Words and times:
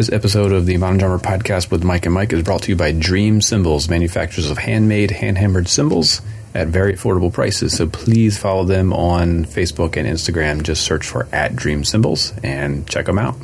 This 0.00 0.10
episode 0.10 0.52
of 0.52 0.64
the 0.64 0.78
Modern 0.78 0.96
Drummer 0.96 1.18
podcast 1.18 1.70
with 1.70 1.84
Mike 1.84 2.06
and 2.06 2.14
Mike 2.14 2.32
is 2.32 2.42
brought 2.42 2.62
to 2.62 2.70
you 2.70 2.74
by 2.74 2.90
Dream 2.90 3.42
Cymbals, 3.42 3.90
manufacturers 3.90 4.50
of 4.50 4.56
handmade, 4.56 5.10
hand 5.10 5.36
hammered 5.36 5.68
cymbals 5.68 6.22
at 6.54 6.68
very 6.68 6.94
affordable 6.94 7.30
prices. 7.30 7.76
So 7.76 7.86
please 7.86 8.38
follow 8.38 8.64
them 8.64 8.94
on 8.94 9.44
Facebook 9.44 9.98
and 9.98 10.08
Instagram. 10.08 10.62
Just 10.62 10.84
search 10.84 11.06
for 11.06 11.28
at 11.32 11.54
Dream 11.54 11.84
Cymbals 11.84 12.32
and 12.42 12.88
check 12.88 13.04
them 13.04 13.18
out. 13.18 13.36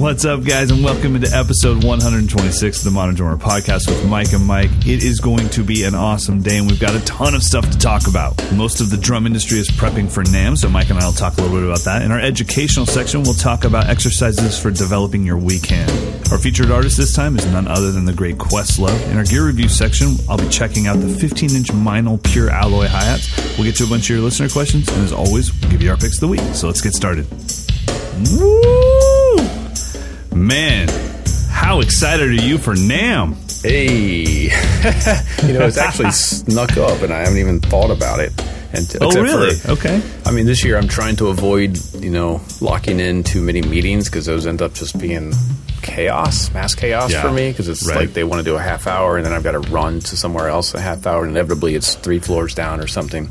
What's 0.00 0.24
up, 0.24 0.44
guys, 0.44 0.70
and 0.70 0.82
welcome 0.82 1.14
into 1.14 1.28
episode 1.28 1.84
126 1.84 2.78
of 2.78 2.84
the 2.84 2.90
Modern 2.90 3.14
Drummer 3.14 3.36
Podcast 3.36 3.86
with 3.86 4.08
Mike 4.08 4.32
and 4.32 4.42
Mike. 4.42 4.70
It 4.86 5.04
is 5.04 5.20
going 5.20 5.50
to 5.50 5.62
be 5.62 5.84
an 5.84 5.94
awesome 5.94 6.40
day, 6.40 6.56
and 6.56 6.66
we've 6.66 6.80
got 6.80 6.94
a 6.94 7.04
ton 7.04 7.34
of 7.34 7.42
stuff 7.42 7.68
to 7.68 7.76
talk 7.76 8.08
about. 8.08 8.34
Most 8.54 8.80
of 8.80 8.88
the 8.88 8.96
drum 8.96 9.26
industry 9.26 9.58
is 9.58 9.68
prepping 9.68 10.10
for 10.10 10.24
NAMM, 10.24 10.56
so 10.56 10.70
Mike 10.70 10.88
and 10.88 10.98
I 10.98 11.04
will 11.04 11.12
talk 11.12 11.36
a 11.36 11.42
little 11.42 11.58
bit 11.58 11.66
about 11.66 11.80
that. 11.80 12.00
In 12.00 12.12
our 12.12 12.18
educational 12.18 12.86
section, 12.86 13.24
we'll 13.24 13.34
talk 13.34 13.64
about 13.64 13.90
exercises 13.90 14.58
for 14.58 14.70
developing 14.70 15.22
your 15.22 15.36
weak 15.36 15.66
hand. 15.66 15.90
Our 16.32 16.38
featured 16.38 16.70
artist 16.70 16.96
this 16.96 17.14
time 17.14 17.36
is 17.36 17.44
none 17.44 17.68
other 17.68 17.92
than 17.92 18.06
the 18.06 18.14
great 18.14 18.38
Questlove. 18.38 19.06
In 19.10 19.18
our 19.18 19.24
gear 19.24 19.46
review 19.46 19.68
section, 19.68 20.16
I'll 20.30 20.38
be 20.38 20.48
checking 20.48 20.86
out 20.86 20.94
the 20.94 21.10
15 21.10 21.54
inch 21.54 21.68
Meinl 21.72 22.22
pure 22.22 22.48
alloy 22.48 22.86
hi 22.86 23.04
hats. 23.04 23.58
We'll 23.58 23.66
get 23.66 23.76
to 23.76 23.84
a 23.84 23.88
bunch 23.88 24.08
of 24.08 24.16
your 24.16 24.24
listener 24.24 24.48
questions, 24.48 24.88
and 24.88 25.02
as 25.02 25.12
always, 25.12 25.52
we'll 25.60 25.70
give 25.70 25.82
you 25.82 25.90
our 25.90 25.98
picks 25.98 26.14
of 26.14 26.20
the 26.20 26.28
week. 26.28 26.54
So 26.54 26.68
let's 26.68 26.80
get 26.80 26.94
started. 26.94 27.26
Woo! 28.32 29.19
Man, 30.34 30.88
how 31.50 31.80
excited 31.80 32.28
are 32.28 32.32
you 32.32 32.58
for 32.58 32.74
NAMM? 32.74 33.36
Hey, 33.62 34.44
you 35.46 35.52
know, 35.58 35.66
it's 35.66 35.76
actually 35.76 36.10
snuck 36.12 36.76
up 36.78 37.02
and 37.02 37.12
I 37.12 37.18
haven't 37.20 37.38
even 37.38 37.60
thought 37.60 37.90
about 37.90 38.20
it. 38.20 38.32
And 38.72 38.88
Oh, 39.00 39.10
really? 39.20 39.54
for- 39.56 39.72
okay. 39.72 40.00
I 40.24 40.30
mean, 40.30 40.46
this 40.46 40.64
year 40.64 40.78
I'm 40.78 40.86
trying 40.88 41.16
to 41.16 41.28
avoid, 41.28 41.78
you 41.94 42.10
know, 42.10 42.40
locking 42.60 43.00
in 43.00 43.24
too 43.24 43.42
many 43.42 43.60
meetings 43.60 44.08
because 44.08 44.26
those 44.26 44.46
end 44.46 44.62
up 44.62 44.72
just 44.74 44.98
being 44.98 45.32
chaos, 45.82 46.52
mass 46.54 46.74
chaos 46.76 47.10
Yeah, 47.12 47.22
for 47.22 47.32
me 47.32 47.50
because 47.50 47.68
it's 47.68 47.86
right. 47.86 47.96
like 47.96 48.12
they 48.12 48.22
want 48.24 48.38
to 48.38 48.44
do 48.44 48.54
a 48.56 48.60
half 48.60 48.86
hour 48.86 49.16
and 49.16 49.26
then 49.26 49.32
I've 49.32 49.42
got 49.42 49.52
to 49.52 49.58
run 49.70 49.98
to 50.00 50.16
somewhere 50.16 50.48
else 50.48 50.72
a 50.74 50.80
half 50.80 51.04
hour. 51.06 51.22
And 51.24 51.32
inevitably, 51.32 51.74
it's 51.74 51.96
three 51.96 52.20
floors 52.20 52.54
down 52.54 52.80
or 52.80 52.86
something. 52.86 53.28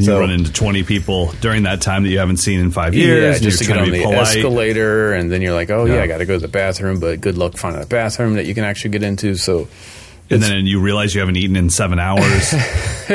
You 0.00 0.06
So- 0.06 0.20
run 0.20 0.30
into 0.30 0.52
20 0.52 0.82
people 0.82 1.32
during 1.40 1.62
that 1.64 1.80
time 1.80 2.02
that 2.02 2.10
you 2.10 2.18
haven't 2.18 2.38
seen 2.38 2.60
in 2.60 2.70
five 2.70 2.94
years. 2.94 3.40
Yeah, 3.40 3.48
just 3.48 3.58
to 3.60 3.64
get 3.66 3.76
on 3.78 3.90
the 3.90 4.02
polite. 4.02 4.18
escalator, 4.36 5.12
and 5.12 5.30
then 5.30 5.42
you're 5.42 5.54
like, 5.54 5.70
oh 5.70 5.84
yeah, 5.84 5.96
Yeah. 5.96 6.02
I 6.02 6.06
got 6.06 6.18
to 6.18 6.26
go 6.26 6.34
to 6.34 6.40
the 6.40 6.48
bathroom, 6.48 7.00
but 7.00 7.20
good 7.20 7.36
luck 7.38 7.56
finding 7.56 7.82
a 7.82 7.86
bathroom 7.86 8.34
that 8.34 8.46
you 8.46 8.54
can 8.54 8.64
actually 8.64 8.90
get 8.90 9.02
into. 9.02 9.34
So, 9.36 9.68
And 10.30 10.40
then 10.42 10.64
you 10.66 10.80
realize 10.80 11.12
you 11.14 11.20
haven't 11.20 11.36
eaten 11.36 11.56
in 11.56 11.70
seven 11.70 11.98
hours. 11.98 12.54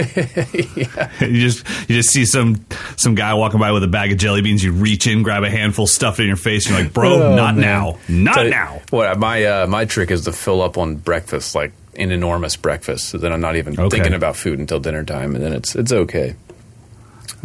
You 1.22 1.40
just 1.42 1.66
you 1.90 1.96
just 1.96 2.10
see 2.10 2.26
some 2.26 2.66
some 2.98 3.16
guy 3.16 3.34
walking 3.34 3.60
by 3.60 3.72
with 3.72 3.84
a 3.84 3.88
bag 3.88 4.12
of 4.12 4.18
jelly 4.18 4.42
beans. 4.42 4.64
You 4.64 4.74
reach 4.74 5.08
in, 5.08 5.24
grab 5.24 5.44
a 5.44 5.50
handful, 5.50 5.88
stuff 5.88 6.20
it 6.20 6.24
in 6.24 6.28
your 6.28 6.36
face. 6.38 6.66
And 6.68 6.76
you're 6.76 6.84
like, 6.84 6.94
bro, 6.94 7.14
Oh, 7.32 7.36
not 7.36 7.56
man. 7.56 7.62
now, 7.62 7.98
not 8.10 8.44
you- 8.44 8.50
now. 8.52 8.82
What 8.90 9.18
my 9.18 9.44
uh, 9.46 9.68
my 9.68 9.86
trick 9.86 10.12
is 10.12 10.26
to 10.26 10.32
fill 10.34 10.62
up 10.62 10.78
on 10.78 10.96
breakfast, 10.96 11.56
like 11.56 11.72
an 11.98 12.12
enormous 12.12 12.58
breakfast, 12.58 13.08
so 13.10 13.18
then 13.18 13.32
I'm 13.32 13.40
not 13.42 13.56
even 13.56 13.80
Okay. 13.80 13.90
thinking 13.98 14.14
about 14.14 14.36
food 14.36 14.60
until 14.60 14.80
dinner 14.82 15.04
time, 15.06 15.34
and 15.36 15.44
then 15.44 15.54
it's 15.54 15.76
it's 15.76 15.94
okay. 15.94 16.36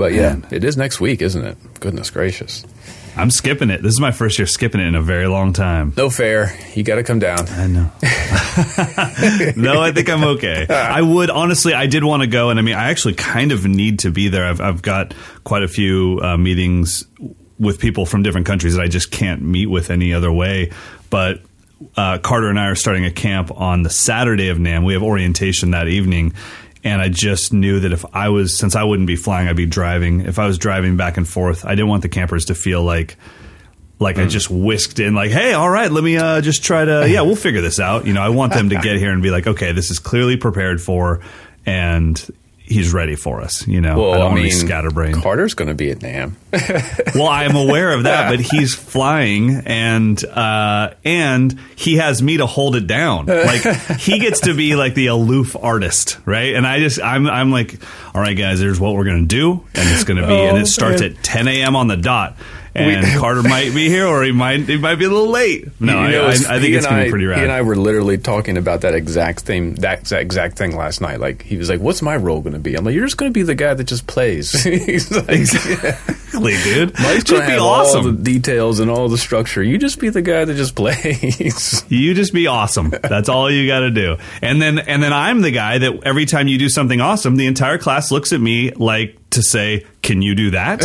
But 0.01 0.15
yeah, 0.15 0.37
Man. 0.37 0.47
it 0.51 0.65
is 0.65 0.79
next 0.79 0.98
week, 0.98 1.20
isn't 1.20 1.45
it? 1.45 1.59
Goodness 1.79 2.09
gracious, 2.09 2.65
I'm 3.19 3.31
skipping 3.31 3.69
it. 3.69 3.83
This 3.83 3.93
is 3.93 4.01
my 4.01 4.12
first 4.12 4.39
year 4.39 4.47
skipping 4.47 4.81
it 4.81 4.87
in 4.87 4.95
a 4.95 5.03
very 5.03 5.27
long 5.27 5.53
time. 5.53 5.93
no 5.95 6.09
fair. 6.09 6.56
You 6.75 6.83
got 6.83 6.95
to 6.95 7.03
come 7.03 7.19
down. 7.19 7.47
I 7.51 7.67
know. 7.67 7.83
no, 9.62 9.83
I 9.83 9.93
think 9.93 10.09
I'm 10.09 10.25
okay. 10.25 10.67
I 10.67 11.03
would 11.03 11.28
honestly. 11.28 11.75
I 11.75 11.87
did 11.87 12.03
want 12.03 12.23
to 12.23 12.27
go, 12.28 12.48
and 12.48 12.59
I 12.59 12.62
mean, 12.62 12.77
I 12.77 12.89
actually 12.89 13.12
kind 13.12 13.53
of 13.53 13.67
need 13.67 13.98
to 13.98 14.11
be 14.11 14.28
there. 14.31 14.47
I've, 14.47 14.62
I've 14.62 14.81
got 14.81 15.12
quite 15.44 15.65
a 15.65 15.69
few 15.69 16.19
uh, 16.22 16.39
meetings 16.39 17.05
with 17.59 17.78
people 17.78 18.06
from 18.06 18.22
different 18.22 18.47
countries 18.47 18.77
that 18.77 18.83
I 18.83 18.89
just 18.89 19.10
can't 19.10 19.43
meet 19.43 19.66
with 19.66 19.91
any 19.91 20.15
other 20.15 20.33
way. 20.33 20.72
But 21.10 21.43
uh, 21.94 22.16
Carter 22.19 22.49
and 22.49 22.59
I 22.59 22.69
are 22.69 22.75
starting 22.75 23.05
a 23.05 23.10
camp 23.10 23.50
on 23.55 23.83
the 23.83 23.91
Saturday 23.91 24.49
of 24.49 24.56
NAMM. 24.56 24.87
We 24.87 24.94
have 24.94 25.03
orientation 25.03 25.72
that 25.72 25.89
evening. 25.89 26.33
And 26.82 27.02
I 27.02 27.08
just 27.08 27.52
knew 27.52 27.80
that 27.80 27.92
if 27.92 28.04
I 28.14 28.30
was, 28.30 28.56
since 28.56 28.74
I 28.74 28.84
wouldn't 28.84 29.06
be 29.06 29.16
flying, 29.16 29.48
I'd 29.48 29.56
be 29.56 29.66
driving. 29.66 30.22
If 30.22 30.38
I 30.38 30.46
was 30.46 30.56
driving 30.56 30.96
back 30.96 31.18
and 31.18 31.28
forth, 31.28 31.64
I 31.64 31.70
didn't 31.74 31.88
want 31.88 32.02
the 32.02 32.08
campers 32.08 32.46
to 32.46 32.54
feel 32.54 32.82
like 32.82 33.16
like 33.98 34.16
I 34.16 34.24
just 34.24 34.50
whisked 34.50 34.98
in, 34.98 35.14
like, 35.14 35.30
hey, 35.30 35.52
all 35.52 35.68
right, 35.68 35.92
let 35.92 36.02
me 36.02 36.16
uh, 36.16 36.41
just 36.41 36.64
try 36.64 36.82
to, 36.86 37.06
yeah, 37.06 37.20
we'll 37.20 37.36
figure 37.36 37.60
this 37.60 37.78
out. 37.78 38.06
You 38.06 38.14
know, 38.14 38.22
I 38.22 38.30
want 38.30 38.54
them 38.54 38.70
to 38.70 38.76
get 38.76 38.96
here 38.96 39.12
and 39.12 39.22
be 39.22 39.30
like, 39.30 39.46
okay, 39.46 39.72
this 39.72 39.91
is 39.91 39.98
clearly 39.98 40.38
prepared 40.38 40.80
for, 40.80 41.20
and 41.66 42.18
he's 42.70 42.92
ready 42.92 43.16
for 43.16 43.41
us. 43.42 43.66
You 43.66 43.81
know, 43.81 43.98
Well, 44.00 44.12
I 44.12 44.14
I, 44.14 44.19
don't 44.19 44.31
to 44.31 44.34
mean, 44.36 44.44
be 44.44 44.50
scatterbrained. 44.50 45.22
Carter's 45.22 45.54
going 45.54 45.69
to 45.69 45.75
be 45.75 45.91
at 45.91 45.98
NAMM. 45.98 46.34
well, 47.14 47.26
I 47.28 47.44
am 47.44 47.56
aware 47.56 47.92
of 47.92 48.04
that, 48.04 48.31
but 48.31 48.41
he's 48.41 48.75
flying, 48.75 49.62
and 49.66 50.25
uh, 50.25 50.94
and 51.04 51.59
he 51.76 51.97
has 51.97 52.22
me 52.22 52.38
to 52.38 52.47
hold 52.47 52.76
it 52.76 52.86
down. 52.86 53.26
Like 53.26 53.62
he 53.98 54.19
gets 54.19 54.41
to 54.42 54.54
be 54.54 54.75
like 54.76 54.94
the 54.94 55.09
aloof 55.09 55.56
artist, 55.56 56.19
right? 56.25 56.54
And 56.54 56.66
I 56.66 56.78
just, 56.78 57.00
I'm, 57.03 57.28
I'm 57.28 57.50
like, 57.50 57.76
all 58.14 58.20
right, 58.22 58.36
guys, 58.36 58.60
here's 58.60 58.80
what 58.80 58.94
we're 58.94 59.04
gonna 59.04 59.26
do, 59.26 59.53
and 59.75 59.88
it's 59.91 60.04
gonna 60.04 60.26
be, 60.26 60.32
and 60.34 60.56
Oh, 60.56 60.60
it 60.60 60.66
starts 60.66 61.00
man. 61.03 61.12
at 61.12 61.22
10 61.22 61.48
a.m. 61.48 61.76
on 61.76 61.88
the 61.88 61.97
dot. 61.97 62.36
And 62.80 63.04
We- 63.06 63.18
Carter 63.18 63.42
might 63.42 63.74
be 63.74 63.88
here, 63.88 64.06
or 64.06 64.22
he 64.22 64.32
might 64.32 64.60
he 64.60 64.76
might 64.76 64.96
be 64.96 65.04
a 65.04 65.08
little 65.08 65.28
late. 65.30 65.68
No, 65.80 66.04
You 66.06 66.10
know, 66.12 66.24
I, 66.24 66.28
I, 66.28 66.30
I 66.30 66.60
think 66.60 66.74
it's 66.74 66.86
gonna 66.86 67.00
I- 67.00 67.04
be 67.04 67.10
pretty 67.10 67.26
He 67.26 67.32
and. 67.32 67.52
I 67.52 67.62
were 67.62 67.76
literally 67.76 68.18
talking 68.18 68.56
about 68.56 68.80
that 68.82 68.94
exact 68.94 69.41
thing, 69.41 69.74
that 69.76 70.00
exact- 70.00 70.22
exact 70.22 70.58
thing 70.58 70.76
last 70.76 71.00
night. 71.00 71.20
Like 71.20 71.42
he 71.42 71.56
was 71.56 71.68
like, 71.68 71.80
"What's 71.80 72.02
my 72.02 72.16
role 72.16 72.41
going 72.41 72.52
to 72.54 72.58
be?" 72.58 72.74
I'm 72.74 72.84
like, 72.84 72.94
"You're 72.94 73.04
just 73.06 73.16
going 73.16 73.30
to 73.30 73.34
be 73.34 73.42
the 73.42 73.54
guy 73.54 73.74
that 73.74 73.84
just 73.84 74.06
plays." 74.06 74.52
He's 74.62 75.10
like, 75.10 75.28
Exactly, 75.28 76.56
dude. 76.64 76.92
Mike's 76.98 77.24
Just 77.24 77.26
going 77.30 77.41
to 77.42 77.46
be 77.46 77.52
have 77.52 77.60
all 77.62 77.92
the 77.92 77.98
awesome. 77.98 78.22
details 78.22 78.80
and 78.80 78.91
all 78.91 79.08
the 79.08 79.18
structure. 79.18 79.62
You 79.62 79.78
just 79.78 79.98
be 79.98 80.08
the 80.08 80.22
guy 80.22 80.44
that 80.44 80.54
just 80.54 80.74
plays. 81.14 81.84
You 81.91 82.14
just 82.14 82.32
be 82.32 82.47
awesome. 82.47 82.91
That's 82.91 83.28
all 83.28 83.50
you 83.50 83.66
got 83.66 83.80
to 83.80 83.91
do. 83.91 84.16
And 84.42 84.60
then 84.60 84.78
and 84.78 85.02
then 85.02 85.12
I'm 85.12 85.41
the 85.42 85.50
guy 85.50 85.78
that 85.78 86.00
every 86.04 86.26
time 86.26 86.48
you 86.48 86.58
do 86.58 86.68
something 86.68 87.00
awesome, 87.00 87.36
the 87.36 87.47
entire 87.47 87.78
class 87.78 88.10
looks 88.10 88.32
at 88.32 88.41
me 88.41 88.70
like 88.72 89.16
to 89.30 89.42
say, 89.42 89.86
"Can 90.02 90.22
you 90.22 90.34
do 90.34 90.50
that?" 90.52 90.82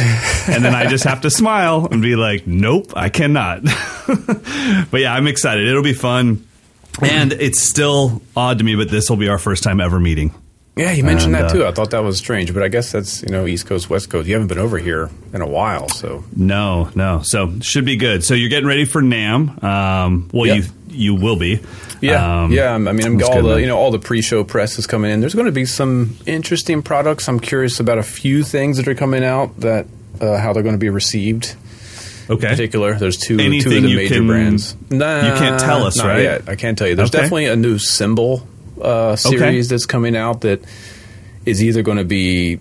And 0.49 0.63
then 0.63 0.75
I 0.75 0.87
just 0.87 1.03
have 1.05 1.21
to 1.21 1.29
smile 1.29 1.87
and 1.91 2.01
be 2.01 2.15
like, 2.15 2.45
"Nope, 2.47 2.93
I 2.95 3.09
cannot." 3.09 3.63
but 4.91 5.01
yeah, 5.01 5.13
I'm 5.13 5.27
excited. 5.27 5.67
It'll 5.67 5.83
be 5.83 5.93
fun. 5.93 6.47
And 7.01 7.33
it's 7.33 7.67
still 7.67 8.21
odd 8.37 8.59
to 8.59 8.63
me, 8.63 8.75
but 8.75 8.89
this 8.89 9.09
will 9.09 9.17
be 9.17 9.27
our 9.27 9.37
first 9.39 9.63
time 9.63 9.81
ever 9.81 9.99
meeting. 9.99 10.33
yeah, 10.77 10.91
you 10.91 11.03
mentioned 11.03 11.35
And, 11.35 11.43
that 11.45 11.51
uh, 11.51 11.53
too. 11.53 11.65
I 11.65 11.71
thought 11.71 11.91
that 11.91 12.03
was 12.03 12.17
strange, 12.17 12.53
but 12.53 12.63
I 12.63 12.69
guess 12.69 12.91
that's 12.91 13.21
you 13.21 13.29
know 13.29 13.45
East 13.47 13.65
Coast, 13.65 13.89
West 13.89 14.09
Coast. 14.09 14.27
You 14.27 14.33
haven't 14.35 14.47
been 14.47 14.59
over 14.59 14.77
here 14.77 15.09
in 15.33 15.41
a 15.41 15.47
while, 15.47 15.89
so 15.89 16.23
No, 16.35 16.89
no. 16.95 17.21
So 17.23 17.59
should 17.59 17.83
be 17.85 17.97
good. 17.97 18.23
So 18.23 18.33
you're 18.33 18.49
getting 18.49 18.67
ready 18.67 18.85
for 18.85 19.01
NAMM. 19.01 19.61
Um, 19.63 20.29
well, 20.33 20.45
Yep. 20.47 20.57
you 20.57 20.63
you 20.95 21.13
will 21.15 21.35
be. 21.35 21.59
Yeah, 22.01 22.43
Um, 22.43 22.51
yeah. 22.51 22.73
I 22.73 22.77
mean, 22.77 23.05
I'm 23.05 23.23
all 23.23 23.41
the 23.41 23.55
you 23.61 23.67
know 23.67 23.77
all 23.77 23.91
the 23.91 23.99
pre-show 23.99 24.43
press 24.43 24.77
is 24.79 24.87
coming 24.87 25.11
in. 25.11 25.19
There's 25.21 25.33
going 25.35 25.45
to 25.47 25.51
be 25.51 25.65
some 25.65 26.17
interesting 26.25 26.81
products. 26.81 27.27
I'm 27.27 27.39
curious 27.39 27.79
about 27.79 27.97
a 27.97 28.03
few 28.03 28.43
things 28.43 28.77
that 28.77 28.87
are 28.87 28.95
coming 28.95 29.23
out 29.23 29.59
that 29.61 29.87
uh, 30.21 30.37
how 30.37 30.53
they're 30.53 30.63
going 30.63 30.75
to 30.75 30.79
be 30.79 30.89
received. 30.89 31.55
Okay. 32.29 32.47
In 32.47 32.53
particular, 32.53 32.95
there's 32.95 33.17
two 33.17 33.37
two 33.37 33.43
Anything 33.43 33.77
of 33.77 33.83
the 33.83 33.95
major 33.95 34.15
can- 34.15 34.27
brands. 34.27 34.75
Nah, 34.89 35.27
you 35.27 35.33
can't 35.39 35.59
tell 35.59 35.83
us, 35.83 36.03
right? 36.03 36.23
Yet. 36.23 36.49
I 36.49 36.55
can't 36.55 36.77
tell 36.77 36.87
you. 36.87 36.95
There's 36.95 37.09
Okay. 37.09 37.19
definitely 37.19 37.45
a 37.45 37.55
new 37.55 37.77
cymbal 37.77 38.47
uh, 38.81 39.15
series 39.15 39.69
that's 39.69 39.85
coming 39.85 40.15
out 40.15 40.41
that 40.41 40.61
is 41.45 41.63
either 41.63 41.81
going 41.83 41.97
to 41.97 42.03
be 42.03 42.59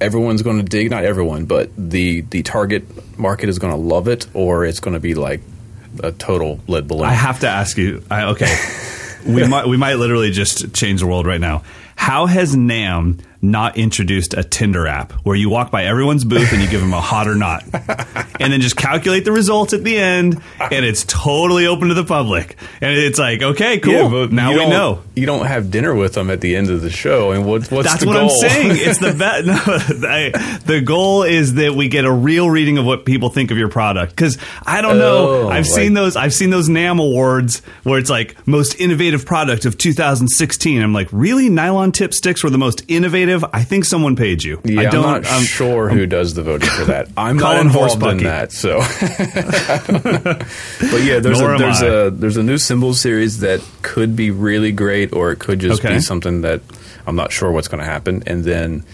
everyone's 0.00 0.42
going 0.42 0.56
to 0.58 0.62
dig. 0.64 0.90
Not 0.90 1.04
everyone, 1.04 1.44
but 1.46 1.70
the 1.76 2.22
the 2.22 2.42
target 2.42 2.84
market 3.18 3.48
is 3.48 3.58
going 3.58 3.72
to 3.72 3.78
love 3.78 4.08
it, 4.08 4.26
or 4.34 4.64
it's 4.64 4.80
going 4.80 4.94
to 4.94 5.00
be 5.00 5.14
like 5.14 5.40
a 6.02 6.12
total 6.12 6.60
lead 6.66 6.88
balloon. 6.88 7.06
I 7.06 7.12
have 7.12 7.40
to 7.40 7.48
ask 7.48 7.76
you. 7.76 8.02
I, 8.10 8.24
okay, 8.30 8.54
we 9.26 9.46
might 9.46 9.66
we 9.66 9.76
might 9.76 9.94
literally 9.94 10.30
just 10.30 10.74
change 10.74 11.00
the 11.00 11.06
world 11.06 11.26
right 11.26 11.40
now. 11.40 11.62
How 11.98 12.26
has 12.26 12.54
NAMM 12.56 13.20
not 13.40 13.76
introduced 13.78 14.34
a 14.34 14.42
Tinder 14.42 14.88
app 14.88 15.12
where 15.24 15.36
you 15.36 15.48
walk 15.48 15.70
by 15.70 15.84
everyone's 15.84 16.24
booth 16.24 16.52
and 16.52 16.60
you 16.60 16.68
give 16.68 16.80
them 16.80 16.92
a 16.92 17.00
hot 17.00 17.28
or 17.28 17.36
not, 17.36 17.62
and 18.40 18.52
then 18.52 18.60
just 18.60 18.76
calculate 18.76 19.24
the 19.24 19.30
results 19.30 19.72
at 19.72 19.84
the 19.84 19.96
end, 19.96 20.40
and 20.58 20.84
it's 20.84 21.04
totally 21.04 21.64
open 21.66 21.86
to 21.88 21.94
the 21.94 22.04
public, 22.04 22.56
and 22.80 22.96
it's 22.98 23.18
like, 23.18 23.40
okay, 23.42 23.78
cool, 23.78 23.92
Yeah, 23.92 24.08
but 24.08 24.32
now 24.32 24.50
we 24.50 24.66
know. 24.68 25.02
You 25.14 25.26
don't 25.26 25.46
have 25.46 25.70
dinner 25.70 25.94
with 25.94 26.14
them 26.14 26.30
at 26.30 26.40
the 26.40 26.56
end 26.56 26.68
of 26.70 26.80
the 26.80 26.90
show, 26.90 27.30
and 27.30 27.44
what, 27.46 27.70
what's 27.70 27.88
That's 27.88 28.00
the 28.00 28.06
what 28.08 28.14
goal? 28.14 28.22
I'm 28.30 28.30
saying. 28.50 28.70
It's 28.74 28.98
the 28.98 29.12
best. 29.18 29.46
No, 29.98 30.08
I, 30.08 30.58
the 30.64 30.80
goal 30.80 31.22
is 31.22 31.54
that 31.54 31.74
we 31.74 31.88
get 31.88 32.04
a 32.04 32.12
real 32.12 32.48
reading 32.50 32.76
of 32.78 32.84
what 32.86 33.04
people 33.06 33.28
think 33.28 33.50
of 33.52 33.58
your 33.58 33.68
product. 33.68 34.10
Because 34.14 34.36
I 34.66 34.80
don't 34.82 34.98
know. 34.98 35.28
Oh, 35.44 35.48
I've 35.48 35.64
like- 35.66 35.74
seen 35.74 35.94
those. 35.94 36.16
I've 36.16 36.34
seen 36.34 36.50
those 36.50 36.68
NAMM 36.68 37.00
awards 37.00 37.60
where 37.84 37.98
it's 37.98 38.10
like 38.10 38.46
most 38.46 38.74
innovative 38.80 39.24
product 39.26 39.64
of 39.64 39.78
2016. 39.78 40.82
I'm 40.82 40.92
like, 40.92 41.08
really? 41.12 41.48
Nylon 41.48 41.87
tip 41.92 42.12
sticks 42.14 42.42
were 42.44 42.50
the 42.50 42.58
most 42.58 42.82
innovative. 42.88 43.44
I 43.52 43.62
think 43.64 43.84
someone 43.84 44.16
paid 44.16 44.42
you. 44.42 44.60
Yeah, 44.64 44.82
I 44.82 44.84
I'm 44.86 44.90
don't. 44.90 45.02
not 45.22 45.26
um, 45.32 45.42
sure 45.42 45.88
who 45.88 46.06
does 46.06 46.34
the 46.34 46.42
voting 46.42 46.68
for 46.70 46.84
that. 46.86 47.08
I'm 47.16 47.36
not 47.36 47.60
involved 47.60 48.02
in 48.02 48.18
Horsebucky. 48.18 48.22
that, 48.24 48.52
so. 48.52 48.78
but 50.90 51.02
yeah, 51.02 51.20
there's 51.20 51.40
Nor 51.40 51.54
a 51.54 51.58
there's 51.58 51.82
I. 51.82 51.86
a 51.86 52.10
there's 52.10 52.36
a 52.36 52.42
new 52.42 52.58
cymbal 52.58 52.94
series 52.94 53.40
that 53.40 53.60
could 53.82 54.16
be 54.16 54.30
really 54.30 54.72
great, 54.72 55.12
or 55.12 55.32
it 55.32 55.38
could 55.38 55.58
just 55.60 55.80
Okay. 55.84 55.94
be 55.94 56.00
something 56.00 56.42
that 56.42 56.60
I'm 57.06 57.16
not 57.16 57.32
sure 57.32 57.50
what's 57.50 57.68
going 57.68 57.80
to 57.82 57.86
happen. 57.90 58.22
And 58.26 58.44
then 58.44 58.84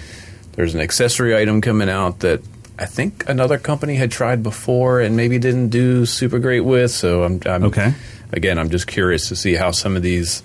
there's 0.53 0.75
an 0.75 0.81
accessory 0.81 1.37
item 1.37 1.61
coming 1.61 1.89
out 1.89 2.21
that 2.21 2.41
I 2.79 2.87
think 2.87 3.29
another 3.29 3.59
company 3.59 3.95
had 3.97 4.11
tried 4.11 4.43
before 4.43 5.01
and 5.01 5.17
maybe 5.17 5.39
didn't 5.39 5.69
do 5.69 6.07
super 6.07 6.39
great 6.39 6.61
with. 6.61 6.91
So 6.91 7.25
I'm, 7.25 7.41
I'm 7.47 7.65
Okay. 7.65 7.95
Again, 8.33 8.59
I'm 8.59 8.71
just 8.71 8.87
curious 8.87 9.29
to 9.29 9.37
see 9.37 9.55
how 9.55 9.71
some 9.71 9.97
of 9.97 10.03
these. 10.03 10.43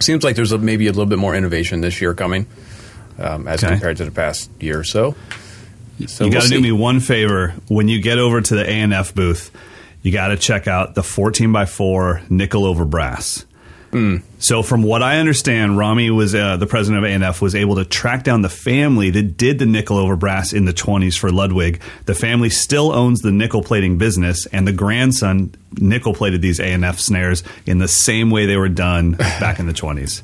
Seems 0.00 0.24
like 0.24 0.36
there's 0.36 0.52
a, 0.52 0.58
maybe 0.58 0.86
a 0.86 0.90
little 0.90 1.06
bit 1.06 1.18
more 1.18 1.34
innovation 1.34 1.80
this 1.80 2.00
year 2.00 2.14
coming 2.14 2.46
um, 3.18 3.48
as 3.48 3.62
Okay. 3.64 3.72
compared 3.74 3.96
to 3.98 4.04
the 4.04 4.10
past 4.10 4.50
year 4.60 4.78
or 4.80 4.84
so. 4.84 5.14
So 6.06 6.24
you 6.24 6.30
we'll 6.30 6.40
got 6.40 6.48
to 6.48 6.54
do 6.54 6.60
me 6.60 6.72
one 6.72 7.00
favor 7.00 7.54
when 7.68 7.88
you 7.88 8.02
get 8.02 8.18
over 8.18 8.40
to 8.40 8.54
the 8.54 8.68
A&F 8.68 9.14
booth. 9.14 9.50
You 10.02 10.12
got 10.12 10.28
to 10.28 10.36
check 10.36 10.68
out 10.68 10.94
the 10.94 11.02
14 11.02 11.50
by 11.52 11.64
4 11.64 12.22
nickel 12.28 12.64
over 12.66 12.84
brass. 12.84 13.46
Hmm. 13.90 14.16
So, 14.38 14.62
from 14.62 14.82
what 14.82 15.02
I 15.02 15.18
understand, 15.18 15.78
Rami 15.78 16.10
was 16.10 16.34
uh, 16.34 16.56
the 16.56 16.66
president 16.66 17.04
of 17.04 17.10
A&F 17.10 17.40
was 17.40 17.54
able 17.54 17.76
to 17.76 17.84
track 17.84 18.24
down 18.24 18.42
the 18.42 18.48
family 18.48 19.10
that 19.10 19.36
did 19.36 19.58
the 19.58 19.66
nickel 19.66 19.96
over 19.96 20.16
brass 20.16 20.52
in 20.52 20.64
the 20.64 20.72
20s 20.72 21.18
for 21.18 21.30
Ludwig. 21.30 21.80
The 22.04 22.14
family 22.14 22.50
still 22.50 22.92
owns 22.92 23.20
the 23.20 23.32
nickel 23.32 23.62
plating 23.62 23.98
business, 23.98 24.46
and 24.46 24.66
the 24.66 24.72
grandson 24.72 25.54
nickel 25.78 26.14
plated 26.14 26.42
these 26.42 26.60
A&F 26.60 26.98
snares 26.98 27.42
in 27.64 27.78
the 27.78 27.88
same 27.88 28.30
way 28.30 28.46
they 28.46 28.56
were 28.56 28.68
done 28.68 29.12
back 29.40 29.58
in 29.58 29.66
the 29.66 29.72
20s. 29.72 30.22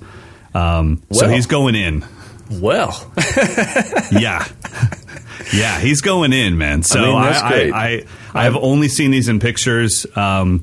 Um, 0.55 1.03
so 1.13 1.29
he's 1.29 1.47
going 1.47 1.75
in. 1.75 2.05
Well, 2.51 3.11
Yeah. 4.13 4.47
Yeah, 5.53 5.81
he's 5.81 6.01
going 6.01 6.33
in, 6.33 6.57
man. 6.57 6.83
So 6.83 7.01
mean, 7.01 7.17
I, 7.17 7.31
that's 7.31 7.43
I. 7.43 7.55
I, 7.75 8.05
I, 8.33 8.45
have 8.45 8.57
only 8.57 8.89
seen 8.89 9.11
these 9.11 9.29
in 9.29 9.39
pictures. 9.39 10.07
Um, 10.17 10.63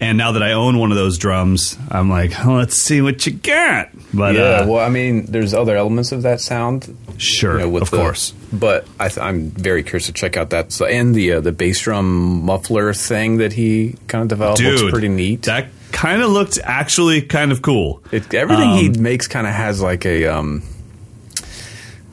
and 0.00 0.16
now 0.18 0.32
that 0.32 0.42
I 0.42 0.52
own 0.52 0.78
one 0.78 0.90
of 0.92 0.96
those 0.96 1.18
drums, 1.18 1.76
I'm 1.90 2.08
like, 2.08 2.44
oh, 2.46 2.54
let's 2.54 2.76
see 2.80 3.00
what 3.02 3.26
you 3.26 3.32
got. 3.32 3.90
But 4.14 4.34
yeah. 4.36 4.40
uh, 4.42 4.66
well, 4.68 4.84
I 4.84 4.88
mean, 4.88 5.26
there's 5.26 5.54
other 5.54 5.76
elements 5.76 6.12
of 6.12 6.22
that 6.22 6.40
sound. 6.40 6.96
sure, 7.18 7.58
you 7.60 7.66
know, 7.70 7.76
of 7.78 7.90
the- 7.90 7.96
course. 7.96 8.32
But 8.52 8.86
I 8.98 9.08
th- 9.08 9.18
I'm 9.18 9.50
very 9.50 9.82
curious 9.82 10.06
to 10.06 10.12
check 10.12 10.36
out 10.38 10.50
that 10.50 10.72
so, 10.72 10.86
and 10.86 11.14
the 11.14 11.34
uh, 11.34 11.40
the 11.40 11.52
bass 11.52 11.80
drum 11.82 12.42
muffler 12.46 12.94
thing 12.94 13.36
that 13.38 13.52
he 13.52 13.96
kind 14.06 14.22
of 14.22 14.28
developed 14.28 14.58
Dude, 14.58 14.80
looks 14.80 14.90
pretty 14.92 15.08
neat. 15.08 15.42
That 15.42 15.66
kind 15.92 16.22
of 16.22 16.30
looked 16.30 16.58
actually 16.64 17.20
kind 17.22 17.52
of 17.52 17.60
cool. 17.60 18.02
It, 18.10 18.32
everything 18.32 18.70
he 18.74 18.86
Um, 18.88 19.02
makes 19.02 19.26
kind 19.26 19.46
of 19.46 19.52
has 19.52 19.82
like 19.82 20.06
a 20.06 20.26
um, 20.28 20.62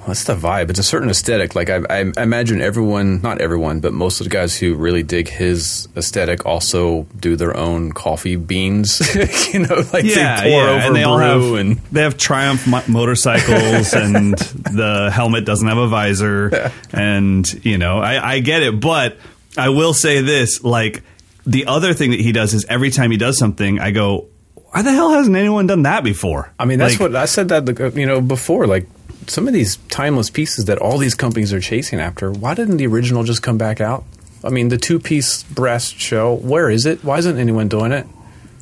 what's 0.06 0.24
the 0.24 0.36
vibe? 0.36 0.69
It's 0.69 0.80
a 0.80 0.84
certain 0.84 1.10
aesthetic. 1.10 1.56
Like 1.56 1.69
I, 1.69 1.81
I 1.90 2.12
imagine 2.22 2.62
everyone, 2.62 3.22
not 3.22 3.42
everyone, 3.42 3.80
but 3.80 3.94
most 3.94 4.22
of 4.22 4.25
the 4.25 4.30
guys 4.30 4.57
who 4.57 4.75
really 4.75 5.04
dig 5.04 5.28
his 5.28 5.88
aesthetic 5.96 6.46
also 6.46 7.04
do 7.19 7.36
their 7.36 7.56
own 7.56 7.92
coffee 7.92 8.36
beans. 8.36 9.00
you 9.54 9.60
know, 9.60 9.84
like 9.92 10.06
yeah, 10.06 10.42
they 10.42 10.50
pour 10.52 10.63
yeah, 10.63 10.69
over 10.69 10.80
and 10.80 10.96
they 10.96 11.04
all 11.04 11.18
have 11.18 11.42
brew 11.42 11.56
and 11.57 11.78
they 11.92 12.02
have 12.02 12.18
Triumph 12.18 12.68
mo- 12.68 12.84
motorcycles, 12.88 13.94
and 13.94 14.38
the 14.38 15.10
helmet 15.13 15.46
doesn't 15.46 15.68
have 15.68 15.78
a 15.78 15.88
visor, 15.88 16.72
and 16.94 17.66
you 17.66 17.78
know, 17.78 18.00
I, 18.00 18.34
I 18.34 18.40
get 18.40 18.63
it, 18.63 18.80
but 18.80 19.18
I 19.58 19.69
will 19.69 19.94
say 19.94 20.22
this: 20.22 20.63
like 20.63 21.04
the 21.46 21.66
other 21.66 21.94
thing 21.94 22.12
that 22.12 22.19
he 22.19 22.31
does 22.31 22.54
is 22.54 22.66
every 22.66 22.90
time 22.90 23.12
he 23.12 23.18
does 23.18 23.38
something, 23.38 23.80
I 23.80 23.92
go, 23.92 24.28
"Why 24.56 24.81
the 24.81 24.92
hell 24.92 25.12
hasn't 25.12 25.36
anyone 25.36 25.68
done 25.68 25.84
that 25.84 26.04
before?" 26.04 26.51
I 26.60 26.66
mean, 26.66 26.80
that's 26.80 27.00
Like, 27.00 27.12
what 27.12 27.16
I 27.16 27.25
said 27.25 27.50
that 27.50 27.80
uh, 27.80 27.92
you 27.92 28.06
know 28.06 28.22
before. 28.22 28.68
Like 28.68 28.88
some 29.28 29.48
of 29.48 29.54
these 29.54 29.78
timeless 29.90 30.30
pieces 30.30 30.66
that 30.66 30.78
all 30.78 30.98
these 30.98 31.16
companies 31.16 31.54
are 31.54 31.60
chasing 31.60 32.00
after. 32.00 32.31
Why 32.31 32.54
didn't 32.54 32.78
the 32.78 32.88
original 32.88 33.24
just 33.24 33.42
come 33.42 33.57
back 33.57 33.81
out? 33.81 34.04
I 34.44 34.50
mean, 34.50 34.69
the 34.69 34.78
two-piece 34.78 35.44
brass 35.44 35.90
shell. 35.90 36.38
Where 36.38 36.69
is 36.69 36.86
it? 36.86 37.04
Why 37.04 37.18
isn't 37.18 37.38
anyone 37.38 37.68
doing 37.68 37.92
it? 37.92 38.06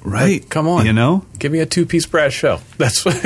right? 0.04 0.42
Like, 0.42 0.50
come 0.50 0.68
on, 0.68 0.86
you 0.86 0.94
know. 0.94 1.25
give 1.40 1.51
me 1.51 1.60
a 1.60 1.66
two-piece 1.66 2.06
brass 2.06 2.34
shell. 2.34 2.62
That's 2.78 3.04
what. 3.06 3.16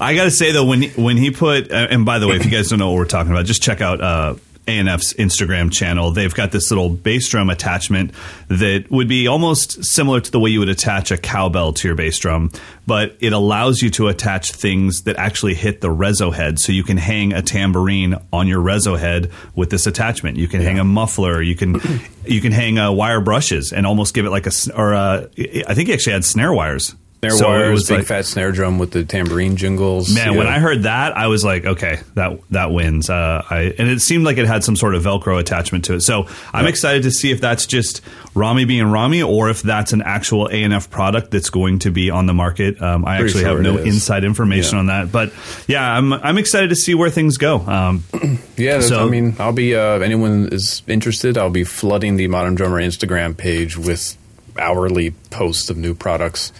I 0.00 0.14
got 0.14 0.24
to 0.24 0.30
say 0.30 0.52
though, 0.52 0.64
when 0.64 0.82
when 0.90 1.16
he 1.16 1.30
put, 1.30 1.72
uh, 1.72 1.88
and 1.90 2.04
by 2.04 2.18
the 2.18 2.28
way, 2.28 2.36
if 2.36 2.44
you 2.44 2.50
guys 2.50 2.68
don't 2.68 2.78
know 2.78 2.90
what 2.90 2.98
we're 2.98 3.04
talking 3.04 3.32
about, 3.32 3.46
just 3.46 3.62
check 3.62 3.80
out 3.80 4.00
uh, 4.00 4.34
A&F's 4.68 5.14
Instagram 5.14 5.72
channel. 5.72 6.10
They've 6.10 6.34
got 6.34 6.52
this 6.52 6.70
little 6.70 6.90
bass 6.90 7.28
drum 7.28 7.50
attachment 7.50 8.12
that 8.48 8.90
would 8.90 9.08
be 9.08 9.26
almost 9.26 9.84
similar 9.84 10.20
to 10.20 10.30
the 10.30 10.38
way 10.38 10.50
you 10.50 10.60
would 10.60 10.68
attach 10.68 11.10
a 11.10 11.16
cowbell 11.16 11.72
to 11.72 11.88
your 11.88 11.94
bass 11.96 12.18
drum, 12.18 12.52
but 12.86 13.16
it 13.20 13.32
allows 13.32 13.82
you 13.82 13.90
to 13.90 14.08
attach 14.08 14.52
things 14.52 15.02
that 15.02 15.16
actually 15.16 15.54
hit 15.54 15.80
the 15.80 15.88
rezo 15.88 16.32
head. 16.32 16.58
So 16.58 16.72
you 16.72 16.84
can 16.84 16.98
hang 16.98 17.32
a 17.32 17.42
tambourine 17.42 18.14
on 18.32 18.46
your 18.46 18.62
rezo 18.62 18.98
head 18.98 19.30
with 19.54 19.70
this 19.70 19.86
attachment. 19.86 20.36
You 20.36 20.48
can 20.48 20.60
hang 20.60 20.78
a 20.78 20.84
muffler. 20.84 21.42
You 21.42 21.56
can 21.56 21.80
you 22.26 22.40
can 22.40 22.52
hang 22.52 22.78
uh, 22.78 22.92
wire 22.92 23.20
brushes 23.20 23.72
and 23.72 23.86
almost 23.86 24.14
give 24.14 24.26
it 24.26 24.30
like 24.30 24.46
a 24.46 24.52
or 24.74 24.94
uh, 24.94 25.26
I 25.66 25.74
think 25.74 25.88
he 25.88 25.94
actually 25.94 26.12
had 26.12 26.24
snare 26.24 26.52
wires. 26.52 26.94
Snare 27.20 27.30
So 27.32 27.52
it 27.52 27.70
was 27.72 27.88
big 27.88 27.98
like- 27.98 28.06
fat 28.06 28.24
snare 28.26 28.52
drum 28.52 28.78
with 28.78 28.92
the 28.92 29.02
tambourine 29.04 29.56
jingles. 29.56 30.14
Man, 30.14 30.32
you 30.32 30.38
when. 30.38 30.46
I 30.46 30.60
heard 30.60 30.84
that, 30.84 31.16
I 31.16 31.26
was 31.26 31.44
like, 31.44 31.64
okay, 31.64 31.98
that 32.14 32.38
that 32.50 32.70
wins. 32.70 33.10
Uh, 33.10 33.42
I 33.50 33.74
and 33.76 33.88
it 33.88 34.00
seemed 34.00 34.24
like 34.24 34.38
it 34.38 34.46
had 34.46 34.62
some 34.62 34.76
sort 34.76 34.94
of 34.94 35.02
Velcro 35.02 35.40
attachment 35.40 35.86
to 35.86 35.94
it. 35.94 36.00
So 36.02 36.26
I'm 36.52 36.66
excited 36.66 37.02
to 37.02 37.10
see 37.10 37.32
if 37.32 37.40
that's 37.40 37.66
just 37.66 38.02
Rami 38.34 38.66
being 38.66 38.84
Rami, 38.86 39.22
or 39.22 39.50
if 39.50 39.62
that's 39.62 39.92
an 39.92 40.02
actual 40.02 40.46
A&F 40.46 40.90
product 40.90 41.32
that's 41.32 41.50
going 41.50 41.80
to 41.80 41.90
be 41.90 42.10
on 42.10 42.26
the 42.26 42.34
market. 42.34 42.80
Um, 42.80 43.04
I 43.04 43.16
Pretty 43.18 43.24
actually 43.30 43.40
sure 43.42 43.50
have 43.56 43.60
no 43.62 43.78
is. 43.78 43.94
inside 43.94 44.22
information 44.22 44.74
Yeah. 44.74 44.80
on 44.80 44.86
that, 44.86 45.10
but 45.10 45.32
yeah, 45.66 45.90
I'm 45.92 46.12
I'm 46.12 46.38
excited 46.38 46.68
to 46.70 46.76
see 46.76 46.94
where 46.94 47.10
things 47.10 47.36
go. 47.36 47.58
Um, 47.58 48.04
yeah, 48.56 48.80
so- 48.80 49.04
I 49.04 49.08
mean, 49.10 49.34
I'll 49.40 49.52
be. 49.52 49.74
Uh, 49.74 49.96
if 49.96 50.02
anyone 50.02 50.50
is 50.52 50.82
interested, 50.86 51.36
I'll 51.36 51.50
be 51.50 51.64
flooding 51.64 52.16
the 52.16 52.28
Modern 52.28 52.54
Drummer 52.54 52.80
Instagram 52.80 53.36
page 53.36 53.76
with 53.76 54.16
hourly 54.58 55.12
posts 55.30 55.70
of 55.70 55.76
new 55.76 55.94
products, 55.94 56.52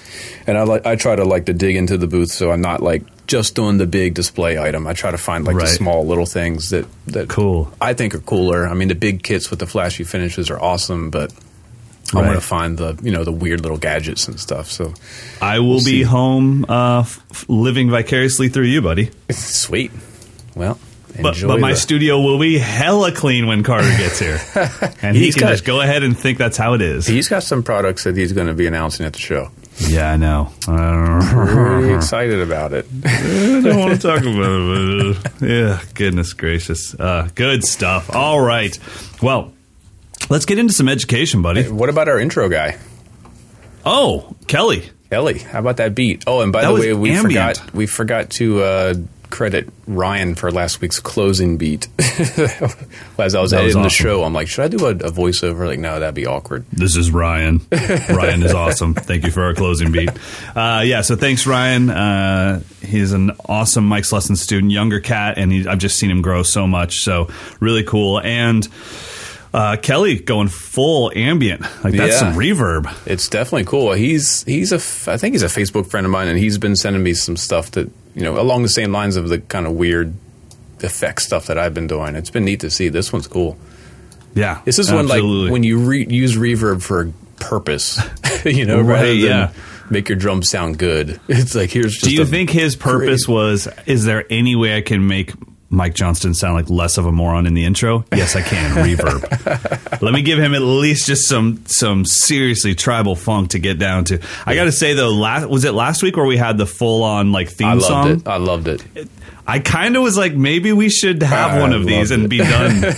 and 0.47 0.57
I 0.57 0.63
like. 0.63 0.87
I 0.87 0.97
try 0.97 1.17
to 1.17 1.25
like 1.25 1.47
to 1.47 1.53
dig 1.53 1.77
into 1.77 1.97
the 1.99 2.07
booth, 2.07 2.31
so 2.31 2.51
I'm 2.51 2.61
not 2.61 2.83
like 2.83 3.03
just 3.27 3.55
doing 3.55 3.77
the 3.79 3.87
big 3.87 4.15
display 4.15 4.59
item. 4.59 4.87
I 4.87 4.93
try 4.95 5.11
to 5.11 5.19
find 5.19 5.45
like 5.45 5.57
the 5.59 5.67
small 5.67 6.07
little 6.07 6.27
things 6.27 6.71
that 6.71 6.87
that 7.09 7.29
Cool. 7.29 7.71
I 7.81 7.93
think 7.95 8.15
are 8.15 8.21
cooler. 8.21 8.67
I 8.67 8.75
mean, 8.75 8.89
the 8.89 8.95
big 8.95 9.23
kits 9.23 9.51
with 9.51 9.59
the 9.59 9.67
flashy 9.67 10.05
finishes 10.05 10.51
are 10.51 10.61
awesome, 10.61 11.11
but. 11.11 11.33
I 12.15 12.21
Right. 12.21 12.27
want 12.29 12.41
to 12.41 12.47
find 12.47 12.79
the 12.79 12.99
you 13.03 13.13
know 13.13 13.23
the 13.23 13.33
weird 13.33 13.61
little 13.61 13.77
gadgets 13.77 14.29
and 14.29 14.41
stuff. 14.41 14.71
So 14.71 14.95
I 15.43 15.59
will 15.59 15.77
be 15.81 16.01
see. 16.01 16.03
home, 16.05 16.65
uh, 16.67 17.01
f- 17.01 17.45
living 17.49 17.91
vicariously 17.91 18.49
through 18.49 18.65
you, 18.65 18.81
buddy. 18.81 19.11
sweet. 19.31 19.91
Well, 20.55 20.79
But, 21.21 21.37
but 21.47 21.61
my 21.61 21.71
the- 21.73 21.77
studio 21.77 22.21
will 22.21 22.39
be 22.39 22.59
hella 22.59 23.13
clean 23.13 23.47
when 23.47 23.63
Carter 23.63 23.89
gets 23.99 24.19
here, 24.19 24.39
and 25.03 25.17
he 25.17 25.33
can 25.33 25.41
got- 25.41 25.51
just 25.51 25.65
go 25.65 25.81
ahead 25.81 26.03
and 26.03 26.17
think 26.19 26.39
that's 26.39 26.57
how 26.57 26.75
it 26.75 26.83
is. 26.83 27.07
He's 27.07 27.29
got 27.29 27.43
some 27.43 27.63
products 27.63 28.05
that 28.05 28.17
he's 28.17 28.33
going 28.33 28.47
to 28.47 28.55
be 28.55 28.67
announcing 28.67 29.05
at 29.07 29.13
the 29.15 29.19
show. 29.19 29.51
Yeah, 29.89 30.11
I 30.13 30.17
know. 30.17 30.53
Pretty 30.63 31.95
excited 31.95 32.41
about 32.41 32.73
it. 32.73 32.87
I 33.05 33.61
don't 33.63 33.79
want 33.79 34.01
to 34.01 34.07
talk 34.07 34.21
about 34.21 34.31
it. 34.31 35.33
Yeah, 35.41 35.81
goodness 35.95 36.33
gracious. 36.33 36.95
Uh, 36.95 37.29
good 37.35 37.65
stuff. 37.65 38.15
All 38.15 38.41
right. 38.41 38.77
Well, 39.23 39.53
let's 40.31 40.47
get 40.47 40.59
into 40.59 40.73
some 40.73 40.89
education, 40.89 41.43
buddy. 41.43 41.69
What 41.69 41.89
about 41.91 42.09
our 42.09 42.19
intro 42.19 42.49
guy, 42.49 42.77
Oh, 43.87 44.35
Kelly. 44.49 44.91
Kelly, 45.11 45.39
How 45.39 45.61
about 45.61 45.79
that 45.79 45.95
beat? 45.95 46.25
Oh, 46.27 46.41
and 46.43 46.53
by 46.53 46.63
That 46.63 46.69
the 46.69 46.75
way, 46.75 46.93
we 46.93 47.13
ambient. 47.13 47.57
forgot 47.57 47.75
we 47.75 47.87
forgot 47.87 48.31
to 48.31 48.61
uh, 48.63 48.95
credit 49.31 49.69
Ryan 49.87 50.35
for 50.35 50.51
last 50.51 50.81
week's 50.81 51.01
closing 51.01 51.57
beat. 51.57 51.89
As 51.99 52.39
I 52.39 52.61
was 53.19 53.33
That 53.33 53.41
was 53.41 53.53
editing 53.53 53.83
the 53.83 53.89
show, 53.89 54.25
I'm 54.25 54.33
like, 54.33 54.49
should 54.49 54.65
I 54.65 54.69
do 54.69 54.87
a, 54.87 54.91
a 54.91 55.11
voiceover? 55.13 55.67
Like, 55.67 55.79
no, 55.79 56.01
that'd 56.01 56.15
be 56.15 56.27
awkward. 56.27 56.65
This 56.73 56.97
is 56.97 57.11
Ryan. 57.11 57.61
Ryan 57.73 58.43
is 58.43 58.55
awesome. 58.55 58.95
Thank 58.95 59.25
you 59.25 59.31
for 59.31 59.43
our 59.45 59.55
closing 59.55 59.93
beat. 59.93 60.11
Uh, 60.55 60.83
yeah, 60.85 61.01
so 61.03 61.17
thanks, 61.17 61.47
Ryan. 61.47 61.91
Uh, 61.91 62.63
he's 62.85 63.13
an 63.13 63.33
awesome 63.47 63.85
Mike's 63.87 64.13
Lesson 64.13 64.37
student, 64.37 64.73
younger 64.73 65.01
cat, 65.01 65.39
and 65.39 65.51
he, 65.53 65.67
I've 65.67 65.79
just 65.79 65.99
seen 65.99 66.11
him 66.11 66.23
grow 66.23 66.43
so 66.43 66.67
much. 66.67 67.01
So 67.01 67.29
really 67.61 67.83
cool. 67.85 68.21
And 68.21 68.67
uh, 69.53 69.77
Kelly 69.81 70.19
going 70.19 70.49
full 70.49 71.11
ambient. 71.17 71.63
Like 71.83 71.95
that's 71.95 72.13
Yeah. 72.13 72.19
some 72.19 72.35
reverb. 72.35 72.93
It's 73.07 73.29
definitely 73.29 73.65
cool. 73.65 73.93
He's 73.93 74.43
he's 74.45 74.73
a 74.73 74.77
I 75.11 75.17
think 75.17 75.35
he's 75.35 75.43
a 75.43 75.47
Facebook 75.47 75.91
friend 75.91 76.05
of 76.05 76.13
mine, 76.13 76.29
and 76.29 76.39
he's 76.39 76.59
been 76.59 76.77
sending 76.77 77.03
me 77.03 77.15
some 77.15 77.37
stuff 77.37 77.71
that 77.73 77.91
you 78.15 78.23
know 78.23 78.41
along 78.41 78.63
the 78.63 78.69
same 78.69 78.93
lines 78.93 79.17
of 79.17 79.29
the 79.29 79.39
kind 79.41 79.67
of 79.67 79.73
weird 79.75 80.15
effect 80.81 81.23
stuff 81.23 81.47
that 81.47 81.59
I've 81.59 81.75
been 81.75 81.87
doing. 81.87 82.15
It's 82.17 82.31
been 82.31 82.45
neat 82.45 82.61
to 82.61 82.71
see. 82.71 82.89
This 82.89 83.13
one's 83.13 83.27
cool. 83.27 83.57
Yeah, 84.35 84.61
This 84.65 84.79
is 84.79 84.93
when 84.93 85.09
like 85.09 85.23
when 85.23 85.63
you 85.65 85.79
re- 85.79 86.07
use 86.09 86.37
reverb 86.37 86.83
for 86.83 87.01
a 87.03 87.13
purpose, 87.43 87.99
you 88.45 88.65
know, 88.67 88.81
Right, 88.81 88.95
rather 88.95 89.07
than 89.09 89.19
yeah. 89.19 89.53
make 89.91 90.09
your 90.09 90.19
drums 90.19 90.49
sound 90.51 90.79
good. 90.79 91.19
It's 91.29 91.55
like 91.57 91.71
here's 91.71 91.95
just 91.95 92.05
Do 92.05 92.15
you 92.15 92.25
think 92.25 92.51
his 92.51 92.77
purpose 92.77 93.27
great- 93.27 93.35
was? 93.35 93.69
Is 93.87 94.05
there 94.05 94.25
any 94.31 94.55
way 94.55 94.77
I 94.77 94.83
can 94.83 95.09
make 95.09 95.33
Mike 95.71 95.95
Johnston 95.95 96.33
sound 96.35 96.55
like 96.55 96.71
less 96.71 96.97
of 96.97 97.05
a 97.07 97.13
moron 97.13 97.47
in 97.47 97.53
the 97.55 97.65
intro? 97.65 98.05
Yes, 98.15 98.37
I 98.37 98.43
can. 98.43 98.77
Reverb. 98.77 100.01
Let 100.03 100.15
me 100.15 100.23
give 100.23 100.39
him 100.39 100.55
at 100.55 100.63
least 100.63 101.07
just 101.07 101.29
some 101.29 101.63
some 101.67 102.05
seriously 102.07 102.75
tribal 102.75 103.15
funk 103.15 103.51
to 103.51 103.59
get 103.59 103.79
down 103.79 104.05
to. 104.05 104.21
I 104.47 104.55
got 104.55 104.65
to 104.65 104.73
say 104.73 104.95
though, 104.95 105.11
last 105.11 105.49
was 105.49 105.65
it 105.65 105.73
last 105.73 106.03
week 106.03 106.17
where 106.17 106.25
we 106.25 106.39
had 106.39 106.57
the 106.57 106.67
full 106.67 107.03
on 107.03 107.33
like 107.33 107.51
theme 107.51 107.69
I 107.69 107.73
loved 107.75 107.85
song? 107.87 108.11
it. 108.11 108.29
I 108.29 108.37
loved 108.39 108.69
it. 108.69 108.83
I 109.47 109.59
kind 109.61 109.97
of 109.97 110.03
was 110.03 110.17
like, 110.17 110.35
maybe 110.35 110.73
we 110.73 110.91
should 110.91 111.23
have 111.23 111.53
I 111.53 111.61
one 111.61 111.73
of 111.73 111.87
these 111.87 112.11
and 112.11 112.25
it. 112.25 112.29
be 112.29 112.39
done. 112.39 112.83
yeah. 112.83 112.91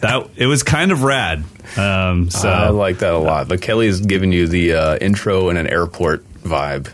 that 0.00 0.28
it 0.36 0.46
was 0.46 0.62
kind 0.62 0.92
of 0.92 1.02
rad. 1.02 1.44
Um, 1.78 2.28
so 2.30 2.48
I 2.50 2.68
like 2.68 2.98
that 2.98 3.14
a 3.14 3.18
lot. 3.18 3.48
But 3.48 3.62
Kelly's 3.62 4.00
giving 4.00 4.32
you 4.32 4.46
the 4.46 4.74
uh, 4.74 4.96
intro 4.98 5.48
in 5.48 5.56
an 5.56 5.66
airport 5.66 6.24
vibe. 6.40 6.88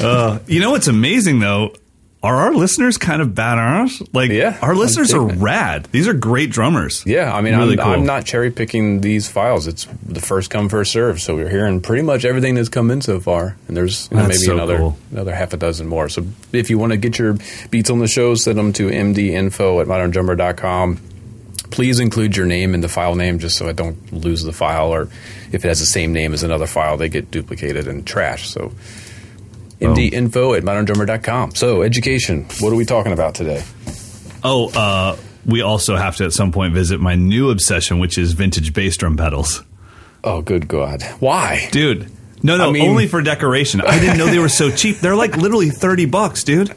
You 0.46 0.60
know 0.60 0.70
what's 0.70 0.88
amazing 0.88 1.40
though? 1.40 1.74
Are 2.22 2.36
our 2.36 2.52
listeners 2.52 2.98
kind 2.98 3.22
of 3.22 3.28
badass? 3.28 4.06
Like, 4.12 4.30
Yeah, 4.30 4.58
our 4.60 4.74
listeners 4.74 5.14
are 5.14 5.24
rad. 5.26 5.88
These 5.90 6.06
are 6.06 6.12
great 6.12 6.50
drummers. 6.50 7.02
Yeah, 7.06 7.32
I 7.34 7.40
mean, 7.40 7.56
Really 7.56 7.78
I'm, 7.78 7.84
cool. 7.84 7.92
I'm 7.94 8.04
not 8.04 8.26
cherry 8.26 8.50
picking 8.50 9.00
these 9.00 9.30
files. 9.30 9.66
It's 9.66 9.86
the 10.04 10.20
first 10.20 10.50
come, 10.50 10.68
first 10.68 10.92
serve. 10.92 11.22
So 11.22 11.34
we're 11.34 11.48
hearing 11.48 11.80
pretty 11.80 12.02
much 12.02 12.26
everything 12.26 12.56
that's 12.56 12.68
come 12.68 12.90
in 12.90 13.00
so 13.00 13.20
far, 13.20 13.56
and 13.68 13.76
there's 13.76 14.10
you 14.10 14.18
know, 14.18 14.24
maybe 14.24 14.34
so 14.34 14.52
another 14.52 14.76
cool. 14.76 14.98
another 15.12 15.34
half 15.34 15.54
a 15.54 15.56
dozen 15.56 15.86
more. 15.86 16.10
So 16.10 16.26
if 16.52 16.68
you 16.68 16.78
want 16.78 16.92
to 16.92 16.98
get 16.98 17.18
your 17.18 17.38
beats 17.70 17.88
on 17.88 18.00
the 18.00 18.08
show, 18.08 18.34
send 18.34 18.58
them 18.58 18.74
to 18.74 18.90
mdinfo 18.90 19.80
at 19.80 19.86
moderndrummer.com. 19.86 21.00
Please 21.70 22.00
include 22.00 22.36
your 22.36 22.46
name 22.46 22.74
in 22.74 22.82
the 22.82 22.88
file 22.88 23.14
name, 23.14 23.38
just 23.38 23.56
so 23.56 23.66
I 23.66 23.72
don't 23.72 24.12
lose 24.12 24.42
the 24.42 24.52
file, 24.52 24.88
or 24.88 25.08
if 25.52 25.64
it 25.64 25.68
has 25.68 25.80
the 25.80 25.86
same 25.86 26.12
name 26.12 26.34
as 26.34 26.42
another 26.42 26.66
file, 26.66 26.98
they 26.98 27.08
get 27.08 27.30
duplicated 27.30 27.88
and 27.88 28.04
trashed. 28.04 28.46
So 28.46 28.72
mdinfo 29.80 30.56
at 30.56 30.62
moderndrummer.com. 30.64 31.54
So 31.54 31.82
education. 31.82 32.46
What 32.60 32.72
are 32.72 32.76
we 32.76 32.84
talking 32.84 33.12
about 33.12 33.34
today? 33.34 33.62
Oh, 34.44 34.68
uh, 34.70 35.16
we 35.46 35.62
also 35.62 35.96
have 35.96 36.16
to 36.16 36.24
at 36.26 36.32
some 36.32 36.52
point 36.52 36.74
visit 36.74 37.00
my 37.00 37.14
new 37.14 37.50
obsession, 37.50 37.98
which 37.98 38.18
is 38.18 38.32
vintage 38.32 38.72
bass 38.72 38.96
drum 38.96 39.16
pedals. 39.16 39.62
Oh, 40.22 40.42
good 40.42 40.68
God! 40.68 41.02
Why? 41.18 41.68
Dude. 41.72 42.10
No, 42.42 42.56
no, 42.56 42.68
I 42.68 42.72
mean- 42.72 42.88
only 42.88 43.06
for 43.06 43.20
decoration. 43.22 43.80
I 43.82 43.98
didn't 44.00 44.16
know 44.18 44.26
they 44.26 44.38
were 44.38 44.48
so 44.48 44.70
cheap. 44.70 44.96
They're 44.98 45.16
like 45.16 45.36
literally 45.36 45.68
30 45.70 46.06
bucks, 46.06 46.42
dude. 46.44 46.74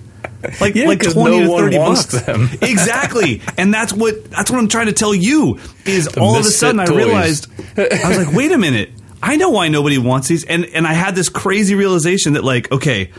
Like 0.59 0.75
Yeah, 0.75 0.87
like 0.87 0.99
'cause 1.01 1.13
20 1.13 1.37
no 1.39 1.43
to 1.45 1.49
one 1.51 1.63
30 1.63 1.77
wants 1.77 2.05
bucks. 2.11 2.25
them. 2.25 2.49
exactly. 2.61 3.41
And 3.57 3.73
that's 3.73 3.93
what 3.93 4.29
that's 4.29 4.51
what 4.51 4.59
I'm 4.59 4.67
trying 4.67 4.87
to 4.87 4.93
tell 4.93 5.13
you 5.15 5.57
is 5.85 6.07
all 6.17 6.35
of 6.37 6.45
a 6.45 6.49
sudden 6.49 6.79
I 6.81 6.85
realized 6.85 7.47
I 7.77 8.07
was 8.09 8.17
like, 8.25 8.33
"Wait 8.35 8.51
a 8.51 8.57
minute. 8.57 8.89
I 9.23 9.37
know 9.37 9.49
why 9.49 9.69
nobody 9.69 9.97
wants 9.97 10.27
these." 10.27 10.43
And 10.43 10.65
and 10.65 10.85
I 10.85 10.93
had 10.93 11.15
this 11.15 11.29
crazy 11.29 11.75
realization 11.75 12.33
that 12.33 12.43
like, 12.43 12.71
okay, 12.71 13.11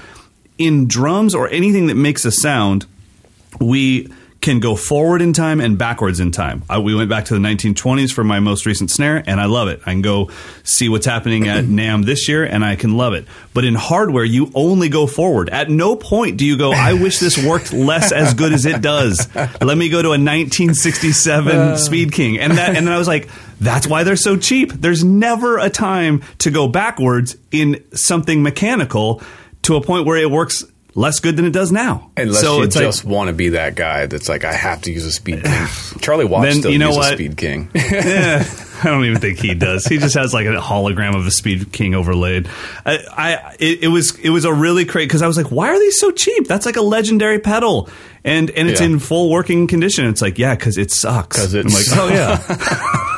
in 0.58 0.86
drums 0.86 1.34
or 1.34 1.48
anything 1.48 1.86
that 1.88 1.94
makes 1.96 2.24
a 2.24 2.30
sound, 2.30 2.86
we 3.60 4.08
can 4.44 4.60
go 4.60 4.76
forward 4.76 5.22
in 5.22 5.32
time 5.32 5.58
and 5.58 5.78
backwards 5.78 6.20
in 6.20 6.30
time. 6.30 6.64
I, 6.68 6.78
we 6.78 6.94
went 6.94 7.08
back 7.08 7.24
to 7.26 7.34
the 7.34 7.40
1920s 7.40 8.12
for 8.12 8.22
my 8.22 8.40
most 8.40 8.66
recent 8.66 8.90
snare, 8.90 9.24
and 9.26 9.40
I 9.40 9.46
love 9.46 9.68
it. 9.68 9.80
I 9.86 9.92
can 9.92 10.02
go 10.02 10.30
see 10.62 10.90
what's 10.90 11.06
happening 11.06 11.48
at 11.48 11.64
NAMM 11.64 12.04
this 12.04 12.28
year, 12.28 12.44
and 12.44 12.62
I 12.62 12.76
can 12.76 12.98
love 12.98 13.14
it. 13.14 13.24
But 13.54 13.64
in 13.64 13.74
hardware, 13.74 14.22
you 14.22 14.52
only 14.54 14.90
go 14.90 15.06
forward. 15.06 15.48
At 15.48 15.70
no 15.70 15.96
point 15.96 16.36
do 16.36 16.44
you 16.44 16.58
go, 16.58 16.72
I 16.72 16.92
wish 16.92 17.20
this 17.20 17.42
worked 17.42 17.72
less 17.72 18.12
as 18.12 18.34
good 18.34 18.52
as 18.52 18.66
it 18.66 18.82
does. 18.82 19.34
Let 19.34 19.78
me 19.78 19.88
go 19.88 20.02
to 20.02 20.08
a 20.08 20.20
1967 20.20 21.78
Speed 21.78 22.12
King. 22.12 22.38
And, 22.38 22.52
that, 22.58 22.76
and 22.76 22.86
then 22.86 22.92
I 22.92 22.98
was 22.98 23.08
like, 23.08 23.30
that's 23.60 23.86
why 23.86 24.02
they're 24.04 24.16
so 24.16 24.36
cheap. 24.36 24.72
There's 24.72 25.04
never 25.04 25.58
a 25.58 25.70
time 25.70 26.22
to 26.38 26.50
go 26.50 26.68
backwards 26.68 27.36
in 27.50 27.82
something 27.94 28.42
mechanical 28.42 29.22
to 29.62 29.76
a 29.76 29.80
point 29.80 30.06
where 30.06 30.16
it 30.16 30.30
works 30.30 30.64
less 30.96 31.18
good 31.20 31.36
than 31.36 31.44
it 31.44 31.52
does 31.52 31.72
now. 31.72 32.10
Unless 32.16 32.40
so 32.40 32.58
you 32.58 32.64
it's 32.64 32.76
like- 32.76 32.84
just 32.84 33.04
want 33.04 33.28
to 33.28 33.32
be 33.34 33.50
that 33.50 33.74
guy 33.74 34.06
that's 34.06 34.28
like, 34.28 34.44
I 34.44 34.52
have 34.52 34.82
to 34.82 34.92
use 34.92 35.04
a 35.04 35.10
Speed 35.12 35.42
King. 35.44 35.66
Charlie 36.00 36.24
Watts 36.24 36.44
Then, 36.46 36.58
still 36.60 36.70
you 36.72 36.78
know 36.78 36.88
uses 36.88 36.98
what? 36.98 37.12
a 37.12 37.16
Speed 37.16 37.36
King. 37.36 37.70
Eh, 37.74 38.44
I 38.82 38.88
don't 38.88 39.04
even 39.04 39.20
think 39.20 39.38
he 39.38 39.54
does. 39.54 39.86
He 39.86 39.98
just 39.98 40.14
has 40.16 40.34
like 40.34 40.46
a 40.46 40.56
hologram 40.60 41.14
of 41.14 41.26
a 41.26 41.30
Speed 41.30 41.72
King 41.72 41.94
overlaid. 41.94 42.48
I, 42.84 42.98
I 43.16 43.56
it, 43.58 43.84
it 43.84 43.88
was 43.88 44.18
it 44.18 44.30
was 44.30 44.44
a 44.44 44.52
really 44.52 44.84
great 44.84 45.08
because 45.08 45.22
I 45.22 45.26
was 45.26 45.36
like, 45.36 45.50
why 45.50 45.68
are 45.68 45.78
these 45.78 45.98
so 46.00 46.10
cheap? 46.10 46.48
That's 46.48 46.66
like 46.66 46.76
a 46.76 46.82
legendary 46.82 47.38
pedal, 47.38 47.88
and 48.24 48.50
and 48.50 48.68
it's 48.68 48.80
Yeah. 48.80 48.86
in 48.86 48.98
full 48.98 49.30
working 49.30 49.66
condition. 49.66 50.06
It's 50.06 50.20
like 50.20 50.38
yeah, 50.38 50.54
because 50.54 50.76
it 50.78 50.90
sucks. 50.90 51.36
'Cause 51.38 51.54
it 51.54 51.66
I'm 51.66 51.72
like, 51.72 51.84
oh 51.92 52.08
yeah, 52.08 52.42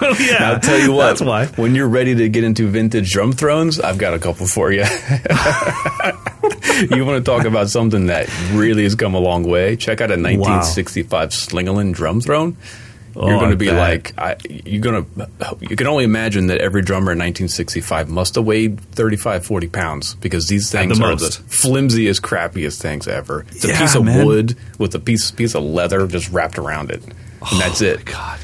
oh 0.02 0.16
yeah. 0.30 0.50
I'll 0.52 0.60
tell 0.60 0.78
you 0.78 0.92
what. 0.92 1.06
That's 1.06 1.22
why. 1.22 1.46
When 1.60 1.74
you're 1.74 1.88
ready 1.88 2.14
to 2.14 2.28
get 2.28 2.44
into 2.44 2.68
vintage 2.68 3.10
drum 3.12 3.32
thrones, 3.32 3.80
I've 3.80 3.98
got 3.98 4.14
a 4.14 4.18
couple 4.18 4.46
for 4.46 4.70
you. 4.72 4.84
you 6.90 7.04
want 7.04 7.16
to 7.16 7.22
talk 7.24 7.44
about 7.44 7.68
something 7.70 8.06
that 8.06 8.28
really 8.52 8.82
has 8.82 8.94
come 8.94 9.14
a 9.14 9.18
long 9.20 9.44
way? 9.44 9.76
Check 9.76 10.00
out 10.00 10.10
a 10.10 10.14
1965 10.14 11.30
Slingerland 11.30 11.94
drum 11.94 12.20
throne. 12.20 12.56
Oh, 13.18 13.28
You're 13.30 13.38
going 13.38 13.50
to 13.50 13.56
be 13.56 13.70
like, 13.70 14.12
I, 14.18 14.36
you're 14.48 14.82
going 14.82 15.04
to, 15.06 15.56
you 15.60 15.74
can 15.74 15.86
only 15.86 16.04
imagine 16.04 16.48
that 16.48 16.58
every 16.58 16.82
drummer 16.82 17.12
in 17.12 17.18
1965 17.18 18.10
must 18.10 18.34
have 18.34 18.44
weighed 18.44 18.78
35, 18.92 19.46
40 19.46 19.68
pounds 19.68 20.14
because 20.16 20.48
these 20.48 20.70
things 20.70 20.98
the 20.98 21.04
are 21.04 21.12
most. 21.12 21.38
the 21.38 21.56
flimsiest, 21.56 22.20
crappiest 22.20 22.80
things 22.80 23.08
ever. 23.08 23.46
It's 23.52 23.64
a 23.64 23.68
piece 23.68 23.94
of 23.94 24.04
man. 24.04 24.26
wood 24.26 24.56
with 24.78 24.94
a 24.94 24.98
piece, 24.98 25.30
piece 25.30 25.54
of 25.54 25.62
leather 25.62 26.06
just 26.06 26.30
wrapped 26.30 26.58
around 26.58 26.90
it. 26.90 27.02
And 27.04 27.14
oh, 27.40 27.58
that's 27.58 27.80
it. 27.80 28.00
Oh 28.00 28.12
God, 28.12 28.38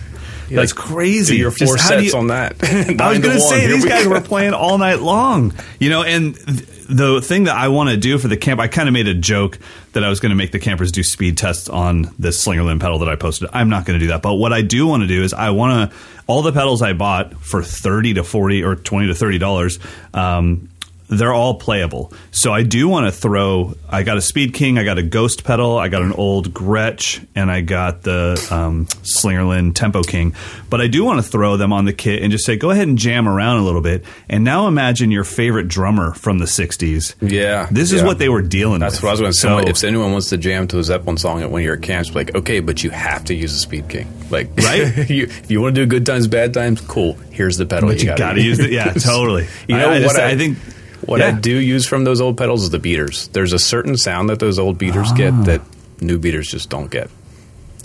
that's 0.56 0.76
Like, 0.76 0.84
crazy. 0.86 1.36
Your 1.38 1.50
four 1.50 1.76
do 1.76 1.82
sets 1.82 2.12
you- 2.12 2.18
on 2.18 2.28
that. 2.28 2.56
I 3.00 3.10
was 3.10 3.18
going 3.18 3.34
to 3.34 3.40
say 3.40 3.66
these 3.66 3.82
we 3.84 3.88
guys 3.88 4.06
were 4.06 4.20
playing 4.20 4.54
all 4.54 4.78
night 4.78 5.00
long, 5.00 5.52
you 5.78 5.90
know. 5.90 6.02
And 6.02 6.34
th- 6.34 6.68
the 6.88 7.20
thing 7.22 7.44
that 7.44 7.56
I 7.56 7.68
want 7.68 7.90
to 7.90 7.96
do 7.96 8.18
for 8.18 8.28
the 8.28 8.36
camp, 8.36 8.60
I 8.60 8.68
kind 8.68 8.88
of 8.88 8.92
made 8.92 9.08
a 9.08 9.14
joke 9.14 9.58
that 9.92 10.04
I 10.04 10.08
was 10.08 10.20
going 10.20 10.30
to 10.30 10.36
make 10.36 10.52
the 10.52 10.58
campers 10.58 10.92
do 10.92 11.02
speed 11.02 11.38
tests 11.38 11.68
on 11.68 12.12
this 12.18 12.44
Slingerland 12.44 12.80
pedal 12.80 12.98
that 13.00 13.08
I 13.08 13.16
posted. 13.16 13.48
I'm 13.52 13.68
not 13.68 13.84
going 13.86 13.98
to 13.98 14.04
do 14.04 14.08
that, 14.10 14.20
but 14.22 14.34
what 14.34 14.52
I 14.52 14.62
do 14.62 14.86
want 14.86 15.02
to 15.02 15.06
do 15.06 15.22
is 15.22 15.32
I 15.32 15.50
want 15.50 15.90
to 15.90 15.96
all 16.26 16.42
the 16.42 16.52
pedals 16.52 16.82
I 16.82 16.92
bought 16.92 17.34
for 17.34 17.62
thirty 17.62 18.14
to 18.14 18.24
forty 18.24 18.62
or 18.62 18.76
twenty 18.76 19.08
to 19.08 19.14
thirty 19.14 19.38
dollars. 19.38 19.78
Um, 20.14 20.68
they're 21.08 21.32
all 21.32 21.54
playable. 21.56 22.12
So 22.30 22.52
I 22.52 22.62
do 22.62 22.88
want 22.88 23.06
to 23.06 23.12
throw. 23.12 23.74
I 23.88 24.02
got 24.02 24.16
a 24.16 24.22
Speed 24.22 24.54
King, 24.54 24.78
I 24.78 24.84
got 24.84 24.98
a 24.98 25.02
Ghost 25.02 25.44
pedal, 25.44 25.76
I 25.78 25.88
got 25.88 26.02
an 26.02 26.12
old 26.12 26.54
Gretsch, 26.54 27.24
and 27.34 27.50
I 27.50 27.60
got 27.60 28.02
the 28.02 28.46
um, 28.50 28.86
Slingerland 28.86 29.74
Tempo 29.74 30.02
King. 30.02 30.34
But 30.70 30.80
I 30.80 30.86
do 30.86 31.04
want 31.04 31.22
to 31.22 31.30
throw 31.30 31.56
them 31.58 31.72
on 31.72 31.84
the 31.84 31.92
kit 31.92 32.22
and 32.22 32.32
just 32.32 32.46
say, 32.46 32.56
go 32.56 32.70
ahead 32.70 32.88
and 32.88 32.96
jam 32.96 33.28
around 33.28 33.58
a 33.58 33.62
little 33.62 33.82
bit. 33.82 34.04
And 34.28 34.42
now 34.44 34.68
imagine 34.68 35.10
your 35.10 35.24
favorite 35.24 35.68
drummer 35.68 36.14
from 36.14 36.38
the 36.38 36.46
'60s. 36.46 37.14
Yeah, 37.20 37.68
this 37.70 37.92
is 37.92 38.00
yeah. 38.00 38.06
what 38.06 38.18
they 38.18 38.28
were 38.30 38.42
dealing 38.42 38.80
That's 38.80 38.94
with. 38.96 39.02
what 39.04 39.08
I 39.08 39.12
was 39.12 39.20
going 39.20 39.32
to 39.32 39.38
say. 39.38 39.48
So- 39.48 39.58
if 39.68 39.84
anyone 39.84 40.12
wants 40.12 40.30
to 40.30 40.38
jam 40.38 40.66
to 40.68 40.78
a 40.78 40.82
Zeppelin 40.84 41.16
song 41.18 41.42
at 41.42 41.50
one 41.50 41.60
of 41.60 41.64
your 41.66 41.76
camps, 41.76 42.14
like, 42.14 42.34
okay, 42.34 42.60
but 42.60 42.82
you 42.82 42.90
have 42.90 43.24
to 43.26 43.34
use 43.34 43.54
a 43.54 43.58
Speed 43.58 43.88
King. 43.88 44.06
Like, 44.30 44.48
Right? 44.56 45.10
you, 45.10 45.24
if 45.24 45.50
you 45.50 45.60
want 45.60 45.74
to 45.74 45.82
do 45.82 45.86
good 45.86 46.06
times, 46.06 46.26
bad 46.28 46.54
times, 46.54 46.80
cool. 46.80 47.14
Here's 47.30 47.56
the 47.58 47.66
pedal. 47.66 47.88
But 47.90 48.00
you 48.00 48.06
gotta 48.06 48.18
got 48.18 48.32
to 48.34 48.42
use 48.42 48.58
it. 48.58 48.70
Yeah, 48.72 48.92
totally. 48.94 49.46
You 49.68 49.76
know 49.76 49.88
I, 49.90 49.96
I 49.96 50.00
what 50.00 50.02
just- 50.02 50.18
I- 50.18 50.30
I 50.30 50.36
think 50.36 50.58
What 51.06 51.20
I 51.22 51.32
do 51.32 51.50
use 51.58 51.86
from 51.86 52.04
those 52.04 52.20
old 52.20 52.36
pedals 52.38 52.62
is 52.62 52.70
the 52.70 52.78
beaters. 52.78 53.28
There's 53.28 53.52
a 53.52 53.58
certain 53.58 53.96
sound 53.96 54.28
that 54.30 54.38
those 54.38 54.58
old 54.58 54.78
beaters 54.78 55.08
Ah. 55.10 55.14
get 55.16 55.44
that 55.44 55.60
new 56.00 56.18
beaters 56.18 56.48
just 56.48 56.68
don't 56.70 56.90
get. 56.90 57.10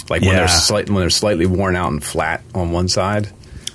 Like 0.10 0.22
when 0.22 0.36
they're 0.36 0.48
slight, 0.48 0.90
when 0.90 1.00
they're 1.00 1.10
slightly 1.10 1.46
worn 1.46 1.76
out 1.76 1.92
and 1.92 2.04
flat 2.04 2.42
on 2.56 2.72
one 2.72 2.88
side. 2.88 3.30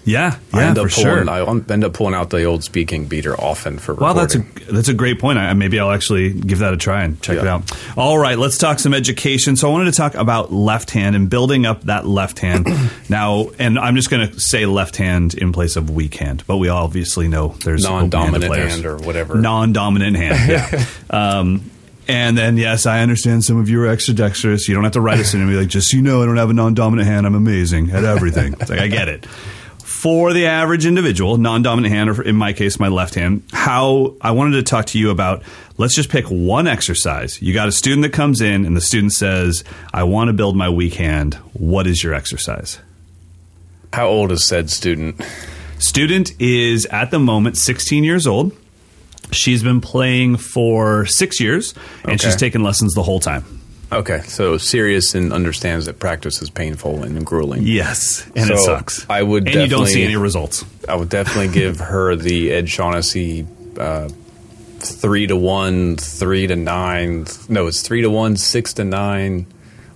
Yeah, 0.05 0.37
I 0.53 0.61
yeah, 0.61 0.67
end 0.69 0.77
for 0.79 0.87
up 0.87 0.91
pulling. 0.91 1.27
sure. 1.27 1.31
I 1.31 1.73
end 1.73 1.85
up 1.85 1.93
pulling 1.95 2.15
out 2.15 2.31
the 2.31 2.43
old 2.43 2.65
Speed 2.65 2.89
King 2.89 3.05
beater 3.05 3.41
often 3.41 3.79
for 3.79 3.95
Well, 3.95 4.15
recording. 4.15 4.43
that's 4.53 4.69
a 4.69 4.73
that's 4.73 4.89
a 4.89 4.95
great 4.95 5.21
point. 5.21 5.39
I, 5.39 5.53
maybe 5.55 5.79
I'll 5.79 5.93
actually 5.93 6.33
give 6.33 6.59
that 6.59 6.73
a 6.75 6.77
try 6.77 7.05
and 7.05 7.23
check 7.23 7.39
it 7.39 7.47
out. 7.47 7.71
All 7.97 8.19
right, 8.19 8.37
let's 8.37 8.59
talk 8.59 8.81
some 8.81 8.95
education. 8.95 9.55
So 9.55 9.69
I 9.69 9.73
wanted 9.73 9.87
to 9.93 9.97
talk 9.97 10.15
about 10.17 10.53
left 10.53 10.91
hand 10.91 11.15
and 11.15 11.31
building 11.31 11.67
up 11.67 11.83
that 11.83 12.05
left 12.05 12.41
hand. 12.41 12.67
now, 13.09 13.51
and 13.61 13.79
I'm 13.79 13.95
just 13.95 14.11
going 14.11 14.29
to 14.29 14.41
say 14.41 14.67
left 14.67 14.97
hand 14.97 15.35
in 15.35 15.53
place 15.53 15.77
of 15.77 15.89
weak 15.91 16.17
hand, 16.17 16.43
but 16.49 16.57
we 16.57 16.69
obviously 16.69 17.29
know 17.29 17.49
there's 17.65 17.85
non-dominant 17.85 18.45
players. 18.45 18.73
hand 18.73 18.87
or 18.87 18.97
whatever. 18.97 19.37
non-dominant 19.37 20.17
hand. 20.17 20.51
Yeah. 20.51 20.85
um, 21.11 21.71
and 22.09 22.37
then, 22.37 22.57
yes, 22.57 22.87
I 22.87 23.03
understand 23.03 23.45
some 23.45 23.59
of 23.61 23.69
you 23.69 23.81
are 23.85 23.87
extra 23.87 24.15
dexterous. 24.15 24.67
You 24.69 24.75
don't 24.75 24.83
have 24.83 24.95
to 24.95 25.01
write 25.01 25.21
us 25.21 25.33
in 25.35 25.41
and 25.41 25.49
be 25.49 25.55
like, 25.57 25.69
just 25.69 25.91
so 25.91 25.97
you 25.97 26.03
know, 26.03 26.21
I 26.23 26.27
don't 26.27 26.37
have 26.39 26.51
a 26.51 26.55
non-dominant 26.55 27.07
hand. 27.07 27.25
I'm 27.27 27.37
amazing 27.37 27.91
at 27.93 28.03
everything. 28.03 28.55
It's 28.55 28.69
like 28.69 28.81
I 28.81 28.89
get 28.89 29.07
it. 29.09 29.27
For 30.03 30.33
the 30.33 30.47
average 30.47 30.85
individual, 30.85 31.37
non-dominant 31.37 31.95
hand, 31.95 32.11
or 32.11 32.23
in 32.23 32.35
my 32.35 32.53
case, 32.53 32.81
my 32.81 32.89
left 32.89 33.15
hand, 33.15 33.45
how 33.53 34.17
I 34.21 34.33
wanted 34.33 34.57
to 34.57 34.65
talk 34.65 34.87
to 34.87 34.99
you 34.99 35.11
about. 35.11 35.45
Let's 35.79 35.95
just 35.95 36.09
pick 36.09 36.25
one 36.27 36.67
exercise. 36.67 37.41
You 37.41 37.55
got 37.55 37.69
a 37.69 37.73
student 37.73 38.03
that 38.03 38.13
comes 38.13 38.41
in, 38.41 38.67
and 38.67 38.77
the 38.77 38.81
student 38.81 39.13
says, 39.13 39.63
"I 39.95 40.03
want 40.03 40.27
to 40.27 40.33
build 40.33 40.57
my 40.57 40.69
weak 40.69 40.95
hand." 40.95 41.35
What 41.53 41.87
is 41.87 42.03
your 42.03 42.15
exercise? 42.15 42.81
How 43.93 44.09
old 44.09 44.33
is 44.33 44.43
said 44.45 44.71
student? 44.71 45.21
Student 45.79 46.33
is 46.41 46.85
at 46.87 47.13
the 47.13 47.21
moment 47.21 47.57
16 47.57 48.03
years 48.03 48.27
old. 48.27 48.51
She's 49.31 49.63
been 49.63 49.81
playing 49.81 50.37
for 50.39 51.07
six 51.07 51.39
years, 51.39 51.75
and 52.03 52.15
Okay. 52.15 52.25
she's 52.27 52.35
taken 52.35 52.65
lessons 52.65 52.93
the 52.95 53.05
whole 53.05 53.21
time. 53.21 53.45
Okay, 53.93 54.21
so 54.23 54.57
serious 54.57 55.15
and 55.15 55.33
understands 55.33 55.87
that 55.87 55.99
practice 55.99 56.41
is 56.41 56.51
painful 56.51 57.03
and 57.03 57.25
grueling. 57.25 57.63
Yes, 57.65 58.27
and 58.35 58.51
it 58.51 58.59
sucks. 58.59 59.07
I 59.11 59.23
would 59.23 59.47
and 59.47 59.55
you 59.55 59.69
don't 59.69 59.87
see 59.87 60.05
any 60.05 60.17
results. 60.17 60.65
I 60.89 60.97
would 60.97 61.09
definitely 61.09 61.53
give 61.61 61.79
her 61.81 62.17
the 62.17 62.53
Ed 62.53 62.69
Shaughnessy 62.69 63.47
uh, 63.79 64.09
three 64.79 65.27
to 65.27 65.37
one, 65.37 65.97
three 65.97 66.47
to 66.47 66.57
nine. 66.57 67.27
No, 67.49 67.67
it's 67.67 67.83
three 67.83 68.03
to 68.03 68.11
one, 68.11 68.37
six 68.37 68.75
to 68.75 68.85
nine, 68.85 69.47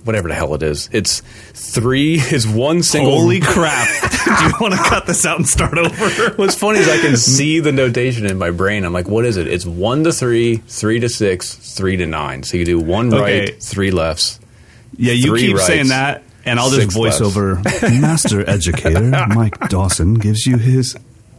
whatever 0.07 0.29
the 0.29 0.35
hell 0.35 0.55
it 0.55 0.63
is. 0.63 0.89
It's 0.93 1.21
three 1.53 2.15
is 2.33 2.47
one 2.47 2.83
single. 2.83 3.19
Holy 3.21 3.41
crap! 3.43 3.89
Do 4.25 4.45
you 4.47 4.53
want 4.61 4.75
to 4.75 4.81
cut 4.81 5.07
this 5.07 5.27
out 5.27 5.37
and 5.39 5.47
start 5.49 5.77
over? 5.77 6.31
What's 6.37 6.55
funny 6.55 6.79
is 6.79 6.89
I 6.89 6.99
can 6.99 7.17
see 7.17 7.61
the 7.61 7.73
notation 7.73 8.27
in 8.27 8.39
my 8.39 8.51
brain. 8.51 8.85
I'm 8.85 8.93
like, 8.93 9.09
what 9.09 9.25
is 9.25 9.37
it? 9.37 9.47
It's 9.47 9.67
one 9.67 10.05
to 10.05 10.13
three, 10.13 10.57
three 10.57 11.01
to 11.01 11.09
six, 11.09 11.55
three 11.55 11.97
to 11.97 12.07
nine. 12.07 12.43
So 12.43 12.57
you 12.57 12.65
do 12.65 12.79
one 12.79 13.13
Okay. 13.13 13.41
right, 13.41 13.63
three 13.63 13.91
lefts. 13.91 14.41
Yeah, 14.97 15.13
you 15.13 15.35
keep 15.37 15.55
rights, 15.57 15.67
saying 15.67 15.89
that, 15.89 16.23
and 16.45 16.59
I'll 16.59 16.71
just 16.71 16.93
voice 16.93 17.21
lefts. 17.21 17.37
over. 17.37 17.57
Master 18.01 18.49
educator 18.49 19.03
Mike 19.29 19.59
Dawson 19.69 20.15
gives 20.15 20.47
you 20.47 20.57
his 20.57 20.97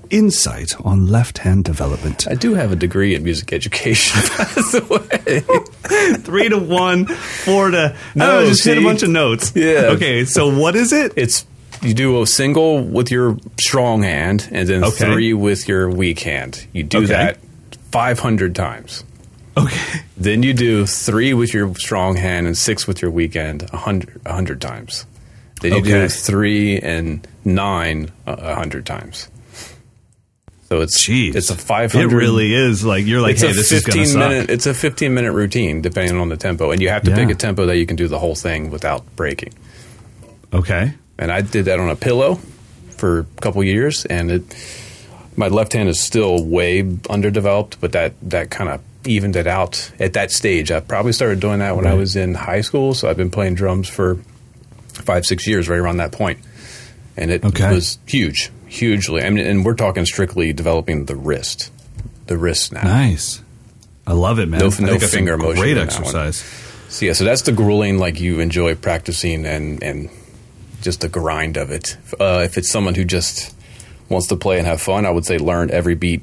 insight 0.09 0.73
on 0.85 1.07
left-hand 1.07 1.63
development. 1.63 2.27
I 2.27 2.35
do 2.35 2.53
have 2.55 2.71
a 2.71 2.75
degree 2.75 3.15
in 3.15 3.23
music 3.23 3.53
education, 3.53 4.21
by 4.37 4.43
the 4.45 5.07
way. 5.09 6.17
Three 6.17 6.49
to 6.49 6.57
one, 6.59 7.05
four 7.05 7.71
to. 7.71 7.95
No, 8.15 8.41
No, 8.41 8.45
just 8.49 8.63
hit 8.65 8.77
a 8.77 8.81
bunch 8.81 9.03
of 9.03 9.09
notes. 9.09 9.51
Yeah. 9.55 9.91
Okay, 9.95 10.25
so 10.25 10.55
what 10.55 10.75
is 10.75 10.91
it? 10.93 11.13
It's 11.15 11.45
you 11.81 11.93
do 11.93 12.21
a 12.21 12.27
single 12.27 12.81
with 12.81 13.11
your 13.11 13.37
strong 13.59 14.01
hand, 14.03 14.47
and 14.51 14.67
then 14.67 14.83
Okay. 14.83 15.05
three 15.13 15.33
with 15.33 15.67
your 15.67 15.89
weak 15.89 16.19
hand. 16.21 16.65
You 16.73 16.83
do 16.83 16.99
Okay. 16.99 17.07
that 17.07 17.37
500 17.91 18.55
times. 18.55 19.03
Okay. 19.55 19.99
Then 20.15 20.43
you 20.43 20.53
do 20.53 20.85
three 20.85 21.33
with 21.33 21.53
your 21.53 21.73
strong 21.75 22.15
hand 22.15 22.45
and 22.47 22.57
six 22.57 22.87
with 22.87 23.01
your 23.01 23.09
weak 23.11 23.33
hand 23.35 23.67
100, 23.71 24.21
100 24.25 24.61
times. 24.61 25.05
Then 25.61 25.73
you 25.73 25.81
do 25.81 26.07
three 26.09 26.77
and 26.79 27.27
nine 27.43 28.11
a 28.27 28.35
100 28.35 28.85
times. 28.85 29.27
So 30.69 30.81
it's 30.81 31.07
Jeez, 31.07 31.35
it's 31.35 31.49
a 31.49 31.55
500 31.55 32.11
It 32.11 32.15
really 32.15 32.53
is 32.53 32.83
like 32.83 33.05
you're 33.05 33.21
like, 33.21 33.33
it's 33.33 33.41
hey, 33.41 33.51
a 33.51 33.53
this 33.53 33.71
is 33.71 33.83
going 33.85 33.99
to 33.99 34.05
15 34.05 34.21
suck. 34.41 34.49
it's 34.49 34.65
a 34.65 34.73
15 34.73 35.13
minute 35.13 35.31
routine 35.31 35.81
depending 35.81 36.17
on 36.17 36.27
the 36.27 36.35
tempo 36.35 36.71
and 36.71 36.81
you 36.81 36.89
have 36.89 37.03
to 37.03 37.15
pick 37.15 37.29
a 37.29 37.35
tempo 37.35 37.67
that 37.67 37.77
you 37.77 37.85
can 37.85 37.95
do 37.95 38.07
the 38.09 38.19
whole 38.19 38.35
thing 38.35 38.69
without 38.69 39.05
breaking. 39.15 39.53
Okay. 40.53 40.93
And 41.17 41.31
I 41.31 41.41
did 41.41 41.65
that 41.65 41.79
on 41.79 41.89
a 41.89 41.95
pillow 41.95 42.35
for 42.89 43.19
a 43.19 43.23
couple 43.41 43.63
years 43.63 44.05
and 44.05 44.29
it 44.29 44.43
my 45.37 45.47
left 45.47 45.73
hand 45.73 45.87
is 45.87 46.01
still 46.01 46.43
way 46.43 46.81
underdeveloped, 47.09 47.79
but 47.79 47.93
that 47.93 48.13
that 48.23 48.49
kind 48.49 48.69
of 48.69 48.81
evened 49.05 49.35
it 49.35 49.47
out 49.47 49.91
at 49.99 50.13
that 50.13 50.31
stage. 50.31 50.71
I 50.71 50.79
probably 50.81 51.13
started 51.13 51.39
doing 51.39 51.59
that 51.59 51.75
when 51.75 51.85
I 51.87 51.93
was 51.93 52.15
in 52.15 52.33
high 52.33 52.61
school, 52.61 52.93
so 52.93 53.09
I've 53.09 53.15
been 53.17 53.29
playing 53.29 53.55
drums 53.55 53.87
for 53.87 54.15
five, 54.89 55.25
six 55.25 55.47
years, 55.47 55.69
right 55.69 55.79
around 55.79 55.97
that 55.97 56.11
point, 56.11 56.39
and 57.17 57.31
it 57.31 57.43
Okay. 57.43 57.73
was 57.73 57.97
huge, 58.05 58.51
hugely. 58.67 59.23
I 59.23 59.29
mean, 59.29 59.45
and 59.45 59.65
we're 59.65 59.73
talking 59.75 60.05
strictly 60.05 60.53
developing 60.53 61.05
the 61.05 61.15
wrist, 61.15 61.71
the 62.27 62.37
wrist 62.37 62.71
now. 62.71 62.83
Nice. 62.83 63.41
I 64.05 64.13
love 64.13 64.39
it, 64.39 64.47
man. 64.47 64.59
No- 64.61 64.69
no 64.79 64.99
finger 64.99 65.37
motion 65.37 65.61
Great 65.61 65.71
in 65.77 65.87
that 65.87 65.93
one. 65.93 66.01
exercise. 66.03 66.43
So 66.89 67.05
yeah, 67.05 67.13
so 67.13 67.25
that's 67.25 67.41
the 67.41 67.51
grueling, 67.51 67.97
like 67.97 68.19
you 68.21 68.39
enjoy 68.39 68.75
practicing 68.75 69.45
and 69.45 69.83
and 69.83 70.09
just 70.81 71.01
the 71.01 71.09
grind 71.09 71.57
of 71.57 71.71
it. 71.71 71.97
Uh, 72.19 72.41
if 72.45 72.57
it's 72.57 72.69
someone 72.71 72.95
who 72.95 73.03
just 73.03 73.53
wants 74.07 74.27
to 74.27 74.37
play 74.37 74.57
and 74.57 74.65
have 74.65 74.79
fun, 74.81 75.05
I 75.05 75.09
would 75.09 75.25
say 75.25 75.37
learn 75.37 75.69
every 75.71 75.95
beat 75.95 76.21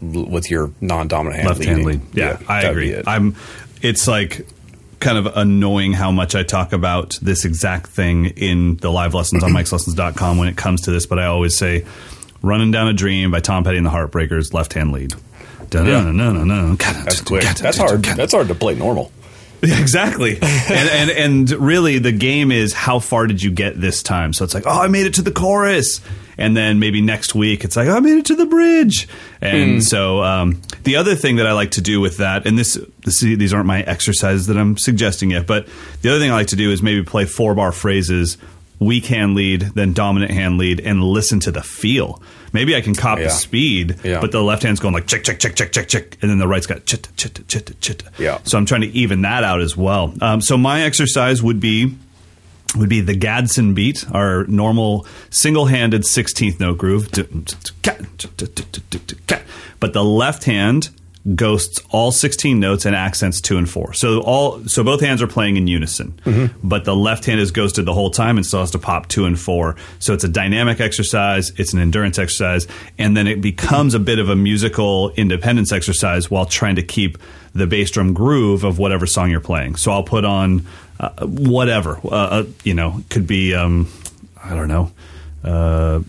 with 0.00 0.50
your 0.50 0.70
non-dominant 0.80 1.36
hand 1.36 1.48
left 1.48 1.64
hand 1.64 1.84
lead. 1.84 2.00
Yeah, 2.14 2.38
I 2.48 2.62
agree. 2.62 2.90
it. 2.92 3.04
I'm. 3.06 3.34
It's 3.82 4.08
like 4.08 4.46
kind 5.00 5.18
of 5.18 5.26
annoying 5.36 5.92
how 5.92 6.10
much 6.10 6.34
I 6.34 6.42
talk 6.42 6.72
about 6.72 7.18
this 7.22 7.44
exact 7.44 7.88
thing 7.88 8.26
in 8.26 8.76
the 8.76 8.90
live 8.90 9.14
lessons 9.14 9.42
on 9.44 9.50
Mike'sLessons.com 9.52 10.38
when 10.38 10.48
it 10.48 10.56
comes 10.56 10.82
to 10.82 10.90
this, 10.90 11.06
but 11.06 11.18
I 11.18 11.26
always 11.26 11.56
say, 11.56 11.84
"Running 12.42 12.70
Down 12.70 12.88
a 12.88 12.92
Dream" 12.92 13.30
by 13.30 13.40
Tom 13.40 13.64
Petty 13.64 13.76
and 13.76 13.86
the 13.86 13.90
Heartbreakers, 13.90 14.52
left 14.54 14.72
hand 14.72 14.92
lead. 14.92 15.14
That's. 17.44 17.60
That's 17.60 17.76
hard. 17.76 18.04
That's 18.04 18.32
hard 18.32 18.48
to 18.48 18.54
play 18.54 18.74
normal. 18.74 19.12
exactly. 19.62 20.38
and, 20.42 20.88
and 20.90 21.10
and 21.10 21.50
really, 21.50 21.98
the 21.98 22.12
game 22.12 22.52
is 22.52 22.72
how 22.72 22.98
far 22.98 23.26
did 23.26 23.42
you 23.42 23.50
get 23.50 23.80
this 23.80 24.02
time? 24.02 24.32
So 24.32 24.44
it's 24.44 24.54
like, 24.54 24.64
oh, 24.66 24.82
I 24.82 24.88
made 24.88 25.06
it 25.06 25.14
to 25.14 25.22
the 25.22 25.32
chorus, 25.32 26.00
and 26.38 26.56
then 26.56 26.78
maybe 26.78 27.00
next 27.00 27.34
week 27.34 27.64
it's 27.64 27.76
like, 27.76 27.88
oh, 27.88 27.96
I 27.96 28.00
made 28.00 28.18
it 28.18 28.26
to 28.26 28.36
the 28.36 28.46
bridge. 28.46 29.08
And 29.40 29.82
so 29.82 30.22
um, 30.22 30.60
the 30.84 30.96
other 30.96 31.14
thing 31.14 31.36
that 31.36 31.46
I 31.46 31.52
like 31.52 31.72
to 31.72 31.80
do 31.80 32.00
with 32.00 32.18
that, 32.18 32.46
and 32.46 32.58
this, 32.58 32.78
this 33.04 33.20
these 33.20 33.52
aren't 33.54 33.66
my 33.66 33.82
exercises 33.82 34.46
that 34.48 34.56
I'm 34.56 34.76
suggesting 34.76 35.30
yet, 35.30 35.46
but 35.46 35.66
the 36.02 36.10
other 36.10 36.18
thing 36.18 36.30
I 36.30 36.34
like 36.34 36.48
to 36.48 36.56
do 36.56 36.70
is 36.72 36.82
maybe 36.82 37.02
play 37.02 37.24
four 37.24 37.54
bar 37.54 37.72
phrases. 37.72 38.38
Weak 38.78 39.06
hand 39.06 39.34
lead, 39.34 39.62
then 39.62 39.94
dominant 39.94 40.32
hand 40.32 40.58
lead, 40.58 40.80
and 40.80 41.02
listen 41.02 41.40
to 41.40 41.50
the 41.50 41.62
feel. 41.62 42.20
Maybe 42.52 42.76
I 42.76 42.82
can 42.82 42.94
copy 42.94 43.22
Yeah. 43.22 43.28
speed, 43.28 43.96
Yeah. 44.04 44.20
but 44.20 44.32
the 44.32 44.42
left 44.42 44.64
hand's 44.64 44.80
going 44.80 44.92
like 44.92 45.06
check, 45.06 45.24
check, 45.24 45.38
check, 45.38 45.54
check, 45.56 45.72
check, 45.72 45.88
check, 45.88 46.18
and 46.20 46.30
then 46.30 46.36
the 46.38 46.46
right's 46.46 46.66
got 46.66 46.84
chit, 46.84 47.08
chit, 47.16 47.40
chit, 47.48 47.74
chit. 47.80 48.02
Yeah. 48.18 48.36
So 48.44 48.58
I'm 48.58 48.66
trying 48.66 48.82
to 48.82 48.88
even 48.88 49.22
that 49.22 49.44
out 49.44 49.62
as 49.62 49.78
well. 49.78 50.12
Um, 50.20 50.42
so 50.42 50.58
my 50.58 50.82
exercise 50.82 51.42
would 51.42 51.58
be 51.58 51.96
would 52.76 52.88
be 52.88 53.00
the 53.00 53.14
Gadsden 53.14 53.74
beat, 53.74 54.04
our 54.12 54.44
normal 54.44 55.06
single-handed 55.30 56.02
16th 56.02 56.60
note 56.60 56.78
groove. 56.78 57.08
But 59.78 59.92
the 59.92 60.04
left 60.04 60.44
hand 60.44 60.90
ghosts 61.34 61.80
all 61.90 62.12
16 62.12 62.60
notes 62.60 62.86
and 62.86 62.94
accents 62.94 63.40
2 63.40 63.58
and 63.58 63.68
4. 63.68 63.94
So 63.94 64.20
all 64.20 64.62
so 64.68 64.84
both 64.84 65.00
hands 65.00 65.20
are 65.22 65.26
playing 65.26 65.56
in 65.56 65.66
unison. 65.66 66.18
Mm-hmm. 66.24 66.66
But 66.66 66.84
the 66.84 66.94
left 66.94 67.24
hand 67.24 67.40
is 67.40 67.50
ghosted 67.50 67.84
the 67.84 67.92
whole 67.92 68.10
time 68.10 68.36
and 68.36 68.46
still 68.46 68.60
has 68.60 68.70
to 68.72 68.78
pop 68.78 69.08
2 69.08 69.24
and 69.24 69.38
4. 69.38 69.74
So 69.98 70.14
it's 70.14 70.24
a 70.24 70.28
dynamic 70.28 70.80
exercise, 70.80 71.50
it's 71.56 71.72
an 71.72 71.80
endurance 71.80 72.18
exercise, 72.18 72.68
and 72.98 73.16
then 73.16 73.26
it 73.26 73.40
becomes 73.40 73.94
a 73.94 73.98
bit 73.98 74.18
of 74.18 74.28
a 74.28 74.36
musical 74.36 75.10
independence 75.10 75.72
exercise 75.72 76.30
while 76.30 76.46
trying 76.46 76.76
to 76.76 76.82
keep 76.82 77.18
the 77.54 77.66
bass 77.66 77.90
drum 77.90 78.12
groove 78.12 78.64
of 78.64 78.78
whatever 78.78 79.06
song 79.06 79.30
you're 79.30 79.40
playing. 79.40 79.76
So 79.76 79.90
I'll 79.90 80.04
put 80.04 80.24
on 80.24 80.66
uh, 80.98 81.26
whatever, 81.26 82.00
uh, 82.04 82.08
uh, 82.08 82.44
you 82.64 82.74
know, 82.74 83.02
could 83.10 83.26
be 83.26 83.54
um, 83.54 83.88
I 84.42 84.54
don't 84.54 84.68
know, 84.68 84.92
uh, 85.44 86.00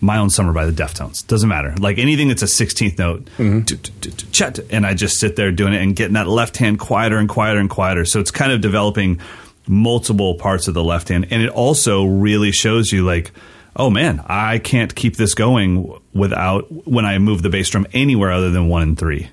My 0.00 0.18
Own 0.18 0.30
Summer 0.30 0.52
by 0.52 0.66
the 0.66 0.72
Deftones. 0.72 1.26
Doesn't 1.26 1.48
matter. 1.48 1.74
Like 1.78 1.98
anything 1.98 2.28
that's 2.28 2.42
a 2.42 2.46
16th 2.46 2.98
note, 2.98 3.28
do, 3.66 4.62
and 4.70 4.86
I 4.86 4.94
just 4.94 5.18
sit 5.18 5.36
there 5.36 5.52
doing 5.52 5.72
it 5.72 5.82
and 5.82 5.96
getting 5.96 6.14
that 6.14 6.28
left 6.28 6.56
hand 6.56 6.78
quieter 6.78 7.16
and 7.18 7.28
quieter 7.28 7.58
and 7.58 7.70
quieter. 7.70 8.04
So 8.04 8.20
it's 8.20 8.30
kind 8.30 8.52
of 8.52 8.60
developing 8.60 9.20
multiple 9.66 10.34
parts 10.36 10.68
of 10.68 10.74
the 10.74 10.84
left 10.84 11.08
hand, 11.08 11.28
and 11.30 11.42
it 11.42 11.50
also 11.50 12.04
really 12.04 12.52
shows 12.52 12.92
you 12.92 13.04
like. 13.04 13.32
Oh 13.78 13.90
man, 13.90 14.24
I 14.26 14.58
can't 14.58 14.94
keep 14.94 15.16
this 15.16 15.34
going 15.34 16.00
without 16.14 16.72
when 16.86 17.04
I 17.04 17.18
move 17.18 17.42
the 17.42 17.50
bass 17.50 17.68
drum 17.68 17.86
anywhere 17.92 18.32
other 18.32 18.50
than 18.50 18.68
one 18.68 18.80
and 18.80 18.98
three. 18.98 19.28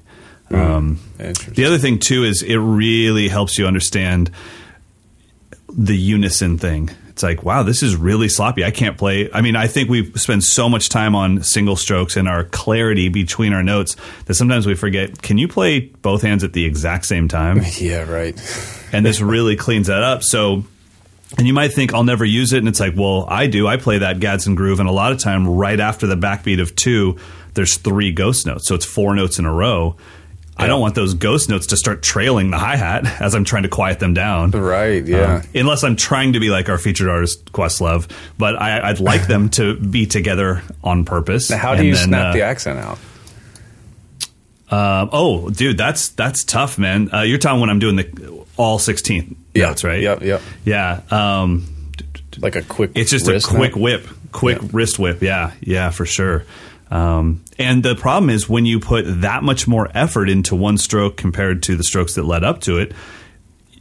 Um, 0.51 0.99
the 1.17 1.63
other 1.65 1.77
thing 1.77 1.97
too 1.97 2.25
is 2.25 2.43
it 2.43 2.57
really 2.57 3.29
helps 3.29 3.57
you 3.57 3.65
understand 3.67 4.31
the 5.75 5.97
unison 5.97 6.57
thing. 6.57 6.89
It's 7.09 7.21
like, 7.21 7.43
wow, 7.43 7.61
this 7.61 7.83
is 7.83 7.95
really 7.95 8.27
sloppy. 8.27 8.65
I 8.65 8.71
can't 8.71 8.97
play. 8.97 9.29
I 9.31 9.41
mean, 9.41 9.55
I 9.55 9.67
think 9.67 9.87
we 9.87 10.11
spend 10.13 10.43
so 10.43 10.67
much 10.67 10.89
time 10.89 11.13
on 11.13 11.43
single 11.43 11.75
strokes 11.75 12.17
and 12.17 12.27
our 12.27 12.43
clarity 12.45 13.09
between 13.09 13.53
our 13.53 13.61
notes 13.61 13.95
that 14.25 14.33
sometimes 14.33 14.65
we 14.65 14.73
forget. 14.73 15.21
Can 15.21 15.37
you 15.37 15.47
play 15.47 15.81
both 15.81 16.23
hands 16.23 16.43
at 16.43 16.53
the 16.53 16.65
exact 16.65 17.05
same 17.05 17.27
time? 17.27 17.61
Yeah, 17.79 18.09
right. 18.09 18.35
and 18.91 19.05
this 19.05 19.21
really 19.21 19.55
cleans 19.55 19.87
that 19.87 20.01
up. 20.01 20.23
So, 20.23 20.63
and 21.37 21.45
you 21.45 21.53
might 21.53 21.73
think 21.73 21.93
I'll 21.93 22.03
never 22.03 22.25
use 22.25 22.51
it, 22.53 22.59
and 22.59 22.67
it's 22.67 22.79
like, 22.79 22.95
well, 22.95 23.25
I 23.29 23.45
do. 23.47 23.67
I 23.67 23.77
play 23.77 23.99
that 23.99 24.19
Gadsden 24.19 24.55
groove, 24.55 24.79
and 24.79 24.89
a 24.89 24.91
lot 24.91 25.11
of 25.11 25.19
time, 25.19 25.47
right 25.47 25.79
after 25.79 26.07
the 26.07 26.15
backbeat 26.15 26.61
of 26.61 26.75
two, 26.75 27.17
there's 27.55 27.77
three 27.77 28.11
ghost 28.11 28.45
notes, 28.47 28.67
so 28.67 28.73
it's 28.75 28.85
four 28.85 29.13
notes 29.15 29.37
in 29.37 29.45
a 29.45 29.53
row. 29.53 29.95
I 30.55 30.67
don't 30.67 30.81
want 30.81 30.93
those 30.95 31.15
ghost 31.15 31.49
notes 31.49 31.67
to 31.67 31.77
start 31.77 32.03
trailing 32.03 32.51
the 32.51 32.57
hi 32.59 32.75
hat 32.75 33.05
as 33.21 33.33
I'm 33.35 33.43
trying 33.43 33.63
to 33.63 33.69
quiet 33.69 33.99
them 33.99 34.13
down. 34.13 34.51
Right, 34.51 35.05
yeah. 35.05 35.17
Uh, 35.17 35.41
unless 35.55 35.83
I'm 35.83 35.95
trying 35.95 36.33
to 36.33 36.39
be 36.39 36.49
like 36.49 36.69
our 36.69 36.77
featured 36.77 37.09
artist 37.09 37.51
Questlove, 37.51 38.09
but 38.37 38.61
I, 38.61 38.89
I'd 38.89 38.99
like 38.99 39.27
them 39.27 39.49
to 39.51 39.75
be 39.79 40.05
together 40.05 40.61
on 40.83 41.05
purpose. 41.05 41.49
Now, 41.49 41.57
how 41.57 41.75
do 41.75 41.85
you 41.85 41.95
then, 41.95 42.05
snap 42.09 42.25
uh, 42.27 42.33
the 42.33 42.41
accent 42.43 42.79
out? 42.79 42.99
um, 44.71 45.09
oh, 45.11 45.49
dude, 45.49 45.77
that's 45.77 46.09
that's 46.09 46.43
tough, 46.43 46.77
man. 46.77 47.13
Uh, 47.13 47.21
you're 47.21 47.37
talking 47.37 47.59
when 47.59 47.69
I'm 47.69 47.79
doing 47.79 47.95
the 47.95 48.45
all 48.57 48.79
16 48.79 49.35
Yeah, 49.53 49.67
notes, 49.67 49.83
right? 49.83 50.01
yep, 50.01 50.21
yep. 50.21 50.41
Yeah. 50.65 51.01
Um, 51.11 51.67
Like 52.39 52.55
a 52.55 52.61
quick 52.61 52.91
it's 52.95 53.11
just 53.11 53.27
a 53.27 53.39
quick 53.41 53.75
whip, 53.75 54.07
quick 54.31 54.59
wrist 54.71 54.99
whip. 54.99 55.21
Yeah, 55.21 55.51
yeah, 55.61 55.89
for 55.89 56.05
sure. 56.05 56.43
Um, 56.93 57.43
and 57.57 57.81
the 57.81 57.95
problem 57.95 58.29
is 58.29 58.47
when 58.47 58.65
you 58.67 58.79
put 58.79 59.05
that 59.21 59.41
much 59.43 59.67
more 59.67 59.89
effort 59.95 60.29
into 60.29 60.55
one 60.55 60.77
stroke 60.77 61.17
compared 61.17 61.63
to 61.63 61.75
the 61.75 61.83
strokes 61.83 62.13
that 62.15 62.23
led 62.23 62.43
up 62.43 62.61
to 62.61 62.77
it, 62.77 62.91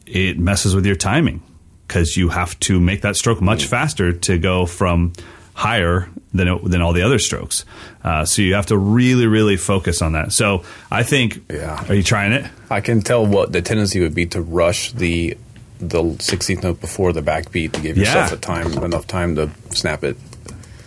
it 0.07 0.39
messes 0.39 0.75
with 0.75 0.87
your 0.87 0.97
timing 0.97 1.43
because 1.87 2.17
you 2.17 2.31
have 2.31 2.59
to 2.61 2.81
make 2.81 3.03
that 3.03 3.17
stroke 3.17 3.43
much 3.43 3.67
faster 3.67 4.13
to 4.15 4.39
go 4.39 4.65
from 4.65 5.13
higher 5.53 6.09
than 6.33 6.49
it, 6.49 6.65
than 6.65 6.81
all 6.81 6.95
the 6.95 7.03
other 7.03 7.19
strokes. 7.19 7.67
Uh, 8.03 8.25
so 8.25 8.41
you 8.41 8.55
have 8.55 8.65
to 8.67 8.79
really, 8.79 9.27
really 9.27 9.59
focus 9.59 10.01
on 10.01 10.13
that. 10.13 10.33
So 10.33 10.65
I 10.91 11.03
think, 11.03 11.43
Yeah. 11.53 11.85
are 11.89 11.95
you 11.95 12.03
trying 12.03 12.33
it? 12.33 12.47
I 12.71 12.81
can 12.81 13.03
tell 13.03 13.27
what 13.27 13.53
the 13.53 13.61
tendency 13.61 14.01
would 14.01 14.15
be 14.15 14.25
to 14.27 14.41
rush 14.41 14.93
the 14.93 15.37
the 15.81 16.01
16th 16.01 16.63
note 16.63 16.81
before 16.81 17.13
the 17.13 17.23
backbeat 17.23 17.73
to 17.73 17.81
give 17.81 17.99
yourself 17.99 18.31
Yeah. 18.31 18.37
a 18.37 18.39
time 18.39 18.73
enough 18.85 19.07
time 19.07 19.35
to 19.35 19.51
snap 19.71 20.05
it. 20.05 20.17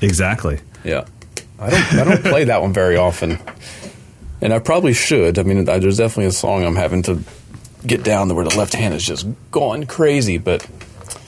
Exactly. 0.01 0.59
Yeah. 0.85 1.03
I 1.59 1.69
don't 1.69 1.93
I 1.93 2.03
don't 2.03 2.23
play 2.23 2.43
that 2.45 2.61
one 2.61 2.73
very 2.73 2.97
often. 2.97 3.39
And 4.41 4.53
I 4.53 4.59
probably 4.59 4.93
should. 4.93 5.39
I 5.39 5.43
mean, 5.43 5.67
I- 5.69 5.79
there's 5.79 5.97
definitely 5.97 6.25
a 6.25 6.31
song 6.31 6.63
I'm 6.65 6.75
having 6.75 7.01
to 7.03 7.21
get 7.87 8.03
down 8.03 8.27
to 8.27 8.33
where 8.35 8.45
the 8.45 8.55
left 8.57 8.73
hand 8.73 8.93
is 8.93 9.03
just 9.03 9.25
going 9.51 9.85
crazy. 9.85 10.37
But 10.37 10.65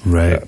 Right. 0.06 0.34
Uh, 0.34 0.46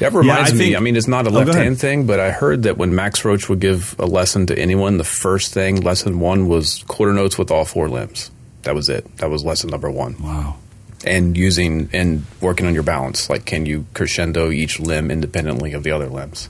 that 0.00 0.12
reminds 0.12 0.50
I 0.50 0.52
me. 0.54 0.58
think- 0.58 0.76
I 0.76 0.80
mean, 0.80 0.96
it's 0.96 1.08
not 1.08 1.26
a 1.26 1.30
Oh, 1.30 1.32
left 1.32 1.50
ahead. 1.50 1.62
hand 1.64 1.78
thing, 1.80 2.04
but 2.06 2.20
I 2.20 2.30
heard 2.30 2.64
that 2.64 2.76
when 2.76 2.94
Max 2.94 3.24
Roach 3.24 3.48
would 3.48 3.60
give 3.60 3.94
a 3.98 4.06
lesson 4.06 4.46
to 4.46 4.58
anyone, 4.58 4.98
the 4.98 5.04
first 5.04 5.52
thing, 5.54 5.80
lesson 5.80 6.18
one, 6.20 6.48
was 6.48 6.84
quarter 6.88 7.12
notes 7.14 7.38
with 7.38 7.50
all 7.50 7.64
four 7.64 7.88
limbs. 7.88 8.30
That 8.62 8.74
was 8.74 8.88
it. 8.88 9.06
That 9.18 9.30
was 9.30 9.44
lesson 9.44 9.70
number 9.70 9.90
one. 9.90 10.16
Wow. 10.22 10.56
And 11.06 11.36
using 11.36 11.88
and 11.92 12.24
working 12.40 12.66
on 12.66 12.74
your 12.74 12.82
balance. 12.82 13.28
Like, 13.30 13.44
can 13.44 13.66
you 13.66 13.84
crescendo 13.94 14.50
each 14.50 14.80
limb 14.80 15.10
independently 15.10 15.72
of 15.74 15.82
the 15.84 15.90
other 15.90 16.06
limbs? 16.08 16.48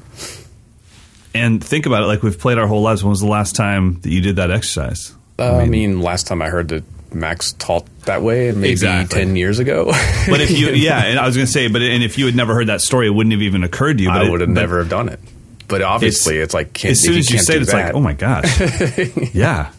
And 1.34 1.62
think 1.62 1.86
about 1.86 2.04
it. 2.04 2.06
Like 2.06 2.22
we've 2.22 2.38
played 2.38 2.58
our 2.58 2.66
whole 2.66 2.82
lives. 2.82 3.02
When 3.02 3.10
was 3.10 3.20
the 3.20 3.26
last 3.26 3.56
time 3.56 4.00
that 4.00 4.10
you 4.10 4.20
did 4.20 4.36
that 4.36 4.50
exercise? 4.50 5.14
Uh, 5.38 5.56
I, 5.56 5.66
mean, 5.66 6.00
last 6.00 6.28
time 6.28 6.40
I 6.40 6.48
heard 6.48 6.68
that 6.68 6.84
Max 7.12 7.52
taught 7.54 7.86
that 8.02 8.22
way, 8.22 8.52
maybe 8.52 8.70
Exactly. 8.70 9.18
10 9.20 9.36
years 9.36 9.58
ago. 9.58 9.86
But 10.28 10.40
if 10.40 10.50
you, 10.50 10.68
yeah, 10.74 11.04
and 11.04 11.18
I 11.18 11.26
was 11.26 11.36
going 11.36 11.46
to 11.46 11.52
say, 11.52 11.68
but 11.68 11.82
and 11.82 12.02
if 12.02 12.18
you 12.18 12.26
had 12.26 12.34
never 12.34 12.54
heard 12.54 12.68
that 12.68 12.80
story, 12.80 13.06
it 13.08 13.10
wouldn't 13.10 13.32
have 13.32 13.42
even 13.42 13.64
occurred 13.64 13.98
to 13.98 14.04
you. 14.04 14.10
But 14.10 14.22
I 14.22 14.30
would 14.30 14.40
have 14.40 14.48
never 14.48 14.78
have 14.78 14.88
done 14.88 15.08
it. 15.08 15.20
But 15.66 15.82
obviously, 15.82 16.38
it's, 16.38 16.54
like, 16.54 16.72
can, 16.72 16.90
as 16.90 17.02
soon 17.02 17.16
as 17.16 17.30
you 17.30 17.36
can't 17.36 17.46
say 17.46 17.56
it, 17.56 17.62
it's 17.62 17.72
that, 17.72 17.86
like, 17.86 17.94
oh 17.94 18.00
my 18.00 18.12
gosh, 18.12 18.60
yeah. 19.34 19.72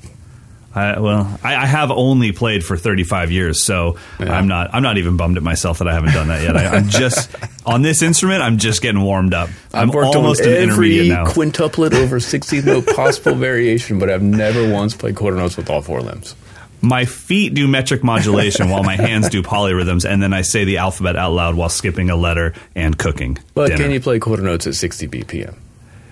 I, 0.76 1.00
well, 1.00 1.40
I, 1.42 1.56
I 1.56 1.66
have 1.66 1.90
only 1.90 2.34
played 2.34 2.64
for 2.64 2.76
35 2.76 3.32
years, 3.32 3.64
so 3.64 3.98
Yeah. 4.20 4.34
I'm 4.38 4.48
not. 4.48 4.74
I'm 4.74 4.84
not 4.84 4.98
even 4.98 5.16
bummed 5.16 5.38
at 5.38 5.44
myself 5.44 5.80
that 5.80 5.88
I 5.88 5.94
haven't 5.94 6.14
done 6.14 6.28
that 6.28 6.44
yet. 6.44 6.58
I, 6.58 6.68
I'm 6.76 6.90
just 6.90 7.34
on 7.66 7.82
this 7.82 8.02
instrument. 8.02 8.42
I'm 8.42 8.58
just 8.58 8.82
getting 8.82 9.02
warmed 9.02 9.34
up. 9.34 9.50
I'm 9.74 9.90
I've 9.90 9.96
worked 9.96 10.16
almost 10.16 10.42
on 10.42 10.50
an 10.50 10.56
intermediate 10.56 11.08
now. 11.08 11.26
quintuplet 11.28 11.94
over 11.94 12.18
60th 12.20 12.66
note 12.66 12.86
possible 12.96 13.36
variation, 13.36 14.00
but 14.00 14.10
I've 14.10 14.22
never 14.22 14.70
once 14.70 14.94
played 14.94 15.16
quarter 15.16 15.38
notes 15.38 15.56
with 15.56 15.70
all 15.70 15.82
four 15.82 16.02
limbs. 16.02 16.36
my 16.82 17.06
feet 17.06 17.54
do 17.54 17.68
metric 17.68 18.04
modulation 18.04 18.70
while 18.70 18.84
my 18.84 18.96
hands 18.98 19.30
do 19.30 19.42
polyrhythms, 19.42 20.04
and 20.08 20.22
then 20.22 20.34
I 20.34 20.42
say 20.42 20.66
the 20.66 20.78
alphabet 20.78 21.16
out 21.16 21.32
loud 21.32 21.56
while 21.56 21.70
skipping 21.70 22.10
a 22.10 22.16
letter 22.18 22.54
and 22.76 22.98
cooking. 22.98 23.38
But 23.54 23.68
dinner. 23.70 23.84
can 23.84 23.92
you 23.92 24.02
play 24.02 24.20
quarter 24.20 24.44
notes 24.44 24.68
at 24.68 24.76
60 24.76 25.08
BPM? 25.08 25.56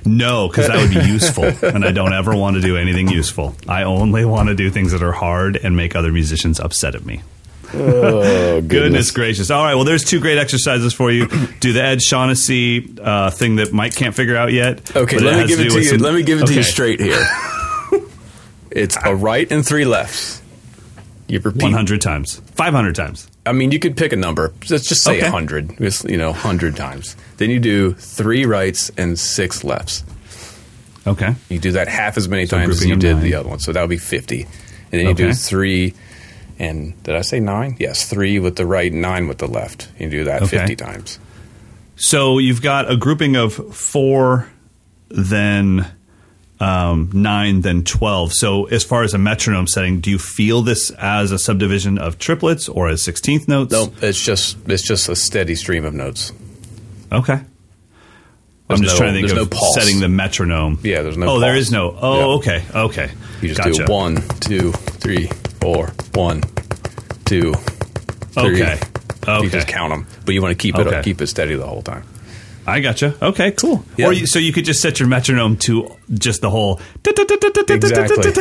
No, 0.05 0.47
because 0.47 0.67
that 0.67 0.77
would 0.77 0.89
be 0.89 1.09
useful, 1.11 1.45
and 1.45 1.83
I 1.85 1.91
don't 1.91 2.13
ever 2.13 2.35
want 2.35 2.55
to 2.55 2.61
do 2.61 2.77
anything 2.77 3.07
useful. 3.09 3.55
I 3.67 3.83
only 3.83 4.25
want 4.25 4.49
to 4.49 4.55
do 4.55 4.69
things 4.69 4.91
that 4.91 5.01
are 5.03 5.11
hard 5.11 5.55
and 5.57 5.75
make 5.75 5.95
other 5.95 6.11
musicians 6.11 6.59
upset 6.59 6.95
at 6.95 7.05
me. 7.05 7.21
Oh, 7.73 8.61
Goodness 8.67 9.09
gracious! 9.11 9.49
All 9.49 9.63
right, 9.63 9.75
well, 9.75 9.83
there's 9.85 10.03
two 10.03 10.19
great 10.19 10.37
exercises 10.37 10.93
for 10.93 11.09
you. 11.11 11.27
Do 11.59 11.73
the 11.73 11.81
Ed 11.83 12.01
Shaughnessy 12.01 12.95
uh, 13.01 13.31
thing 13.31 13.55
that 13.55 13.73
Mike 13.73 13.95
can't 13.95 14.13
figure 14.13 14.35
out 14.35 14.51
yet. 14.51 14.95
Okay, 14.95 15.17
let 15.19 15.37
me 15.41 15.47
give 15.47 15.59
it 15.59 15.69
to 15.69 15.77
you. 15.79 15.83
some- 15.85 15.97
Let 15.99 16.13
me 16.13 16.21
give 16.23 16.41
it 16.41 16.47
to 16.47 16.53
you 16.53 16.63
straight 16.63 16.99
here. 16.99 17.25
it's 18.71 18.97
a 19.03 19.15
right 19.15 19.51
and 19.51 19.65
three 19.65 19.85
lefts. 19.85 20.41
You 21.27 21.39
repeat. 21.39 21.63
100 21.63 22.01
times, 22.01 22.41
500 22.55 22.93
times. 22.95 23.27
I 23.45 23.51
mean, 23.51 23.71
you 23.71 23.79
could 23.79 23.97
pick 23.97 24.13
a 24.13 24.15
number. 24.15 24.53
Let's 24.69 24.87
just 24.87 25.03
say 25.03 25.17
Okay. 25.17 25.23
100. 25.23 25.77
Just, 25.77 26.09
you 26.09 26.17
know, 26.17 26.29
100 26.31 26.75
times. 26.75 27.15
Then 27.37 27.49
you 27.49 27.59
do 27.59 27.93
three 27.93 28.45
rights 28.45 28.89
and 28.97 29.19
six 29.19 29.63
lefts. 29.63 30.03
Okay. 31.05 31.35
You 31.49 31.59
do 31.59 31.73
that 31.73 31.89
half 31.89 32.15
as 32.15 32.29
many 32.29 32.47
times 32.47 32.69
as 32.81 32.85
you 32.85 32.95
did 32.95 33.15
nine. 33.15 33.23
the 33.23 33.35
other 33.35 33.49
one. 33.49 33.59
So 33.59 33.73
that 33.73 33.81
would 33.81 33.89
be 33.89 33.97
50. 33.97 34.43
And 34.43 34.49
then 34.91 35.07
you 35.07 35.13
do 35.13 35.33
three, 35.33 35.93
and 36.59 37.01
did 37.03 37.15
I 37.15 37.21
say 37.21 37.39
nine? 37.41 37.75
Yes, 37.79 38.07
three 38.09 38.39
with 38.39 38.55
the 38.55 38.65
right, 38.65 38.93
nine 38.93 39.27
with 39.27 39.39
the 39.39 39.47
left. 39.47 39.89
You 39.99 40.09
do 40.09 40.23
that 40.25 40.43
Okay. 40.43 40.59
50 40.59 40.75
times. 40.77 41.19
So 41.97 42.37
you've 42.37 42.61
got 42.61 42.89
a 42.89 42.95
grouping 42.95 43.35
of 43.35 43.53
four, 43.75 44.47
then 45.09 45.85
um, 46.63 47.09
nine, 47.13 47.61
then 47.61 47.83
12. 47.83 48.31
So 48.33 48.65
as 48.65 48.83
far 48.83 49.03
as 49.03 49.13
a 49.13 49.17
metronome 49.17 49.67
setting, 49.67 49.99
do 49.99 50.09
you 50.09 50.17
feel 50.19 50.61
this 50.61 50.91
as 50.91 51.31
a 51.31 51.39
subdivision 51.39 51.97
of 51.97 52.17
triplets 52.17 52.69
or 52.69 52.89
as 52.89 53.01
16th 53.03 53.47
notes? 53.47 53.71
No, 53.73 53.91
it's 54.01 54.23
just 54.23 54.57
it's 54.67 54.83
just 54.83 55.09
a 55.09 55.15
steady 55.15 55.55
stream 55.55 55.83
of 55.85 55.93
notes. 55.93 56.31
Okay. 57.11 57.35
There's 58.67 58.79
I'm 58.79 58.83
just 58.85 58.95
no- 58.95 58.99
trying 59.05 59.13
to 59.21 59.27
think 59.27 59.39
of 59.39 59.51
no 59.51 59.57
setting 59.75 59.99
the 59.99 60.07
metronome. 60.09 60.79
Yeah, 60.83 61.01
there's 61.01 61.17
no 61.17 61.27
Oh, 61.27 61.39
there 61.39 61.53
pulse. 61.53 61.65
is 61.67 61.71
no. 61.71 61.97
Oh, 62.01 62.17
Yeah. 62.19 62.25
okay. 62.37 62.63
Okay. 62.73 63.11
You 63.41 63.47
just 63.49 63.61
gotcha. 63.61 63.85
do 63.85 63.91
one, 63.91 64.23
two, 64.39 64.71
three, 64.71 65.27
four, 65.59 65.91
one, 66.13 66.41
two, 67.25 67.53
three. 67.53 68.61
Okay. 68.63 68.79
okay. 69.27 69.43
You 69.43 69.49
just 69.49 69.67
count 69.67 69.91
them, 69.91 70.07
but 70.25 70.33
you 70.33 70.41
want 70.41 70.53
to 70.57 70.61
keep 70.61 70.77
it 70.77 70.87
Okay. 70.87 71.01
keep 71.03 71.21
it 71.21 71.27
steady 71.27 71.55
the 71.55 71.67
whole 71.67 71.81
time. 71.81 72.03
I 72.65 72.79
gotcha. 72.79 73.15
Okay, 73.21 73.51
cool. 73.51 73.83
Yeah. 73.97 74.07
Or 74.07 74.13
you, 74.13 74.25
so 74.25 74.39
you 74.39 74.53
could 74.53 74.65
just 74.65 74.81
set 74.81 74.99
your 74.99 75.09
metronome 75.09 75.57
to 75.57 75.95
just 76.13 76.41
the 76.41 76.49
whole 76.49 76.79
Exactly. 77.05 78.31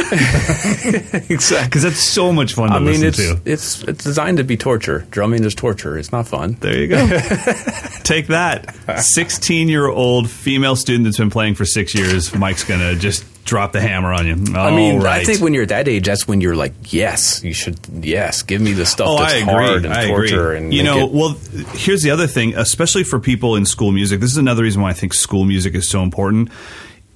exactly. 1.35 1.67
because 1.69 1.83
that's 1.83 2.03
so 2.03 2.33
much 2.33 2.55
fun 2.55 2.69
to 2.71 2.77
I 2.77 2.79
mean, 2.79 3.01
listen 3.01 3.07
it's 3.09 3.17
to. 3.19 3.41
it's 3.45 3.83
it's 3.85 4.05
designed 4.05 4.39
to 4.39 4.45
be 4.45 4.57
torture. 4.57 5.07
Drumming 5.11 5.45
is 5.45 5.55
torture. 5.55 5.99
It's 5.99 6.13
not 6.13 6.29
fun. 6.29 6.57
There 6.61 6.77
you 6.79 6.89
go. 6.89 7.07
Take 8.05 8.29
that. 8.29 8.75
16 9.01 9.69
year 9.69 9.87
old 9.89 10.31
female 10.31 10.77
student 10.77 11.05
that's 11.05 11.19
been 11.19 11.31
playing 11.31 11.55
for 11.55 11.65
six 11.65 11.95
years. 11.95 12.35
Mike's 12.35 12.65
going 12.65 12.81
to 12.81 12.95
just 12.97 13.25
drop 13.45 13.73
the 13.73 13.81
hammer 13.81 14.13
on 14.13 14.27
you. 14.27 14.33
I 14.57 14.71
mean, 14.75 15.01
All 15.01 15.07
I 15.07 15.25
think 15.25 15.41
when 15.41 15.53
you're 15.55 15.65
at 15.65 15.69
that 15.71 15.89
age, 15.89 16.07
that's 16.07 16.27
when 16.29 16.41
you're 16.41 16.55
like, 16.57 16.73
yes, 16.93 17.43
you 17.43 17.53
should, 17.53 17.79
yes, 17.91 18.43
give 18.43 18.61
me 18.61 18.73
the 18.73 18.87
stuff 18.87 19.09
Oh, 19.11 19.19
that's 19.19 19.33
I 19.33 19.37
agree. 19.39 19.53
hard 19.53 19.85
and 19.85 19.93
I 19.95 20.07
torture 20.07 20.53
agree. 20.53 20.59
and 20.59 20.75
you 20.75 20.83
know, 20.83 21.07
it- 21.07 21.13
well, 21.13 21.37
here's 21.75 22.03
the 22.03 22.11
other 22.11 22.27
thing, 22.27 22.55
especially 22.57 23.05
for 23.05 23.19
people 23.19 23.57
in 23.57 23.67
school 23.67 23.91
music. 23.93 24.21
This 24.21 24.31
is 24.31 24.37
another 24.37 24.63
reason 24.63 24.81
why 24.83 24.91
I 24.91 24.95
think 24.95 25.13
school 25.15 25.45
music 25.45 25.75
is 25.75 25.89
so 25.91 26.03
important. 26.03 26.51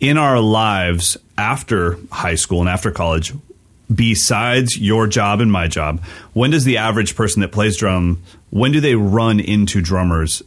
In 0.01 0.19
our 0.19 0.41
lives 0.41 1.17
after 1.39 1.97
high 2.11 2.35
school 2.35 2.61
and 2.61 2.69
after 2.69 2.91
college, 2.91 3.33
besides 3.95 4.77
your 4.79 5.07
job 5.07 5.41
and 5.41 5.51
my 5.51 5.69
job, 5.69 6.03
when 6.33 6.51
does 6.51 6.65
the 6.65 6.77
average 6.79 7.15
person 7.17 7.41
that 7.43 7.53
plays 7.53 7.77
drum 7.77 8.23
when 8.51 8.73
do 8.73 8.81
they 8.81 8.95
run 8.95 9.39
into 9.41 9.81
drummers 9.81 10.43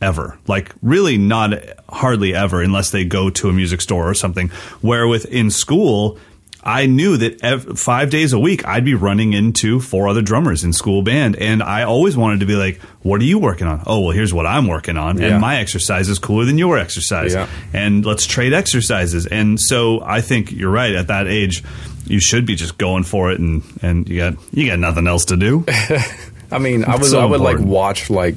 ever. 0.00 0.38
Like 0.46 0.72
really 0.82 1.18
not 1.18 1.54
hardly 1.88 2.34
ever 2.34 2.60
unless 2.62 2.90
they 2.90 3.04
go 3.04 3.30
to 3.30 3.48
a 3.48 3.52
music 3.52 3.80
store 3.80 4.08
or 4.08 4.14
something. 4.14 4.48
Where 4.80 5.06
with 5.08 5.24
in 5.26 5.50
school, 5.50 6.18
I 6.62 6.86
knew 6.86 7.16
that 7.18 7.44
ev- 7.44 7.78
five 7.78 8.10
days 8.10 8.32
a 8.32 8.38
week 8.40 8.66
I'd 8.66 8.84
be 8.84 8.94
running 8.94 9.32
into 9.34 9.78
four 9.78 10.08
other 10.08 10.20
drummers 10.20 10.64
in 10.64 10.72
school 10.72 11.02
band, 11.02 11.36
and 11.36 11.62
I 11.62 11.84
always 11.84 12.16
wanted 12.16 12.40
to 12.40 12.46
be 12.46 12.56
like, 12.56 12.80
"What 13.02 13.20
are 13.20 13.24
you 13.24 13.38
working 13.38 13.68
on?" 13.68 13.82
Oh, 13.86 14.00
well, 14.00 14.10
here's 14.10 14.34
what 14.34 14.46
I'm 14.46 14.66
working 14.66 14.96
on, 14.96 15.18
Yeah. 15.18 15.28
and 15.28 15.40
my 15.40 15.58
exercise 15.58 16.08
is 16.08 16.18
cooler 16.18 16.44
than 16.44 16.58
your 16.58 16.76
exercise, 16.76 17.34
Yeah. 17.34 17.46
and 17.72 18.04
let's 18.04 18.26
trade 18.26 18.52
exercises. 18.52 19.26
And 19.26 19.60
so 19.60 20.02
I 20.04 20.20
think 20.20 20.50
you're 20.50 20.70
right. 20.72 20.92
At 20.96 21.06
that 21.06 21.28
age, 21.28 21.62
you 22.04 22.18
should 22.18 22.44
be 22.46 22.56
just 22.56 22.78
going 22.78 23.04
for 23.04 23.30
it, 23.30 23.38
and 23.38 23.62
and 23.80 24.08
you 24.08 24.18
got 24.18 24.34
you 24.52 24.66
got 24.66 24.80
nothing 24.80 25.06
else 25.06 25.26
to 25.26 25.36
do. 25.36 25.64
I 26.50 26.58
mean, 26.58 26.84
I 26.84 26.96
was 26.96 27.10
so 27.12 27.20
I 27.20 27.26
would 27.26 27.40
like 27.40 27.60
watch 27.60 28.10
like 28.10 28.34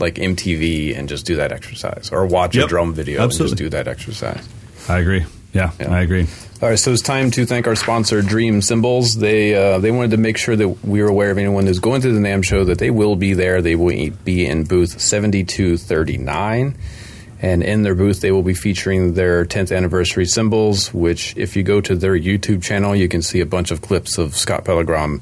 like 0.00 0.16
MTV 0.16 0.96
and 0.98 1.08
just 1.08 1.26
do 1.26 1.36
that 1.36 1.52
exercise, 1.52 2.10
or 2.12 2.26
watch 2.26 2.56
a 2.56 2.66
drum 2.66 2.94
video 2.94 3.22
and 3.22 3.32
just 3.32 3.56
do 3.56 3.68
that 3.70 3.88
exercise. 3.88 4.46
I 4.88 4.98
agree. 4.98 5.24
Yeah, 5.52 5.70
Yeah. 5.78 5.92
I 5.94 6.00
agree. 6.00 6.26
All 6.60 6.68
right, 6.68 6.78
so 6.78 6.92
it's 6.92 7.02
time 7.02 7.30
to 7.32 7.46
thank 7.46 7.66
our 7.66 7.76
sponsor, 7.76 8.22
Dream 8.22 8.60
Cymbals. 8.62 9.16
They 9.16 9.54
uh, 9.54 9.78
they 9.78 9.90
wanted 9.90 10.12
to 10.12 10.16
make 10.16 10.36
sure 10.38 10.56
that 10.56 10.68
we 10.84 11.02
were 11.02 11.08
aware 11.08 11.30
of 11.30 11.38
anyone 11.38 11.66
who's 11.66 11.78
going 11.78 12.00
to 12.02 12.12
the 12.12 12.18
NAMM 12.20 12.44
show 12.44 12.64
that 12.64 12.78
they 12.78 12.90
will 12.90 13.16
be 13.16 13.34
there. 13.34 13.60
They 13.62 13.76
will 13.76 14.10
be 14.24 14.46
in 14.46 14.64
booth 14.64 15.00
seventy 15.00 15.44
two 15.44 15.76
thirty 15.76 16.16
nine, 16.16 16.76
and 17.40 17.62
in 17.62 17.82
their 17.82 17.94
booth 17.94 18.20
they 18.20 18.32
will 18.32 18.42
be 18.42 18.54
featuring 18.54 19.14
their 19.14 19.44
tenth 19.44 19.70
anniversary 19.72 20.24
cymbals, 20.26 20.92
Which, 20.94 21.36
if 21.36 21.54
you 21.54 21.62
go 21.62 21.80
to 21.82 21.94
their 21.94 22.18
YouTube 22.18 22.62
channel, 22.62 22.96
you 22.96 23.08
can 23.08 23.20
see 23.22 23.40
a 23.40 23.46
bunch 23.46 23.70
of 23.70 23.82
clips 23.82 24.16
of 24.18 24.34
Scott 24.34 24.64
Pellegrom 24.64 25.20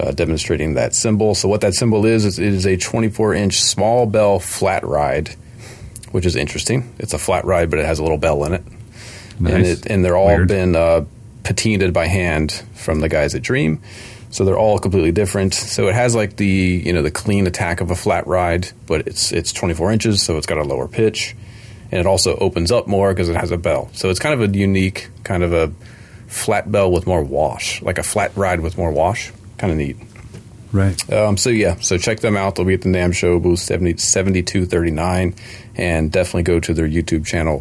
uh, 0.00 0.12
demonstrating 0.12 0.74
that 0.74 0.94
cymbal. 0.94 1.34
So 1.34 1.48
what 1.48 1.60
that 1.60 1.74
cymbal 1.74 2.06
is, 2.06 2.24
is 2.24 2.38
it 2.38 2.52
is 2.52 2.66
a 2.66 2.76
twenty 2.76 3.08
four 3.08 3.34
inch 3.34 3.60
small 3.60 4.06
bell 4.06 4.38
flat 4.38 4.84
ride, 4.84 5.30
which 6.12 6.26
is 6.26 6.36
interesting. 6.36 6.94
It's 6.98 7.12
a 7.12 7.18
flat 7.18 7.44
ride, 7.44 7.70
but 7.70 7.78
it 7.78 7.86
has 7.86 7.98
a 7.98 8.02
little 8.02 8.18
bell 8.18 8.44
in 8.44 8.54
it 8.54 8.64
and 9.46 9.66
it, 9.66 9.86
and 9.86 10.04
they're 10.04 10.16
all 10.16 10.26
Weird. 10.26 10.48
been 10.48 10.76
uh, 10.76 11.04
patinaed 11.42 11.92
by 11.92 12.06
hand 12.06 12.52
from 12.74 13.00
the 13.00 13.08
guys 13.08 13.34
at 13.34 13.42
Dream. 13.42 13.80
So 14.30 14.44
they're 14.44 14.58
all 14.58 14.78
completely 14.78 15.10
different. 15.10 15.54
So 15.54 15.88
it 15.88 15.94
has 15.94 16.14
like 16.14 16.36
the 16.36 16.46
you 16.46 16.92
know 16.92 17.02
the 17.02 17.10
clean 17.10 17.46
attack 17.46 17.80
of 17.80 17.90
a 17.90 17.96
flat 17.96 18.26
ride, 18.26 18.70
but 18.86 19.06
it's 19.06 19.32
it's 19.32 19.52
24 19.52 19.92
inches, 19.92 20.22
so 20.22 20.36
it's 20.36 20.46
got 20.46 20.58
a 20.58 20.62
lower 20.62 20.86
pitch, 20.86 21.34
and 21.90 21.98
it 21.98 22.06
also 22.06 22.36
opens 22.36 22.70
up 22.70 22.86
more 22.86 23.12
because 23.12 23.28
it 23.28 23.36
has 23.36 23.50
a 23.50 23.56
bell. 23.56 23.90
So 23.92 24.08
it's 24.08 24.20
kind 24.20 24.40
of 24.40 24.48
a 24.48 24.56
unique 24.56 25.10
kind 25.24 25.42
of 25.42 25.52
a 25.52 25.72
flat 26.28 26.70
bell 26.70 26.92
with 26.92 27.06
more 27.06 27.22
wash, 27.22 27.82
like 27.82 27.98
a 27.98 28.04
flat 28.04 28.36
ride 28.36 28.60
with 28.60 28.78
more 28.78 28.92
wash. 28.92 29.32
Kind 29.60 29.72
of 29.72 29.76
neat. 29.78 29.96
Right. 30.72 31.12
Um, 31.12 31.36
so 31.36 31.50
yeah, 31.50 31.74
so 31.80 31.98
check 31.98 32.20
them 32.20 32.34
out. 32.34 32.54
They'll 32.54 32.64
be 32.64 32.72
at 32.72 32.80
the 32.80 32.88
NAMM 32.88 33.14
show 33.14 33.38
booth 33.38 33.58
70, 33.58 33.98
7239, 33.98 35.34
and 35.74 36.10
definitely 36.10 36.44
go 36.44 36.60
to 36.60 36.72
their 36.72 36.88
YouTube 36.88 37.26
channel 37.26 37.60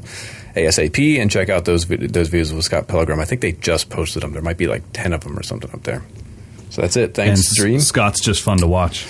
ASAP 0.56 1.20
and 1.20 1.30
check 1.30 1.50
out 1.50 1.66
those 1.66 1.86
those 1.88 2.30
videos 2.30 2.56
with 2.56 2.64
Scott 2.64 2.88
Pellegrom. 2.88 3.20
I 3.20 3.26
think 3.26 3.42
they 3.42 3.52
just 3.52 3.90
posted 3.90 4.24
them. 4.24 4.32
There 4.32 4.42
might 4.42 4.58
be 4.58 4.68
like 4.68 4.84
ten 4.94 5.12
of 5.12 5.26
them 5.26 5.38
or 5.38 5.44
something 5.44 5.70
up 5.74 5.84
there. 5.84 6.04
So 6.70 6.84
that's 6.84 6.96
it. 6.96 7.18
And 7.20 7.36
Thanks, 7.36 7.54
Dream. 7.54 7.82
Scott's 7.82 8.22
just 8.22 8.44
fun 8.44 8.60
to 8.60 8.68
watch. 8.68 9.06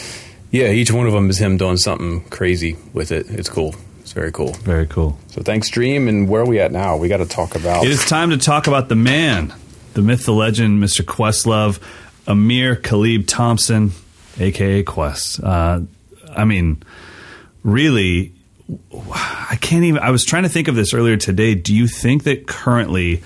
Yeah, 0.50 0.72
each 0.72 0.92
one 0.92 1.06
of 1.06 1.14
them 1.14 1.30
is 1.30 1.38
him 1.38 1.58
doing 1.58 1.78
something 1.78 2.22
crazy 2.30 2.76
with 2.92 3.12
it. 3.12 3.28
It's 3.30 3.50
cool. 3.50 3.76
It's 4.00 4.14
very 4.14 4.32
cool. 4.32 4.54
Very 4.54 4.88
cool. 4.88 5.20
So 5.28 5.44
thanks, 5.44 5.70
Dream. 5.70 6.08
And 6.08 6.28
where 6.28 6.42
are 6.42 6.48
we 6.48 6.60
at 6.60 6.72
now? 6.72 6.98
We 6.98 7.08
got 7.08 7.18
to 7.18 7.28
talk 7.28 7.54
about. 7.54 7.86
It 7.86 7.92
is 7.92 8.04
time 8.06 8.32
to 8.32 8.38
talk 8.38 8.66
about 8.66 8.90
the 8.90 8.96
man, 8.96 9.54
the 9.94 10.02
myth, 10.02 10.26
the 10.26 10.34
legend, 10.34 10.82
Mr. 10.84 11.02
Questlove, 11.06 11.80
Ahmir 12.30 12.80
Khalib 12.80 13.26
Thompson, 13.28 13.92
aka 14.40 14.84
Quest. 14.84 15.44
Uh, 15.44 15.82
I 16.30 16.46
mean, 16.46 16.84
really, 17.64 18.34
I 19.12 19.58
can't 19.60 19.84
even. 19.84 20.00
I 20.02 20.12
was 20.12 20.24
trying 20.24 20.44
to 20.44 20.50
think 20.50 20.68
of 20.68 20.76
this 20.76 20.94
earlier 20.94 21.18
today. 21.18 21.56
Do 21.56 21.76
you 21.76 21.88
think 21.88 22.24
that 22.26 22.46
currently 22.48 23.24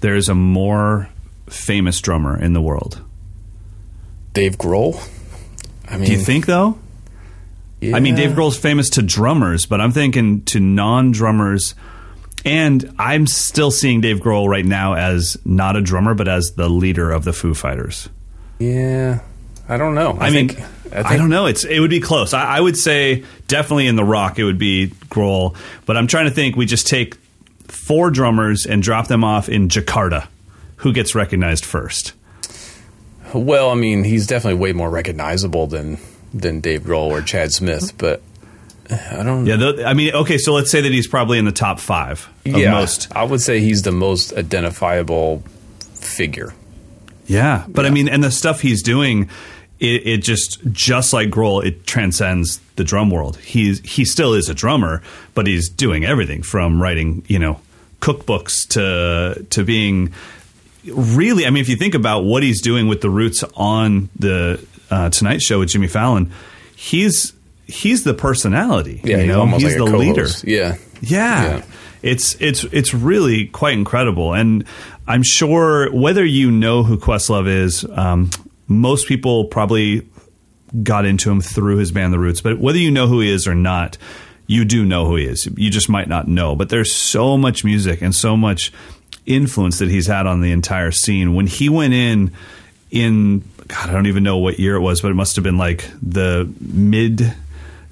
there 0.00 0.16
is 0.16 0.28
a 0.28 0.34
more 0.34 1.08
famous 1.48 2.00
drummer 2.00 2.36
in 2.38 2.52
the 2.52 2.60
world? 2.60 3.00
Dave 4.32 4.58
Grohl. 4.58 5.00
I 5.88 5.96
mean, 5.96 6.06
Do 6.06 6.12
you 6.12 6.18
think 6.18 6.46
though? 6.46 6.76
yeah. 7.80 7.96
I 7.96 8.00
mean, 8.00 8.16
Dave 8.16 8.30
Grohl's 8.30 8.56
famous 8.58 8.90
to 8.90 9.02
drummers, 9.02 9.66
but 9.66 9.80
I'm 9.80 9.92
thinking 9.92 10.42
to 10.46 10.60
non-drummers. 10.60 11.74
And 12.44 12.94
I'm 12.98 13.26
still 13.26 13.70
seeing 13.70 14.00
Dave 14.00 14.18
Grohl 14.20 14.48
right 14.48 14.64
now 14.64 14.94
as 14.94 15.36
not 15.44 15.76
a 15.76 15.82
drummer, 15.82 16.14
but 16.14 16.26
as 16.26 16.52
the 16.56 16.70
leader 16.70 17.10
of 17.12 17.24
the 17.24 17.34
Foo 17.34 17.52
Fighters. 17.54 18.08
Yeah, 18.60 19.20
I 19.68 19.76
don't 19.78 19.94
know. 19.94 20.16
I, 20.20 20.30
mean, 20.30 20.50
think, 20.50 20.60
I, 20.92 21.02
think, 21.02 21.20
don't 21.20 21.30
know. 21.30 21.46
It's 21.46 21.64
it 21.64 21.80
would 21.80 21.90
be 21.90 22.00
close. 22.00 22.34
I, 22.34 22.58
I 22.58 22.60
would 22.60 22.76
say 22.76 23.24
definitely 23.48 23.86
in 23.86 23.96
the 23.96 24.04
rock 24.04 24.38
it 24.38 24.44
would 24.44 24.58
be 24.58 24.88
Grohl, 25.08 25.56
but 25.86 25.96
I'm 25.96 26.06
trying 26.06 26.26
to 26.26 26.30
think. 26.30 26.56
We 26.56 26.66
just 26.66 26.86
take 26.86 27.16
four 27.66 28.10
drummers 28.10 28.66
and 28.66 28.82
drop 28.82 29.08
them 29.08 29.24
off 29.24 29.48
in 29.48 29.68
Jakarta. 29.68 30.28
Who 30.76 30.92
gets 30.92 31.14
recognized 31.14 31.64
first? 31.64 32.12
Well, 33.34 33.70
I 33.70 33.74
mean, 33.74 34.04
he's 34.04 34.26
definitely 34.26 34.60
way 34.60 34.72
more 34.72 34.90
recognizable 34.90 35.66
than 35.66 35.98
than 36.34 36.60
Dave 36.60 36.82
Grohl 36.82 37.08
or 37.08 37.22
Chad 37.22 37.52
Smith, 37.52 37.96
but 37.96 38.22
I 38.90 39.22
don't. 39.22 39.46
Yeah, 39.46 39.86
I 39.86 39.94
mean, 39.94 40.14
okay, 40.14 40.36
so 40.36 40.52
let's 40.52 40.70
say 40.70 40.80
that 40.80 40.92
he's 40.92 41.06
probably 41.06 41.38
in 41.38 41.44
the 41.44 41.52
top 41.52 41.80
five 41.80 42.28
of 42.44 42.56
yeah, 42.56 42.72
most. 42.72 43.14
I 43.14 43.24
would 43.24 43.40
say 43.40 43.60
he's 43.60 43.82
the 43.82 43.92
most 43.92 44.32
identifiable 44.34 45.42
figure. 45.94 46.52
Yeah, 47.30 47.64
but 47.68 47.86
I 47.86 47.90
mean, 47.90 48.08
and 48.08 48.24
the 48.24 48.30
stuff 48.32 48.60
he's 48.60 48.82
doing, 48.82 49.30
it, 49.78 50.06
it 50.06 50.16
just 50.18 50.60
just 50.72 51.12
like 51.12 51.28
Grohl, 51.28 51.64
it 51.64 51.86
transcends 51.86 52.58
the 52.74 52.82
drum 52.82 53.08
world. 53.10 53.36
He's 53.36 53.78
he 53.80 54.04
still 54.04 54.34
is 54.34 54.48
a 54.48 54.54
drummer, 54.54 55.00
but 55.34 55.46
he's 55.46 55.68
doing 55.68 56.04
everything 56.04 56.42
from 56.42 56.82
writing, 56.82 57.22
you 57.28 57.38
know, 57.38 57.60
cookbooks 58.00 58.66
to 58.70 59.44
to 59.44 59.64
being 59.64 60.12
really. 60.84 61.46
I 61.46 61.50
mean, 61.50 61.60
if 61.60 61.68
you 61.68 61.76
think 61.76 61.94
about 61.94 62.24
what 62.24 62.42
he's 62.42 62.60
doing 62.60 62.88
with 62.88 63.00
the 63.00 63.10
Roots 63.10 63.44
on 63.54 64.08
the 64.18 64.66
uh, 64.90 65.10
Tonight 65.10 65.40
Show 65.40 65.60
with 65.60 65.68
Jimmy 65.68 65.86
Fallon, 65.86 66.32
he's 66.74 67.32
he's 67.66 68.02
the 68.02 68.14
personality. 68.14 69.00
Yeah, 69.04 69.16
you 69.16 69.22
he's 69.22 69.28
know, 69.28 69.40
almost 69.40 69.62
he's 69.64 69.78
like 69.78 69.90
the 69.90 69.96
leader. 69.96 70.26
Yeah, 70.42 70.78
Yeah. 71.00 71.58
Yeah. 71.58 71.62
It's 72.02 72.34
it's 72.40 72.64
it's 72.64 72.94
really 72.94 73.46
quite 73.46 73.74
incredible, 73.74 74.32
and 74.32 74.64
I'm 75.10 75.24
sure 75.24 75.92
whether 75.92 76.24
you 76.24 76.52
know 76.52 76.84
who 76.84 76.96
Questlove 76.96 77.48
is, 77.48 77.84
um, 77.84 78.30
most 78.68 79.08
people 79.08 79.46
probably 79.46 80.08
got 80.84 81.04
into 81.04 81.32
him 81.32 81.40
through 81.40 81.78
his 81.78 81.90
band 81.90 82.12
The 82.12 82.18
Roots. 82.20 82.40
But 82.40 82.60
whether 82.60 82.78
you 82.78 82.92
know 82.92 83.08
who 83.08 83.18
he 83.18 83.28
is 83.28 83.48
or 83.48 83.54
not, 83.56 83.98
you 84.46 84.64
do 84.64 84.84
know 84.84 85.06
who 85.06 85.16
he 85.16 85.24
is. 85.24 85.46
You 85.56 85.68
just 85.68 85.88
might 85.88 86.06
not 86.06 86.28
know. 86.28 86.54
But 86.54 86.68
there's 86.68 86.94
so 86.94 87.36
much 87.36 87.64
music 87.64 88.02
and 88.02 88.14
so 88.14 88.36
much 88.36 88.72
influence 89.26 89.80
that 89.80 89.90
he's 89.90 90.06
had 90.06 90.28
on 90.28 90.42
the 90.42 90.52
entire 90.52 90.92
scene. 90.92 91.34
When 91.34 91.48
he 91.48 91.68
went 91.68 91.92
in 91.92 92.30
in 92.92 93.40
God, 93.66 93.90
I 93.90 93.92
don't 93.92 94.06
even 94.06 94.22
know 94.22 94.38
what 94.38 94.60
year 94.60 94.76
it 94.76 94.80
was, 94.80 95.00
but 95.00 95.10
it 95.10 95.14
must 95.14 95.34
have 95.34 95.42
been 95.42 95.58
like 95.58 95.90
the 96.00 96.48
mid 96.60 97.34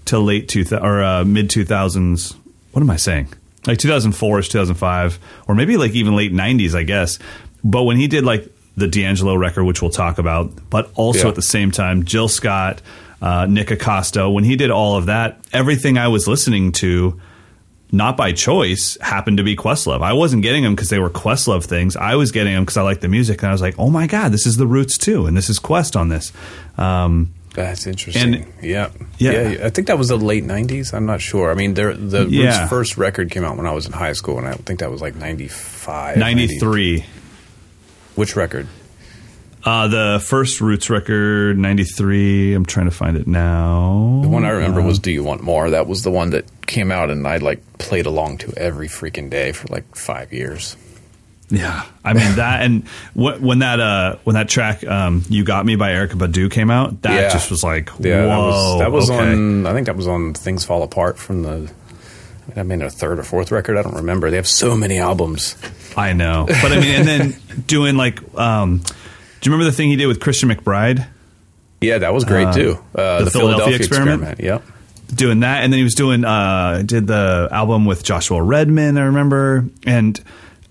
to 0.04 0.20
late 0.20 0.48
two 0.48 0.64
or 0.70 1.02
uh, 1.02 1.24
mid 1.24 1.50
two 1.50 1.64
thousands. 1.64 2.36
What 2.70 2.80
am 2.80 2.90
I 2.90 2.96
saying? 2.96 3.26
Like 3.68 3.78
2004 3.78 4.38
is 4.40 4.48
2005, 4.48 5.18
or 5.46 5.54
maybe 5.54 5.76
like 5.76 5.92
even 5.92 6.16
late 6.16 6.32
90s, 6.32 6.74
I 6.74 6.82
guess. 6.82 7.18
But 7.62 7.84
when 7.84 7.96
he 7.98 8.08
did 8.08 8.24
like 8.24 8.50
the 8.76 8.88
D'Angelo 8.88 9.34
record, 9.34 9.64
which 9.64 9.82
we'll 9.82 9.90
talk 9.90 10.18
about, 10.18 10.50
but 10.70 10.90
also 10.94 11.24
Yeah. 11.24 11.28
at 11.28 11.34
the 11.34 11.42
same 11.42 11.70
time, 11.70 12.04
Jill 12.04 12.28
Scott, 12.28 12.80
uh, 13.20 13.46
Nick 13.46 13.70
Acosta, 13.70 14.30
when 14.30 14.44
he 14.44 14.56
did 14.56 14.70
all 14.70 14.96
of 14.96 15.06
that, 15.06 15.38
everything 15.52 15.98
I 15.98 16.08
was 16.08 16.26
listening 16.28 16.72
to, 16.72 17.20
not 17.90 18.16
by 18.16 18.32
choice, 18.32 18.96
happened 19.00 19.38
to 19.38 19.42
be 19.42 19.56
Questlove. 19.56 20.02
I 20.02 20.12
wasn't 20.12 20.42
getting 20.42 20.62
them 20.62 20.74
because 20.74 20.88
they 20.90 20.98
were 21.00 21.10
Questlove 21.10 21.64
things. 21.64 21.96
I 21.96 22.14
was 22.14 22.30
getting 22.30 22.54
them 22.54 22.62
because 22.64 22.76
I 22.76 22.82
liked 22.82 23.00
the 23.00 23.08
music, 23.08 23.42
and 23.42 23.48
I 23.48 23.52
was 23.52 23.60
like, 23.62 23.74
"Oh 23.78 23.90
my 23.90 24.06
god, 24.06 24.30
this 24.32 24.46
is 24.46 24.56
the 24.58 24.66
Roots 24.66 24.96
too, 24.96 25.26
and 25.26 25.36
this 25.36 25.50
is 25.50 25.58
Quest 25.58 25.96
on 25.96 26.08
this." 26.08 26.32
Um, 26.76 27.30
that's 27.64 27.86
interesting. 27.86 28.34
And- 28.34 28.46
yeah. 28.62 28.90
Yeah. 29.18 29.56
I 29.64 29.70
think 29.70 29.86
that 29.88 29.98
was 29.98 30.08
the 30.08 30.16
late 30.16 30.44
'90s. 30.44 30.92
I'm 30.94 31.06
not 31.06 31.20
sure. 31.20 31.50
I 31.50 31.54
mean, 31.54 31.74
there, 31.74 31.94
the 31.94 32.26
Yeah. 32.26 32.58
Roots' 32.60 32.70
first 32.70 32.96
record 32.96 33.30
came 33.30 33.44
out 33.44 33.56
when 33.56 33.66
I 33.66 33.72
was 33.72 33.86
in 33.86 33.92
high 33.92 34.12
school, 34.14 34.38
and 34.38 34.46
I 34.46 34.52
think 34.54 34.80
that 34.80 34.90
was 34.90 35.00
like 35.00 35.14
'95, 35.16 36.16
93. 36.16 37.04
Which 38.14 38.34
record? 38.36 38.66
Uh, 39.64 39.88
the 39.88 40.22
first 40.24 40.60
Roots 40.60 40.88
record, 40.88 41.58
93. 41.58 42.54
I'm 42.54 42.64
trying 42.64 42.86
to 42.86 42.94
find 42.94 43.16
it 43.16 43.26
now. 43.26 44.20
The 44.22 44.28
one 44.28 44.44
I 44.44 44.50
remember 44.50 44.80
Uh, 44.80 44.84
was 44.86 44.98
"Do 44.98 45.10
You 45.10 45.24
Want 45.24 45.42
More." 45.42 45.70
That 45.70 45.86
was 45.86 46.02
the 46.04 46.10
one 46.12 46.30
that 46.30 46.44
came 46.66 46.90
out, 46.92 47.10
and 47.10 47.26
I 47.26 47.36
like 47.38 47.60
played 47.78 48.06
along 48.06 48.38
to 48.38 48.52
every 48.56 48.88
freaking 48.88 49.28
day 49.30 49.52
for 49.52 49.66
like 49.68 49.94
five 49.96 50.32
years. 50.32 50.76
Yeah, 51.50 51.84
I 52.04 52.12
mean 52.12 52.36
that, 52.36 52.62
and 52.62 52.86
wh- 53.14 53.40
when 53.42 53.60
that 53.60 53.80
uh, 53.80 54.16
when 54.24 54.34
that 54.34 54.48
track 54.50 54.86
um, 54.86 55.24
"You 55.30 55.44
Got 55.44 55.64
Me" 55.64 55.76
by 55.76 55.92
Erykah 55.92 56.10
Badu 56.18 56.50
came 56.50 56.70
out, 56.70 57.00
that 57.02 57.14
Yeah. 57.22 57.28
just 57.32 57.50
was 57.50 57.64
like, 57.64 57.88
Yeah, 58.00 58.26
whoa, 58.26 58.28
that 58.28 58.38
was, 58.38 58.78
that 58.80 58.92
was 58.92 59.10
okay. 59.10 59.32
on. 59.32 59.66
I 59.66 59.72
think 59.72 59.86
that 59.86 59.96
was 59.96 60.06
on 60.08 60.34
"Things 60.34 60.64
Fall 60.66 60.82
Apart" 60.82 61.18
from 61.18 61.42
the. 61.42 61.70
I 62.56 62.62
mean, 62.62 62.80
a 62.82 62.90
third 62.90 63.18
or 63.18 63.22
fourth 63.22 63.50
record. 63.50 63.76
I 63.76 63.82
don't 63.82 63.96
remember. 63.96 64.30
They 64.30 64.36
have 64.36 64.48
so 64.48 64.76
many 64.76 64.98
albums. 64.98 65.54
I 65.96 66.12
know, 66.12 66.44
but 66.46 66.72
I 66.72 66.80
mean, 66.80 66.94
and 66.94 67.08
then 67.08 67.36
doing 67.66 67.96
like, 67.96 68.20
um, 68.38 68.78
do 68.78 68.84
you 69.50 69.52
remember 69.52 69.64
the 69.70 69.76
thing 69.76 69.88
he 69.90 69.96
did 69.96 70.06
with 70.06 70.20
Christian 70.20 70.48
McBride? 70.50 71.06
Yeah, 71.80 71.98
that 71.98 72.12
was 72.12 72.24
great 72.24 72.52
too. 72.54 72.78
Uh, 72.94 73.24
the 73.24 73.30
Philadelphia 73.30 73.76
Experiment? 73.76 74.40
Yep. 74.40 74.62
doing 75.14 75.40
that, 75.40 75.62
and 75.64 75.72
then 75.72 75.78
he 75.78 75.84
was 75.84 75.94
doing 75.94 76.24
uh, 76.24 76.82
did 76.84 77.06
the 77.06 77.48
album 77.50 77.84
with 77.86 78.02
Joshua 78.04 78.42
Redman. 78.42 78.98
I 78.98 79.04
remember, 79.04 79.64
and 79.86 80.18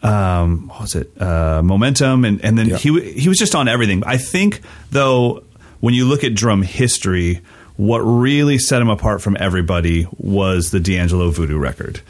um, 0.03 0.67
what 0.69 0.81
was 0.81 0.95
it? 0.95 1.11
Uh, 1.21 1.61
Momentum, 1.63 2.25
and 2.25 2.43
and 2.43 2.57
then 2.57 2.69
Yeah. 2.69 2.77
he 2.77 2.89
w- 2.89 3.13
he 3.13 3.27
was 3.29 3.37
just 3.37 3.55
on 3.55 3.67
everything. 3.67 4.03
I 4.05 4.17
think 4.17 4.61
though, 4.91 5.43
when 5.79 5.93
you 5.93 6.05
look 6.05 6.23
at 6.23 6.35
drum 6.35 6.61
history, 6.61 7.41
what 7.77 7.99
really 7.99 8.57
set 8.57 8.81
him 8.81 8.89
apart 8.89 9.21
from 9.21 9.37
everybody 9.39 10.07
was 10.17 10.71
the 10.71 10.79
D'Angelo 10.79 11.29
Voodoo 11.31 11.57
record. 11.57 12.01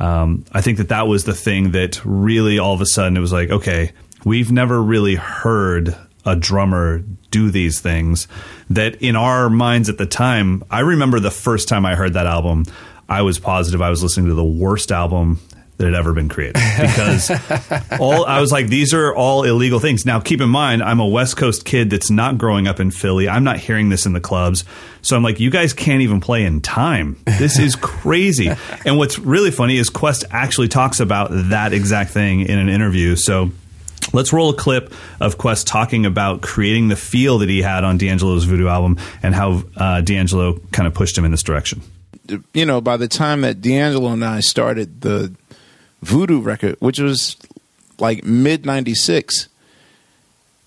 Um, 0.00 0.44
I 0.52 0.60
think 0.62 0.78
that 0.78 0.88
that 0.88 1.06
was 1.06 1.24
the 1.24 1.34
thing 1.34 1.72
that 1.72 2.00
really 2.04 2.58
all 2.58 2.74
of 2.74 2.80
a 2.80 2.86
sudden 2.86 3.16
it 3.16 3.20
was 3.20 3.32
like, 3.32 3.50
okay, 3.50 3.92
we've 4.24 4.50
never 4.50 4.82
really 4.82 5.14
heard 5.14 5.94
a 6.24 6.34
drummer 6.34 7.02
do 7.30 7.50
these 7.50 7.80
things 7.80 8.26
that 8.70 8.96
in 8.96 9.14
our 9.16 9.48
minds 9.50 9.88
at 9.88 9.98
the 9.98 10.06
time, 10.06 10.62
I 10.70 10.80
remember 10.80 11.18
the 11.20 11.30
first 11.30 11.68
time 11.68 11.84
I 11.86 11.94
heard 11.94 12.14
that 12.14 12.26
album, 12.26 12.64
I 13.08 13.22
was 13.22 13.38
positive 13.38 13.80
I 13.82 13.90
was 13.90 14.02
listening 14.02 14.26
to 14.26 14.34
the 14.34 14.44
worst 14.44 14.90
album 14.92 15.40
that 15.82 15.86
had 15.86 15.94
ever 15.94 16.12
been 16.12 16.28
created 16.28 16.54
because 16.54 17.30
all 18.00 18.24
I 18.24 18.40
was 18.40 18.50
like, 18.50 18.68
these 18.68 18.94
are 18.94 19.14
all 19.14 19.42
illegal 19.44 19.80
things. 19.80 20.06
Now, 20.06 20.20
keep 20.20 20.40
in 20.40 20.48
mind, 20.48 20.82
I'm 20.82 21.00
a 21.00 21.06
West 21.06 21.36
Coast 21.36 21.64
kid 21.64 21.90
that's 21.90 22.10
not 22.10 22.38
growing 22.38 22.66
up 22.66 22.80
in 22.80 22.90
Philly. 22.90 23.28
I'm 23.28 23.44
not 23.44 23.58
hearing 23.58 23.88
this 23.88 24.06
in 24.06 24.12
the 24.12 24.20
clubs. 24.20 24.64
So 25.02 25.16
I'm 25.16 25.22
like, 25.22 25.40
you 25.40 25.50
guys 25.50 25.72
can't 25.72 26.02
even 26.02 26.20
play 26.20 26.44
in 26.44 26.60
time. 26.60 27.18
This 27.24 27.58
is 27.58 27.76
crazy. 27.76 28.50
and 28.86 28.96
what's 28.96 29.18
really 29.18 29.50
funny 29.50 29.76
is 29.76 29.90
Quest 29.90 30.24
actually 30.30 30.68
talks 30.68 31.00
about 31.00 31.30
that 31.50 31.72
exact 31.72 32.10
thing 32.10 32.42
in 32.42 32.58
an 32.58 32.68
interview. 32.68 33.16
So 33.16 33.50
Let's 34.12 34.32
roll 34.32 34.50
a 34.50 34.54
clip 34.54 34.92
of 35.20 35.38
Quest 35.38 35.66
talking 35.66 36.04
about 36.04 36.42
creating 36.42 36.88
the 36.88 36.96
feel 36.96 37.38
that 37.38 37.48
he 37.48 37.62
had 37.62 37.84
on 37.84 37.98
D'Angelo's 37.98 38.44
Voodoo 38.44 38.66
album 38.66 38.98
and 39.22 39.34
how 39.34 39.62
uh, 39.76 40.00
D'Angelo 40.02 40.58
kind 40.72 40.86
of 40.86 40.92
pushed 40.92 41.16
him 41.16 41.24
in 41.24 41.30
this 41.30 41.42
direction. 41.42 41.82
you 42.52 42.66
know, 42.66 42.80
by 42.80 42.96
the 42.96 43.08
time 43.08 43.42
that 43.42 43.60
D'Angelo 43.60 44.10
and 44.10 44.24
I 44.24 44.40
started 44.40 45.00
the 45.00 45.34
Voodoo 46.02 46.40
record, 46.40 46.76
which 46.80 46.98
was 46.98 47.36
like 47.98 48.24
mid 48.24 48.66
'96, 48.66 49.48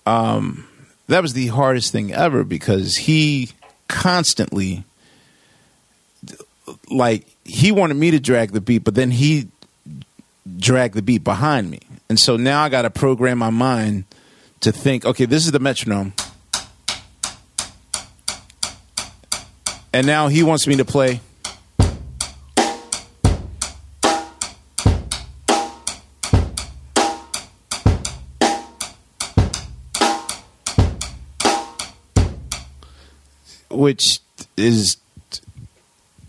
um, 0.06 0.66
that 1.08 1.22
was 1.22 1.34
the 1.34 1.48
hardest 1.48 1.92
thing 1.92 2.12
ever 2.12 2.42
because 2.42 2.96
he 2.96 3.50
constantly, 3.88 4.84
like, 6.90 7.26
he 7.44 7.70
wanted 7.70 7.94
me 7.94 8.10
to 8.10 8.18
drag 8.18 8.52
the 8.52 8.60
beat, 8.60 8.84
but 8.84 8.94
then 8.94 9.10
he 9.10 9.48
dragged 10.58 10.94
the 10.94 11.02
beat 11.02 11.22
behind 11.22 11.70
me, 11.70 11.80
and 12.08 12.18
so 12.18 12.36
now 12.36 12.62
I 12.62 12.68
got 12.68 12.82
to 12.82 12.90
program 12.90 13.38
my 13.38 13.50
mind 13.50 14.04
to 14.60 14.72
think, 14.72 15.04
okay, 15.04 15.26
this 15.26 15.44
is 15.44 15.52
the 15.52 15.58
metronome. 15.58 16.14
And 19.92 20.06
now 20.06 20.28
he 20.28 20.42
wants 20.42 20.66
me 20.66 20.76
to 20.76 20.84
play 20.84 21.20
which 33.86 34.04
is 34.56 34.96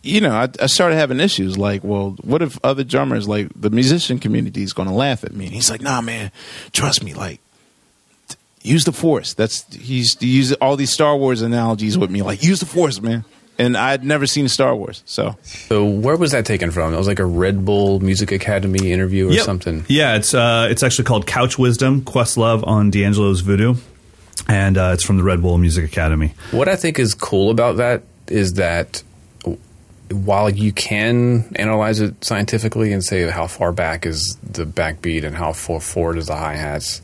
you 0.04 0.22
know 0.22 0.32
I, 0.32 0.48
I 0.62 0.68
started 0.68 0.96
having 0.96 1.20
issues 1.20 1.58
like 1.58 1.84
well 1.84 2.16
what 2.24 2.42
if 2.42 2.58
other 2.64 2.84
drummers 2.84 3.28
like 3.28 3.48
the 3.56 3.70
musician 3.70 4.20
community 4.20 4.62
is 4.64 4.74
going 4.74 4.88
to 4.88 4.94
laugh 4.94 5.24
at 5.24 5.34
me 5.34 5.46
and 5.48 5.54
he's 5.54 5.70
like 5.70 5.82
nah 5.82 6.02
man 6.02 6.32
trust 6.72 7.04
me 7.04 7.14
like 7.14 7.40
use 8.64 8.84
the 8.84 8.92
Force. 8.92 9.34
That's 9.34 9.64
he's 9.74 10.18
he 10.20 10.28
uses 10.28 10.58
all 10.58 10.76
these 10.76 10.92
Star 10.92 11.16
Wars 11.16 11.42
analogies 11.42 11.98
with 11.98 12.10
me, 12.12 12.22
like 12.22 12.44
use 12.44 12.60
the 12.60 12.66
Force, 12.66 13.02
man. 13.02 13.24
And 13.58 13.78
I'd 13.78 14.04
never 14.04 14.28
seen 14.28 14.50
Star 14.50 14.76
Wars, 14.76 15.04
so 15.06 15.38
So 15.70 15.86
where 15.86 16.18
was 16.18 16.32
that 16.32 16.46
taken 16.46 16.70
from? 16.72 16.94
It 16.94 16.98
was 16.98 17.08
like 17.08 17.20
a 17.20 17.26
Red 17.26 17.64
Bull 17.64 18.02
Music 18.02 18.32
Academy 18.34 18.92
interview 18.92 19.30
or 19.30 19.32
Yep. 19.32 19.46
something. 19.46 19.86
Yeah, 19.88 20.16
it's 20.18 20.34
uh, 20.34 20.68
it's 20.70 20.84
actually 20.84 21.06
called 21.06 21.26
Couch 21.26 21.58
Wisdom: 21.58 22.02
Questlove 22.02 22.68
on 22.68 22.90
D'Angelo's 22.92 23.40
Voodoo, 23.40 23.76
and 24.48 24.78
uh, 24.78 24.92
it's 24.94 25.04
from 25.04 25.18
the 25.18 25.24
Red 25.24 25.42
Bull 25.42 25.58
Music 25.58 25.86
Academy. 25.86 26.34
What 26.52 26.68
I 26.68 26.76
think 26.76 27.00
is 27.00 27.14
cool 27.14 27.50
about 27.50 27.78
that 27.78 28.04
is 28.28 28.54
that 28.54 29.04
while 30.12 30.50
you 30.50 30.72
can 30.72 31.52
analyze 31.56 32.00
it 32.00 32.24
scientifically 32.24 32.94
and 32.94 33.04
say 33.04 33.30
how 33.30 33.48
far 33.48 33.72
back 33.72 34.06
is 34.06 34.38
the 34.44 34.66
backbeat 34.66 35.24
and 35.24 35.36
how 35.36 35.52
far 35.54 35.80
forward 35.80 36.18
is 36.18 36.28
the 36.28 36.36
hi 36.36 36.56
hats, 36.56 37.02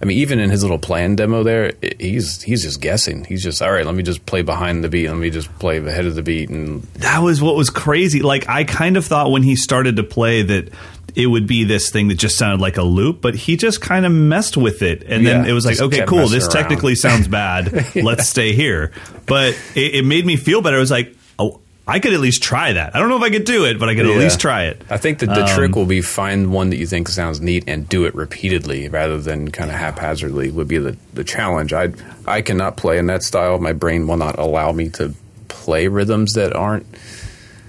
I 0.00 0.04
mean, 0.04 0.18
even 0.18 0.40
in 0.40 0.50
his 0.50 0.62
little 0.62 0.78
plan 0.80 1.14
demo 1.14 1.44
there, 1.44 1.74
he's 2.00 2.42
he's 2.42 2.62
just 2.62 2.80
guessing. 2.80 3.24
He's 3.24 3.42
just 3.42 3.62
all 3.62 3.70
right. 3.70 3.86
Let 3.86 3.94
me 3.94 4.02
just 4.02 4.26
play 4.26 4.42
behind 4.42 4.82
the 4.82 4.88
beat. 4.88 5.06
Let 5.06 5.16
me 5.16 5.30
just 5.30 5.48
play 5.60 5.78
ahead 5.78 6.06
of 6.06 6.16
the 6.16 6.22
beat, 6.22 6.50
and 6.50 6.82
That 6.94 7.20
was 7.20 7.40
what 7.40 7.54
was 7.54 7.70
crazy. 7.70 8.20
Like 8.20 8.48
I 8.48 8.64
kind 8.64 8.96
of 8.96 9.06
thought 9.06 9.30
when 9.30 9.44
he 9.44 9.54
started 9.54 9.96
to 9.96 10.02
play 10.02 10.42
that 10.42 10.72
it 11.14 11.26
would 11.26 11.46
be 11.46 11.64
this 11.64 11.90
thing 11.90 12.08
that 12.08 12.14
just 12.16 12.36
sounded 12.38 12.60
like 12.60 12.76
a 12.76 12.82
loop, 12.82 13.20
but 13.20 13.34
he 13.34 13.56
just 13.56 13.80
kind 13.80 14.06
of 14.06 14.12
messed 14.12 14.56
with 14.56 14.82
it, 14.82 15.02
and 15.06 15.26
then 15.26 15.44
it 15.46 15.52
was 15.52 15.66
like, 15.66 15.80
okay, 15.80 16.04
cool. 16.06 16.28
This 16.28 16.44
around. 16.44 16.52
technically 16.52 16.94
sounds 16.94 17.28
bad. 17.40 17.94
Let's 17.94 18.28
stay 18.28 18.52
here. 18.54 18.92
But 19.26 19.58
it, 19.74 19.96
it 19.96 20.04
made 20.04 20.24
me 20.24 20.36
feel 20.36 20.62
better. 20.62 20.76
I 20.76 20.80
was 20.80 20.90
like, 20.90 21.14
oh, 21.38 21.60
I 21.86 21.98
could 21.98 22.12
at 22.14 22.20
least 22.20 22.42
try 22.42 22.72
that. 22.74 22.94
I 22.94 23.00
don't 23.00 23.08
know 23.08 23.16
if 23.16 23.22
I 23.22 23.30
could 23.30 23.44
do 23.44 23.64
it, 23.66 23.78
but 23.78 23.88
I 23.88 23.94
could 23.96 24.06
at 24.06 24.16
least 24.16 24.40
try 24.40 24.66
it. 24.66 24.80
I 24.88 24.96
think 24.98 25.18
that 25.18 25.26
the 25.26 25.42
Um, 25.44 25.48
trick 25.48 25.74
will 25.74 25.84
be 25.84 26.00
find 26.00 26.52
one 26.52 26.70
that 26.70 26.76
you 26.76 26.86
think 26.86 27.08
sounds 27.08 27.40
neat 27.40 27.64
and 27.66 27.88
do 27.88 28.04
it 28.04 28.14
repeatedly 28.14 28.88
rather 28.88 29.18
than 29.18 29.50
kind 29.50 29.68
of 29.70 29.76
haphazardly 29.76 30.50
would 30.52 30.68
be 30.68 30.78
the, 30.78 30.96
the 31.12 31.24
challenge. 31.24 31.72
I 31.72 31.92
I 32.26 32.40
cannot 32.40 32.76
play 32.76 32.98
in 32.98 33.06
that 33.06 33.22
style. 33.24 33.58
My 33.58 33.72
brain 33.72 34.06
will 34.06 34.16
not 34.16 34.38
allow 34.38 34.70
me 34.70 34.90
to 34.90 35.12
play 35.48 35.88
rhythms 35.88 36.34
that 36.34 36.54
aren't 36.54 36.86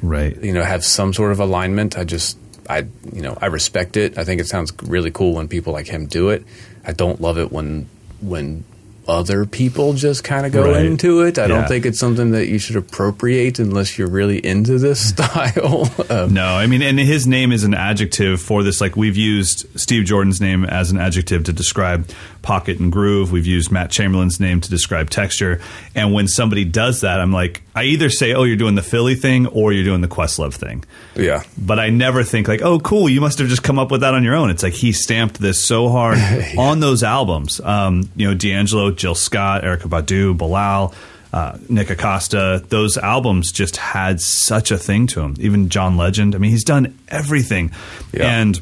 Right. 0.02 0.38
you 0.44 0.54
know 0.54 0.64
have 0.64 0.84
some 0.86 1.12
sort 1.14 1.32
of 1.32 1.40
alignment. 1.40 1.98
I 1.98 2.04
just 2.04 2.38
I 2.70 2.88
you 3.12 3.22
know 3.22 3.38
I 3.42 3.48
respect 3.48 3.98
it. 3.98 4.18
I 4.18 4.24
think 4.24 4.42
it 4.42 4.48
sounds 4.48 4.74
really 4.84 5.12
cool 5.12 5.34
when 5.34 5.48
people 5.48 5.74
like 5.74 5.88
him 5.88 6.06
do 6.06 6.30
it. 6.30 6.44
I 6.86 6.94
don't 6.94 7.22
love 7.22 7.38
it 7.38 7.52
when 7.52 7.90
when 8.22 8.64
other 9.08 9.46
people 9.46 9.94
just 9.94 10.24
kind 10.24 10.46
of 10.46 10.52
go 10.52 10.72
Right. 10.72 10.86
into 10.86 11.22
it. 11.22 11.38
I 11.38 11.44
Yeah. 11.44 11.48
don't 11.50 11.68
think 11.68 11.86
it's 11.86 12.00
something 12.00 12.32
that 12.32 12.48
you 12.48 12.58
should 12.60 12.76
appropriate 12.76 13.60
unless 13.60 13.98
you're 13.98 14.08
really 14.10 14.38
into 14.46 14.78
this 14.80 15.00
style. 15.10 15.92
um, 16.10 16.34
No, 16.34 16.46
I 16.56 16.68
mean, 16.68 16.82
and 16.82 17.00
his 17.00 17.28
name 17.28 17.52
is 17.52 17.64
an 17.64 17.74
adjective 17.74 18.42
for 18.42 18.64
this. 18.64 18.80
Like 18.82 18.96
we've 18.96 19.18
used 19.18 19.66
Steve 19.80 20.06
Jordan's 20.06 20.40
name 20.42 20.64
as 20.66 20.92
an 20.92 20.98
adjective 20.98 21.44
to 21.46 21.54
describe 21.54 22.08
pocket 22.42 22.80
and 22.80 22.92
groove. 22.92 23.32
We've 23.32 23.46
used 23.46 23.72
Matt 23.72 23.90
Chamberlain's 23.90 24.40
name 24.40 24.60
to 24.62 24.70
describe 24.70 25.10
texture. 25.10 25.62
And 25.96 26.14
when 26.14 26.28
somebody 26.28 26.66
does 26.66 27.02
that, 27.02 27.20
I'm 27.20 27.32
like, 27.32 27.62
I 27.76 27.84
either 27.86 28.10
say, 28.10 28.34
"Oh, 28.34 28.44
you're 28.44 28.56
doing 28.58 28.76
the 28.76 28.84
Philly 28.84 29.16
thing," 29.16 29.48
or 29.48 29.72
you're 29.74 29.84
doing 29.86 30.02
the 30.02 30.08
Questlove 30.08 30.54
thing. 30.54 30.84
yeah. 31.16 31.42
But 31.58 31.80
I 31.80 31.90
never 31.90 32.24
think 32.24 32.48
like, 32.48 32.62
"Oh, 32.62 32.80
cool, 32.80 33.10
you 33.10 33.20
must 33.22 33.40
have 33.40 33.48
just 33.48 33.64
come 33.64 33.80
up 33.80 33.90
with 33.92 34.02
that 34.02 34.14
on 34.14 34.24
your 34.24 34.36
own." 34.36 34.50
It's 34.52 34.62
like 34.62 34.74
he 34.74 34.92
stamped 34.92 35.40
this 35.40 35.66
so 35.66 35.90
hard 35.90 36.20
on 36.58 36.82
those 36.82 37.02
albums. 37.02 37.60
Um, 37.64 38.10
you 38.16 38.28
know, 38.28 38.34
D'Angelo, 38.36 38.92
Jill 38.98 39.16
Scott, 39.16 39.64
Erykah 39.64 39.90
Badu, 39.90 40.38
Bilal. 40.38 40.94
Uh, 41.32 41.58
Nikka 41.68 41.96
Costa, 41.96 42.64
those 42.70 42.96
albums 42.96 43.52
just 43.52 43.78
had 43.78 44.22
such 44.22 44.70
a 44.70 44.78
thing 44.78 45.08
to 45.08 45.22
him. 45.22 45.36
Even 45.40 45.70
John 45.70 45.98
Legend. 45.98 46.36
I 46.36 46.38
mean, 46.38 46.52
he's 46.52 46.64
done 46.64 46.96
everything. 47.08 47.72
Yeah. 48.12 48.40
And 48.40 48.62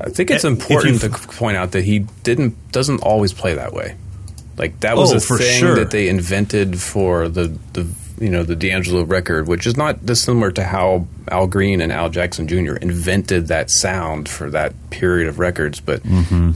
I 0.00 0.10
think 0.10 0.30
it's 0.30 0.44
important 0.44 1.00
to 1.00 1.10
point 1.10 1.56
out 1.56 1.72
that 1.72 1.82
he 1.82 2.00
didn't 2.22 2.54
doesn't 2.70 3.00
always 3.02 3.32
play 3.32 3.54
that 3.54 3.72
way. 3.72 3.96
Like 4.56 4.78
that 4.80 4.96
was 4.96 5.12
Oh, 5.12 5.16
a 5.16 5.20
for 5.20 5.38
thing 5.38 5.58
sure. 5.58 5.74
that 5.74 5.90
they 5.90 6.08
invented 6.08 6.80
for 6.80 7.28
the 7.28 7.48
the 7.72 7.86
you 8.20 8.28
know 8.28 8.42
the 8.44 8.54
D'Angelo 8.54 9.02
record, 9.04 9.48
which 9.48 9.66
is 9.66 9.76
not 9.76 10.04
dissimilar 10.06 10.52
to 10.52 10.62
how 10.62 11.06
Al 11.28 11.46
Green 11.46 11.80
and 11.80 11.90
Al 11.90 12.08
Jackson 12.10 12.46
Jr. 12.46 12.76
invented 12.76 13.48
that 13.48 13.70
sound 13.70 14.28
for 14.28 14.50
that 14.50 14.74
period 14.90 15.26
of 15.28 15.38
records. 15.38 15.80
But 15.80 16.02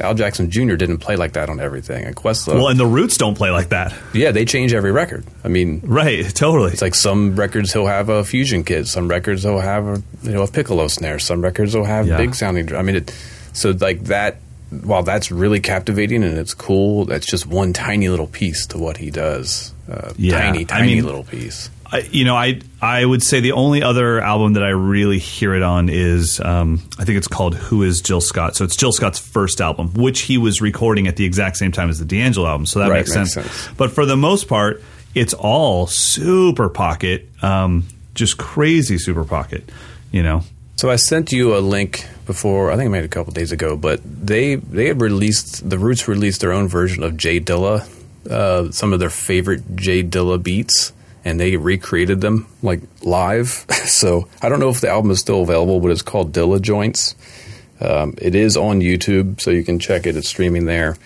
Al 0.01 0.15
Jackson 0.15 0.51
Jr. 0.51 0.75
didn't 0.77 0.99
play 0.99 1.17
like 1.17 1.33
that 1.33 1.49
on 1.49 1.59
everything. 1.61 2.05
And 2.05 2.15
Questlove, 2.15 2.53
Mm-hmm. 2.53 2.59
well, 2.59 2.69
and 2.69 2.79
the 2.79 2.87
Roots 2.87 3.17
don't 3.17 3.35
play 3.35 3.51
like 3.51 3.71
that, 3.71 3.95
yeah, 4.13 4.31
they 4.31 4.45
change 4.45 4.73
every 4.75 4.93
record. 4.93 5.25
I 5.43 5.49
mean, 5.49 5.81
right? 5.85 6.25
Totally. 6.35 6.73
it's 6.73 6.83
like 6.83 6.95
some 6.95 7.35
records 7.35 7.73
he'll 7.73 7.87
have 7.87 8.09
a 8.11 8.23
fusion 8.25 8.63
kit, 8.63 8.87
some 8.87 9.09
records 9.09 9.43
he'll 9.43 9.59
have 9.61 9.87
a 9.87 10.03
you 10.23 10.33
know 10.33 10.43
a 10.43 10.49
piccolo 10.49 10.87
snare, 10.89 11.19
some 11.19 11.41
records 11.43 11.73
he'll 11.73 11.85
have 11.85 12.07
Yeah. 12.07 12.17
big 12.19 12.35
sounding. 12.35 12.75
I 12.77 12.83
mean, 12.83 12.97
it, 12.97 13.15
so 13.53 13.71
like 13.71 14.05
that. 14.05 14.37
While 14.71 15.05
that's 15.05 15.31
really 15.31 15.61
captivating 15.61 16.25
and 16.25 16.37
it's 16.37 16.55
cool, 16.55 17.05
that's 17.05 17.27
just 17.27 17.47
one 17.47 17.73
tiny 17.73 18.09
little 18.09 18.27
piece 18.27 18.67
to 18.69 18.79
what 18.79 18.97
he 18.97 19.11
does. 19.11 19.73
Uh, 19.91 20.13
Yeah, 20.17 20.41
tiny, 20.41 20.67
I 20.71 20.83
mean- 20.83 21.05
little 21.05 21.25
piece. 21.25 21.71
I, 21.93 21.99
you 22.11 22.25
know, 22.25 22.35
I 22.35 22.61
I 22.83 23.05
would 23.05 23.23
say 23.23 23.39
the 23.41 23.53
only 23.53 23.83
other 23.83 24.21
album 24.21 24.55
that 24.55 24.65
I 24.65 24.71
really 24.71 25.19
hear 25.19 25.55
it 25.55 25.63
on 25.63 25.89
is 25.89 26.41
um, 26.41 26.83
I 26.99 27.05
think 27.05 27.19
it's 27.19 27.29
called 27.29 27.55
"Who 27.55 27.83
Is 27.85 28.01
Jill 28.01 28.21
Scott." 28.23 28.57
So 28.57 28.65
it's 28.65 28.75
Jill 28.75 28.91
Scott's 28.91 29.19
first 29.21 29.61
album, 29.61 29.93
which 29.95 30.23
he 30.23 30.37
was 30.39 30.61
recording 30.61 31.07
at 31.07 31.17
the 31.17 31.25
exact 31.25 31.57
same 31.59 31.71
time 31.71 31.91
as 31.91 31.99
the 32.01 32.05
D'Angelo 32.05 32.49
album. 32.49 32.67
So 32.67 32.81
that 32.81 32.89
Right, 32.89 32.99
makes, 33.01 33.15
makes 33.15 33.35
sense. 33.35 33.49
sense. 33.51 33.69
But 33.77 33.93
for 33.93 34.07
the 34.07 34.17
most 34.17 34.49
part, 34.49 34.83
it's 35.15 35.35
all 35.35 35.87
super 35.87 36.69
pocket, 36.69 37.29
um, 37.43 37.85
just 38.15 38.39
crazy 38.39 38.99
super 38.99 39.25
pocket. 39.25 39.71
You 40.11 40.23
know, 40.25 40.43
So 40.77 40.91
I 40.91 40.97
sent 40.97 41.31
you 41.33 41.57
a 41.57 41.61
link 41.61 42.07
before. 42.27 42.73
I 42.73 42.77
think 42.77 42.87
I 42.89 42.91
made 42.91 43.01
it 43.01 43.05
a 43.05 43.09
couple 43.09 43.33
days 43.33 43.53
ago, 43.53 43.77
but 43.77 44.01
they 44.05 44.57
they 44.57 44.87
had 44.89 45.01
released 45.01 45.69
the 45.69 45.79
Roots 45.79 46.09
released 46.09 46.41
their 46.41 46.53
own 46.53 46.67
version 46.67 47.05
of 47.05 47.17
Jay 47.17 47.39
Dilla, 47.41 47.87
uh, 48.31 48.71
some 48.71 48.93
of 48.93 49.01
their 49.01 49.11
favorite 49.11 49.77
Jay 49.77 50.03
Dilla 50.03 50.43
beats, 50.43 50.93
and 51.25 51.41
they 51.41 51.57
recreated 51.57 52.21
them 52.21 52.47
like 52.63 52.81
live. 53.03 53.67
so 53.85 54.29
I 54.43 54.49
don't 54.49 54.61
know 54.61 54.69
if 54.69 54.81
the 54.81 54.91
album 54.91 55.11
is 55.11 55.21
still 55.21 55.43
available, 55.43 55.81
but 55.81 55.91
it's 55.91 56.03
called 56.03 56.33
Dilla 56.33 56.61
Joints. 56.61 57.15
Um, 57.81 58.15
it 58.19 58.35
is 58.35 58.57
on 58.57 58.81
YouTube, 58.81 59.41
so 59.41 59.51
you 59.51 59.65
can 59.65 59.79
check 59.79 60.07
it. 60.07 60.17
It's 60.17 60.29
streaming 60.29 60.67
there, 60.67 60.97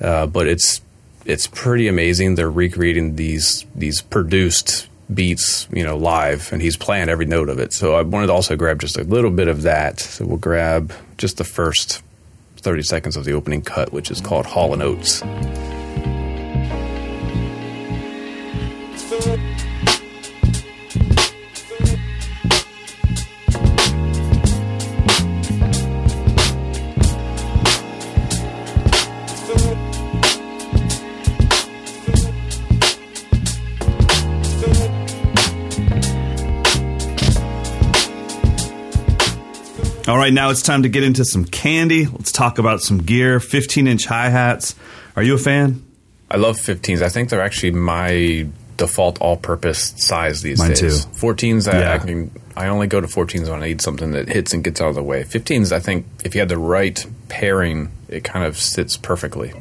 uh, 0.00 0.26
but 0.26 0.46
it's 0.46 0.80
it's 1.24 1.46
pretty 1.46 1.88
amazing. 1.88 2.34
They're 2.34 2.50
recreating 2.50 3.16
these 3.16 3.64
these 3.74 4.02
produced 4.02 4.88
beats, 5.12 5.68
you 5.72 5.84
know, 5.84 5.96
live, 5.96 6.52
and 6.52 6.60
he's 6.60 6.76
playing 6.76 7.08
every 7.08 7.26
note 7.26 7.48
of 7.48 7.58
it. 7.58 7.72
So 7.72 7.94
I 7.94 8.02
wanted 8.02 8.28
to 8.28 8.32
also 8.32 8.56
grab 8.56 8.80
just 8.80 8.98
a 8.98 9.04
little 9.04 9.30
bit 9.30 9.48
of 9.48 9.62
that. 9.62 10.00
So 10.00 10.26
we'll 10.26 10.38
grab 10.38 10.92
just 11.18 11.38
the 11.38 11.44
first 11.44 12.02
thirty 12.58 12.82
seconds 12.82 13.16
of 13.16 13.24
the 13.24 13.32
opening 13.32 13.62
cut, 13.62 13.92
which 13.92 14.10
is 14.10 14.20
called 14.20 14.46
Hall 14.46 14.72
and 14.72 14.82
Oates. 14.82 15.22
All 40.06 40.16
right, 40.16 40.32
now 40.32 40.50
it's 40.50 40.62
time 40.62 40.84
to 40.84 40.88
get 40.88 41.02
into 41.02 41.24
some 41.24 41.44
candy. 41.44 42.06
Let's 42.06 42.30
talk 42.30 42.58
about 42.58 42.80
some 42.80 42.98
gear. 42.98 43.40
Fifteen 43.40 43.88
inch 43.88 44.06
hi 44.06 44.28
hats. 44.28 44.76
Are 45.16 45.22
you 45.22 45.34
a 45.34 45.38
fan? 45.38 45.82
I 46.30 46.36
love 46.36 46.56
15s. 46.58 47.02
I 47.02 47.08
think 47.08 47.30
they're 47.30 47.40
actually 47.40 47.70
my 47.70 48.48
default 48.76 49.20
all-purpose 49.20 49.94
size 49.96 50.42
these 50.42 50.58
Mine 50.58 50.70
days. 50.70 51.04
too. 51.04 51.10
14s, 51.10 51.72
I, 51.72 51.78
Yeah. 51.78 51.94
I 51.94 51.98
can. 51.98 52.30
I 52.56 52.66
only 52.66 52.86
go 52.88 53.00
to 53.00 53.06
14s 53.06 53.48
when 53.48 53.62
I 53.62 53.66
need 53.68 53.80
something 53.80 54.10
that 54.12 54.28
hits 54.28 54.52
and 54.52 54.62
gets 54.64 54.80
out 54.80 54.88
of 54.88 54.94
the 54.96 55.02
way. 55.02 55.22
15s, 55.24 55.72
I 55.72 55.78
think, 55.80 56.06
if 56.24 56.34
you 56.34 56.40
had 56.40 56.48
the 56.48 56.58
right 56.58 57.04
pairing, 57.28 57.90
it 58.08 58.24
kind 58.24 58.44
of 58.44 58.58
sits 58.58 58.96
perfectly. 58.96 59.52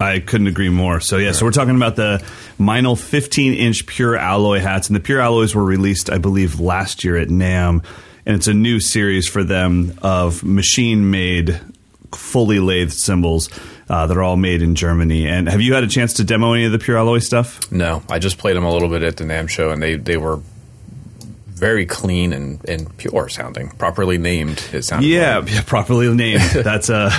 I 0.00 0.20
couldn't 0.20 0.46
agree 0.46 0.70
more. 0.70 1.00
So 1.00 1.16
yeah, 1.18 1.32
so 1.32 1.44
we're 1.44 1.50
talking 1.52 1.76
about 1.76 1.96
the 1.96 2.22
Meinl 2.58 2.98
15 2.98 3.54
inch 3.54 3.86
pure 3.86 4.16
alloy 4.16 4.60
hats, 4.60 4.88
and 4.88 4.96
the 4.96 5.00
pure 5.00 5.20
alloys 5.20 5.54
were 5.54 5.64
released, 5.64 6.10
I 6.10 6.18
believe, 6.18 6.60
last 6.60 7.04
year 7.04 7.16
at 7.16 7.28
NAMM, 7.28 7.84
and 8.26 8.36
it's 8.36 8.46
a 8.48 8.54
new 8.54 8.80
series 8.80 9.28
for 9.28 9.42
them 9.44 9.98
of 10.02 10.42
machine 10.44 11.10
made, 11.10 11.60
fully 12.14 12.58
lathed 12.60 12.92
cymbals 12.92 13.48
uh, 13.88 14.06
that 14.06 14.16
are 14.16 14.22
all 14.22 14.36
made 14.36 14.62
in 14.62 14.74
Germany. 14.74 15.26
And 15.26 15.48
have 15.48 15.60
you 15.60 15.74
had 15.74 15.84
a 15.84 15.88
chance 15.88 16.14
to 16.14 16.24
demo 16.24 16.52
any 16.52 16.64
of 16.64 16.72
the 16.72 16.78
pure 16.78 16.96
alloy 16.96 17.18
stuff? 17.18 17.70
No, 17.72 18.02
I 18.08 18.18
just 18.18 18.38
played 18.38 18.56
them 18.56 18.64
a 18.64 18.72
little 18.72 18.88
bit 18.88 19.02
at 19.02 19.16
the 19.16 19.24
NAMM 19.24 19.48
show, 19.48 19.70
and 19.70 19.82
they, 19.82 19.96
they 19.96 20.16
were 20.16 20.40
very 21.48 21.84
clean 21.86 22.32
and, 22.32 22.64
and 22.68 22.96
pure 22.96 23.28
sounding, 23.28 23.68
properly 23.70 24.16
named. 24.18 24.62
It 24.72 24.82
sounded 24.84 25.06
Yeah, 25.08 25.38
like. 25.38 25.52
yeah, 25.52 25.62
properly 25.66 26.12
named. 26.14 26.40
that's 26.54 26.88
a 26.88 27.10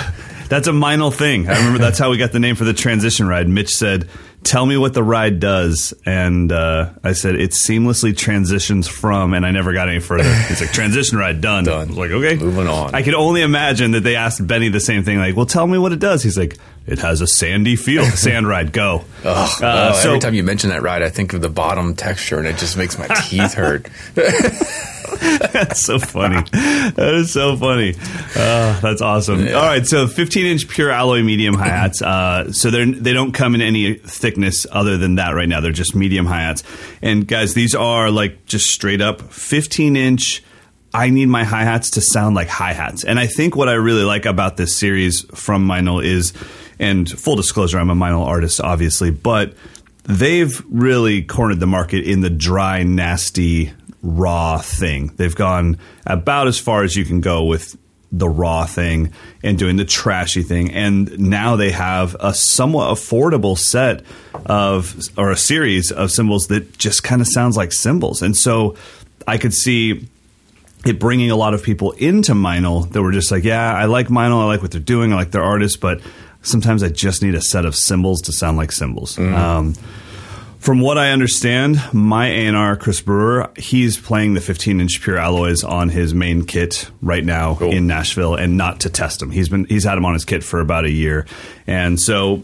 that's 0.48 0.66
a 0.66 0.72
Meinl 0.72 1.12
thing. 1.14 1.48
I 1.48 1.56
remember 1.58 1.78
that's 1.78 1.98
how 1.98 2.10
we 2.10 2.18
got 2.18 2.32
the 2.32 2.40
name 2.40 2.56
for 2.56 2.64
the 2.64 2.74
transition 2.74 3.26
ride. 3.28 3.48
Mitch 3.48 3.70
said 3.70 4.08
tell 4.44 4.66
me 4.66 4.76
what 4.76 4.94
the 4.94 5.02
ride 5.02 5.40
does. 5.40 5.94
And 6.04 6.50
uh, 6.52 6.90
I 7.02 7.12
said, 7.12 7.36
it 7.36 7.50
seamlessly 7.50 8.16
transitions 8.16 8.88
from, 8.88 9.34
and 9.34 9.46
I 9.46 9.50
never 9.50 9.72
got 9.72 9.88
any 9.88 10.00
further. 10.00 10.24
It's 10.26 10.60
like, 10.60 10.72
transition 10.72 11.18
ride 11.18 11.40
done. 11.40 11.64
Done. 11.64 11.86
I 11.86 11.90
was 11.90 11.98
like, 11.98 12.10
okay. 12.10 12.36
Moving 12.36 12.66
on. 12.66 12.94
I 12.94 13.02
could 13.02 13.14
only 13.14 13.42
imagine 13.42 13.92
that 13.92 14.00
they 14.00 14.16
asked 14.16 14.46
Benny 14.46 14.68
the 14.68 14.80
same 14.80 15.04
thing, 15.04 15.18
like, 15.18 15.36
well, 15.36 15.46
tell 15.46 15.66
me 15.66 15.78
what 15.78 15.92
it 15.92 16.00
does. 16.00 16.22
He's 16.22 16.36
like, 16.38 16.58
it 16.86 16.98
has 17.00 17.20
a 17.20 17.26
sandy 17.26 17.76
feel. 17.76 18.04
Sand 18.16 18.46
ride, 18.48 18.72
go. 18.72 19.04
Ugh, 19.24 19.62
Uh, 19.62 19.92
oh, 19.94 19.98
so- 20.00 20.08
every 20.08 20.20
time 20.20 20.34
you 20.34 20.42
mention 20.42 20.70
that 20.70 20.82
ride, 20.82 21.02
I 21.02 21.08
think 21.10 21.32
of 21.32 21.40
the 21.40 21.48
bottom 21.48 21.94
texture, 21.94 22.38
and 22.38 22.46
it 22.46 22.56
just 22.58 22.76
makes 22.76 22.98
my 22.98 23.06
teeth 23.28 23.54
hurt. 23.54 23.88
That's 25.52 25.82
so 25.82 25.98
funny. 25.98 26.42
That 26.50 27.14
is 27.14 27.32
so 27.32 27.56
funny. 27.56 27.94
Uh, 28.34 28.80
that's 28.80 29.00
awesome. 29.00 29.40
All 29.40 29.62
right, 29.62 29.86
so 29.86 30.06
15 30.08 30.46
inch 30.46 30.68
pure 30.68 30.90
alloy 30.90 31.22
medium 31.22 31.54
hi 31.54 31.68
hats. 31.68 32.02
Uh, 32.02 32.50
so 32.52 32.70
they 32.70 32.84
they 32.90 33.12
don't 33.12 33.32
come 33.32 33.54
in 33.54 33.60
any 33.60 33.94
thickness 33.94 34.66
other 34.70 34.96
than 34.96 35.16
that 35.16 35.30
right 35.30 35.48
now. 35.48 35.60
They're 35.60 35.70
just 35.70 35.94
medium 35.94 36.26
hi 36.26 36.40
hats. 36.40 36.64
And 37.02 37.26
guys, 37.28 37.54
these 37.54 37.74
are 37.74 38.10
like 38.10 38.46
just 38.46 38.70
straight 38.70 39.00
up 39.00 39.20
15 39.32 39.94
inch. 39.96 40.42
I 40.94 41.10
need 41.10 41.26
my 41.26 41.44
hi 41.44 41.62
hats 41.64 41.90
to 41.90 42.00
sound 42.00 42.34
like 42.34 42.48
hi 42.48 42.72
hats. 42.72 43.04
And 43.04 43.18
I 43.20 43.26
think 43.26 43.54
what 43.54 43.68
I 43.68 43.74
really 43.74 44.04
like 44.04 44.26
about 44.26 44.56
this 44.56 44.76
series 44.76 45.22
from 45.34 45.66
Meinl 45.66 46.04
is, 46.04 46.32
and 46.78 47.08
full 47.08 47.36
disclosure, 47.36 47.78
I'm 47.78 47.90
a 47.90 47.94
Meinl 47.94 48.26
artist, 48.26 48.60
obviously, 48.60 49.10
but 49.10 49.54
they've 50.04 50.62
really 50.68 51.22
cornered 51.22 51.60
the 51.60 51.66
market 51.66 52.04
in 52.04 52.20
the 52.20 52.30
dry, 52.30 52.82
nasty, 52.82 53.72
raw 54.02 54.58
thing. 54.58 55.12
They've 55.16 55.34
gone 55.34 55.78
about 56.06 56.48
as 56.48 56.58
far 56.58 56.82
as 56.82 56.96
you 56.96 57.04
can 57.04 57.20
go 57.20 57.44
with 57.44 57.76
the 58.10 58.28
raw 58.28 58.66
thing 58.66 59.12
and 59.42 59.58
doing 59.58 59.76
the 59.76 59.86
trashy 59.86 60.42
thing. 60.42 60.70
And 60.72 61.18
now 61.18 61.56
they 61.56 61.70
have 61.70 62.14
a 62.20 62.34
somewhat 62.34 62.94
affordable 62.94 63.56
set 63.56 64.04
of, 64.44 65.08
or 65.16 65.30
a 65.30 65.36
series 65.36 65.90
of 65.90 66.10
cymbals 66.10 66.48
that 66.48 66.76
just 66.76 67.02
kind 67.02 67.22
of 67.22 67.28
sounds 67.28 67.56
like 67.56 67.72
cymbals. 67.72 68.20
And 68.20 68.36
so 68.36 68.76
I 69.26 69.38
could 69.38 69.54
see 69.54 70.08
it 70.84 70.98
bringing 70.98 71.30
a 71.30 71.36
lot 71.36 71.54
of 71.54 71.62
people 71.62 71.92
into 71.92 72.34
Meinl 72.34 72.90
that 72.92 73.00
were 73.00 73.12
just 73.12 73.30
like, 73.30 73.44
yeah, 73.44 73.72
I 73.72 73.86
like 73.86 74.08
Meinl, 74.08 74.42
I 74.42 74.44
like 74.44 74.62
what 74.62 74.72
they're 74.72 74.80
doing, 74.80 75.12
I 75.12 75.16
like 75.16 75.30
their 75.30 75.42
artists, 75.42 75.76
but 75.76 76.00
sometimes 76.42 76.82
I 76.82 76.88
just 76.88 77.22
need 77.22 77.34
a 77.34 77.40
set 77.40 77.64
of 77.64 77.74
cymbals 77.74 78.20
to 78.22 78.32
sound 78.32 78.56
like 78.56 78.72
cymbals. 78.72 79.18
Um, 79.18 79.74
from 80.58 80.80
what 80.80 80.96
I 80.96 81.10
understand, 81.10 81.82
my 81.92 82.28
A&R, 82.28 82.76
Chris 82.76 83.00
Brewer, 83.00 83.50
he's 83.56 83.98
playing 83.98 84.34
the 84.34 84.40
15 84.40 84.80
inch 84.80 85.00
pure 85.02 85.18
alloys 85.18 85.64
on 85.64 85.88
his 85.88 86.14
main 86.14 86.44
kit 86.44 86.88
right 87.00 87.24
now 87.24 87.56
Cool. 87.56 87.72
in 87.72 87.88
Nashville, 87.88 88.36
and 88.36 88.56
not 88.56 88.80
to 88.80 88.90
test 88.90 89.18
them. 89.18 89.30
He's 89.32 89.48
been 89.48 89.64
he's 89.64 89.82
had 89.84 89.96
them 89.96 90.04
on 90.04 90.14
his 90.14 90.24
kit 90.24 90.44
for 90.44 90.60
about 90.60 90.84
a 90.84 90.90
year, 90.90 91.26
and 91.66 92.00
so. 92.00 92.42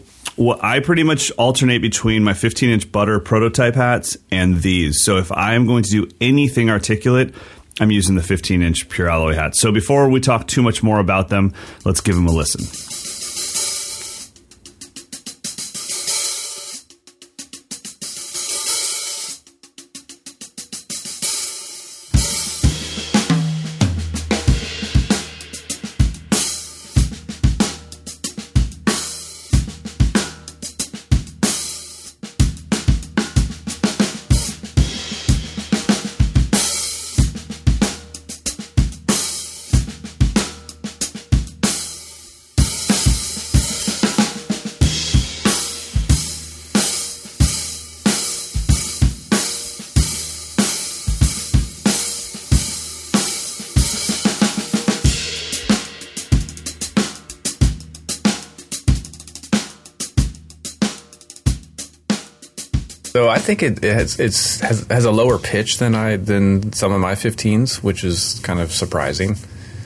I 0.63 0.79
pretty 0.79 1.03
much 1.03 1.33
alternate 1.33 1.83
between 1.83 2.23
my 2.23 2.33
15 2.33 2.71
inch 2.71 2.93
butter 2.93 3.19
prototype 3.19 3.75
hats 3.75 4.17
and 4.31 4.63
these. 4.63 5.03
So 5.03 5.17
if 5.17 5.33
I 5.33 5.55
am 5.55 5.67
going 5.67 5.83
to 5.83 5.91
do 5.91 6.09
anything 6.21 6.71
articulate, 6.71 7.35
I'm 7.81 7.91
using 7.91 8.15
the 8.15 8.23
15 8.23 8.63
inch 8.63 8.89
pure 8.89 9.09
alloy 9.09 9.35
hat. 9.35 9.57
So 9.57 9.73
before 9.73 10.09
we 10.09 10.21
talk 10.21 10.47
too 10.47 10.63
much 10.63 10.81
more 10.81 11.01
about 11.01 11.29
them, 11.29 11.55
let's 11.85 12.01
give 12.01 12.15
them 12.15 12.29
a 12.29 12.31
listen. 12.31 12.61
So 63.13 63.29
I 63.29 63.39
think 63.39 63.63
it, 63.63 63.85
it 63.85 63.95
has 63.95 64.21
it's 64.21 64.61
has, 64.61 64.87
has 64.89 65.05
a 65.05 65.11
lower 65.11 65.39
pitch 65.39 65.79
than 65.79 65.95
I 65.95 66.17
than 66.17 66.73
some 66.73 66.93
of 66.93 67.01
my 67.01 67.13
15s, 67.15 67.83
which 67.83 68.05
is 68.05 68.41
kind 68.43 68.61
of 68.61 68.73
surprising. 68.73 69.37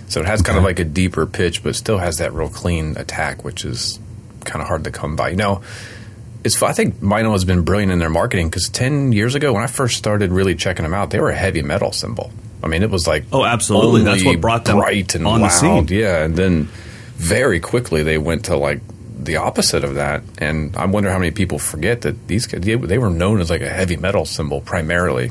So 0.09 0.21
it 0.21 0.27
has 0.27 0.43
kind 0.43 0.59
of 0.59 0.65
like 0.65 0.79
a 0.79 0.85
deeper 0.85 1.25
pitch, 1.27 1.63
but 1.63 1.75
still 1.75 1.99
has 1.99 2.19
that 2.19 2.35
real 2.35 2.49
clean 2.51 2.97
attack, 2.99 3.45
which 3.45 3.65
is 3.65 3.99
kind 4.45 4.61
of 4.61 4.69
hard 4.69 4.85
to 4.85 4.91
come 4.91 5.17
by. 5.17 5.31
You 5.31 5.37
know, 5.37 5.63
it's 6.45 6.61
I 6.63 6.73
think 6.73 6.97
Meinl 6.97 7.33
has 7.33 7.45
been 7.45 7.63
brilliant 7.63 7.93
in 7.93 7.99
their 7.99 8.11
marketing 8.11 8.49
because 8.51 8.69
ten 8.69 9.13
years 9.13 9.35
ago 9.35 9.53
when 9.53 9.63
I 9.63 9.69
first 9.69 9.97
started 9.97 10.33
really 10.33 10.55
checking 10.55 10.83
them 10.83 10.93
out, 10.95 11.11
they 11.11 11.21
were 11.21 11.31
a 11.31 11.37
heavy 11.37 11.63
metal 11.63 11.93
cymbal. 11.93 12.31
I 12.63 12.67
mean, 12.69 12.83
it 12.83 12.91
was 12.91 13.07
like 13.07 13.25
Oh, 13.33 13.45
absolutely. 13.45 14.03
That's 14.03 14.25
what 14.25 14.41
brought 14.41 14.65
them 14.65 14.79
bright 14.79 15.15
and 15.15 15.27
on 15.27 15.41
the 15.41 15.49
scene. 15.49 15.87
Yeah, 15.89 16.25
and 16.25 16.37
then 16.37 16.65
very 17.15 17.61
quickly 17.61 18.03
they 18.03 18.19
went 18.19 18.47
to 18.47 18.57
like 18.57 18.81
the 19.25 19.37
opposite 19.37 19.85
of 19.85 19.95
that. 19.97 20.23
And 20.39 20.77
I 20.77 20.87
wonder 20.87 21.11
how 21.11 21.19
many 21.19 21.31
people 21.31 21.59
forget 21.59 22.03
that 22.03 22.29
these 22.29 22.47
guys 22.47 22.61
they, 22.63 22.77
were 22.99 23.11
known 23.11 23.41
as 23.41 23.51
like 23.51 23.63
a 23.63 23.69
heavy 23.69 23.97
metal 23.97 24.25
cymbal 24.25 24.61
primarily. 24.61 25.31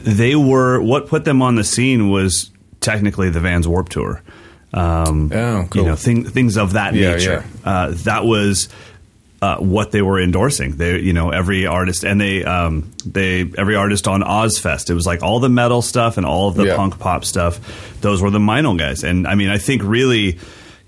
they 0.00 0.34
were 0.36 0.80
what 0.80 1.06
put 1.08 1.24
them 1.24 1.42
on 1.42 1.54
the 1.56 1.64
scene 1.64 2.10
was 2.10 2.50
technically 2.80 3.30
the 3.30 3.40
Vans 3.40 3.66
Warped 3.68 3.92
Tour. 3.92 4.22
Um, 4.72 5.32
Oh, 5.32 5.66
cool. 5.70 5.82
You 5.82 5.88
know, 5.88 5.96
thing, 5.96 6.24
things 6.24 6.56
of 6.56 6.72
that 6.74 6.94
Yeah, 6.94 7.12
nature. 7.14 7.44
Uh, 7.64 7.92
that 8.04 8.24
was 8.24 8.68
uh, 9.40 9.56
what 9.58 9.92
they 9.92 10.02
were 10.02 10.20
endorsing. 10.20 10.76
They, 10.76 10.98
you 10.98 11.12
know, 11.12 11.30
every 11.30 11.64
artist 11.66 12.04
and 12.04 12.20
they, 12.20 12.44
um, 12.44 12.90
they, 13.06 13.50
every 13.56 13.76
artist 13.76 14.06
on 14.08 14.20
Ozzfest. 14.22 14.90
It 14.90 14.94
was 14.94 15.06
like 15.06 15.22
all 15.22 15.40
the 15.40 15.48
metal 15.48 15.80
stuff 15.80 16.16
and 16.16 16.26
all 16.26 16.48
of 16.48 16.54
the 16.56 16.66
Yeah. 16.66 16.76
punk 16.76 16.98
pop 16.98 17.24
stuff. 17.24 18.00
Those 18.00 18.20
were 18.20 18.30
the 18.30 18.40
Meinl 18.40 18.76
guys. 18.78 19.04
And 19.04 19.26
I 19.26 19.36
mean, 19.36 19.48
I 19.48 19.58
think 19.58 19.82
really 19.84 20.38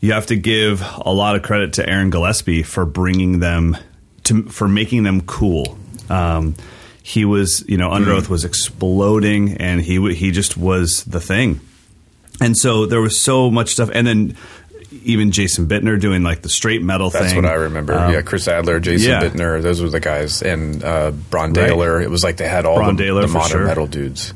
you 0.01 0.12
have 0.12 0.26
to 0.26 0.36
give 0.36 0.82
a 0.96 1.12
lot 1.12 1.36
of 1.36 1.42
credit 1.42 1.74
to 1.74 1.88
Aaron 1.88 2.11
Gillespie 2.11 2.62
for 2.62 2.84
bringing 2.86 3.40
them 3.40 3.76
to 4.24 4.44
for 4.44 4.68
making 4.68 5.03
them 5.03 5.20
cool. 5.22 5.78
Um, 6.09 6.55
he 7.03 7.24
was, 7.24 7.64
you 7.68 7.76
know, 7.76 7.90
Underoath 7.90 8.28
was 8.28 8.44
exploding, 8.44 9.57
and 9.59 9.80
he 9.80 10.14
he 10.14 10.30
just 10.30 10.57
was 10.57 11.05
the 11.05 11.20
thing. 11.20 11.61
And 12.40 12.57
so 12.57 12.86
there 12.86 13.01
was 13.01 13.20
so 13.20 13.51
much 13.51 13.70
stuff, 13.70 13.90
and 13.92 14.07
then 14.07 14.36
even 15.05 15.30
Jason 15.30 15.66
Bittner 15.66 16.01
doing 16.01 16.22
like 16.22 16.42
the 16.42 16.48
straight 16.48 16.82
metal 16.82 17.11
That's 17.11 17.32
thing. 17.32 17.42
That's 17.42 17.53
what 17.53 17.61
I 17.61 17.64
remember. 17.64 17.94
Um, 17.94 18.12
yeah, 18.12 18.22
Chris 18.22 18.48
Adler, 18.48 18.80
Jason 18.80 19.11
yeah. 19.11 19.22
Bittner, 19.22 19.62
those 19.62 19.82
were 19.82 19.88
the 19.88 20.01
guys, 20.01 20.42
and 20.42 20.82
uh, 20.82 21.11
Brann 21.11 21.53
Dailor. 21.53 22.03
It 22.03 22.11
was 22.11 22.24
like 22.24 22.38
they 22.38 22.48
had 22.48 22.64
all 22.64 22.76
Brann 22.76 22.96
the, 22.96 23.05
Dailor, 23.05 23.22
the 23.22 23.28
modern 23.28 23.51
sure. 23.51 23.66
metal 23.66 23.86
dudes. 23.86 24.32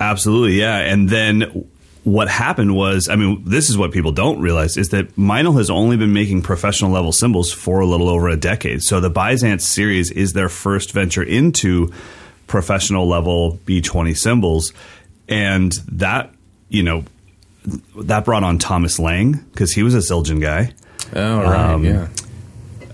Absolutely, 0.00 0.60
yeah. 0.60 0.78
And 0.78 1.08
then 1.08 1.68
what 2.04 2.28
happened 2.28 2.74
was, 2.74 3.08
I 3.08 3.16
mean, 3.16 3.42
this 3.46 3.70
is 3.70 3.78
what 3.78 3.90
people 3.92 4.12
don't 4.12 4.40
realize 4.40 4.76
is 4.76 4.90
that 4.90 5.16
Meinl 5.16 5.56
has 5.56 5.70
only 5.70 5.96
been 5.96 6.12
making 6.12 6.42
professional 6.42 6.90
level 6.90 7.12
cymbals 7.12 7.50
for 7.52 7.80
a 7.80 7.86
little 7.86 8.08
over 8.10 8.28
a 8.28 8.36
decade. 8.36 8.82
So 8.82 9.00
the 9.00 9.10
Byzance 9.10 9.66
series 9.66 10.10
is 10.10 10.34
their 10.34 10.48
first 10.50 10.92
venture 10.92 11.22
into 11.22 11.92
professional 12.46 13.08
level 13.08 13.58
B20 13.64 14.16
cymbals. 14.16 14.72
And 15.28 15.72
that, 15.92 16.30
you 16.68 16.82
know, 16.82 17.04
that 17.96 18.26
brought 18.26 18.44
on 18.44 18.58
Thomas 18.58 18.98
Lang 18.98 19.32
because 19.52 19.72
he 19.72 19.82
was 19.82 19.94
a 19.94 19.98
Zildjian 19.98 20.42
guy. 20.42 20.72
Oh, 21.14 21.38
right, 21.42 21.72
Um, 21.72 21.84
yeah. 21.84 22.08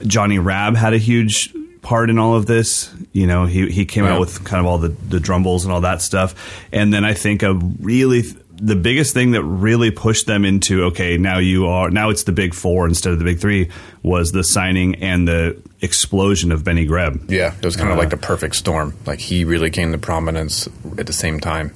Johnny 0.07 0.39
Rabb 0.39 0.77
had 0.77 0.95
a 0.95 0.99
huge 0.99 1.53
part 1.83 2.11
in 2.11 2.19
all 2.19 2.37
of 2.37 2.47
this. 2.47 2.91
You 3.13 3.27
know, 3.27 3.47
he 3.47 3.69
he 3.71 3.85
came 3.85 4.05
Yeah. 4.05 4.15
out 4.15 4.21
with 4.21 4.45
kind 4.45 4.61
of 4.61 4.67
all 4.67 4.79
the 4.79 4.95
the 5.09 5.19
Drumbals 5.19 5.65
and 5.65 5.73
all 5.73 5.81
that 5.83 6.01
stuff. 6.01 6.35
And 6.73 6.93
then 6.93 7.05
I 7.05 7.13
think 7.15 7.43
a 7.43 7.55
really 7.81 8.23
the 8.61 8.77
biggest 8.77 9.15
thing 9.15 9.31
that 9.33 9.43
really 9.43 9.91
pushed 9.91 10.27
them 10.27 10.45
into 10.45 10.85
okay, 10.85 11.17
now 11.19 11.39
you 11.39 11.67
are 11.67 11.91
now 11.91 12.11
it's 12.11 12.25
the 12.25 12.33
big 12.33 12.55
four 12.55 12.87
instead 12.87 13.13
of 13.13 13.19
the 13.19 13.25
big 13.25 13.39
three 13.41 13.71
was 14.03 14.33
the 14.33 14.45
signing 14.45 14.97
and 14.97 15.27
the 15.27 15.61
explosion 15.81 16.53
of 16.53 16.63
Benny 16.63 16.85
Greb. 16.85 17.31
Yeah, 17.31 17.55
it 17.59 17.65
was 17.65 17.77
kind 17.77 17.91
of 17.91 17.97
Uh, 17.97 18.01
like 18.01 18.11
the 18.11 18.17
perfect 18.17 18.55
storm. 18.57 18.95
Like 19.07 19.19
he 19.19 19.45
really 19.45 19.71
came 19.71 19.93
to 19.93 19.99
prominence 19.99 20.69
at 20.99 21.07
the 21.07 21.13
same 21.13 21.41
time. 21.41 21.73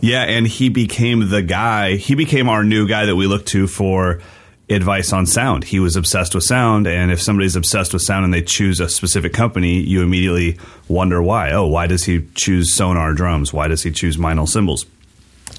Yeah, 0.00 0.22
and 0.24 0.46
he 0.46 0.68
became 0.68 1.30
the 1.30 1.42
guy. 1.42 1.96
He 1.96 2.14
became 2.14 2.48
our 2.48 2.62
new 2.64 2.86
guy 2.86 3.06
that 3.06 3.16
we 3.16 3.26
look 3.26 3.46
to 3.46 3.66
for 3.66 4.20
advice 4.68 5.12
on 5.12 5.26
sound. 5.26 5.64
He 5.64 5.78
was 5.80 5.96
obsessed 5.96 6.34
with 6.34 6.44
sound, 6.44 6.86
and 6.86 7.10
if 7.12 7.22
somebody's 7.22 7.56
obsessed 7.56 7.92
with 7.92 8.02
sound 8.02 8.24
and 8.24 8.34
they 8.34 8.42
choose 8.42 8.80
a 8.80 8.88
specific 8.88 9.32
company, 9.32 9.80
you 9.80 10.02
immediately 10.02 10.58
wonder 10.88 11.22
why. 11.22 11.52
Oh, 11.52 11.66
why 11.68 11.86
does 11.86 12.04
he 12.04 12.26
choose 12.34 12.74
Sonor 12.74 13.14
drums? 13.14 13.52
Why 13.52 13.68
does 13.68 13.84
he 13.84 13.90
choose 13.92 14.16
Meinl 14.16 14.48
cymbals? 14.48 14.84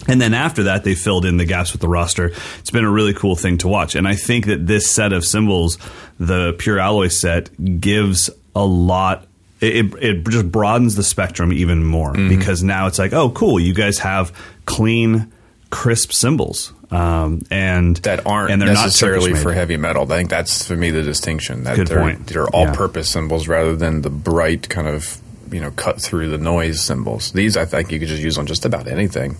And 0.07 0.21
then 0.21 0.33
after 0.33 0.63
that, 0.63 0.83
they 0.83 0.95
filled 0.95 1.25
in 1.25 1.37
the 1.37 1.45
gaps 1.45 1.73
with 1.73 1.81
the 1.81 1.87
roster. 1.89 2.31
It's 2.59 2.71
been 2.71 2.85
a 2.85 2.89
really 2.91 3.13
cool 3.13 3.35
thing 3.35 3.57
to 3.59 3.67
watch. 3.67 3.95
And 3.95 4.07
I 4.07 4.15
think 4.15 4.45
that 4.45 4.65
this 4.65 4.89
set 4.89 5.11
of 5.11 5.25
cymbals, 5.25 5.77
the 6.19 6.53
Pure 6.57 6.79
Alloy 6.79 7.07
set, 7.09 7.49
gives 7.81 8.29
a 8.55 8.65
lot. 8.65 9.27
It, 9.59 9.93
it 10.01 10.27
just 10.29 10.49
broadens 10.51 10.95
the 10.95 11.03
spectrum 11.03 11.51
even 11.51 11.83
more 11.83 12.13
Mm-hmm. 12.13 12.29
because 12.29 12.63
now 12.63 12.87
it's 12.87 12.99
like, 12.99 13.11
oh, 13.13 13.31
cool, 13.31 13.59
you 13.59 13.73
guys 13.73 13.99
have 13.99 14.31
clean, 14.65 15.31
crisp 15.71 16.11
cymbals, 16.13 16.73
um, 16.91 17.41
and 17.51 17.97
that 17.97 18.25
aren't 18.25 18.51
and 18.51 18.61
they're 18.61 18.69
necessarily 18.69 19.33
not 19.33 19.41
for 19.41 19.51
heavy 19.51 19.75
metal. 19.77 20.03
I 20.03 20.17
think 20.17 20.29
that's 20.29 20.65
for 20.67 20.75
me 20.77 20.91
the 20.91 21.01
distinction. 21.03 21.63
That 21.63 21.75
Good 21.75 21.87
they're, 21.87 21.99
point. 21.99 22.27
They're 22.27 22.43
Yeah. 22.43 22.49
all-purpose 22.67 23.09
cymbals 23.09 23.47
rather 23.47 23.75
than 23.75 24.03
the 24.03 24.09
bright 24.09 24.69
kind 24.69 24.87
of 24.87 25.17
you 25.51 25.59
know 25.59 25.71
cut 25.71 25.99
through 26.01 26.29
the 26.29 26.37
noise 26.37 26.79
cymbals. 26.81 27.31
These 27.33 27.57
I 27.57 27.65
think 27.65 27.91
you 27.91 27.99
could 27.99 28.07
just 28.09 28.21
use 28.21 28.37
on 28.37 28.45
just 28.45 28.63
about 28.63 28.87
anything. 28.87 29.35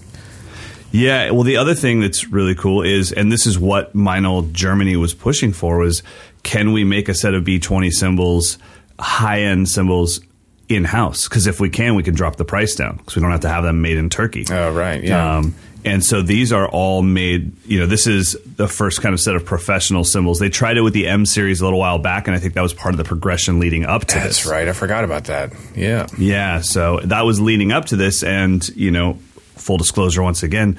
Yeah, 0.92 1.32
well, 1.32 1.44
the 1.44 1.58
other 1.58 1.76
thing 1.76 2.00
that's 2.00 2.28
really 2.28 2.56
cool 2.56 2.82
is, 2.82 3.12
and 3.12 3.32
this 3.32 3.46
is 3.46 3.60
what 3.60 3.94
Meinl 3.96 4.52
Germany 4.52 4.96
was 4.96 5.14
pushing 5.14 5.52
for, 5.54 5.80
was 5.80 6.02
can 6.44 6.72
we 6.72 6.84
make 6.84 7.10
a 7.10 7.14
set 7.14 7.34
of 7.34 7.44
B20 7.44 7.92
cymbals, 7.92 8.58
high 9.00 9.42
end 9.42 9.68
cymbals, 9.70 10.22
in 10.70 10.84
house? 10.86 11.28
Because 11.28 11.48
if 11.48 11.60
we 11.60 11.70
can, 11.70 11.96
we 11.96 12.04
can 12.04 12.14
drop 12.16 12.38
the 12.38 12.46
price 12.46 12.76
down 12.76 12.98
because 12.98 13.16
we 13.16 13.22
don't 13.22 13.32
have 13.32 13.42
to 13.42 13.50
have 13.50 13.64
them 13.64 13.82
made 13.82 13.98
in 13.98 14.10
Turkey. 14.10 14.46
Oh, 14.50 14.72
right, 14.72 15.04
yeah. 15.04 15.38
Um, 15.38 15.56
and 15.86 16.04
so 16.04 16.22
these 16.22 16.52
are 16.52 16.68
all 16.68 17.02
made, 17.02 17.56
you 17.66 17.80
know, 17.80 17.86
this 17.86 18.08
is 18.08 18.36
the 18.58 18.68
first 18.68 19.02
kind 19.02 19.14
of 19.14 19.22
set 19.22 19.36
of 19.36 19.46
professional 19.46 20.04
cymbals. 20.04 20.40
They 20.40 20.50
tried 20.50 20.76
it 20.76 20.82
with 20.82 20.94
the 20.94 21.08
M 21.08 21.26
series 21.26 21.62
a 21.62 21.64
little 21.64 21.80
while 21.80 22.00
back, 22.00 22.28
and 22.28 22.36
I 22.36 22.40
think 22.40 22.56
that 22.56 22.62
was 22.62 22.74
part 22.74 22.94
of 22.94 22.98
the 22.98 23.04
progression 23.06 23.60
leading 23.60 23.86
up 23.86 24.06
to 24.06 24.16
That's 24.16 24.44
this. 24.44 24.46
right. 24.46 24.68
I 24.68 24.74
forgot 24.74 25.04
about 25.06 25.26
that. 25.26 25.54
Yeah. 25.76 26.08
Yeah, 26.18 26.62
so 26.62 27.00
that 27.06 27.22
was 27.26 27.40
leading 27.40 27.72
up 27.72 27.86
to 27.86 27.96
this, 27.96 28.24
and 28.24 28.68
you 28.70 28.92
know, 28.92 29.18
full 29.58 29.78
disclosure 29.78 30.24
once 30.24 30.44
again, 30.44 30.78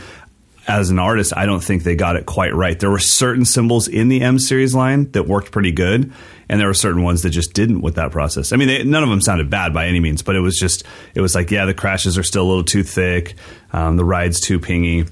as 0.68 0.90
an 0.90 0.98
artist, 0.98 1.32
I 1.34 1.46
don't 1.46 1.64
think 1.64 1.82
they 1.82 1.96
got 1.96 2.16
it 2.16 2.26
quite 2.26 2.54
right. 2.54 2.78
There 2.78 2.90
were 2.90 2.98
certain 2.98 3.46
cymbals 3.46 3.88
in 3.88 4.08
the 4.08 4.20
M 4.20 4.38
series 4.38 4.74
line 4.74 5.10
that 5.12 5.26
worked 5.26 5.50
pretty 5.50 5.72
good, 5.72 6.12
and 6.48 6.60
there 6.60 6.68
were 6.68 6.74
certain 6.74 7.02
ones 7.02 7.22
that 7.22 7.30
just 7.30 7.54
didn't 7.54 7.80
with 7.80 7.94
that 7.94 8.12
process. 8.12 8.52
I 8.52 8.56
mean, 8.56 8.68
they, 8.68 8.84
none 8.84 9.02
of 9.02 9.08
them 9.08 9.22
sounded 9.22 9.48
bad 9.48 9.72
by 9.72 9.86
any 9.86 9.98
means, 9.98 10.22
but 10.22 10.36
it 10.36 10.40
was 10.40 10.58
just 10.58 10.84
it 11.14 11.22
was 11.22 11.34
like, 11.34 11.50
yeah, 11.50 11.64
the 11.64 11.72
crashes 11.72 12.18
are 12.18 12.22
still 12.22 12.44
a 12.44 12.48
little 12.48 12.64
too 12.64 12.82
thick, 12.82 13.34
um, 13.72 13.96
the 13.96 14.04
ride's 14.04 14.40
too 14.40 14.60
pingy, 14.60 15.10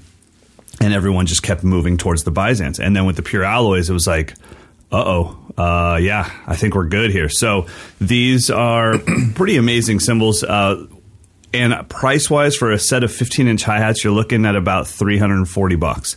and 0.79 0.93
everyone 0.93 1.25
just 1.25 1.41
kept 1.41 1.63
moving 1.63 1.97
towards 1.97 2.23
the 2.23 2.31
Byzance. 2.31 2.79
And 2.79 2.95
then 2.95 3.05
with 3.07 3.15
the 3.15 3.23
pure 3.23 3.43
alloys, 3.43 3.89
it 3.89 3.93
was 3.93 4.05
like, 4.05 4.33
uh 4.91 5.03
oh, 5.03 5.53
uh, 5.57 5.97
yeah, 5.99 6.29
I 6.45 6.55
think 6.55 6.75
we're 6.75 6.87
good 6.87 7.09
here. 7.09 7.29
So 7.29 7.65
these 7.99 8.51
are 8.51 8.99
pretty 9.35 9.57
amazing 9.57 10.01
cymbals. 10.01 10.43
Uh, 10.43 10.85
and 11.53 11.87
price 11.89 12.29
wise, 12.29 12.55
for 12.55 12.71
a 12.71 12.79
set 12.79 13.03
of 13.03 13.11
15 13.11 13.47
inch 13.47 13.63
hi 13.63 13.79
hats, 13.79 14.03
you're 14.03 14.13
looking 14.13 14.45
at 14.45 14.55
about 14.55 14.87
340 14.87 15.75
bucks, 15.75 16.15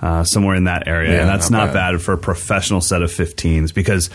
uh, 0.00 0.24
somewhere 0.24 0.56
in 0.56 0.64
that 0.64 0.88
area. 0.88 1.12
Yeah, 1.12 1.20
and 1.20 1.28
that's 1.28 1.50
not 1.50 1.66
not, 1.66 1.74
bad. 1.74 1.92
bad 1.92 2.02
for 2.02 2.14
a 2.14 2.18
professional 2.18 2.80
set 2.80 3.02
of 3.02 3.10
15s 3.10 3.74
because. 3.74 4.10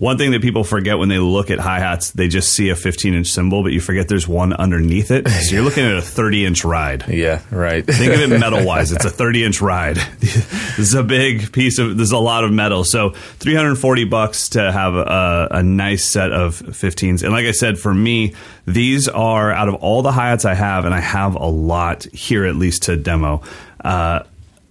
One 0.00 0.16
thing 0.16 0.30
that 0.30 0.40
people 0.40 0.64
forget 0.64 0.96
when 0.96 1.10
they 1.10 1.18
look 1.18 1.50
at 1.50 1.58
hi 1.58 1.78
hats, 1.78 2.12
they 2.12 2.26
just 2.26 2.54
see 2.54 2.70
a 2.70 2.74
15 2.74 3.12
inch 3.12 3.26
cymbal, 3.26 3.62
but 3.62 3.72
you 3.72 3.82
forget 3.82 4.08
there's 4.08 4.26
one 4.26 4.54
underneath 4.54 5.10
it. 5.10 5.28
So 5.28 5.54
you're 5.54 5.62
looking 5.62 5.84
at 5.84 5.94
a 5.94 6.00
30 6.00 6.46
inch 6.46 6.64
ride. 6.64 7.04
Yeah. 7.20 7.42
Right. 7.50 7.86
Think 7.86 8.14
of 8.14 8.20
it 8.20 8.28
metal 8.40 8.64
wise. 8.64 8.92
It's 8.92 9.04
a 9.04 9.10
30 9.10 9.44
inch 9.44 9.60
ride. 9.60 9.96
this 10.20 10.78
is 10.78 10.94
a 10.94 11.02
big 11.02 11.52
piece 11.52 11.78
of, 11.78 11.98
there's 11.98 12.12
a 12.12 12.18
lot 12.18 12.44
of 12.44 12.50
metal. 12.50 12.82
So 12.82 13.10
340 13.10 14.04
bucks 14.04 14.48
to 14.50 14.72
have 14.72 14.94
a, 14.94 15.48
a 15.50 15.62
nice 15.62 16.10
set 16.10 16.32
of 16.32 16.58
15s. 16.58 17.22
And 17.22 17.32
like 17.32 17.44
I 17.44 17.50
said, 17.50 17.78
for 17.78 17.92
me, 17.92 18.32
these 18.64 19.06
are 19.06 19.52
out 19.52 19.68
of 19.68 19.74
all 19.74 20.00
the 20.00 20.12
hi 20.12 20.30
hats 20.30 20.46
I 20.46 20.54
have, 20.54 20.86
and 20.86 20.94
I 20.94 21.00
have 21.00 21.34
a 21.34 21.46
lot 21.46 22.04
here 22.04 22.46
at 22.46 22.56
least 22.56 22.84
to 22.84 22.96
demo. 22.96 23.42
Uh, 23.84 24.22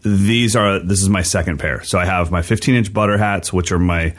these 0.02 0.56
are, 0.56 0.80
this 0.80 1.02
is 1.02 1.10
my 1.10 1.22
second 1.22 1.60
pair. 1.60 1.84
So 1.84 2.00
I 2.00 2.06
have 2.06 2.32
my 2.32 2.42
15 2.42 2.74
inch 2.74 2.92
butter 2.92 3.18
hats, 3.18 3.52
which 3.54 3.72
are 3.72 3.80
my, 3.80 4.16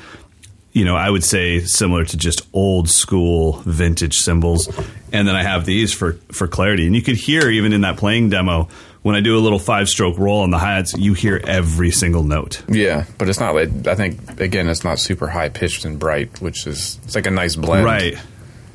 you 0.72 0.84
know, 0.84 0.96
I 0.96 1.10
would 1.10 1.24
say 1.24 1.60
similar 1.60 2.04
to 2.04 2.16
just 2.16 2.46
old 2.52 2.88
school 2.88 3.62
vintage 3.66 4.18
cymbals. 4.18 4.68
And 5.12 5.26
then 5.26 5.34
I 5.34 5.42
have 5.42 5.66
these 5.66 5.92
for, 5.92 6.12
for 6.30 6.46
clarity. 6.46 6.86
And 6.86 6.94
you 6.94 7.02
could 7.02 7.16
hear 7.16 7.50
even 7.50 7.72
in 7.72 7.80
that 7.80 7.96
playing 7.96 8.30
demo, 8.30 8.68
when 9.02 9.16
I 9.16 9.20
do 9.20 9.36
a 9.36 9.40
little 9.40 9.58
five 9.58 9.88
stroke 9.88 10.18
roll 10.18 10.42
on 10.42 10.50
the 10.50 10.58
hi 10.58 10.74
hats, 10.76 10.94
you 10.96 11.14
hear 11.14 11.40
every 11.42 11.90
single 11.90 12.22
note. 12.22 12.62
Yeah, 12.68 13.06
but 13.18 13.28
it's 13.28 13.40
not. 13.40 13.54
like 13.54 13.86
I 13.86 13.94
think 13.94 14.40
again, 14.40 14.68
it's 14.68 14.84
not 14.84 14.98
super 14.98 15.26
high 15.26 15.48
pitched 15.48 15.84
and 15.84 15.98
bright, 15.98 16.40
which 16.40 16.66
is 16.66 16.98
it's 17.04 17.14
like 17.14 17.26
a 17.26 17.30
nice 17.30 17.56
blend. 17.56 17.84
Right. 17.84 18.14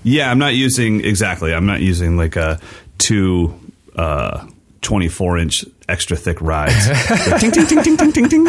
Yeah, 0.03 0.29
I'm 0.29 0.39
not 0.39 0.55
using 0.55 1.03
exactly. 1.05 1.53
I'm 1.53 1.65
not 1.65 1.81
using 1.81 2.17
like 2.17 2.35
a 2.35 2.59
two 2.97 3.53
uh, 3.95 4.47
24 4.81 5.37
inch 5.37 5.65
extra 5.87 6.17
thick 6.17 6.41
rides. 6.41 6.73
Like, 7.09 7.39
ting, 7.39 7.51
ting, 7.51 7.65
ting, 7.67 7.83
ting, 7.83 7.97
ting, 7.97 8.11
ting, 8.11 8.29
ting. 8.29 8.47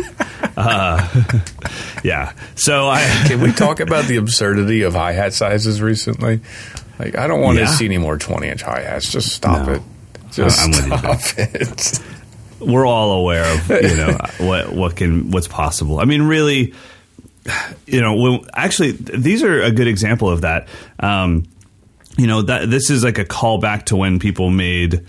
Uh, 0.57 1.07
yeah. 2.05 2.33
So 2.55 2.89
I. 2.89 3.01
Can 3.29 3.41
we 3.41 3.53
talk 3.53 3.81
about 3.81 4.07
the 4.07 4.17
absurdity 4.17 4.83
of 4.83 4.95
hi 4.95 5.13
hat 5.13 5.33
sizes 5.35 5.83
recently? 5.83 6.41
Like, 6.99 7.17
I 7.17 7.27
don't 7.27 7.41
want 7.43 7.59
Yeah. 7.59 7.67
to 7.67 7.73
see 7.73 7.85
any 7.85 7.99
more 7.99 8.17
twenty 8.19 8.49
inch 8.49 8.63
hi 8.63 8.81
hats. 8.83 9.11
Just 9.13 9.33
stop 9.33 9.67
No. 9.67 9.75
it. 9.75 9.83
Just 10.33 10.61
I'm 10.61 10.71
with 10.71 10.87
you, 10.87 10.99
stop 10.99 11.39
it. 11.39 12.01
we're 12.61 12.87
all 12.87 13.13
aware 13.13 13.45
of 13.55 13.69
you 13.71 13.97
know 13.97 14.19
what 14.39 14.73
what 14.73 14.97
can 14.97 15.31
what's 15.31 15.49
possible. 15.49 15.99
I 16.01 16.05
mean, 16.05 16.23
really, 16.23 16.75
you 17.87 18.01
know, 18.01 18.15
when, 18.15 18.41
actually, 18.55 18.93
these 18.93 19.43
are 19.43 19.63
a 19.63 19.71
good 19.71 19.87
example 19.87 20.29
of 20.31 20.41
that. 20.43 20.69
Um, 20.99 21.45
you 22.17 22.27
know 22.27 22.43
that 22.43 22.71
this 22.71 22.89
is 22.91 23.05
like 23.05 23.19
a 23.19 23.25
callback 23.27 23.85
to 23.87 23.97
when 23.97 24.19
people 24.19 24.51
made. 24.51 25.05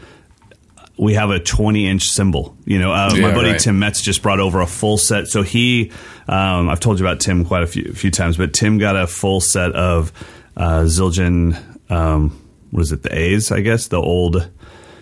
We 0.97 1.13
have 1.13 1.29
a 1.29 1.39
20 1.39 1.87
inch 1.87 2.03
cymbal. 2.09 2.57
You 2.65 2.79
know, 2.79 2.91
uh, 2.91 3.11
my 3.13 3.33
buddy 3.33 3.51
right. 3.51 3.59
Tim 3.59 3.79
Metz 3.79 4.01
just 4.01 4.21
brought 4.21 4.39
over 4.39 4.61
a 4.61 4.67
full 4.67 4.97
set. 4.97 5.27
So 5.27 5.43
he, 5.43 5.91
um, 6.27 6.69
I've 6.69 6.79
told 6.79 6.99
you 6.99 7.05
about 7.05 7.19
Tim 7.19 7.45
quite 7.45 7.63
a 7.63 7.67
few, 7.67 7.93
few 7.93 8.11
times, 8.11 8.37
but 8.37 8.53
Tim 8.53 8.77
got 8.77 8.95
a 8.95 9.05
full 9.07 9.39
set 9.39 9.73
of 9.73 10.11
uh, 10.55 10.81
Zildjian. 10.81 11.91
Um, 11.91 12.41
what 12.71 12.81
is 12.81 12.91
it? 12.91 13.03
The 13.03 13.17
A's, 13.17 13.51
I 13.51 13.61
guess, 13.61 13.87
the 13.87 14.01
old 14.01 14.49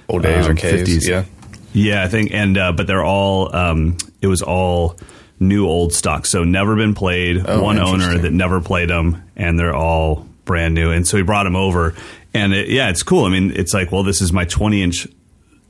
Old 0.07 0.23
days 0.23 0.47
or 0.47 0.51
um, 0.51 0.57
K's. 0.57 0.87
50s. 0.87 1.07
Yeah. 1.07 1.25
Yeah, 1.73 2.03
I 2.03 2.07
think, 2.07 2.31
and 2.31 2.57
uh, 2.57 2.71
but 2.71 2.87
they're 2.87 3.03
all. 3.03 3.53
Um, 3.53 3.97
it 4.21 4.27
was 4.27 4.41
all 4.41 4.97
new 5.41 5.67
old 5.67 5.93
stock, 5.93 6.25
so 6.25 6.45
never 6.45 6.75
been 6.77 6.93
played. 6.93 7.43
Oh, 7.45 7.61
one 7.61 7.79
owner 7.79 8.17
that 8.17 8.31
never 8.31 8.61
played 8.61 8.89
them, 8.89 9.23
and 9.35 9.59
they're 9.59 9.75
all 9.75 10.25
brand 10.45 10.73
new. 10.73 10.91
And 10.91 11.05
so 11.05 11.17
he 11.17 11.23
brought 11.23 11.43
them 11.43 11.57
over, 11.57 11.93
and 12.33 12.53
it, 12.53 12.69
yeah, 12.69 12.89
it's 12.89 13.03
cool. 13.03 13.25
I 13.25 13.29
mean, 13.29 13.51
it's 13.51 13.73
like, 13.73 13.91
well, 13.91 14.03
this 14.03 14.21
is 14.21 14.31
my 14.31 14.45
20 14.45 14.81
inch 14.83 15.07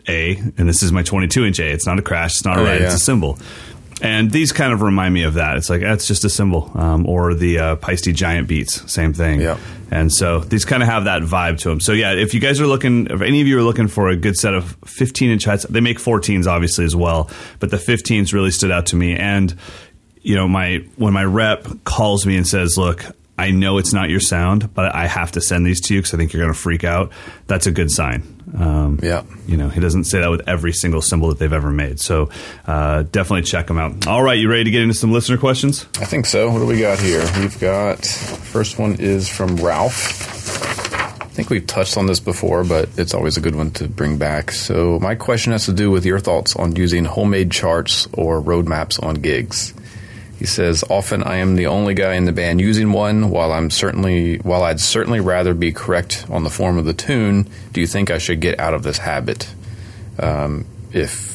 A, 0.08 0.36
and 0.58 0.68
this 0.70 0.84
is 0.84 0.92
my 0.92 1.04
22 1.04 1.46
inch 1.46 1.60
A. 1.60 1.72
It's 1.72 1.86
not 1.88 2.00
a 2.00 2.02
crash. 2.02 2.32
It's 2.36 2.46
not 2.46 2.58
a 2.58 2.62
Oh, 2.62 2.64
ride. 2.66 2.82
yeah. 2.82 2.86
It's 2.88 2.96
a 2.96 3.00
cymbal. 3.00 3.40
And 4.02 4.30
these 4.30 4.52
kind 4.52 4.74
of 4.74 4.82
remind 4.82 5.14
me 5.14 5.24
of 5.24 5.36
that. 5.36 5.56
It's 5.56 5.70
like 5.70 5.80
that's 5.80 6.06
just 6.06 6.26
a 6.26 6.30
cymbal, 6.30 6.70
um, 6.76 7.08
or 7.08 7.34
the 7.34 7.60
uh, 7.60 7.76
Paiste 7.76 8.14
Giant 8.14 8.46
Beats, 8.48 8.92
same 8.92 9.14
thing. 9.14 9.40
Yep. 9.40 9.58
And 9.90 10.12
so 10.12 10.40
these 10.40 10.66
kind 10.66 10.84
of 10.84 10.90
have 10.90 11.06
that 11.06 11.22
vibe 11.22 11.60
to 11.60 11.70
them. 11.70 11.80
So 11.80 11.94
yeah, 11.94 12.12
if 12.12 12.34
you 12.34 12.42
guys 12.42 12.60
are 12.60 12.68
looking, 12.68 13.08
if 13.08 13.22
any 13.22 13.40
of 13.40 13.48
you 13.48 13.58
are 13.58 13.64
looking 13.64 13.88
for 13.88 14.10
a 14.10 14.16
good 14.18 14.36
set 14.36 14.54
of 14.54 14.76
15 14.86 15.32
inch 15.32 15.46
hats, 15.46 15.66
they 15.70 15.80
make 15.80 15.98
14s 16.00 16.46
obviously 16.46 16.84
as 16.84 16.94
well, 16.96 17.30
but 17.60 17.72
the 17.72 17.78
15s 17.78 18.34
really 18.34 18.52
stood 18.52 18.70
out 18.72 18.88
to 18.88 18.98
me. 18.98 19.16
And 19.16 19.56
you 20.22 20.36
know, 20.36 20.48
my 20.50 20.84
when 20.98 21.14
my 21.14 21.24
rep 21.24 21.66
calls 21.86 22.26
me 22.26 22.36
and 22.36 22.46
says, 22.46 22.78
"Look, 22.78 23.06
I 23.38 23.52
know 23.52 23.78
it's 23.78 23.92
not 23.94 24.10
your 24.10 24.22
sound, 24.22 24.74
but 24.74 24.96
I 24.96 25.08
have 25.08 25.34
to 25.34 25.42
send 25.42 25.66
these 25.66 25.82
to 25.82 25.94
you 25.94 26.00
because 26.02 26.14
I 26.14 26.18
think 26.18 26.32
you're 26.34 26.42
going 26.42 26.54
to 26.54 26.60
freak 26.60 26.84
out." 26.84 27.12
That's 27.48 27.68
a 27.68 27.72
good 27.72 27.92
sign. 27.92 28.24
Um, 28.58 29.00
Yeah. 29.02 29.24
You 29.48 29.58
know, 29.58 29.68
he 29.70 29.82
doesn't 29.82 30.06
say 30.06 30.20
that 30.22 30.30
with 30.30 30.48
every 30.48 30.72
single 30.72 31.02
cymbal 31.02 31.30
that 31.30 31.40
they've 31.40 31.52
ever 31.52 31.72
made. 31.72 32.00
So 32.00 32.30
uh, 32.66 33.04
definitely 33.04 33.42
check 33.42 33.68
them 33.68 33.78
out. 33.78 34.08
All 34.08 34.24
right, 34.24 34.38
you 34.38 34.50
ready 34.50 34.64
to 34.66 34.72
get 34.72 34.82
into 34.82 34.94
some 34.94 35.12
listener 35.12 35.38
questions? 35.38 35.86
I 36.00 36.06
think 36.06 36.26
so. 36.26 36.50
What 36.52 36.60
do 36.60 36.66
we 36.66 36.80
got 36.80 37.00
here? 37.00 37.22
We've 37.38 37.60
got 37.60 38.06
first 38.06 38.80
one 38.80 38.96
is 39.00 39.28
from 39.28 39.58
Ralph. 39.58 40.22
I 41.22 41.28
think 41.36 41.50
we've 41.50 41.68
touched 41.68 41.98
on 41.98 42.06
this 42.06 42.22
before, 42.22 42.64
but 42.64 42.88
it's 42.98 43.14
always 43.14 43.36
a 43.36 43.42
good 43.42 43.56
one 43.56 43.72
to 43.72 43.90
bring 43.90 44.18
back. 44.18 44.52
So 44.52 45.00
my 45.02 45.16
question 45.16 45.52
has 45.52 45.66
to 45.66 45.74
do 45.74 45.92
with 45.92 46.06
your 46.06 46.20
thoughts 46.20 46.56
on 46.56 46.78
using 46.78 47.04
homemade 47.04 47.52
charts 47.52 48.08
or 48.14 48.42
roadmaps 48.42 49.04
on 49.04 49.16
gigs. 49.16 49.74
He 50.38 50.46
says, 50.46 50.84
"Often 50.90 51.24
I 51.24 51.38
am 51.38 51.56
the 51.56 51.68
only 51.68 51.94
guy 51.94 52.16
in 52.16 52.26
the 52.26 52.32
band 52.32 52.60
using 52.60 52.92
one. 52.92 53.30
While 53.30 53.52
I'm 53.52 53.70
certainly, 53.70 54.38
while 54.38 54.64
I'd 54.64 54.82
certainly 54.82 55.20
rather 55.22 55.54
be 55.54 55.72
correct 55.72 56.26
on 56.30 56.44
the 56.44 56.50
form 56.50 56.78
of 56.78 56.86
the 56.86 56.94
tune, 56.94 57.48
do 57.72 57.82
you 57.82 57.88
think 57.88 58.12
I 58.12 58.18
should 58.18 58.42
get 58.42 58.60
out 58.60 58.74
of 58.74 58.84
this 58.84 58.98
habit? 58.98 59.48
Um, 60.20 60.66
if 60.92 61.34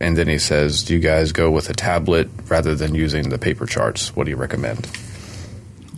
and 0.00 0.16
then 0.16 0.28
he 0.28 0.38
says, 0.38 0.84
"Do 0.84 0.94
you 0.94 1.00
guys 1.00 1.32
go 1.32 1.50
with 1.50 1.68
a 1.68 1.74
tablet 1.74 2.28
rather 2.48 2.74
than 2.74 2.94
using 2.94 3.28
the 3.30 3.38
paper 3.38 3.66
charts? 3.66 4.14
What 4.14 4.24
do 4.24 4.30
you 4.30 4.36
recommend?" 4.36 4.86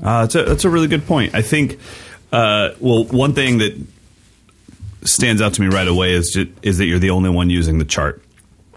Uh, 0.02 0.22
that's, 0.22 0.34
a, 0.34 0.44
that's 0.44 0.64
a 0.64 0.70
really 0.70 0.88
good 0.88 1.06
point. 1.06 1.34
I 1.34 1.42
think, 1.42 1.78
uh, 2.32 2.70
well, 2.80 3.04
one 3.04 3.34
thing 3.34 3.58
that 3.58 3.78
stands 5.02 5.42
out 5.42 5.54
to 5.54 5.60
me 5.60 5.68
right 5.68 5.88
away 5.88 6.12
is 6.12 6.30
ju- 6.30 6.52
is 6.62 6.78
that 6.78 6.86
you're 6.86 6.98
the 6.98 7.10
only 7.10 7.30
one 7.30 7.50
using 7.50 7.78
the 7.78 7.84
chart. 7.84 8.22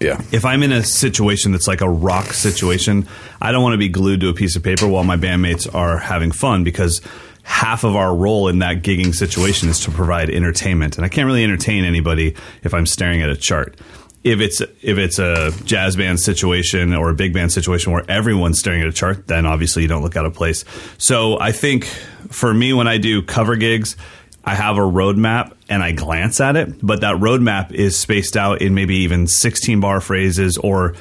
Yeah, 0.04 0.22
If 0.32 0.43
I'm 0.45 0.62
in 0.64 0.72
a 0.72 0.84
situation 0.84 1.54
that's 1.54 1.68
like 1.68 1.82
a 1.82 1.89
rock 1.89 2.34
situation, 2.34 3.08
I 3.41 3.51
don't 3.51 3.64
want 3.64 3.74
to 3.74 3.78
be 3.78 3.89
glued 3.89 4.20
to 4.22 4.30
a 4.30 4.34
piece 4.34 4.56
of 4.56 4.64
paper 4.64 4.88
while 4.88 5.04
my 5.04 5.18
bandmates 5.18 5.74
are 5.74 5.97
having 5.97 6.32
fun 6.32 6.64
because 6.64 7.01
half 7.43 7.84
of 7.84 7.95
our 7.95 8.16
role 8.16 8.47
in 8.49 8.60
that 8.60 8.84
gigging 8.84 9.14
situation 9.16 9.70
is 9.70 9.80
to 9.82 9.91
provide 9.91 10.30
entertainment. 10.30 10.97
And 10.97 11.06
I 11.06 11.10
can't 11.10 11.26
really 11.26 11.43
entertain 11.43 11.86
anybody 11.86 12.36
if 12.64 12.74
I'm 12.74 12.86
staring 12.86 13.22
at 13.22 13.30
a 13.30 13.36
chart. 13.36 13.78
if 14.24 14.39
it's 14.39 14.62
if 14.62 14.97
it's 14.97 15.20
a 15.20 15.51
jazz 15.66 15.95
band 15.97 16.20
situation 16.20 16.93
or 16.93 17.10
a 17.10 17.14
big 17.14 17.34
band 17.34 17.51
situation 17.51 17.91
where 17.91 18.10
everyone's 18.10 18.60
staring 18.60 18.82
at 18.82 18.88
a 18.88 18.93
chart, 18.93 19.28
then 19.28 19.45
obviously 19.45 19.82
you 19.82 19.88
don't 19.89 20.01
look 20.01 20.16
out 20.16 20.26
of 20.26 20.34
place. 20.34 20.64
So 20.97 21.39
I 21.39 21.51
think 21.51 21.86
for 22.32 22.54
me, 22.54 22.72
when 22.74 22.88
I 22.88 22.97
do 22.97 23.22
cover 23.22 23.56
gigs, 23.58 23.97
I 24.45 24.56
have 24.56 24.78
a 24.78 24.82
roadmap 24.82 25.54
and 25.74 25.84
I 25.84 25.91
glance 25.91 26.39
at 26.39 26.55
it, 26.55 26.86
but 26.86 27.01
that 27.01 27.15
roadmap 27.15 27.71
is 27.71 27.97
spaced 27.97 28.38
out 28.38 28.61
in 28.61 28.76
maybe 28.76 28.97
even 28.97 29.26
16 29.26 29.80
bar 29.80 30.01
phrases 30.01 30.57
or 30.57 30.93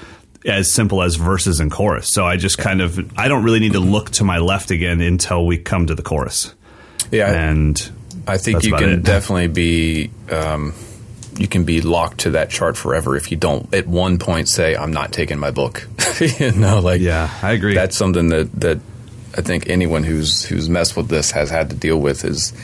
as 0.46 0.72
simple 0.72 1.02
as 1.02 1.16
verses 1.16 1.60
and 1.60 1.70
chorus. 1.70 2.08
So 2.10 2.24
I 2.24 2.36
just 2.36 2.56
kind 2.56 2.80
of 2.80 3.18
I 3.18 3.28
don't 3.28 3.44
really 3.44 3.60
need 3.60 3.74
to 3.74 3.80
look 3.80 4.10
to 4.12 4.24
my 4.24 4.38
left 4.38 4.70
again 4.70 5.02
until 5.02 5.44
we 5.44 5.58
come 5.58 5.88
to 5.88 5.94
the 5.94 6.02
chorus. 6.02 6.54
Yeah, 7.10 7.30
And 7.30 7.92
I 8.26 8.38
think 8.38 8.64
you 8.64 8.72
can 8.74 8.88
it. 8.88 9.02
definitely 9.02 9.48
be 9.48 10.10
um, 10.30 10.72
you 11.36 11.48
can 11.48 11.64
be 11.64 11.82
locked 11.82 12.20
to 12.20 12.30
that 12.30 12.48
chart 12.48 12.78
forever 12.78 13.14
if 13.14 13.30
you 13.30 13.36
don't 13.36 13.72
at 13.74 13.86
one 13.86 14.18
point 14.18 14.48
say 14.48 14.74
I'm 14.74 14.92
not 14.92 15.12
taking 15.12 15.38
my 15.38 15.50
book. 15.50 15.86
you 16.38 16.52
know, 16.52 16.80
like 16.80 17.02
Yeah, 17.02 17.28
I 17.42 17.52
agree. 17.52 17.74
That's 17.74 17.96
something 17.96 18.28
that 18.28 18.50
that 18.60 18.80
I 19.36 19.42
think 19.42 19.68
anyone 19.68 20.02
who's 20.02 20.44
who's 20.44 20.70
messed 20.70 20.96
with 20.96 21.08
this 21.08 21.30
has 21.32 21.50
had 21.50 21.68
to 21.68 21.76
deal 21.76 21.98
with 21.98 22.24
is. 22.24 22.54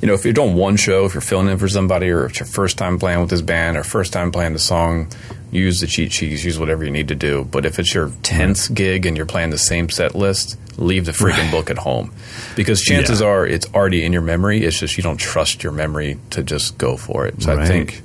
You 0.00 0.06
know, 0.08 0.14
if 0.14 0.24
you're 0.24 0.32
doing 0.34 0.54
one 0.54 0.76
show, 0.76 1.04
if 1.06 1.14
you're 1.14 1.20
filling 1.20 1.48
in 1.48 1.58
for 1.58 1.68
somebody, 1.68 2.08
or 2.10 2.24
if 2.24 2.30
it's 2.30 2.40
your 2.40 2.46
first 2.46 2.78
time 2.78 2.98
playing 2.98 3.20
with 3.20 3.30
this 3.30 3.42
band, 3.42 3.76
or 3.76 3.82
first 3.82 4.12
time 4.12 4.30
playing 4.30 4.52
the 4.52 4.58
song, 4.58 5.08
use 5.50 5.80
the 5.80 5.86
cheat 5.86 6.12
sheets, 6.12 6.44
use 6.44 6.58
whatever 6.58 6.84
you 6.84 6.90
need 6.90 7.08
to 7.08 7.14
do. 7.16 7.44
But 7.50 7.66
if 7.66 7.78
it's 7.78 7.92
your 7.94 8.10
tenth 8.22 8.72
gig 8.74 9.06
and 9.06 9.16
you're 9.16 9.26
playing 9.26 9.50
the 9.50 9.58
same 9.58 9.88
set 9.90 10.14
list, 10.14 10.56
leave 10.76 11.04
the 11.04 11.12
freaking 11.12 11.50
book 11.50 11.68
at 11.70 11.78
home, 11.78 12.12
because 12.54 12.80
chances 12.82 13.20
Yeah. 13.20 13.26
are 13.26 13.46
it's 13.46 13.66
already 13.74 14.04
in 14.04 14.12
your 14.12 14.22
memory. 14.22 14.64
It's 14.64 14.78
just 14.78 14.96
you 14.96 15.02
don't 15.02 15.16
trust 15.16 15.64
your 15.64 15.72
memory 15.72 16.18
to 16.30 16.44
just 16.44 16.78
go 16.78 16.96
for 16.96 17.26
it. 17.26 17.42
So 17.42 17.58
I 17.58 17.66
think 17.66 18.02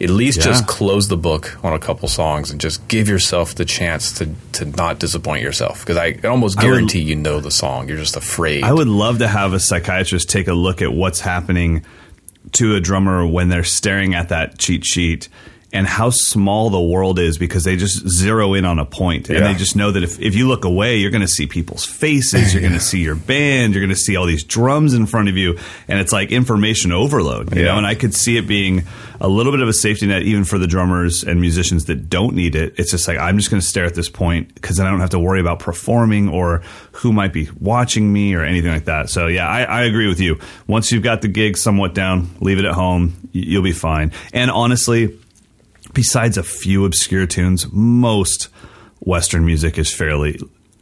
at 0.00 0.10
least 0.10 0.38
Yeah. 0.38 0.44
just 0.44 0.66
close 0.66 1.08
the 1.08 1.16
book 1.16 1.58
on 1.62 1.72
a 1.72 1.78
couple 1.78 2.08
songs 2.08 2.50
and 2.50 2.60
just 2.60 2.86
give 2.88 3.08
yourself 3.08 3.54
the 3.54 3.64
chance 3.64 4.12
to 4.18 4.28
to 4.52 4.64
not 4.64 4.98
disappoint 4.98 5.42
yourself 5.42 5.80
because 5.80 5.96
I 5.96 6.16
almost 6.24 6.58
I 6.58 6.62
would- 6.64 6.68
guarantee 6.70 7.00
you 7.00 7.16
know 7.16 7.40
the 7.40 7.50
song. 7.50 7.88
You're 7.88 7.98
just 7.98 8.16
afraid. 8.16 8.64
I 8.64 8.72
would 8.72 8.88
love 8.88 9.18
to 9.18 9.28
have 9.28 9.52
a 9.52 9.60
psychiatrist 9.60 10.28
take 10.28 10.48
a 10.48 10.54
look 10.54 10.82
at 10.82 10.92
what's 10.92 11.20
happening 11.20 11.84
to 12.52 12.74
a 12.76 12.80
drummer 12.80 13.26
when 13.26 13.48
they're 13.48 13.64
staring 13.64 14.14
at 14.14 14.28
that 14.28 14.58
cheat 14.58 14.84
sheet 14.84 15.28
and 15.74 15.86
how 15.86 16.08
small 16.08 16.70
the 16.70 16.80
world 16.80 17.18
is 17.18 17.36
because 17.36 17.64
they 17.64 17.76
just 17.76 18.08
zero 18.08 18.54
in 18.54 18.64
on 18.64 18.78
a 18.78 18.86
point. 18.86 19.28
And 19.28 19.38
Yeah. 19.40 19.52
they 19.52 19.58
just 19.58 19.74
know 19.76 19.90
that 19.90 20.02
if, 20.02 20.18
if 20.20 20.34
you 20.34 20.48
look 20.48 20.64
away 20.64 20.96
you're 20.96 21.10
going 21.10 21.20
to 21.20 21.28
see 21.28 21.46
people's 21.46 21.84
faces 21.84 22.54
you're 22.54 22.62
going 22.62 22.72
to 22.80 22.80
see 22.80 23.00
your 23.02 23.16
band 23.16 23.74
you're 23.74 23.82
going 23.82 23.90
to 23.90 23.96
see 23.96 24.16
all 24.16 24.24
these 24.24 24.44
drums 24.44 24.94
in 24.94 25.04
front 25.06 25.28
of 25.28 25.36
you 25.36 25.58
and 25.88 25.98
it's 25.98 26.12
like 26.12 26.30
information 26.32 26.92
overload 26.92 27.54
you 27.54 27.60
Yeah. 27.62 27.72
know 27.72 27.78
and 27.78 27.86
i 27.86 27.94
could 27.94 28.14
see 28.14 28.36
it 28.38 28.46
being 28.46 28.84
a 29.20 29.28
little 29.28 29.52
bit 29.52 29.60
of 29.60 29.68
a 29.68 29.72
safety 29.72 30.06
net 30.06 30.22
even 30.22 30.44
for 30.44 30.58
the 30.58 30.66
drummers 30.66 31.24
and 31.24 31.40
musicians 31.40 31.86
that 31.86 32.08
don't 32.10 32.34
need 32.34 32.54
it. 32.56 32.74
It's 32.78 32.90
just 32.90 33.06
like 33.08 33.18
i'm 33.18 33.36
just 33.38 33.50
going 33.50 33.60
to 33.60 33.66
stare 33.66 33.84
at 33.84 33.94
this 33.94 34.08
point 34.08 34.54
because 34.54 34.76
then 34.76 34.86
i 34.86 34.90
don't 34.90 35.00
have 35.00 35.10
to 35.10 35.18
worry 35.18 35.40
about 35.40 35.58
performing 35.58 36.28
or 36.28 36.62
who 36.92 37.12
might 37.12 37.32
be 37.32 37.48
watching 37.60 38.12
me 38.12 38.34
or 38.34 38.42
anything 38.44 38.70
like 38.70 38.84
that. 38.84 39.10
So 39.10 39.26
yeah 39.26 39.48
i, 39.48 39.62
I 39.64 39.82
agree 39.84 40.06
with 40.06 40.20
you. 40.20 40.38
Once 40.68 40.92
you've 40.92 41.02
got 41.02 41.20
the 41.22 41.28
gig 41.28 41.56
somewhat 41.56 41.94
down 41.94 42.30
leave 42.40 42.58
it 42.60 42.64
at 42.64 42.74
home 42.74 43.28
you'll 43.32 43.62
be 43.64 43.72
fine. 43.72 44.12
And 44.32 44.50
honestly 44.52 45.18
besides 45.94 46.36
a 46.36 46.42
few 46.42 46.84
obscure 46.84 47.26
tunes, 47.26 47.66
most 47.72 48.48
Western 49.00 49.44
music 49.46 49.78
is 49.78 49.92
fairly 49.94 50.38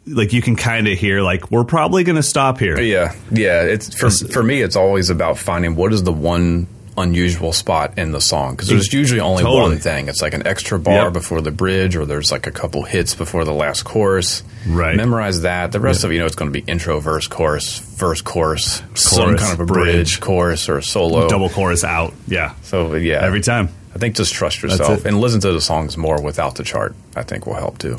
like 0.06 0.32
you 0.32 0.42
can 0.42 0.56
kind 0.56 0.88
of 0.88 0.98
hear 0.98 1.20
like 1.22 1.50
we're 1.52 1.64
probably 1.64 2.02
going 2.02 2.16
to 2.16 2.22
stop 2.24 2.58
here. 2.58 2.80
yeah, 2.80 3.14
yeah. 3.30 3.62
It's 3.62 3.94
for 3.96 4.10
for 4.10 4.42
me. 4.42 4.60
It's 4.60 4.74
always 4.76 5.10
about 5.10 5.38
finding 5.38 5.76
what 5.76 5.92
is 5.92 6.02
the 6.02 6.12
one 6.12 6.66
unusual 6.98 7.52
spot 7.54 7.96
in 7.98 8.12
the 8.12 8.20
song 8.20 8.52
because 8.54 8.68
there's 8.68 8.92
usually 8.92 9.18
only 9.20 9.42
Totally. 9.42 9.60
one 9.62 9.78
thing. 9.78 10.08
It's 10.08 10.20
like 10.20 10.34
an 10.34 10.46
extra 10.46 10.78
bar 10.78 11.04
Yep. 11.04 11.12
before 11.14 11.40
the 11.40 11.50
bridge, 11.52 11.96
or 11.96 12.04
there's 12.04 12.30
like 12.32 12.46
a 12.46 12.50
couple 12.50 12.82
hits 12.82 13.14
before 13.14 13.44
the 13.44 13.52
last 13.52 13.84
chorus. 13.84 14.42
Right. 14.66 14.94
Memorize 14.96 15.40
that. 15.42 15.72
The 15.72 15.80
rest 15.80 16.04
of 16.04 16.10
it, 16.10 16.14
you 16.14 16.20
know, 16.20 16.26
it's 16.26 16.34
going 16.36 16.52
to 16.52 16.60
be 16.60 16.64
intro, 16.70 17.00
verse, 17.00 17.26
chorus, 17.28 17.78
verse, 17.78 18.20
chorus, 18.20 18.82
some 18.94 19.36
kind 19.38 19.52
of 19.54 19.60
a 19.60 19.64
bridge. 19.66 19.84
bridge, 19.94 20.20
chorus, 20.20 20.68
or 20.68 20.82
solo. 20.82 21.28
Double 21.28 21.48
chorus 21.48 21.82
out. 21.82 22.12
Yeah. 22.26 22.54
So 22.62 22.94
yeah, 22.96 23.20
Every 23.24 23.40
time. 23.40 23.68
I 23.94 23.98
think 23.98 24.16
just 24.16 24.32
trust 24.32 24.62
yourself 24.62 25.04
and 25.04 25.20
listen 25.20 25.40
to 25.40 25.52
the 25.52 25.60
songs 25.60 25.96
more 25.96 26.20
without 26.22 26.54
the 26.54 26.64
chart. 26.64 26.94
I 27.14 27.22
think 27.22 27.46
will 27.46 27.54
help 27.54 27.78
too. 27.78 27.96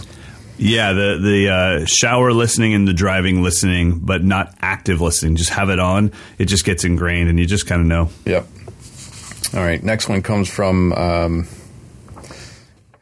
Yeah, 0.57 0.93
the 0.93 1.19
the 1.21 1.49
uh, 1.49 1.85
shower 1.85 2.31
listening 2.31 2.73
and 2.73 2.87
the 2.87 2.93
driving 2.93 3.41
listening, 3.41 3.99
but 3.99 4.23
not 4.23 4.55
active 4.61 5.01
listening. 5.01 5.35
Just 5.35 5.49
have 5.51 5.69
it 5.69 5.79
on. 5.79 6.11
It 6.37 6.45
just 6.45 6.63
gets 6.65 6.83
ingrained, 6.83 7.29
and 7.29 7.39
you 7.39 7.45
just 7.45 7.67
kind 7.67 7.81
of 7.81 7.87
know. 7.87 8.09
Yep. 8.25 8.47
All 9.55 9.59
right. 9.61 9.81
Next 9.83 10.09
one 10.09 10.21
comes 10.21 10.49
from. 10.49 10.93
Um, 10.93 11.47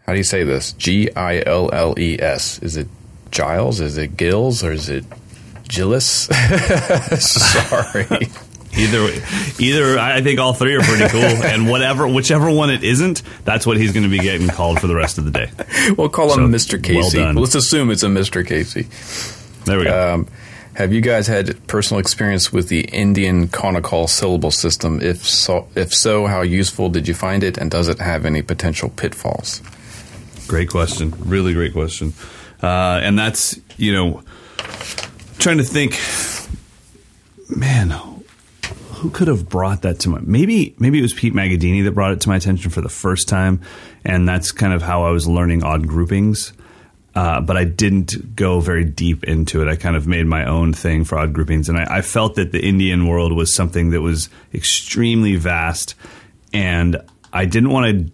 how 0.06 0.14
do 0.14 0.18
you 0.18 0.24
say 0.24 0.44
this? 0.44 0.74
G 0.74 1.10
I 1.14 1.44
L 1.46 1.70
L 1.72 1.98
E 2.00 2.18
S. 2.20 2.60
Is 2.60 2.78
it 2.78 2.88
Giles? 3.32 3.80
Is 3.80 3.98
it 3.98 4.18
Gills? 4.18 4.64
Or 4.64 4.72
is 4.72 4.90
it 4.90 5.06
Gillis? 5.68 6.28
Sorry. 7.20 8.28
Either, 8.78 9.10
either 9.60 10.00
I 10.00 10.22
think 10.22 10.40
all 10.40 10.54
three 10.54 10.76
are 10.76 10.82
pretty 10.82 11.08
cool, 11.10 11.22
and 11.46 11.70
whatever, 11.70 12.08
whichever 12.08 12.50
one 12.50 12.70
it 12.70 12.84
isn't, 12.84 13.22
that's 13.44 13.66
what 13.66 13.78
he's 13.78 13.92
going 13.92 14.04
to 14.04 14.10
be 14.10 14.20
getting 14.20 14.48
called 14.48 14.80
for 14.80 14.88
the 14.88 14.96
rest 14.96 15.18
of 15.18 15.26
the 15.26 15.32
day. 15.32 15.52
we'll 15.98 16.10
call 16.10 16.30
So, 16.30 16.44
him 16.46 16.52
Mr. 16.52 16.74
well 16.74 17.04
Casey. 17.04 17.18
done. 17.18 17.36
Let's 17.36 17.56
assume 17.56 17.92
it's 17.92 18.04
a 18.04 18.08
Mr. 18.08 18.46
Casey. 18.48 18.88
There 19.66 19.78
we 19.78 19.84
go. 19.86 20.14
Um, 20.14 20.28
have 20.76 20.94
you 20.94 21.02
guys 21.02 21.28
had 21.28 21.68
personal 21.68 22.00
experience 22.00 22.54
with 22.54 22.70
the 22.70 22.82
Indian 22.86 23.50
Konnakol 23.50 24.08
syllable 24.08 24.52
system? 24.52 25.02
If 25.02 25.18
so, 25.28 25.68
if 25.76 25.94
so, 25.94 26.28
how 26.28 26.42
useful 26.42 26.90
did 26.90 27.10
you 27.10 27.14
find 27.14 27.44
it, 27.44 27.58
and 27.58 27.70
does 27.70 27.90
it 27.90 28.00
have 28.00 28.26
any 28.26 28.42
potential 28.42 28.88
pitfalls? 28.90 29.62
Great 30.48 30.70
question. 30.70 31.14
Really 31.20 31.54
great 31.54 31.74
question. 31.74 32.14
Uh, 32.64 33.00
and 33.04 33.20
that's, 33.20 33.60
you 33.78 33.92
know, 33.94 34.24
trying 35.40 35.58
to 35.58 35.64
think, 35.64 36.00
man, 37.56 37.92
who 39.02 39.10
could 39.10 39.28
have 39.28 39.50
brought 39.50 39.82
that 39.82 40.00
to 40.00 40.10
my 40.10 40.20
maybe 40.22 40.76
maybe 40.78 41.00
it 41.00 41.02
was 41.02 41.12
Pete 41.12 41.34
Magadini 41.34 41.84
that 41.86 41.94
brought 41.94 42.12
it 42.12 42.22
to 42.22 42.30
my 42.30 42.36
attention 42.36 42.70
for 42.70 42.82
the 42.82 42.90
first 42.90 43.28
time, 43.28 43.60
and 44.06 44.30
that's 44.30 44.52
kind 44.52 44.74
of 44.74 44.84
how 44.84 45.06
I 45.06 45.10
was 45.10 45.28
learning 45.28 45.64
odd 45.64 45.88
groupings. 45.88 46.54
Uh, 47.16 47.42
but 47.42 47.58
I 47.58 47.66
didn't 47.66 48.36
go 48.38 48.60
very 48.62 48.86
deep 48.86 49.26
into 49.26 49.62
it. 49.62 49.68
I 49.68 49.76
kind 49.76 49.98
of 49.98 50.08
made 50.08 50.28
my 50.28 50.46
own 50.46 50.72
thing 50.72 51.04
for 51.04 51.18
odd 51.18 51.34
groupings, 51.34 51.68
and 51.68 51.80
I, 51.80 51.98
I 51.98 52.02
felt 52.04 52.36
that 52.36 52.52
the 52.52 52.64
Indian 52.64 53.08
world 53.08 53.34
was 53.34 53.56
something 53.56 53.90
that 53.90 54.02
was 54.02 54.30
extremely 54.54 55.36
vast, 55.36 55.96
and 56.54 56.96
I 57.34 57.46
didn't 57.46 57.72
want 57.72 57.86
to 57.88 58.12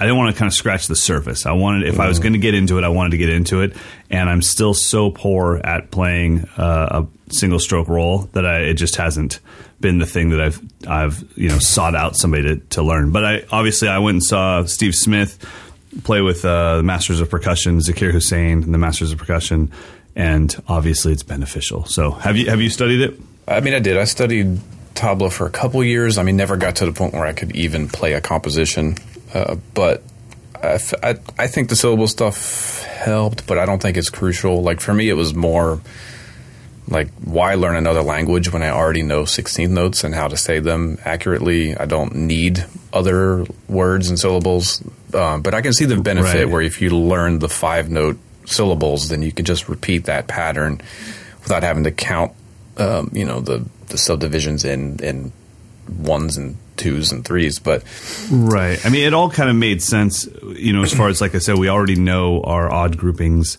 I 0.00 0.04
didn't 0.04 0.18
want 0.18 0.34
to 0.34 0.38
kind 0.38 0.46
of 0.46 0.54
scratch 0.54 0.86
the 0.86 0.96
surface. 0.96 1.46
I 1.46 1.52
wanted, 1.52 1.86
if 1.88 2.00
I 2.00 2.08
was 2.08 2.18
going 2.18 2.32
to 2.32 2.38
get 2.38 2.54
into 2.54 2.78
it, 2.78 2.84
I 2.84 2.88
wanted 2.88 3.10
to 3.10 3.18
get 3.18 3.28
into 3.28 3.60
it. 3.60 3.76
And 4.08 4.30
I'm 4.30 4.40
still 4.40 4.72
so 4.72 5.10
poor 5.10 5.60
at 5.62 5.90
playing 5.90 6.48
uh, 6.56 7.02
a 7.02 7.32
single 7.32 7.58
stroke 7.58 7.88
roll 7.88 8.20
that 8.32 8.46
I, 8.46 8.60
it 8.60 8.74
just 8.74 8.96
hasn't 8.96 9.38
been 9.82 9.98
the 9.98 10.06
thing 10.06 10.30
that 10.30 10.40
I've, 10.40 10.62
I've, 10.88 11.22
you 11.36 11.50
know, 11.50 11.58
sought 11.58 11.94
out 11.94 12.16
somebody 12.16 12.44
to, 12.44 12.56
to 12.70 12.82
learn. 12.82 13.12
But 13.12 13.24
I, 13.26 13.44
obviously 13.50 13.88
I 13.88 13.98
went 13.98 14.14
and 14.14 14.24
saw 14.24 14.64
Steve 14.64 14.94
Smith 14.94 15.38
play 16.04 16.22
with 16.22 16.42
uh, 16.46 16.78
the 16.78 16.82
Masters 16.82 17.20
of 17.20 17.28
Percussion, 17.28 17.78
Zakir 17.80 18.12
Hussain 18.12 18.62
and 18.62 18.72
the 18.72 18.78
Masters 18.78 19.12
of 19.12 19.18
Percussion. 19.18 19.70
And 20.16 20.54
obviously 20.66 21.12
it's 21.12 21.22
beneficial. 21.22 21.84
So 21.84 22.12
have 22.12 22.38
you, 22.38 22.48
have 22.48 22.62
you 22.62 22.70
studied 22.70 23.02
it? 23.02 23.20
I 23.46 23.60
mean, 23.60 23.74
I 23.74 23.80
did. 23.80 23.98
I 23.98 24.04
studied 24.04 24.58
tabla 24.94 25.30
for 25.30 25.46
a 25.46 25.50
couple 25.50 25.84
years. 25.84 26.16
I 26.16 26.22
mean, 26.22 26.36
never 26.36 26.56
got 26.56 26.76
to 26.76 26.86
the 26.86 26.92
point 26.92 27.12
where 27.12 27.26
I 27.26 27.34
could 27.34 27.54
even 27.54 27.88
play 27.88 28.14
a 28.14 28.20
composition. 28.22 28.96
Uh, 29.34 29.56
but 29.74 30.02
I, 30.62 30.78
I 31.38 31.46
think 31.48 31.68
the 31.68 31.76
syllable 31.76 32.06
stuff 32.06 32.82
helped, 32.84 33.46
but 33.46 33.58
I 33.58 33.66
don't 33.66 33.82
think 33.82 33.96
it's 33.96 34.10
crucial. 34.10 34.62
Like 34.62 34.80
for 34.80 34.94
me, 34.94 35.08
it 35.08 35.14
was 35.14 35.34
more 35.34 35.80
like 36.92 37.08
why 37.24 37.54
learn 37.54 37.74
another 37.76 38.02
language 38.02 38.52
when 38.52 38.62
I 38.62 38.70
already 38.70 39.02
know 39.02 39.22
16th 39.22 39.70
notes 39.70 40.04
and 40.04 40.14
how 40.14 40.28
to 40.28 40.36
say 40.36 40.60
them 40.60 40.98
accurately. 41.04 41.76
I 41.76 41.86
don't 41.86 42.14
need 42.14 42.64
other 42.92 43.44
words 43.68 44.08
and 44.08 44.18
syllables. 44.18 44.82
Um, 45.14 45.42
but 45.42 45.54
I 45.54 45.60
can 45.62 45.72
see 45.72 45.84
the 45.86 45.96
benefit 46.00 46.44
Right. 46.44 46.48
where 46.48 46.62
if 46.62 46.80
you 46.80 46.90
learn 46.90 47.38
the 47.40 47.48
five 47.48 47.90
note 47.90 48.18
syllables, 48.46 49.08
then 49.08 49.22
you 49.22 49.32
can 49.32 49.44
just 49.44 49.68
repeat 49.68 50.04
that 50.04 50.26
pattern 50.28 50.80
without 51.42 51.62
having 51.62 51.84
to 51.84 51.90
count, 51.90 52.32
um, 52.78 53.10
you 53.12 53.24
know, 53.24 53.40
the, 53.40 53.64
the 53.88 53.98
subdivisions 53.98 54.64
in, 54.64 54.98
in 55.02 55.32
ones 55.98 56.36
and 56.36 56.56
twos 56.76 57.12
and 57.12 57.24
threes. 57.24 57.58
But 57.58 57.82
Right. 58.30 58.84
I 58.84 58.88
mean, 58.90 59.04
it 59.06 59.14
all 59.14 59.30
kind 59.30 59.50
of 59.50 59.56
made 59.56 59.82
sense, 59.82 60.28
you 60.56 60.72
know, 60.72 60.82
as 60.82 60.92
far 60.94 61.08
as, 61.08 61.20
like 61.20 61.34
I 61.34 61.38
said, 61.38 61.56
we 61.58 61.68
already 61.68 61.96
know 61.96 62.40
our 62.42 62.70
odd 62.72 62.96
groupings. 62.96 63.58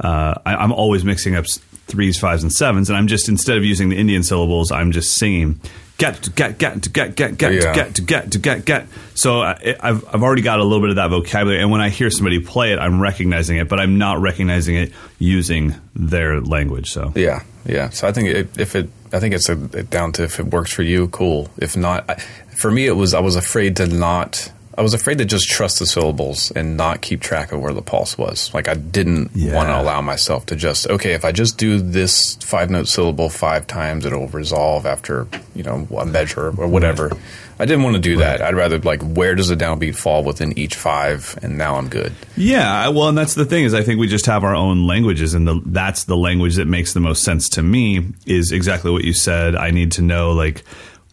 Uh, 0.00 0.34
I, 0.44 0.56
I'm 0.56 0.72
always 0.72 1.04
mixing 1.04 1.34
up 1.36 1.44
threes, 1.86 2.18
fives, 2.18 2.42
and 2.42 2.52
sevens, 2.52 2.88
and 2.90 2.96
I'm 2.96 3.06
just, 3.06 3.28
instead 3.28 3.56
of 3.56 3.64
using 3.64 3.88
the 3.88 3.96
Indian 3.96 4.22
syllables, 4.22 4.70
I'm 4.72 4.92
just 4.92 5.16
singing 5.16 5.60
get 5.96 6.22
to 6.22 6.30
get 6.30 6.58
get 6.58 6.82
to 6.82 6.90
get 6.90 7.14
get 7.14 7.38
get 7.38 7.60
to 7.60 7.72
get 7.72 7.94
to 7.94 8.02
get 8.02 8.32
to 8.32 8.38
get 8.38 8.64
get. 8.64 8.86
So 9.14 9.42
uh, 9.42 9.58
I, 9.64 9.76
I've 9.80 10.14
I've 10.14 10.22
already 10.22 10.42
got 10.42 10.58
a 10.58 10.64
little 10.64 10.80
bit 10.80 10.90
of 10.90 10.96
that 10.96 11.08
vocabulary, 11.08 11.60
and 11.60 11.70
when 11.70 11.80
I 11.80 11.88
hear 11.88 12.10
somebody 12.10 12.40
play 12.40 12.72
it, 12.72 12.78
I'm 12.78 13.00
recognizing 13.00 13.58
it, 13.58 13.68
but 13.68 13.80
I'm 13.80 13.98
not 13.98 14.20
recognizing 14.20 14.76
it 14.76 14.92
using 15.18 15.74
their 15.94 16.40
language. 16.40 16.90
So 16.90 17.12
Yeah, 17.14 17.42
yeah. 17.64 17.90
So 17.90 18.08
I 18.08 18.12
think 18.12 18.28
it, 18.28 18.58
if 18.58 18.74
it, 18.74 18.88
I 19.12 19.20
think 19.20 19.34
it's 19.34 19.48
a, 19.48 19.54
down 19.54 20.12
to 20.12 20.24
if 20.24 20.40
it 20.40 20.46
works 20.46 20.72
for 20.72 20.82
you, 20.82 21.08
cool. 21.08 21.48
If 21.58 21.76
not, 21.76 22.08
I, 22.08 22.14
for 22.56 22.70
me, 22.70 22.86
it 22.86 22.96
was 22.96 23.14
I 23.14 23.20
was 23.20 23.36
afraid 23.36 23.76
to 23.76 23.86
not 23.86 24.50
I 24.76 24.82
was 24.82 24.92
afraid 24.92 25.18
to 25.18 25.24
just 25.24 25.48
trust 25.48 25.78
the 25.78 25.86
syllables 25.86 26.50
and 26.50 26.76
not 26.76 27.00
keep 27.00 27.20
track 27.20 27.52
of 27.52 27.60
where 27.60 27.72
the 27.72 27.80
pulse 27.82 28.18
was. 28.18 28.52
Like 28.52 28.66
I 28.68 28.74
didn't 28.74 29.30
Yeah. 29.34 29.54
want 29.54 29.68
to 29.68 29.80
allow 29.80 30.00
myself 30.00 30.46
to 30.46 30.56
just 30.56 30.88
okay, 30.88 31.12
if 31.12 31.24
I 31.24 31.30
just 31.32 31.58
do 31.58 31.78
this 31.80 32.36
five 32.42 32.70
note 32.70 32.88
syllable 32.88 33.28
five 33.30 33.66
times, 33.66 34.04
it'll 34.04 34.28
resolve 34.28 34.84
after 34.86 35.28
you 35.54 35.62
know 35.62 35.86
a 35.96 36.04
measure 36.04 36.48
or 36.56 36.66
whatever. 36.66 37.12
I 37.56 37.66
didn't 37.66 37.84
want 37.84 37.94
to 37.94 38.02
do 38.02 38.16
that. 38.16 38.42
I'd 38.42 38.56
rather 38.56 38.78
like 38.80 39.00
where 39.02 39.36
does 39.36 39.46
the 39.46 39.54
downbeat 39.56 39.94
fall 39.94 40.24
within 40.24 40.58
each 40.58 40.74
five, 40.74 41.38
and 41.40 41.56
now 41.56 41.76
I'm 41.76 41.88
good. 41.88 42.12
Yeah, 42.36 42.88
well, 42.88 43.08
and 43.08 43.16
that's 43.16 43.34
the 43.34 43.44
thing 43.44 43.62
is 43.62 43.74
I 43.74 43.84
think 43.84 44.00
we 44.00 44.08
just 44.08 44.26
have 44.26 44.42
our 44.42 44.56
own 44.56 44.88
languages, 44.88 45.34
and 45.34 45.46
the, 45.46 45.60
that's 45.66 46.02
the 46.02 46.16
language 46.16 46.56
that 46.56 46.66
makes 46.66 46.94
the 46.94 47.00
most 47.00 47.22
sense 47.22 47.48
to 47.50 47.62
me. 47.62 48.06
Is 48.26 48.50
exactly 48.50 48.90
what 48.90 49.04
you 49.04 49.12
said. 49.12 49.54
I 49.54 49.70
need 49.70 49.92
to 49.92 50.02
know 50.02 50.32
like, 50.32 50.64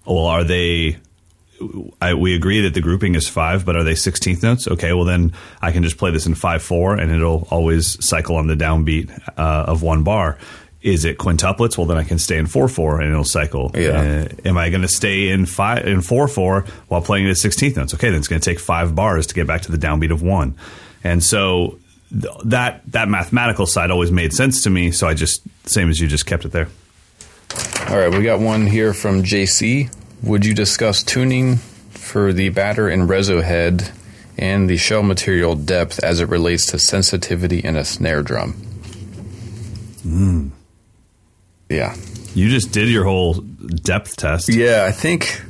well, 0.04 0.26
are 0.26 0.44
they? 0.44 0.98
I, 2.02 2.14
we 2.14 2.36
agree 2.36 2.62
that 2.62 2.74
the 2.74 2.82
grouping 2.82 3.16
is 3.16 3.28
five, 3.28 3.66
but 3.66 3.76
are 3.76 3.84
they 3.84 3.96
sixteenth 3.96 4.44
notes? 4.44 4.68
Okay, 4.68 4.94
well 4.94 5.06
then 5.06 5.34
I 5.62 5.72
can 5.72 5.84
just 5.84 5.98
play 5.98 6.12
this 6.12 6.26
in 6.26 6.36
five 6.36 6.62
four, 6.62 6.96
and 6.96 7.12
it'll 7.12 7.48
always 7.50 8.04
cycle 8.06 8.36
on 8.36 8.48
the 8.48 8.56
downbeat 8.56 9.12
uh, 9.38 9.66
of 9.68 9.84
one 9.84 10.04
bar. 10.04 10.38
Is 10.82 11.06
it 11.06 11.20
quintuplets? 11.20 11.78
Well, 11.78 11.86
then 11.86 11.98
I 11.98 12.04
can 12.04 12.18
stay 12.18 12.38
in 12.38 12.48
four 12.48 12.68
four, 12.68 13.02
and 13.02 13.12
it'll 13.12 13.24
cycle. 13.24 13.72
Yeah. 13.76 14.26
Uh, 14.26 14.48
am 14.48 14.58
I 14.58 14.70
going 14.70 14.82
to 14.82 14.88
stay 14.88 15.30
in 15.30 15.46
five 15.46 15.86
in 15.86 16.02
four 16.02 16.28
four 16.28 16.66
while 16.88 17.02
playing 17.02 17.28
it 17.28 17.30
at 17.30 17.38
sixteenth 17.38 17.78
notes? 17.78 17.94
Okay, 17.94 18.10
then 18.10 18.18
it's 18.18 18.28
going 18.28 18.42
to 18.42 18.50
take 18.50 18.60
five 18.60 18.96
bars 18.96 19.28
to 19.28 19.36
get 19.36 19.46
back 19.46 19.62
to 19.62 19.72
the 19.72 19.78
downbeat 19.78 20.12
of 20.12 20.24
one, 20.24 20.56
and 21.04 21.24
so 21.24 21.78
th- 22.10 22.34
that 22.46 22.82
that 22.88 23.10
mathematical 23.10 23.68
side 23.68 23.92
always 23.92 24.12
made 24.12 24.34
sense 24.34 24.64
to 24.64 24.70
me. 24.72 24.92
So 24.92 25.08
I 25.08 25.14
just 25.14 25.44
same 25.66 25.90
as 25.90 26.00
you 26.00 26.08
just 26.08 26.26
kept 26.26 26.46
it 26.46 26.52
there. 26.52 26.68
All 27.90 27.98
right, 27.98 28.12
we 28.12 28.24
got 28.24 28.40
one 28.40 28.66
here 28.66 28.94
from 28.94 29.22
JC. 29.24 29.94
Would 30.24 30.46
you 30.46 30.54
discuss 30.54 31.04
tuning 31.04 31.58
for 31.90 32.32
the 32.32 32.50
batter 32.50 32.88
and 32.88 33.10
rezo 33.10 33.44
head 33.44 33.92
and 34.38 34.70
the 34.70 34.78
shell 34.78 35.04
material 35.04 35.56
depth 35.56 36.04
as 36.04 36.20
it 36.20 36.30
relates 36.30 36.68
to 36.68 36.80
sensitivity 36.80 37.60
in 37.60 37.76
a 37.76 37.84
snare 37.84 38.22
drum? 38.22 38.54
Hmm. 40.04 40.50
Yeah. 41.70 41.96
You 42.34 42.50
just 42.50 42.72
did 42.72 42.90
your 42.90 43.04
whole 43.04 43.34
depth 43.34 44.16
test. 44.18 44.50
Yeah, 44.50 44.86
I 44.88 44.92
think 44.92 45.44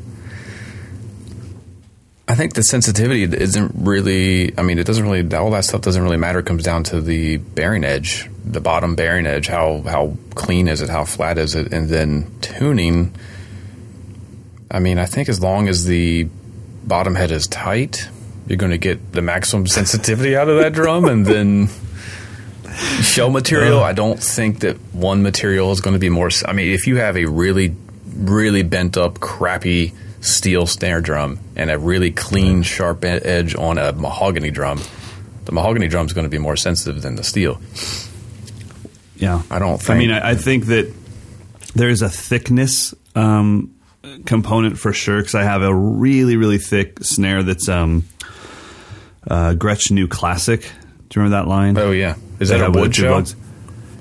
I 2.27 2.35
think 2.35 2.53
the 2.53 2.63
sensitivity 2.63 3.23
isn't 3.23 3.71
really 3.75 4.57
I 4.57 4.61
mean 4.61 4.79
it 4.79 4.87
doesn't 4.87 5.03
really 5.03 5.35
all 5.35 5.51
that 5.51 5.65
stuff 5.65 5.81
doesn't 5.81 6.01
really 6.01 6.17
matter 6.17 6.39
it 6.39 6.45
comes 6.45 6.63
down 6.63 6.83
to 6.85 7.01
the 7.01 7.37
bearing 7.37 7.83
edge, 7.83 8.29
the 8.45 8.61
bottom 8.61 8.95
bearing 8.95 9.25
edge, 9.25 9.47
how 9.47 9.81
how 9.81 10.15
clean 10.33 10.67
is 10.67 10.81
it, 10.81 10.89
how 10.89 11.03
flat 11.03 11.37
is 11.37 11.55
it 11.55 11.73
and 11.73 11.89
then 11.89 12.31
tuning 12.41 13.13
I 14.71 14.79
mean, 14.79 14.97
I 14.97 15.05
think 15.05 15.27
as 15.29 15.41
long 15.41 15.67
as 15.67 15.85
the 15.85 16.27
bottom 16.85 17.13
head 17.15 17.31
is 17.31 17.45
tight, 17.47 18.07
you're 18.47 18.57
going 18.57 18.71
to 18.71 18.77
get 18.77 19.11
the 19.11 19.21
maximum 19.21 19.67
sensitivity 19.77 20.35
out 20.35 20.47
of 20.49 20.57
that 20.59 20.73
drum 20.73 21.05
and 21.05 21.25
then 21.25 21.69
shell 23.01 23.29
material, 23.29 23.83
I 23.83 23.93
don't 23.93 24.21
think 24.21 24.59
that 24.61 24.77
one 24.93 25.21
material 25.23 25.71
is 25.71 25.81
going 25.81 25.93
to 25.93 25.99
be 25.99 26.09
more. 26.09 26.29
I 26.45 26.53
mean, 26.53 26.73
if 26.73 26.87
you 26.87 26.95
have 26.97 27.17
a 27.17 27.25
really, 27.25 27.75
really 28.15 28.63
bent 28.63 28.97
up, 28.97 29.19
crappy 29.19 29.93
steel 30.21 30.65
snare 30.67 31.01
drum 31.01 31.39
and 31.55 31.69
a 31.69 31.77
really 31.77 32.11
clean, 32.11 32.63
sharp 32.63 33.03
edge 33.03 33.55
on 33.55 33.77
a 33.77 33.91
mahogany 33.91 34.51
drum, 34.51 34.79
the 35.45 35.51
mahogany 35.51 35.87
drum 35.89 36.05
is 36.05 36.13
going 36.13 36.23
to 36.25 36.29
be 36.29 36.37
more 36.37 36.55
sensitive 36.55 37.01
than 37.01 37.15
the 37.15 37.23
steel. 37.23 37.59
Yeah, 39.17 39.41
I 39.51 39.59
don't 39.59 39.73
I 39.73 39.77
think- 39.77 39.99
mean, 39.99 40.11
I, 40.11 40.29
I 40.31 40.35
think 40.35 40.65
that 40.67 40.91
there's 41.75 42.01
a 42.01 42.09
thickness 42.09 42.93
um, 43.15 43.73
component 44.25 44.77
for 44.77 44.93
sure 44.93 45.17
because 45.17 45.35
I 45.35 45.43
have 45.43 45.61
a 45.61 45.73
really, 45.73 46.37
really 46.37 46.57
thick 46.57 46.99
snare 47.03 47.43
that's 47.43 47.69
um, 47.69 48.05
uh, 49.27 49.53
Gretsch 49.53 49.91
New 49.91 50.07
Classic. 50.07 50.61
Do 50.61 51.19
you 51.19 51.23
remember 51.23 51.43
that 51.43 51.47
line? 51.47 51.77
Oh 51.77 51.91
yeah, 51.91 52.15
is 52.39 52.49
that 52.49 52.61
a 52.61 52.71
wood 52.71 52.95
shell? 52.95 53.15
bugs. 53.15 53.35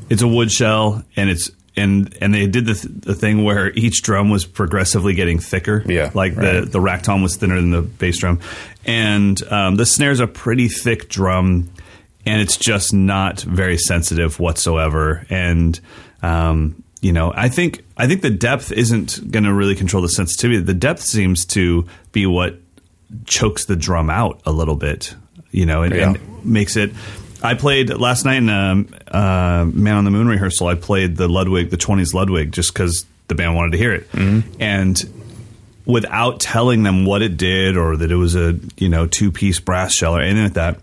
It's 0.09 0.23
a 0.23 0.29
wood 0.29 0.51
shell, 0.51 1.05
and 1.17 1.31
it's 1.31 1.51
and 1.77 2.17
and 2.21 2.35
they 2.35 2.47
did 2.47 2.67
the, 2.67 2.75
th- 2.75 2.95
the 3.01 3.15
thing 3.15 3.45
where 3.45 3.71
each 3.73 4.03
drum 4.03 4.31
was 4.31 4.45
progressively 4.45 5.15
getting 5.15 5.39
thicker. 5.39 5.83
Yeah, 5.87 6.11
like 6.15 6.35
the 6.35 6.61
right. 6.61 6.71
the 6.71 6.81
rack 6.81 7.03
tom 7.03 7.23
was 7.23 7.37
thinner 7.37 7.57
than 7.57 7.71
the 7.71 7.83
bass 7.83 8.19
drum, 8.19 8.41
and 8.85 9.41
um, 9.51 9.77
the 9.77 9.87
snare's 9.87 10.21
a 10.21 10.27
pretty 10.27 10.69
thick 10.69 11.09
drum, 11.09 11.71
and 12.27 12.41
it's 12.41 12.57
just 12.57 12.93
not 12.93 13.41
very 13.41 13.79
sensitive 13.79 14.39
whatsoever. 14.39 15.27
And 15.31 15.79
um, 16.23 16.83
you 17.01 17.13
know, 17.13 17.33
I 17.35 17.49
think 17.49 17.83
I 17.97 18.07
think 18.07 18.23
the 18.23 18.31
depth 18.31 18.73
isn't 18.73 19.31
going 19.31 19.45
to 19.45 19.53
really 19.53 19.75
control 19.75 20.03
the 20.03 20.09
sensitivity. 20.09 20.61
The 20.61 20.75
depth 20.75 21.03
seems 21.03 21.45
to 21.47 21.87
be 22.13 22.27
what 22.27 22.57
chokes 23.25 23.65
the 23.65 23.77
drum 23.77 24.11
out 24.11 24.41
a 24.47 24.53
little 24.53 24.77
bit, 24.77 25.15
you 25.51 25.67
know, 25.67 25.83
and, 25.83 25.95
Yeah. 25.95 26.11
and 26.11 26.45
makes 26.45 26.77
it. 26.77 26.93
I 27.43 27.55
played 27.55 27.89
last 27.91 28.25
night 28.27 28.37
in 28.37 28.51
um, 28.51 28.89
uh, 29.11 29.65
Man 29.73 29.97
on 29.97 30.05
the 30.05 30.11
Moon 30.11 30.29
rehearsal. 30.29 30.67
I 30.67 30.75
played 30.75 31.17
the 31.17 31.27
Ludwig, 31.27 31.71
the 31.71 31.79
twenties 31.79 32.13
Ludwig, 32.13 32.53
just 32.53 32.73
because 32.75 33.07
the 33.29 33.35
band 33.35 33.55
wanted 33.57 33.73
to 33.73 33.79
hear 33.79 33.93
it, 33.95 34.07
and 34.61 35.03
without 35.87 36.39
telling 36.41 36.83
them 36.83 37.05
what 37.07 37.23
it 37.23 37.37
did 37.37 37.77
or 37.77 37.97
that 37.97 38.13
it 38.13 38.17
was 38.17 38.37
a 38.37 38.59
you 38.77 38.89
know 38.91 39.07
two 39.07 39.33
piece 39.33 39.59
brass 39.59 39.95
shell 39.95 40.17
or 40.17 40.21
anything 40.21 40.45
like 40.45 40.53
that. 40.55 40.79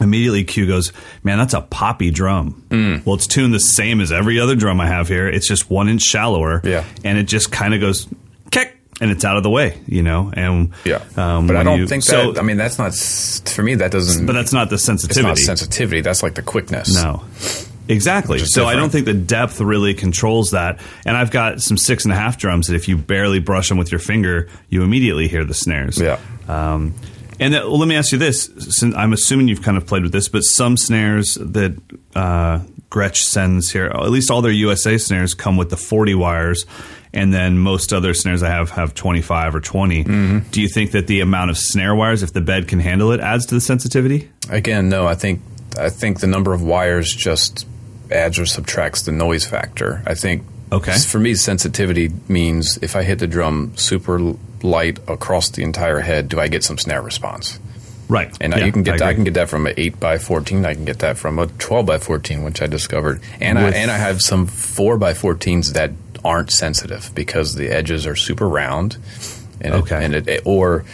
Immediately, 0.00 0.44
Q 0.44 0.66
goes, 0.66 0.92
"Man, 1.22 1.38
that's 1.38 1.54
a 1.54 1.60
poppy 1.60 2.10
drum." 2.10 3.02
Well, 3.04 3.14
it's 3.14 3.26
tuned 3.26 3.54
the 3.54 3.60
same 3.60 4.00
as 4.00 4.10
every 4.12 4.40
other 4.40 4.56
drum 4.56 4.80
I 4.80 4.86
have 4.88 5.08
here. 5.08 5.28
It's 5.28 5.46
just 5.46 5.70
one 5.70 5.88
inch 5.88 6.02
shallower, 6.02 6.60
Yeah. 6.64 6.84
and 7.04 7.16
it 7.18 7.24
just 7.24 7.52
kind 7.52 7.74
of 7.74 7.80
goes 7.80 8.08
kick, 8.50 8.76
and 9.00 9.10
it's 9.12 9.24
out 9.24 9.36
of 9.36 9.42
the 9.44 9.50
way, 9.50 9.78
you 9.86 10.02
know. 10.02 10.32
And 10.34 10.70
Yeah, 10.84 11.00
um, 11.16 11.46
but 11.46 11.54
I 11.56 11.62
don't 11.62 11.78
you- 11.80 11.86
think 11.86 12.02
so. 12.02 12.32
that. 12.32 12.40
I 12.40 12.42
mean, 12.42 12.56
that's 12.56 12.78
not 12.78 12.94
for 12.94 13.62
me. 13.62 13.76
That 13.76 13.92
doesn't. 13.92 14.26
but 14.26 14.32
that's 14.32 14.52
not 14.52 14.68
the 14.68 14.74
it's 14.74 14.84
sensitivity. 14.84 15.28
not 15.28 15.38
sensitivity. 15.38 16.00
That's 16.00 16.22
like 16.24 16.34
the 16.34 16.42
quickness. 16.42 16.92
No. 16.94 17.22
Exactly. 17.86 18.38
So 18.38 18.64
I 18.66 18.76
don't 18.76 18.90
think 18.90 19.04
the 19.04 19.12
depth 19.12 19.60
really 19.60 19.92
controls 19.92 20.52
that. 20.52 20.80
And 21.04 21.16
I've 21.18 21.30
got 21.30 21.60
some 21.60 21.76
six 21.76 22.04
and 22.04 22.12
a 22.12 22.16
half 22.16 22.38
drums 22.38 22.68
that 22.68 22.74
if 22.76 22.88
you 22.88 22.96
barely 22.96 23.40
brush 23.40 23.68
them 23.68 23.76
with 23.76 23.92
your 23.92 23.98
finger, 23.98 24.48
you 24.70 24.82
immediately 24.82 25.28
hear 25.28 25.44
the 25.44 25.52
snares. 25.52 26.00
Yeah. 26.00 26.18
Um, 26.48 26.94
and 27.40 27.54
that, 27.54 27.64
well, 27.64 27.78
let 27.78 27.88
me 27.88 27.96
ask 27.96 28.12
you 28.12 28.18
this: 28.18 28.50
since 28.58 28.94
I'm 28.94 29.12
assuming 29.12 29.48
you've 29.48 29.62
kind 29.62 29.76
of 29.76 29.86
played 29.86 30.02
with 30.02 30.12
this, 30.12 30.28
but 30.28 30.40
some 30.40 30.76
snares 30.76 31.34
that 31.34 31.76
uh, 32.14 32.60
Gretsch 32.90 33.22
sends 33.22 33.70
here, 33.70 33.86
at 33.86 34.10
least 34.10 34.30
all 34.30 34.42
their 34.42 34.52
USA 34.52 34.98
snares 34.98 35.34
come 35.34 35.56
with 35.56 35.70
the 35.70 35.76
40 35.76 36.14
wires, 36.14 36.64
and 37.12 37.32
then 37.32 37.58
most 37.58 37.92
other 37.92 38.14
snares 38.14 38.42
I 38.42 38.50
have 38.50 38.70
have 38.70 38.94
25 38.94 39.54
or 39.56 39.60
20. 39.60 40.04
Mm-hmm. 40.04 40.50
Do 40.50 40.60
you 40.60 40.68
think 40.68 40.92
that 40.92 41.06
the 41.06 41.20
amount 41.20 41.50
of 41.50 41.58
snare 41.58 41.94
wires, 41.94 42.22
if 42.22 42.32
the 42.32 42.40
bed 42.40 42.68
can 42.68 42.80
handle 42.80 43.12
it, 43.12 43.20
adds 43.20 43.46
to 43.46 43.54
the 43.54 43.60
sensitivity? 43.60 44.30
Again, 44.48 44.88
no. 44.88 45.06
I 45.06 45.14
think 45.14 45.40
I 45.78 45.88
think 45.88 46.20
the 46.20 46.26
number 46.26 46.52
of 46.52 46.62
wires 46.62 47.12
just 47.12 47.66
adds 48.10 48.38
or 48.38 48.46
subtracts 48.46 49.02
the 49.02 49.12
noise 49.12 49.44
factor. 49.44 50.02
I 50.06 50.14
think. 50.14 50.44
Okay. 50.74 50.98
For 50.98 51.18
me, 51.18 51.34
sensitivity 51.34 52.10
means 52.28 52.78
if 52.82 52.96
I 52.96 53.02
hit 53.02 53.18
the 53.18 53.26
drum 53.26 53.76
super 53.76 54.18
light 54.62 54.98
across 55.08 55.50
the 55.50 55.62
entire 55.62 56.00
head, 56.00 56.28
do 56.28 56.40
I 56.40 56.48
get 56.48 56.64
some 56.64 56.78
snare 56.78 57.02
response? 57.02 57.58
Right. 58.08 58.36
And 58.40 58.52
Yeah, 58.52 58.66
you 58.66 58.72
can 58.72 58.82
get 58.82 58.98
that, 58.98 59.08
I 59.08 59.14
can 59.14 59.24
get 59.24 59.34
that 59.34 59.48
from 59.48 59.66
an 59.66 59.74
eight 59.76 59.98
by 59.98 60.18
fourteen. 60.18 60.64
I 60.66 60.74
can 60.74 60.84
get 60.84 60.98
that 60.98 61.16
from 61.16 61.38
a 61.38 61.46
twelve 61.46 61.86
by 61.86 61.98
fourteen, 61.98 62.42
which 62.42 62.60
I 62.60 62.66
discovered. 62.66 63.22
And 63.40 63.58
I 63.58 63.70
and 63.70 63.90
I 63.90 63.96
have 63.96 64.20
some 64.20 64.46
four 64.46 64.98
by 64.98 65.12
fourteens 65.14 65.72
that 65.72 65.92
aren't 66.24 66.50
sensitive 66.50 67.10
because 67.14 67.54
the 67.54 67.68
edges 67.68 68.06
are 68.06 68.16
super 68.16 68.48
round. 68.48 68.98
And 69.60 69.74
Okay. 69.74 69.96
It, 69.96 70.02
and 70.04 70.28
it, 70.28 70.42
or 70.44 70.84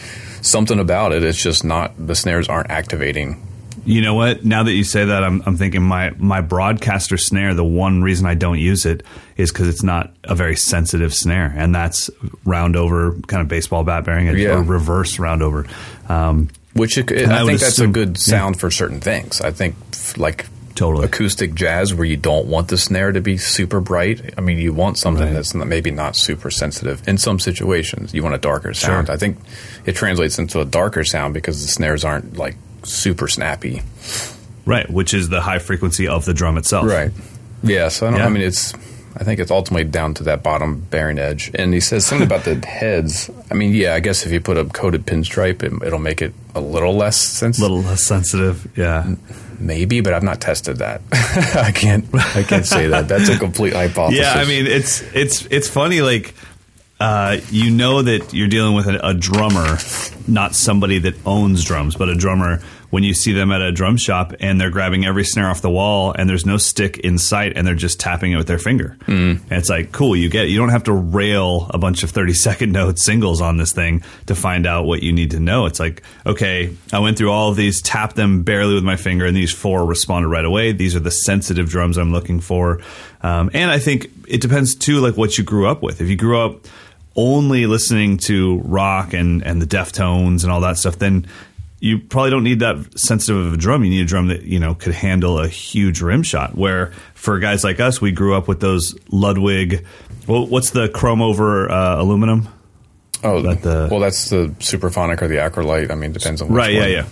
something 0.41 0.79
about 0.79 1.11
it. 1.11 1.23
It's 1.23 1.41
just 1.41 1.63
not 1.63 1.93
the 1.97 2.15
snares 2.15 2.47
aren't 2.47 2.69
activating. 2.69 3.41
You 3.85 4.01
know 4.01 4.13
what? 4.13 4.43
Now 4.45 4.63
that 4.63 4.73
you 4.73 4.83
say 4.83 5.05
that, 5.05 5.23
I'm, 5.23 5.41
I'm 5.45 5.57
thinking 5.57 5.81
my, 5.81 6.11
my 6.17 6.41
broadcaster 6.41 7.17
snare, 7.17 7.53
the 7.53 7.63
one 7.63 8.01
reason 8.03 8.25
I 8.27 8.35
don't 8.35 8.59
use 8.59 8.85
it 8.85 9.03
is 9.37 9.51
because 9.51 9.67
it's 9.67 9.83
not 9.83 10.13
a 10.23 10.35
very 10.35 10.55
sensitive 10.55 11.13
snare. 11.13 11.53
And 11.55 11.73
that's 11.73 12.09
round 12.45 12.75
over, 12.75 13.13
kind 13.27 13.41
of 13.41 13.47
baseball 13.47 13.83
bat 13.83 14.03
bearing, 14.03 14.27
it, 14.27 14.37
Yeah. 14.37 14.57
or 14.57 14.61
reverse 14.63 15.19
round 15.19 15.41
over. 15.41 15.65
Um, 16.09 16.49
Which 16.73 16.97
it, 16.97 17.11
And 17.11 17.31
I 17.33 17.43
I 17.43 17.45
think 17.45 17.59
that's 17.59 17.79
a 17.79 17.87
good 17.87 18.17
sound 18.17 18.59
for 18.59 18.69
certain 18.71 18.99
things. 18.99 19.41
I 19.41 19.51
think 19.51 19.75
f- 19.93 20.17
like 20.17 20.45
Totally. 20.75 21.05
acoustic 21.05 21.53
jazz 21.53 21.93
where 21.93 22.05
you 22.05 22.17
don't 22.17 22.47
want 22.47 22.67
the 22.69 22.77
snare 22.77 23.11
to 23.11 23.19
be 23.21 23.37
super 23.37 23.81
bright. 23.81 24.33
I 24.37 24.41
mean, 24.41 24.57
you 24.57 24.73
want 24.73 24.97
something 24.97 25.25
Right. 25.25 25.33
that's 25.33 25.53
maybe 25.53 25.91
not 25.91 26.15
super 26.15 26.49
sensitive. 26.49 27.01
In 27.07 27.17
some 27.17 27.39
situations, 27.39 28.13
you 28.13 28.23
want 28.23 28.35
a 28.35 28.39
darker 28.39 28.73
sound. 28.73 29.07
Sure. 29.07 29.13
I 29.15 29.17
think 29.17 29.37
it 29.85 29.95
translates 29.95 30.39
into 30.39 30.59
a 30.61 30.65
darker 30.65 31.03
sound 31.03 31.33
because 31.33 31.61
the 31.61 31.67
snares 31.67 32.03
aren't 32.05 32.37
like 32.37 32.55
super 32.83 33.27
snappy. 33.27 33.81
right. 34.65 34.89
Which 34.89 35.13
is 35.13 35.29
the 35.29 35.41
high 35.41 35.59
frequency 35.59 36.07
of 36.07 36.25
the 36.25 36.33
drum 36.33 36.57
itself. 36.57 36.85
Right. 36.87 37.11
Yeah. 37.63 37.89
So 37.89 38.07
I 38.07 38.11
don't. 38.11 38.19
Yeah. 38.19 38.25
I 38.25 38.29
mean, 38.29 38.43
it's. 38.43 38.73
I 39.13 39.25
think 39.25 39.41
it's 39.41 39.51
ultimately 39.51 39.83
down 39.83 40.13
to 40.15 40.23
that 40.23 40.41
bottom 40.41 40.79
bearing 40.89 41.19
edge. 41.19 41.51
And 41.53 41.73
he 41.73 41.81
says 41.81 42.05
something 42.05 42.25
about 42.25 42.45
the 42.45 42.55
heads. 42.65 43.29
I 43.51 43.55
mean, 43.55 43.73
yeah, 43.75 43.93
I 43.93 43.99
guess 43.99 44.25
if 44.25 44.31
you 44.31 44.39
put 44.39 44.57
a 44.57 44.63
coated 44.63 45.05
pinstripe, 45.05 45.63
it, 45.63 45.85
it'll 45.85 45.99
make 45.99 46.21
it 46.21 46.33
a 46.55 46.61
little 46.61 46.95
less 46.95 47.17
sensitive. 47.17 47.41
A 47.41 47.43
sensitive. 47.43 47.61
little 47.71 47.89
less 47.91 48.03
sensitive. 48.03 48.77
Yeah. 48.77 49.15
Maybe, 49.59 49.99
but 49.99 50.13
I've 50.13 50.23
not 50.23 50.39
tested 50.39 50.77
that. 50.77 51.01
I 51.55 51.71
can't. 51.71 52.05
I 52.15 52.43
can't 52.43 52.65
say 52.65 52.87
that. 52.87 53.07
That's 53.09 53.27
a 53.29 53.37
complete 53.37 53.73
hypothesis. 53.73 54.25
Yeah, 54.25 54.41
I 54.41 54.45
mean 54.45 54.65
it's 54.65 55.01
it's 55.13 55.45
it's 55.47 55.67
funny. 55.67 56.01
Like 56.01 56.33
uh, 57.01 57.37
you 57.49 57.71
know 57.71 58.03
that 58.03 58.31
you're 58.31 58.47
dealing 58.47 58.75
with 58.75 58.87
a, 58.87 59.07
a 59.07 59.13
drummer 59.15 59.77
not 60.27 60.55
somebody 60.55 60.99
that 60.99 61.15
owns 61.25 61.63
drums, 61.63 61.95
but 61.95 62.09
a 62.09 62.15
drummer. 62.15 62.61
When 62.89 63.03
you 63.03 63.13
see 63.13 63.31
them 63.31 63.53
at 63.53 63.61
a 63.61 63.71
drum 63.71 63.95
shop 63.95 64.33
and 64.41 64.59
they're 64.59 64.69
grabbing 64.69 65.05
every 65.05 65.23
snare 65.23 65.47
off 65.47 65.61
the 65.61 65.69
wall 65.69 66.11
and 66.11 66.29
there's 66.29 66.45
no 66.45 66.57
stick 66.57 66.97
in 66.97 67.17
sight 67.17 67.53
and 67.55 67.65
they're 67.65 67.73
just 67.73 68.01
tapping 68.01 68.33
it 68.33 68.35
with 68.35 68.47
their 68.47 68.57
finger, 68.57 68.97
mm. 69.05 69.39
and 69.39 69.51
it's 69.51 69.69
like 69.69 69.93
cool. 69.93 70.13
You 70.13 70.29
get 70.29 70.45
it. 70.45 70.49
you 70.49 70.57
don't 70.57 70.69
have 70.69 70.83
to 70.83 70.93
rail 70.93 71.67
a 71.69 71.77
bunch 71.77 72.03
of 72.03 72.09
thirty 72.09 72.33
second 72.33 72.71
note 72.73 72.99
singles 72.99 73.39
on 73.39 73.55
this 73.55 73.71
thing 73.71 74.03
to 74.25 74.35
find 74.35 74.67
out 74.67 74.83
what 74.85 75.03
you 75.03 75.13
need 75.13 75.31
to 75.31 75.39
know. 75.39 75.67
It's 75.67 75.79
like 75.79 76.03
okay, 76.25 76.75
I 76.91 76.99
went 76.99 77.17
through 77.17 77.31
all 77.31 77.49
of 77.49 77.55
these, 77.55 77.81
tapped 77.81 78.17
them 78.17 78.43
barely 78.43 78.73
with 78.73 78.83
my 78.83 78.97
finger, 78.97 79.25
and 79.25 79.37
these 79.37 79.53
four 79.53 79.85
responded 79.85 80.27
right 80.27 80.43
away. 80.43 80.73
These 80.73 80.93
are 80.93 80.99
the 80.99 81.11
sensitive 81.11 81.69
drums 81.69 81.97
I'm 81.97 82.11
looking 82.11 82.41
for, 82.41 82.81
um, 83.21 83.51
and 83.53 83.71
I 83.71 83.79
think 83.79 84.11
it 84.27 84.41
depends 84.41 84.75
too, 84.75 84.99
like 84.99 85.15
what 85.15 85.37
you 85.37 85.45
grew 85.45 85.65
up 85.65 85.81
with. 85.81 86.01
If 86.01 86.09
you 86.09 86.17
grew 86.17 86.41
up 86.41 86.67
only 87.15 87.65
listening 87.65 88.17
to 88.17 88.59
rock 88.59 89.13
and 89.13 89.43
and 89.43 89.61
the 89.61 89.65
Deftones 89.65 90.43
and 90.43 90.51
all 90.51 90.61
that 90.61 90.77
stuff, 90.77 90.97
then 90.97 91.27
you 91.79 91.97
probably 91.99 92.29
don't 92.29 92.43
need 92.43 92.59
that 92.59 92.99
sensitive 92.99 93.47
of 93.47 93.53
a 93.53 93.57
drum. 93.57 93.83
You 93.83 93.89
need 93.89 94.01
a 94.01 94.05
drum 94.05 94.27
that 94.27 94.43
you 94.43 94.59
know 94.59 94.75
could 94.75 94.93
handle 94.93 95.39
a 95.39 95.47
huge 95.47 96.01
rim 96.01 96.23
shot. 96.23 96.55
Where 96.55 96.93
for 97.15 97.39
guys 97.39 97.63
like 97.63 97.79
us, 97.79 97.99
we 97.99 98.11
grew 98.11 98.35
up 98.35 98.47
with 98.47 98.59
those 98.59 98.95
Ludwig. 99.11 99.85
Well, 100.27 100.45
what's 100.45 100.69
the 100.69 100.87
chrome 100.89 101.21
over 101.21 101.69
uh, 101.69 102.01
aluminum? 102.01 102.47
Oh, 103.23 103.41
that 103.41 103.61
the, 103.61 103.87
well, 103.91 103.99
that's 103.99 104.29
the 104.29 104.47
Supraphonic 104.59 105.21
or 105.21 105.27
the 105.27 105.35
Acrolite. 105.35 105.91
I 105.91 105.95
mean, 105.95 106.11
depends 106.11 106.41
on 106.41 106.49
right. 106.49 106.73
One. 106.73 106.83
Yeah, 106.83 106.87
yeah. 106.87 107.05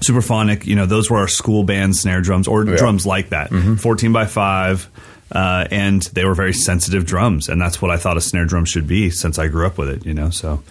Supraphonic, 0.00 0.64
you 0.64 0.76
know, 0.76 0.86
those 0.86 1.10
were 1.10 1.18
our 1.18 1.28
school 1.28 1.62
band 1.62 1.94
snare 1.94 2.22
drums 2.22 2.48
or 2.48 2.64
yeah. 2.64 2.76
drums 2.76 3.04
like 3.04 3.30
that. 3.30 3.50
Mm-hmm. 3.50 3.74
14 3.74 4.12
by 4.12 4.24
5. 4.24 4.90
Uh, 5.30 5.66
and 5.70 6.02
they 6.02 6.24
were 6.24 6.34
very 6.34 6.52
sensitive 6.52 7.06
drums, 7.06 7.48
and 7.48 7.60
that's 7.60 7.80
what 7.80 7.90
I 7.90 7.96
thought 7.96 8.16
a 8.16 8.20
snare 8.20 8.46
drum 8.46 8.64
should 8.64 8.86
be 8.86 9.10
since 9.10 9.38
I 9.38 9.48
grew 9.48 9.66
up 9.66 9.78
with 9.78 9.88
it. 9.88 10.04
You 10.04 10.14
know, 10.14 10.30
so 10.30 10.62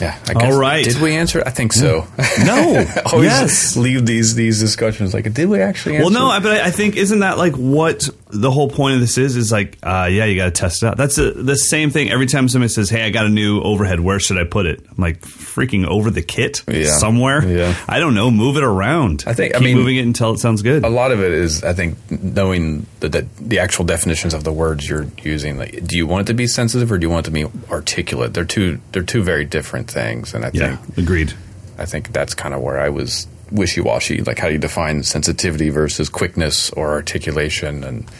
yeah. 0.00 0.18
I 0.28 0.34
guess, 0.34 0.52
All 0.52 0.60
right. 0.60 0.84
Did 0.84 1.00
we 1.00 1.14
answer? 1.14 1.42
I 1.44 1.50
think 1.50 1.72
so. 1.72 2.06
No. 2.44 2.84
Always 3.12 3.30
yes. 3.30 3.76
leave 3.76 4.06
these 4.06 4.34
these 4.34 4.60
discussions 4.60 5.14
like, 5.14 5.32
did 5.32 5.48
we 5.48 5.60
actually? 5.60 5.98
Well, 5.98 6.10
no. 6.10 6.38
But 6.42 6.60
I 6.60 6.70
think 6.70 6.96
isn't 6.96 7.20
that 7.20 7.38
like 7.38 7.54
what 7.54 8.08
the 8.40 8.50
whole 8.50 8.68
point 8.68 8.94
of 8.94 9.00
this 9.00 9.18
is? 9.18 9.36
Is 9.36 9.52
like, 9.52 9.78
uh, 9.82 10.08
yeah, 10.10 10.24
you 10.24 10.36
got 10.36 10.46
to 10.46 10.50
test 10.50 10.82
it 10.82 10.86
out. 10.86 10.96
That's 10.96 11.18
a, 11.18 11.30
the 11.32 11.56
same 11.56 11.90
thing 11.90 12.10
every 12.10 12.26
time 12.26 12.48
somebody 12.48 12.68
says, 12.68 12.90
"Hey, 12.90 13.02
I 13.02 13.10
got 13.10 13.26
a 13.26 13.30
new 13.30 13.60
overhead. 13.60 14.00
Where 14.00 14.20
should 14.20 14.38
I 14.38 14.44
put 14.44 14.66
it?" 14.66 14.80
I'm 14.88 14.96
like, 14.98 15.20
freaking 15.20 15.86
over 15.86 16.10
the 16.10 16.22
kit 16.22 16.62
yeah. 16.68 16.96
somewhere. 16.96 17.46
Yeah. 17.46 17.74
I 17.88 17.98
don't 17.98 18.14
know. 18.14 18.30
Move 18.30 18.56
it 18.56 18.62
around. 18.62 19.24
I 19.26 19.34
think. 19.34 19.54
Keep 19.54 19.62
I 19.62 19.64
mean, 19.64 19.76
moving 19.76 19.96
it 19.96 20.02
until 20.02 20.32
it 20.32 20.38
sounds 20.38 20.62
good. 20.62 20.84
A 20.84 20.88
lot 20.88 21.12
of 21.12 21.20
it 21.20 21.32
is, 21.32 21.64
I 21.64 21.72
think, 21.72 21.98
knowing 22.10 22.86
the 23.00 23.08
the, 23.08 23.26
the 23.40 23.58
actual 23.58 23.84
definitions 23.84 24.34
of 24.34 24.44
the 24.44 24.52
words 24.52 24.88
you're 24.88 25.06
using. 25.22 25.58
Like, 25.58 25.86
do 25.86 25.96
you 25.96 26.06
want 26.06 26.28
it 26.28 26.32
to 26.32 26.34
be 26.34 26.46
sensitive 26.46 26.92
or 26.92 26.98
do 26.98 27.06
you 27.06 27.10
want 27.10 27.26
it 27.26 27.30
to 27.30 27.34
be 27.34 27.46
articulate? 27.70 28.34
They're 28.34 28.44
two. 28.44 28.80
They're 28.92 29.02
two 29.02 29.22
very 29.22 29.44
different 29.44 29.90
things, 29.90 30.34
and 30.34 30.44
I 30.44 30.50
yeah. 30.52 30.76
think 30.76 30.98
agreed. 30.98 31.34
I 31.78 31.84
think 31.84 32.12
that's 32.12 32.34
kind 32.34 32.54
of 32.54 32.62
where 32.62 32.80
I 32.80 32.88
was 32.88 33.26
wishy 33.50 33.80
washy. 33.80 34.22
Like, 34.22 34.38
how 34.38 34.48
do 34.48 34.54
you 34.54 34.58
define 34.58 35.02
sensitivity 35.02 35.70
versus 35.70 36.08
quickness 36.08 36.70
or 36.70 36.90
articulation? 36.90 37.84
And 37.84 38.10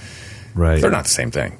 right, 0.54 0.80
they're 0.80 0.90
not 0.90 1.04
the 1.04 1.10
same 1.10 1.30
thing. 1.30 1.58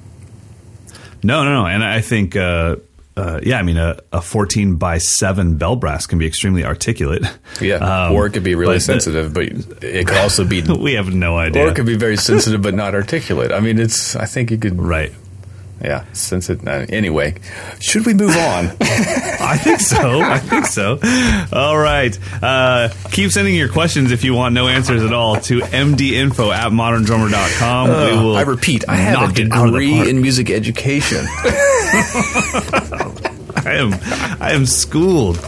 No, 1.22 1.44
no, 1.44 1.62
no. 1.62 1.66
And 1.66 1.82
I 1.82 2.00
think, 2.02 2.36
uh, 2.36 2.76
uh, 3.16 3.40
yeah, 3.42 3.58
I 3.58 3.62
mean, 3.62 3.78
a, 3.78 3.98
a, 4.12 4.20
14 4.20 4.76
by 4.76 4.98
7 4.98 5.56
bell 5.56 5.74
brass 5.74 6.06
can 6.06 6.18
be 6.18 6.26
extremely 6.26 6.64
articulate. 6.64 7.24
Yeah. 7.60 7.76
Um, 8.06 8.14
or 8.14 8.26
it 8.26 8.32
could 8.32 8.44
be 8.44 8.54
really 8.54 8.76
but 8.76 8.82
sensitive, 8.82 9.32
the, 9.32 9.50
but 9.50 9.82
it 9.84 10.06
could 10.06 10.18
also 10.18 10.44
be. 10.44 10.62
we 10.78 10.94
have 10.94 11.12
no 11.12 11.36
idea. 11.36 11.64
Or 11.64 11.68
it 11.68 11.76
could 11.76 11.86
be 11.86 11.96
very 11.96 12.16
sensitive, 12.16 12.62
but 12.62 12.74
not 12.74 12.94
articulate. 12.94 13.52
I 13.52 13.60
mean, 13.60 13.78
it's, 13.78 14.14
I 14.14 14.26
think 14.26 14.50
you 14.50 14.58
could. 14.58 14.80
Right. 14.80 15.12
Yeah, 15.80 16.04
since 16.14 16.48
it 16.48 16.66
uh, 16.66 16.86
anyway, 16.88 17.34
should 17.80 18.06
we 18.06 18.14
move 18.14 18.34
on? 18.34 18.70
I 18.80 19.58
think 19.62 19.80
so. 19.80 20.20
I 20.22 20.38
think 20.38 20.64
so. 20.66 20.98
All 21.52 21.76
right. 21.76 22.18
Uh, 22.42 22.88
keep 23.10 23.30
sending 23.30 23.54
your 23.54 23.68
questions 23.68 24.10
if 24.10 24.24
you 24.24 24.32
want 24.32 24.54
no 24.54 24.68
answers 24.68 25.02
at 25.02 25.12
all 25.12 25.38
to 25.42 25.60
mdinfo 25.60 26.50
at 26.54 26.72
moderndrummer.com. 26.72 27.90
Uh, 27.90 28.06
we 28.10 28.16
will 28.16 28.36
I 28.36 28.42
repeat, 28.42 28.88
I 28.88 28.96
have 28.96 29.30
a 29.30 29.32
degree 29.34 30.08
in 30.08 30.22
music 30.22 30.50
education. 30.50 31.26
I 33.58 33.74
am 33.74 33.92
I 34.40 34.52
am 34.52 34.64
schooled. 34.64 35.38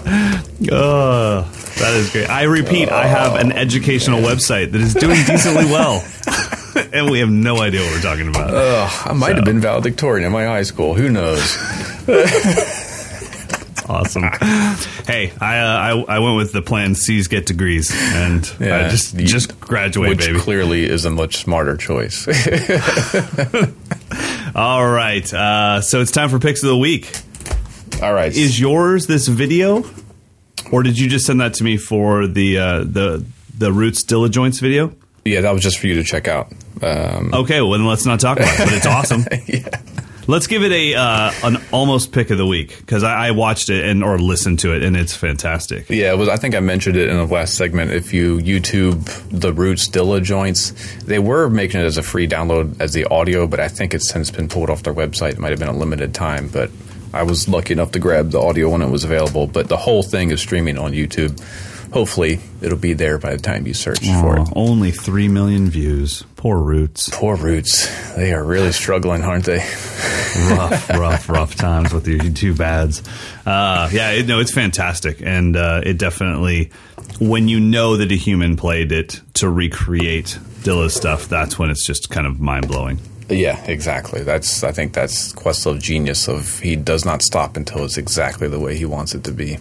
Oh, 0.70 1.42
that 1.78 1.94
is 1.94 2.10
great. 2.10 2.28
I 2.28 2.42
repeat, 2.44 2.90
I 2.90 3.06
have 3.06 3.36
an 3.36 3.52
educational 3.52 4.20
website 4.20 4.72
that 4.72 4.80
is 4.80 4.92
doing 4.94 5.24
decently 5.24 5.64
well. 5.66 6.04
and 6.92 7.10
we 7.10 7.20
have 7.20 7.30
no 7.30 7.60
idea 7.60 7.80
what 7.80 7.92
we're 7.92 8.00
talking 8.00 8.28
about. 8.28 8.54
Uh, 8.54 8.88
I 9.04 9.12
might 9.12 9.30
so. 9.30 9.36
have 9.36 9.44
been 9.44 9.60
valedictorian 9.60 10.26
in 10.26 10.32
my 10.32 10.44
high 10.44 10.62
school. 10.62 10.94
Who 10.94 11.08
knows? 11.08 11.40
awesome. 13.88 14.24
Hey, 15.06 15.32
I, 15.40 15.58
uh, 15.58 16.04
I, 16.08 16.16
I 16.16 16.18
went 16.20 16.36
with 16.36 16.52
the 16.52 16.62
plan 16.62 16.94
C's 16.94 17.28
get 17.28 17.46
degrees, 17.46 17.90
and 17.94 18.50
yeah, 18.60 18.86
I 18.86 18.88
just 18.88 19.16
just 19.16 19.58
graduate, 19.60 20.10
which 20.10 20.26
baby. 20.26 20.38
clearly 20.38 20.84
is 20.84 21.04
a 21.04 21.10
much 21.10 21.38
smarter 21.38 21.76
choice. 21.76 22.28
All 24.54 24.88
right, 24.88 25.32
uh, 25.32 25.80
so 25.80 26.00
it's 26.00 26.12
time 26.12 26.28
for 26.28 26.38
picks 26.38 26.62
of 26.62 26.68
the 26.68 26.76
week. 26.76 27.10
All 28.02 28.12
right, 28.12 28.34
is 28.34 28.60
yours 28.60 29.06
this 29.06 29.26
video, 29.26 29.84
or 30.70 30.82
did 30.82 30.98
you 30.98 31.08
just 31.08 31.26
send 31.26 31.40
that 31.40 31.54
to 31.54 31.64
me 31.64 31.76
for 31.76 32.26
the 32.26 32.58
uh, 32.58 32.78
the 32.80 33.24
the 33.56 33.72
Roots 33.72 34.04
Dilla 34.04 34.30
Joints 34.30 34.60
video? 34.60 34.94
Yeah, 35.24 35.42
that 35.42 35.52
was 35.52 35.62
just 35.62 35.78
for 35.78 35.88
you 35.88 35.94
to 35.94 36.04
check 36.04 36.28
out. 36.28 36.52
Um, 36.82 37.34
okay, 37.34 37.60
well 37.60 37.72
then 37.72 37.86
let's 37.86 38.06
not 38.06 38.20
talk 38.20 38.38
about 38.38 38.54
it. 38.54 38.58
But 38.58 38.72
it's 38.72 38.86
awesome. 38.86 39.24
yeah. 39.46 39.68
Let's 40.28 40.46
give 40.46 40.62
it 40.62 40.72
a 40.72 40.94
uh, 40.94 41.32
an 41.42 41.56
almost 41.72 42.12
pick 42.12 42.28
of 42.28 42.36
the 42.36 42.44
week 42.44 42.76
because 42.76 43.02
I, 43.02 43.28
I, 43.28 43.30
watched 43.30 43.70
it 43.70 43.86
and 43.86 44.04
or 44.04 44.18
listened 44.18 44.58
to 44.58 44.74
it 44.74 44.82
and 44.82 44.94
it's 44.94 45.16
fantastic. 45.16 45.88
Yeah, 45.88 46.12
it 46.12 46.18
was. 46.18 46.28
I 46.28 46.36
think 46.36 46.54
I 46.54 46.60
mentioned 46.60 46.98
it 46.98 47.08
in 47.08 47.16
the 47.16 47.24
last 47.24 47.54
segment. 47.54 47.92
If 47.92 48.12
you 48.12 48.36
YouTube 48.36 49.06
the 49.30 49.54
Roots 49.54 49.88
Dilla 49.88 50.22
Joints, 50.22 50.72
they 51.04 51.18
were 51.18 51.48
making 51.48 51.80
it 51.80 51.84
as 51.84 51.96
a 51.96 52.02
free 52.02 52.28
download 52.28 52.78
as 52.78 52.92
the 52.92 53.06
audio, 53.06 53.46
but 53.46 53.58
I 53.58 53.68
think 53.68 53.94
it's 53.94 54.10
since 54.10 54.30
been 54.30 54.48
pulled 54.48 54.68
off 54.68 54.82
their 54.82 54.92
website. 54.92 55.32
It 55.32 55.38
might 55.38 55.48
have 55.48 55.60
been 55.60 55.68
a 55.68 55.72
limited 55.72 56.12
time, 56.12 56.48
but 56.48 56.70
I 57.14 57.22
was 57.22 57.48
lucky 57.48 57.72
enough 57.72 57.92
to 57.92 57.98
grab 57.98 58.30
the 58.30 58.38
audio 58.38 58.68
when 58.68 58.82
it 58.82 58.90
was 58.90 59.04
available. 59.04 59.46
But 59.46 59.68
the 59.68 59.78
whole 59.78 60.02
thing 60.02 60.30
is 60.30 60.42
streaming 60.42 60.76
on 60.76 60.92
YouTube 60.92 61.40
hopefully 61.92 62.40
it'll 62.60 62.78
be 62.78 62.92
there 62.92 63.18
by 63.18 63.34
the 63.34 63.42
time 63.42 63.66
you 63.66 63.74
search 63.74 64.00
Aww, 64.00 64.20
for 64.20 64.38
it. 64.38 64.48
Only 64.54 64.90
three 64.90 65.28
million 65.28 65.70
views. 65.70 66.24
Poor 66.36 66.58
Roots. 66.58 67.08
Poor 67.10 67.36
Roots. 67.36 67.88
They 68.14 68.32
are 68.32 68.44
really 68.44 68.72
struggling, 68.72 69.22
aren't 69.22 69.44
they? 69.44 69.58
rough, 70.50 70.90
rough, 70.90 71.28
rough 71.28 71.54
times 71.56 71.92
with 71.92 72.06
your 72.06 72.30
two 72.32 72.54
bads. 72.54 73.02
Uh, 73.46 73.88
yeah, 73.92 74.12
it, 74.12 74.26
no, 74.26 74.40
it's 74.40 74.52
fantastic, 74.52 75.20
and 75.22 75.56
uh, 75.56 75.82
it 75.84 75.98
definitely. 75.98 76.70
When 77.20 77.48
you 77.48 77.58
know 77.58 77.96
that 77.96 78.12
a 78.12 78.16
human 78.16 78.56
played 78.56 78.92
it 78.92 79.20
to 79.34 79.48
recreate 79.48 80.38
Dilla's 80.62 80.94
stuff, 80.94 81.28
that's 81.28 81.58
when 81.58 81.70
it's 81.70 81.84
just 81.84 82.10
kind 82.10 82.26
of 82.26 82.38
mind 82.38 82.68
blowing. 82.68 83.00
Yeah, 83.28 83.62
exactly. 83.64 84.22
That's 84.22 84.62
I 84.62 84.72
think 84.72 84.92
that's 84.92 85.32
Questlove's 85.32 85.82
genius 85.82 86.28
of 86.28 86.60
he 86.60 86.76
does 86.76 87.04
not 87.04 87.22
stop 87.22 87.56
until 87.56 87.84
it's 87.84 87.98
exactly 87.98 88.48
the 88.48 88.60
way 88.60 88.76
he 88.76 88.84
wants 88.84 89.14
it 89.14 89.24
to 89.24 89.32
be 89.32 89.58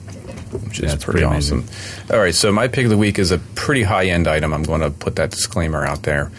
which 0.52 0.80
is 0.80 0.96
pretty, 0.96 1.20
pretty 1.20 1.24
awesome. 1.24 1.66
All 2.12 2.20
right, 2.20 2.36
so 2.36 2.52
my 2.52 2.68
pick 2.68 2.86
of 2.86 2.90
the 2.90 2.98
week 2.98 3.20
is 3.20 3.32
a 3.32 3.38
pretty 3.38 3.84
high 3.84 4.06
end 4.08 4.28
item. 4.28 4.54
I'm 4.54 4.64
going 4.64 4.82
to 4.82 4.92
put 4.92 5.16
that 5.18 5.32
disclaimer 5.32 5.86
out 5.86 6.04
there. 6.04 6.32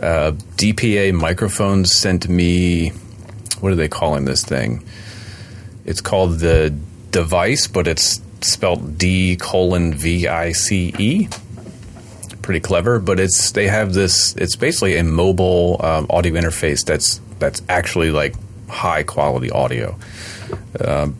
Uh, 0.00 0.32
DPA 0.56 1.12
microphones 1.12 1.92
sent 1.92 2.28
me. 2.28 2.90
What 3.60 3.72
are 3.72 3.76
they 3.76 3.88
calling 3.88 4.24
this 4.24 4.44
thing? 4.44 4.84
It's 5.84 6.00
called 6.00 6.38
the 6.38 6.74
device, 7.10 7.66
but 7.66 7.86
it's 7.86 8.20
spelled 8.40 8.98
D 8.98 9.36
colon 9.36 9.94
V 9.94 10.26
I 10.26 10.52
C 10.52 10.94
E. 10.98 11.28
Pretty 12.40 12.60
clever, 12.60 12.98
but 12.98 13.20
it's 13.20 13.52
they 13.52 13.68
have 13.68 13.92
this. 13.92 14.34
It's 14.36 14.56
basically 14.56 14.96
a 14.96 15.04
mobile 15.04 15.80
um, 15.80 16.06
audio 16.10 16.34
interface 16.34 16.84
that's 16.84 17.20
that's 17.38 17.62
actually 17.68 18.10
like 18.10 18.34
high 18.68 19.04
quality 19.04 19.50
audio. 19.50 19.96
Um, 20.84 21.16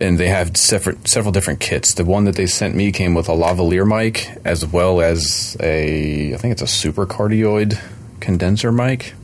and 0.00 0.18
they 0.18 0.28
have 0.28 0.56
separate, 0.56 1.06
several 1.06 1.32
different 1.32 1.60
kits. 1.60 1.94
The 1.94 2.04
one 2.04 2.24
that 2.24 2.36
they 2.36 2.46
sent 2.46 2.74
me 2.74 2.90
came 2.90 3.14
with 3.14 3.28
a 3.28 3.32
lavalier 3.32 3.86
mic 3.86 4.30
as 4.44 4.66
well 4.66 5.00
as 5.00 5.56
a, 5.60 6.34
I 6.34 6.36
think 6.38 6.52
it's 6.52 6.62
a 6.62 6.66
super 6.66 7.06
cardioid 7.06 7.78
condenser 8.20 8.72
mic. 8.72 9.14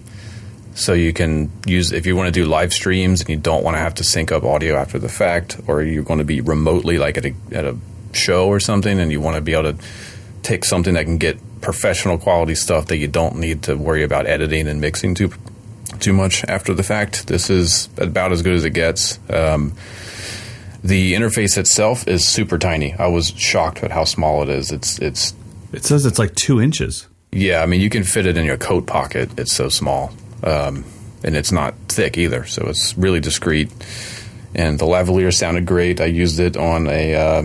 So 0.75 0.93
you 0.93 1.15
can 1.15 1.51
use 1.65 1.93
if 1.93 2.05
you 2.05 2.15
want 2.15 2.27
to 2.27 2.33
do 2.33 2.45
live 2.45 2.75
streams 2.75 3.23
and 3.23 3.31
you 3.31 3.39
don't 3.39 3.65
want 3.65 3.77
to 3.77 3.79
have 3.79 3.95
to 3.95 4.05
sync 4.05 4.31
up 4.31 4.45
audio 4.45 4.77
after 4.77 4.99
the 4.99 5.09
fact, 5.09 5.59
or 5.67 5.83
you're 5.83 6.05
going 6.05 6.19
to 6.19 6.25
be 6.25 6.43
remotely 6.43 6.99
like 6.99 7.17
at 7.17 7.25
a 7.25 7.35
at 7.51 7.65
a 7.65 7.79
show 8.13 8.47
or 8.49 8.61
something, 8.61 9.01
and 9.01 9.11
you 9.11 9.19
want 9.19 9.37
to 9.37 9.41
be 9.41 9.55
able 9.55 9.73
to 9.73 9.85
take 10.43 10.67
something 10.67 10.93
that 10.93 11.05
can 11.05 11.17
get 11.17 11.39
professional 11.63 12.19
quality 12.19 12.55
stuff 12.55 12.87
that 12.87 12.99
you 12.99 13.09
don't 13.09 13.37
need 13.37 13.63
to 13.63 13.75
worry 13.75 14.03
about 14.03 14.27
editing 14.27 14.69
and 14.69 14.79
mixing 14.79 15.15
too 15.15 15.33
too 15.99 16.13
much 16.13 16.45
after 16.45 16.75
the 16.75 16.83
fact. 16.83 17.27
This 17.27 17.49
is 17.49 17.89
about 17.97 18.33
as 18.33 18.43
good 18.43 18.55
as 18.55 18.67
it 18.67 18.75
gets. 18.75 19.19
Um, 19.31 19.73
the 20.83 21.15
interface 21.15 21.57
itself 21.59 22.07
is 22.07 22.27
super 22.27 22.59
tiny. 22.59 22.95
I 22.95 23.07
was 23.09 23.29
shocked 23.37 23.83
at 23.83 23.91
how 23.91 24.05
small 24.05 24.43
it 24.43 24.49
is. 24.49 24.71
It's 24.73 24.99
it's. 24.99 25.35
It 25.73 25.85
says 25.85 26.07
it's 26.07 26.19
like 26.19 26.35
two 26.35 26.61
inches. 26.61 27.07
Yeah, 27.33 27.63
I 27.63 27.67
mean 27.67 27.81
you 27.81 27.91
can 27.91 28.05
fit 28.05 28.27
it 28.27 28.37
in 28.37 28.45
your 28.45 28.57
coat 28.57 28.87
pocket. 28.87 29.31
It's 29.39 29.53
so 29.53 29.69
small, 29.69 30.13
um, 30.43 30.85
and 31.25 31.37
it's 31.37 31.53
not 31.53 31.75
thick 31.89 32.17
either. 32.17 32.47
So 32.47 32.67
it's 32.69 32.97
really 32.97 33.21
discreet. 33.21 33.71
and 34.55 34.79
the 34.79 34.87
lavalier 34.87 35.33
sounded 35.35 35.67
great. 35.67 36.01
I 36.01 36.07
used 36.07 36.41
it 36.41 36.57
on 36.57 36.87
a. 36.89 37.15
Uh, 37.15 37.43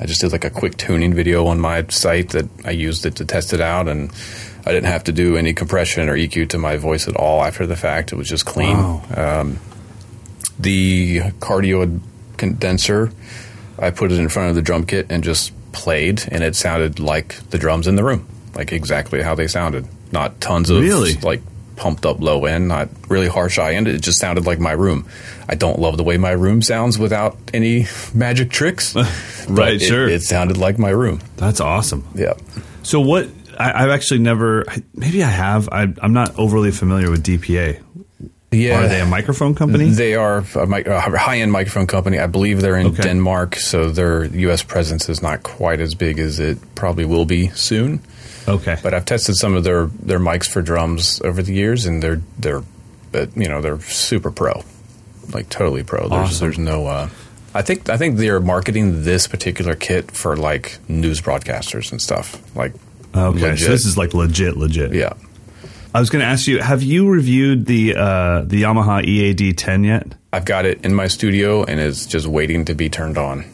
I 0.00 0.06
just 0.06 0.20
did 0.20 0.32
like 0.32 0.44
a 0.44 0.50
quick 0.50 0.76
tuning 0.76 1.14
video 1.14 1.46
on 1.46 1.60
my 1.60 1.86
site 1.88 2.30
that 2.30 2.48
I 2.64 2.70
used 2.72 3.06
it 3.06 3.16
to 3.16 3.24
test 3.24 3.52
it 3.52 3.60
out, 3.60 3.88
and 3.88 4.10
I 4.66 4.72
didn't 4.72 4.86
have 4.90 5.04
to 5.04 5.12
do 5.12 5.36
any 5.36 5.54
compression 5.54 6.08
or 6.08 6.16
EQ 6.16 6.50
to 6.50 6.58
my 6.58 6.76
voice 6.76 7.08
at 7.08 7.16
all 7.16 7.42
after 7.42 7.66
the 7.66 7.76
fact. 7.76 8.12
It 8.12 8.16
was 8.16 8.28
just 8.28 8.44
clean. 8.44 8.76
Wow. 8.76 9.02
Um, 9.40 9.58
the 10.58 11.20
cardio 11.40 12.00
condenser, 12.36 13.10
I 13.78 13.90
put 13.90 14.12
it 14.12 14.18
in 14.18 14.28
front 14.28 14.50
of 14.50 14.54
the 14.54 14.62
drum 14.62 14.86
kit 14.86 15.06
and 15.10 15.22
just 15.24 15.52
played, 15.72 16.22
and 16.30 16.42
it 16.44 16.54
sounded 16.56 17.00
like 17.00 17.34
the 17.50 17.58
drums 17.58 17.86
in 17.86 17.96
the 17.96 18.04
room, 18.04 18.26
like 18.54 18.72
exactly 18.72 19.22
how 19.22 19.34
they 19.34 19.46
sounded. 19.48 19.86
Not 20.12 20.40
tons 20.40 20.70
of 20.70 20.80
Really? 20.80 21.14
like 21.14 21.42
pumped 21.76 22.06
up 22.06 22.20
low 22.20 22.44
end, 22.44 22.68
not 22.68 22.88
really 23.08 23.26
harsh 23.26 23.56
high 23.56 23.74
end. 23.74 23.88
It 23.88 24.00
just 24.00 24.20
sounded 24.20 24.46
like 24.46 24.60
my 24.60 24.70
room. 24.70 25.08
I 25.48 25.56
don't 25.56 25.80
love 25.80 25.96
the 25.96 26.04
way 26.04 26.16
my 26.18 26.30
room 26.30 26.62
sounds 26.62 26.96
without 26.98 27.36
any 27.52 27.86
magic 28.14 28.50
tricks. 28.50 28.94
Right, 29.46 29.74
it- 29.74 29.82
sure. 29.82 30.08
It 30.08 30.22
sounded 30.22 30.56
like 30.56 30.78
my 30.78 30.88
room. 30.88 31.20
That's 31.36 31.60
awesome. 31.60 32.08
Yeah. 32.14 32.32
So 32.82 33.00
what? 33.00 33.28
I, 33.58 33.84
I've 33.84 33.90
actually 33.90 34.20
never. 34.20 34.64
Maybe 34.94 35.22
I 35.22 35.28
have. 35.28 35.68
I, 35.70 35.92
I'm 36.00 36.14
not 36.14 36.38
overly 36.38 36.70
familiar 36.70 37.10
with 37.10 37.22
DPA. 37.22 37.82
Yeah. 38.54 38.84
Are 38.84 38.88
they 38.88 39.00
a 39.00 39.06
microphone 39.06 39.54
company? 39.54 39.90
They 39.90 40.14
are 40.14 40.44
a, 40.54 40.66
mic- 40.66 40.86
a 40.86 41.00
high-end 41.00 41.50
microphone 41.52 41.86
company. 41.86 42.18
I 42.18 42.26
believe 42.26 42.60
they're 42.60 42.76
in 42.76 42.86
Okay. 42.88 43.02
Denmark, 43.02 43.56
so 43.56 43.90
their 43.90 44.24
U.S. 44.24 44.62
presence 44.62 45.08
is 45.08 45.22
not 45.22 45.42
quite 45.42 45.80
as 45.80 45.94
big 45.94 46.18
as 46.18 46.38
it 46.40 46.58
probably 46.74 47.04
will 47.04 47.24
be 47.26 47.48
soon. 47.50 48.00
okay. 48.48 48.76
But 48.82 48.94
I've 48.94 49.04
tested 49.04 49.36
some 49.36 49.54
of 49.54 49.64
their, 49.64 49.86
their 49.86 50.18
mics 50.20 50.48
for 50.48 50.62
drums 50.62 51.20
over 51.24 51.42
the 51.42 51.52
years, 51.54 51.86
and 51.86 52.02
they're 52.02 52.20
they're, 52.38 52.62
but 53.12 53.36
you 53.36 53.48
know, 53.48 53.60
they're 53.60 53.80
super 53.80 54.30
pro, 54.30 54.62
like 55.32 55.48
totally 55.48 55.82
pro. 55.84 56.08
There's 56.08 56.12
Awesome. 56.30 56.40
there's 56.46 56.58
no. 56.58 56.86
Uh, 56.86 57.08
I 57.54 57.62
think 57.62 57.88
I 57.88 57.96
think 57.96 58.16
they're 58.18 58.40
marketing 58.40 59.04
this 59.04 59.26
particular 59.28 59.74
kit 59.76 60.10
for 60.10 60.36
like 60.36 60.78
news 60.88 61.20
broadcasters 61.20 61.92
and 61.92 62.02
stuff. 62.02 62.40
Like, 62.56 62.74
okay. 63.14 63.40
legit. 63.50 63.58
So 63.60 63.70
this 63.70 63.86
is 63.86 63.96
like 63.96 64.12
legit, 64.14 64.56
legit. 64.56 64.92
yeah. 64.92 65.12
I 65.94 66.00
was 66.00 66.10
going 66.10 66.24
to 66.24 66.26
ask 66.26 66.48
you: 66.48 66.60
Have 66.60 66.82
you 66.82 67.08
reviewed 67.08 67.66
the 67.66 67.94
uh, 67.94 68.42
the 68.42 68.62
Yamaha 68.64 69.04
EAD 69.04 69.56
10 69.56 69.84
yet? 69.84 70.08
I've 70.32 70.44
got 70.44 70.66
it 70.66 70.84
in 70.84 70.92
my 70.92 71.06
studio, 71.06 71.62
and 71.62 71.78
it's 71.78 72.04
just 72.04 72.26
waiting 72.26 72.64
to 72.64 72.74
be 72.74 72.90
turned 72.90 73.16
on. 73.16 73.44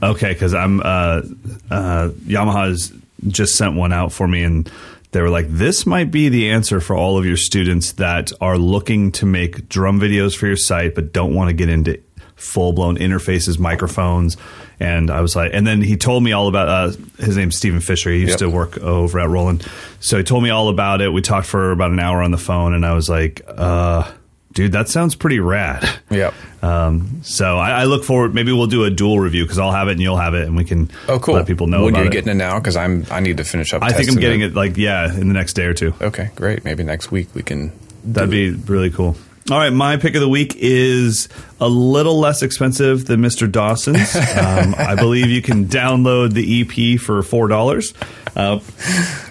Okay, 0.00 0.32
because 0.32 0.54
I'm 0.54 0.78
uh, 0.78 1.22
uh, 1.70 2.10
Yamaha's 2.26 2.92
just 3.26 3.56
sent 3.56 3.74
one 3.74 3.92
out 3.92 4.12
for 4.12 4.28
me, 4.28 4.44
and 4.44 4.70
they 5.10 5.20
were 5.20 5.30
like, 5.30 5.46
"This 5.48 5.84
might 5.84 6.12
be 6.12 6.28
the 6.28 6.50
answer 6.50 6.80
for 6.80 6.94
all 6.94 7.18
of 7.18 7.26
your 7.26 7.36
students 7.36 7.92
that 7.92 8.30
are 8.40 8.56
looking 8.56 9.10
to 9.12 9.26
make 9.26 9.68
drum 9.68 9.98
videos 9.98 10.36
for 10.36 10.46
your 10.46 10.56
site, 10.56 10.94
but 10.94 11.12
don't 11.12 11.34
want 11.34 11.48
to 11.48 11.54
get 11.54 11.68
into 11.68 12.00
full 12.36 12.72
blown 12.72 12.98
interfaces, 12.98 13.58
microphones." 13.58 14.36
And 14.84 15.10
I 15.10 15.20
was 15.22 15.34
like, 15.34 15.52
and 15.54 15.66
then 15.66 15.80
he 15.80 15.96
told 15.96 16.22
me 16.22 16.32
all 16.32 16.48
about. 16.48 16.68
Uh, 16.68 16.92
his 17.18 17.36
name's 17.36 17.56
Stephen 17.56 17.80
Fisher. 17.80 18.10
He 18.10 18.18
used 18.20 18.32
Yep. 18.32 18.38
to 18.40 18.50
work 18.50 18.78
over 18.78 19.18
at 19.18 19.28
Roland, 19.28 19.66
so 20.00 20.18
he 20.18 20.24
told 20.24 20.42
me 20.42 20.50
all 20.50 20.68
about 20.68 21.00
it. 21.00 21.08
We 21.12 21.22
talked 21.22 21.46
for 21.46 21.70
about 21.72 21.90
an 21.90 21.98
hour 22.00 22.22
on 22.22 22.30
the 22.32 22.38
phone, 22.38 22.74
and 22.74 22.84
I 22.84 22.92
was 22.94 23.08
like, 23.08 23.40
uh, 23.48 24.10
"Dude, 24.52 24.72
that 24.72 24.88
sounds 24.88 25.14
pretty 25.14 25.40
rad." 25.40 25.88
Yep. 26.10 26.34
Um, 26.62 27.20
so 27.22 27.56
I, 27.58 27.82
I 27.82 27.84
look 27.84 28.04
forward. 28.04 28.34
Maybe 28.34 28.52
we'll 28.52 28.66
do 28.68 28.84
a 28.84 28.90
dual 28.90 29.18
review 29.18 29.44
because 29.44 29.58
I'll 29.58 29.72
have 29.72 29.88
it 29.88 29.92
and 29.92 30.00
you'll 30.00 30.16
have 30.18 30.34
it, 30.34 30.46
and 30.46 30.56
we 30.56 30.64
can 30.64 30.90
Oh, 31.08 31.18
cool. 31.18 31.34
let 31.34 31.46
people 31.46 31.66
know 31.66 31.84
when 31.84 31.96
it. 31.96 32.12
getting 32.12 32.30
it 32.30 32.34
now, 32.36 32.58
because 32.58 32.76
I'm 32.76 33.04
I 33.10 33.20
need 33.20 33.38
to 33.38 33.44
finish 33.44 33.72
up. 33.74 33.82
I 33.82 33.90
think 33.92 34.08
I'm 34.10 34.16
getting 34.20 34.42
it 34.42 34.54
like 34.54 34.76
yeah 34.76 35.12
in 35.12 35.28
the 35.28 35.34
next 35.34 35.54
day 35.54 35.64
or 35.64 35.74
two. 35.74 35.92
Okay, 36.00 36.30
great. 36.36 36.64
Maybe 36.64 36.84
next 36.84 37.10
week 37.10 37.28
we 37.34 37.42
can. 37.42 37.72
That'd 38.04 38.30
be 38.30 38.50
really 38.50 38.90
cool. 38.90 39.16
All 39.50 39.58
right, 39.58 39.72
my 39.72 39.98
pick 39.98 40.14
of 40.14 40.22
the 40.22 40.28
week 40.28 40.56
is 40.56 41.28
a 41.60 41.68
little 41.68 42.18
less 42.18 42.42
expensive 42.42 43.04
than 43.04 43.20
Mr. 43.20 43.50
Dawson's. 43.50 44.14
Um, 44.34 44.74
I 44.76 44.94
believe 44.94 45.28
you 45.28 45.42
can 45.42 45.66
download 45.66 46.32
the 46.32 46.62
EP 46.62 46.98
for 47.00 47.22
four 47.22 47.48
dollars. 47.48 47.92
Uh, 48.34 48.60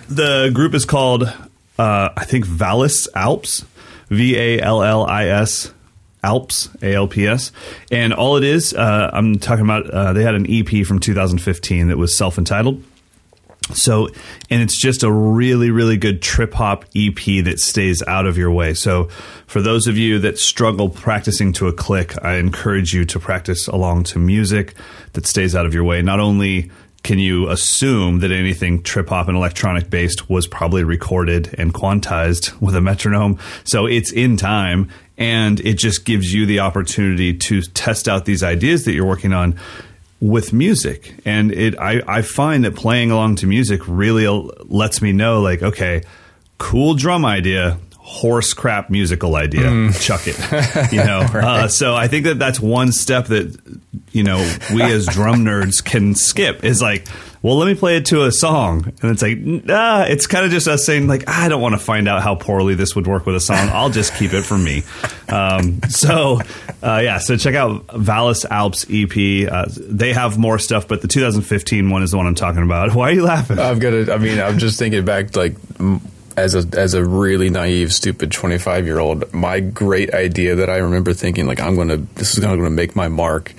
the 0.07 0.51
group 0.53 0.73
is 0.73 0.85
called 0.85 1.23
uh, 1.77 2.09
I 2.15 2.25
think 2.25 2.45
Vallis 2.45 3.07
Alps, 3.15 3.65
V 4.09 4.35
A 4.37 4.59
L 4.61 4.83
L 4.83 5.05
I 5.05 5.27
S 5.27 5.73
Alps, 6.23 6.69
A 6.81 6.93
L 6.93 7.07
P 7.07 7.27
S. 7.27 7.51
And 7.91 8.13
all 8.13 8.37
it 8.37 8.43
is, 8.43 8.73
uh, 8.73 9.09
I'm 9.11 9.39
talking 9.39 9.65
about, 9.65 9.89
uh, 9.89 10.13
they 10.13 10.23
had 10.23 10.35
an 10.35 10.45
EP 10.49 10.85
from 10.85 10.99
2015 10.99 11.87
that 11.87 11.97
was 11.97 12.17
self 12.17 12.37
entitled. 12.37 12.83
So, 13.71 14.09
and 14.49 14.61
it's 14.61 14.79
just 14.79 15.03
a 15.03 15.11
really, 15.11 15.71
really 15.71 15.95
good 15.95 16.21
trip 16.21 16.53
hop 16.53 16.83
EP 16.95 17.43
that 17.45 17.59
stays 17.59 18.03
out 18.03 18.25
of 18.25 18.37
your 18.37 18.51
way. 18.51 18.73
So, 18.73 19.05
for 19.47 19.61
those 19.61 19.87
of 19.87 19.97
you 19.97 20.19
that 20.19 20.37
struggle 20.37 20.89
practicing 20.89 21.53
to 21.53 21.67
a 21.67 21.73
click, 21.73 22.13
I 22.23 22.35
encourage 22.35 22.93
you 22.93 23.05
to 23.05 23.19
practice 23.19 23.67
along 23.67 24.03
to 24.05 24.19
music 24.19 24.75
that 25.13 25.25
stays 25.25 25.55
out 25.55 25.65
of 25.65 25.73
your 25.73 25.85
way. 25.85 26.01
Not 26.01 26.19
only 26.19 26.71
can 27.03 27.19
you 27.19 27.49
assume 27.49 28.19
that 28.19 28.31
anything 28.31 28.81
trip 28.81 29.09
hop 29.09 29.27
and 29.27 29.37
electronic 29.37 29.89
based 29.89 30.29
was 30.29 30.47
probably 30.47 30.83
recorded 30.83 31.53
and 31.57 31.73
quantized 31.73 32.59
with 32.61 32.75
a 32.75 32.81
metronome, 32.81 33.37
so 33.63 33.85
it's 33.85 34.11
in 34.11 34.37
time 34.37 34.89
and 35.17 35.59
it 35.61 35.77
just 35.77 36.05
gives 36.05 36.33
you 36.33 36.45
the 36.45 36.59
opportunity 36.59 37.33
to 37.33 37.61
test 37.61 38.07
out 38.07 38.25
these 38.25 38.41
ideas 38.41 38.85
that 38.85 38.93
you're 38.93 39.05
working 39.05 39.33
on 39.33 39.59
with 40.23 40.53
music. 40.53 41.13
And 41.25 41.51
it 41.51 41.77
I, 41.77 42.01
I 42.07 42.21
find 42.21 42.63
that 42.63 42.75
playing 42.77 43.11
along 43.11 43.35
to 43.37 43.47
music 43.47 43.81
really 43.87 44.25
lets 44.63 45.01
me 45.01 45.11
know 45.11 45.41
like 45.41 45.61
okay 45.61 46.03
cool 46.57 46.93
drum 46.93 47.25
idea 47.25 47.77
horse 47.97 48.53
crap 48.53 48.89
musical 48.89 49.35
idea. 49.35 49.91
Chuck 49.99 50.21
it. 50.25 50.91
You 50.93 51.03
know? 51.03 51.27
Uh, 51.33 51.67
so 51.67 51.93
i 51.93 52.07
think 52.07 52.23
that 52.25 52.39
that's 52.39 52.59
one 52.59 52.91
step 52.93 53.25
that 53.25 53.59
you 54.11 54.23
know 54.23 54.37
we 54.73 54.81
as 54.81 55.05
drum 55.07 55.43
nerds 55.43 55.83
can 55.83 56.15
skip 56.15 56.63
is 56.63 56.81
like 56.81 57.05
well 57.43 57.57
let 57.57 57.67
me 57.67 57.75
play 57.75 57.97
it 57.97 58.05
to 58.07 58.23
a 58.23 58.31
song 58.31 58.91
and 59.01 59.11
it's 59.11 59.21
like 59.21 59.37
nah 59.37 60.03
it's 60.03 60.25
kind 60.25 60.45
of 60.45 60.51
just 60.51 60.67
us 60.67 60.83
saying 60.83 61.07
like 61.07 61.29
i 61.29 61.47
don't 61.47 61.61
want 61.61 61.73
to 61.73 61.79
find 61.79 62.07
out 62.07 62.23
how 62.23 62.33
poorly 62.33 62.73
this 62.73 62.95
would 62.95 63.05
work 63.05 63.27
with 63.27 63.35
a 63.35 63.39
song 63.39 63.69
i'll 63.69 63.91
just 63.91 64.15
keep 64.15 64.33
it 64.33 64.41
for 64.41 64.57
me 64.57 64.81
um, 65.29 65.79
so 65.83 66.39
uh, 66.81 66.99
yeah 67.03 67.19
so 67.19 67.37
check 67.37 67.53
out 67.55 67.85
Vallis 67.95 68.45
Alps 68.45 68.85
EP 68.89 69.47
uh, 69.51 69.65
they 69.77 70.13
have 70.13 70.37
more 70.37 70.57
stuff 70.57 70.87
but 70.87 71.01
the 71.01 71.07
2015 71.07 71.89
one 71.89 72.01
is 72.01 72.11
the 72.11 72.17
one 72.17 72.25
I'm 72.25 72.35
talking 72.35 72.63
about 72.63 72.95
why 72.95 73.09
are 73.09 73.13
you 73.13 73.23
laughing 73.23 73.59
I've 73.59 73.79
got 73.79 73.91
to. 73.91 74.11
I 74.11 74.17
mean, 74.17 74.39
I'm 74.39 74.57
just 74.57 74.79
thinking 74.79 75.05
back, 75.05 75.35
like 75.35 75.55
as 76.37 76.55
a 76.55 76.79
as 76.79 76.93
a 76.93 77.05
really 77.05 77.49
naive, 77.49 77.93
stupid 77.93 78.31
25 78.31 78.85
year 78.85 78.99
old. 78.99 79.31
My 79.33 79.59
great 79.59 80.13
idea 80.13 80.55
that 80.55 80.69
I 80.69 80.77
remember 80.77 81.13
thinking, 81.13 81.45
like, 81.45 81.59
I'm 81.59 81.75
gonna. 81.75 81.97
This 81.97 82.33
is 82.33 82.39
going 82.39 82.61
to 82.61 82.69
make 82.69 82.95
my 82.95 83.07
mark. 83.07 83.53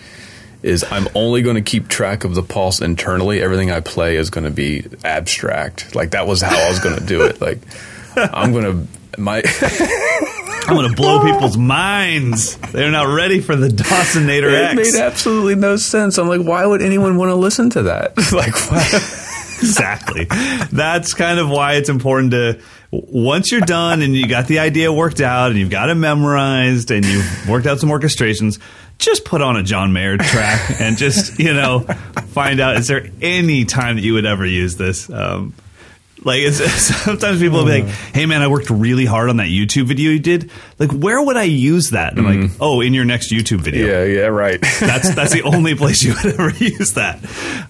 Is 0.65 0.85
I'm 0.91 1.09
only 1.15 1.43
going 1.43 1.57
to 1.57 1.63
keep 1.63 1.89
track 1.89 2.25
of 2.25 2.35
the 2.35 2.43
pulse 2.43 2.81
internally. 2.81 3.43
Everything 3.43 3.71
I 3.71 3.81
play 3.81 4.17
is 4.17 4.31
going 4.31 4.45
to 4.45 4.51
be 4.51 4.87
abstract. 5.05 5.95
Like 5.95 6.13
that 6.13 6.27
was 6.27 6.41
how 6.41 6.57
I 6.57 6.71
was 6.71 6.79
going 6.79 6.99
to 6.99 7.05
do 7.05 7.23
it. 7.23 7.41
Like 7.41 7.59
I'm 8.17 8.53
going 8.53 8.65
to 8.65 9.21
my. 9.21 9.43
I'm 10.67 10.77
gonna 10.77 10.95
blow 10.95 11.23
people's 11.23 11.59
minds 11.59 12.57
they're 12.57 12.91
not 12.91 13.15
ready 13.15 13.41
for 13.41 13.55
the 13.55 13.69
Dawsonator 13.69 14.51
It 14.51 14.79
X 14.79 14.93
made 14.93 15.01
absolutely 15.01 15.57
no 15.57 15.77
sense. 15.77 16.19
I'm 16.19 16.27
like, 16.27 16.41
why 16.41 16.65
would 16.65 16.81
anyone 16.81 17.17
want 17.17 17.31
to 17.31 17.35
listen 17.35 17.69
to 17.71 17.83
that? 17.83 18.17
like, 18.33 18.49
exactly. 19.59 20.25
That's 20.73 21.13
kind 21.13 21.39
of 21.39 21.51
why 21.51 21.75
it's 21.75 21.91
important 21.91 22.31
to 22.31 22.61
once 22.91 23.53
you're 23.53 23.61
done 23.61 24.03
and 24.03 24.15
you 24.15 24.27
got 24.27 24.47
the 24.47 24.61
idea 24.61 24.93
worked 24.93 25.21
out 25.21 25.51
and 25.51 25.59
you've 25.59 25.71
got 25.71 25.91
it 25.91 25.97
memorized 25.97 26.91
and 26.91 27.05
you've 27.05 27.49
worked 27.49 27.67
out 27.67 27.79
some 27.79 27.91
orchestrations, 27.91 28.59
just 28.99 29.25
put 29.25 29.43
on 29.43 29.57
a 29.57 29.63
John 29.63 29.93
Mayer 29.93 30.17
track 30.17 30.77
and 30.81 30.97
just 30.97 31.39
you 31.39 31.55
know 31.55 31.81
find 31.81 32.61
out 32.61 32.77
is 32.77 32.89
there 32.89 33.09
any 33.21 33.65
time 33.65 33.97
that 33.97 34.03
you 34.03 34.15
would 34.15 34.27
ever 34.27 34.47
use 34.47 34.77
this. 34.77 35.11
Um, 35.11 35.55
like 36.25 36.41
it's, 36.41 36.59
sometimes 37.05 37.41
people 37.41 37.59
will 37.59 37.67
be 37.67 37.83
like, 37.83 37.87
"Hey 37.87 38.27
man, 38.27 38.43
I 38.43 38.49
worked 38.49 38.71
really 38.71 39.05
hard 39.05 39.29
on 39.29 39.37
that 39.37 39.49
YouTube 39.49 39.87
video 39.87 40.11
you 40.11 40.19
did. 40.19 40.51
Like, 40.79 40.91
where 40.91 41.23
would 41.23 41.37
I 41.37 41.43
use 41.43 41.91
that?" 41.91 42.17
And 42.17 42.27
I'm 42.27 42.41
like, 42.41 42.51
"Oh, 42.61 42.81
in 42.81 42.95
your 42.95 43.05
next 43.05 43.31
YouTube 43.31 43.61
video." 43.61 43.87
yeah, 43.87 44.05
yeah, 44.05 44.27
right. 44.27 44.61
That's 44.81 45.15
that's 45.15 45.33
the 45.33 45.43
only 45.43 45.75
place 45.75 46.03
you 46.03 46.15
would 46.15 46.35
ever 46.35 46.51
use 46.51 46.95
that. 46.95 47.21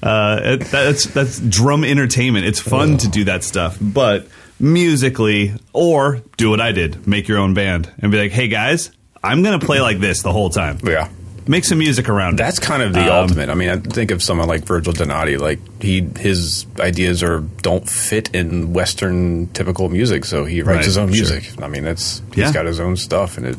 Uh, 0.02 0.56
that's 0.56 1.06
that's 1.06 1.40
drum 1.40 1.84
entertainment. 1.84 2.46
It's 2.46 2.60
fun 2.60 2.96
to 2.98 3.08
do 3.08 3.24
that 3.24 3.42
stuff, 3.44 3.76
but 3.80 4.28
musically, 4.60 5.54
or 5.72 6.22
do 6.36 6.50
what 6.50 6.60
I 6.60 6.72
did, 6.72 7.06
make 7.06 7.26
your 7.28 7.38
own 7.38 7.54
band 7.54 7.90
and 7.98 8.12
be 8.12 8.18
like, 8.18 8.32
"Hey 8.32 8.48
guys, 8.48 8.90
I'm 9.24 9.42
gonna 9.42 9.58
play 9.58 9.80
like 9.80 9.98
this 10.00 10.22
the 10.22 10.32
whole 10.32 10.50
time. 10.50 10.78
yeah. 10.84 11.08
Make 11.46 11.64
some 11.64 11.78
music 11.78 12.08
around." 12.08 12.34
it." 12.34 12.36
That's 12.38 12.58
kind 12.58 12.82
of 12.82 12.92
the 12.94 13.00
Um, 13.12 13.24
ultimate. 13.24 13.50
I 13.50 13.54
mean, 13.54 13.68
I 13.68 13.76
think 13.76 14.10
of 14.10 14.22
someone 14.22 14.48
like 14.48 14.64
Virgil 14.64 14.92
Donati. 14.94 15.36
Like 15.36 15.58
he, 15.80 16.06
his 16.18 16.64
ideas 16.80 17.22
are 17.22 17.40
don't 17.62 17.86
fit 17.88 18.30
in 18.32 18.72
Western 18.72 19.48
typical 19.48 19.88
music, 19.90 20.24
so 20.24 20.44
he 20.46 20.62
writes 20.62 20.76
Right, 20.76 20.84
his 20.86 20.96
own 20.96 21.08
sure. 21.08 21.16
music. 21.28 21.50
I 21.62 21.68
mean, 21.68 21.84
that's 21.84 22.22
he's 22.34 22.44
Yeah. 22.44 22.52
got 22.52 22.64
his 22.66 22.80
own 22.80 22.96
stuff, 22.96 23.36
and 23.36 23.46
it 23.46 23.58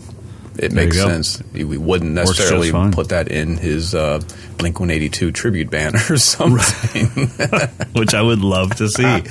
it 0.58 0.72
There 0.72 0.86
makes 0.86 0.98
sense. 0.98 1.42
We 1.54 1.64
wouldn't 1.78 2.12
necessarily 2.12 2.72
put 2.92 3.10
that 3.10 3.28
in 3.30 3.58
his 3.58 3.94
uh, 3.96 4.20
Blink 4.58 4.80
182 4.80 5.32
tribute 5.32 5.70
banner 5.70 6.00
or 6.10 6.18
something. 6.18 7.08
which 7.94 8.14
I 8.14 8.22
would 8.22 8.40
love 8.42 8.76
to 8.78 8.88
see. 8.90 9.24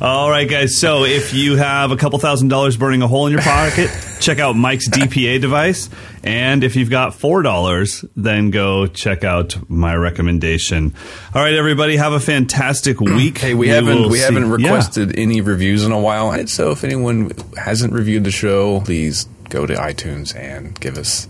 All 0.00 0.28
right, 0.30 0.48
guys. 0.48 0.78
So 0.78 1.04
if 1.04 1.32
you 1.34 1.56
have 1.56 1.90
a 1.90 1.96
couple 1.96 2.18
thousand 2.18 2.48
dollars 2.48 2.76
burning 2.76 3.02
a 3.02 3.08
hole 3.08 3.26
in 3.26 3.32
your 3.32 3.42
pocket, 3.42 3.90
check 4.20 4.38
out 4.38 4.54
Mike's 4.56 4.88
DPA 4.88 5.40
device. 5.40 5.88
And 6.24 6.64
if 6.64 6.74
you've 6.74 6.90
got 6.90 7.14
four 7.14 7.42
dollars, 7.42 8.04
then 8.16 8.50
go 8.50 8.86
check 8.86 9.22
out 9.22 9.56
my 9.70 9.94
recommendation. 9.94 10.94
All 11.34 11.42
right, 11.42 11.54
everybody, 11.54 11.96
have 11.96 12.12
a 12.12 12.20
fantastic 12.20 13.00
week. 13.00 13.38
Hey, 13.38 13.54
we, 13.54 13.68
haven't 13.68 14.08
we 14.08 14.18
see- 14.18 14.24
haven't 14.24 14.46
Yeah. 14.60 14.68
requested 14.70 15.18
any 15.18 15.40
reviews 15.40 15.84
in 15.84 15.92
a 15.92 16.00
while. 16.00 16.32
And 16.32 16.50
So 16.50 16.72
if 16.72 16.82
anyone 16.84 17.30
hasn't 17.56 17.92
reviewed 17.92 18.24
the 18.24 18.30
show, 18.32 18.80
please 18.80 19.28
go 19.48 19.66
to 19.66 19.74
iTunes 19.74 20.34
and 20.36 20.78
give 20.80 20.96
us 20.98 21.28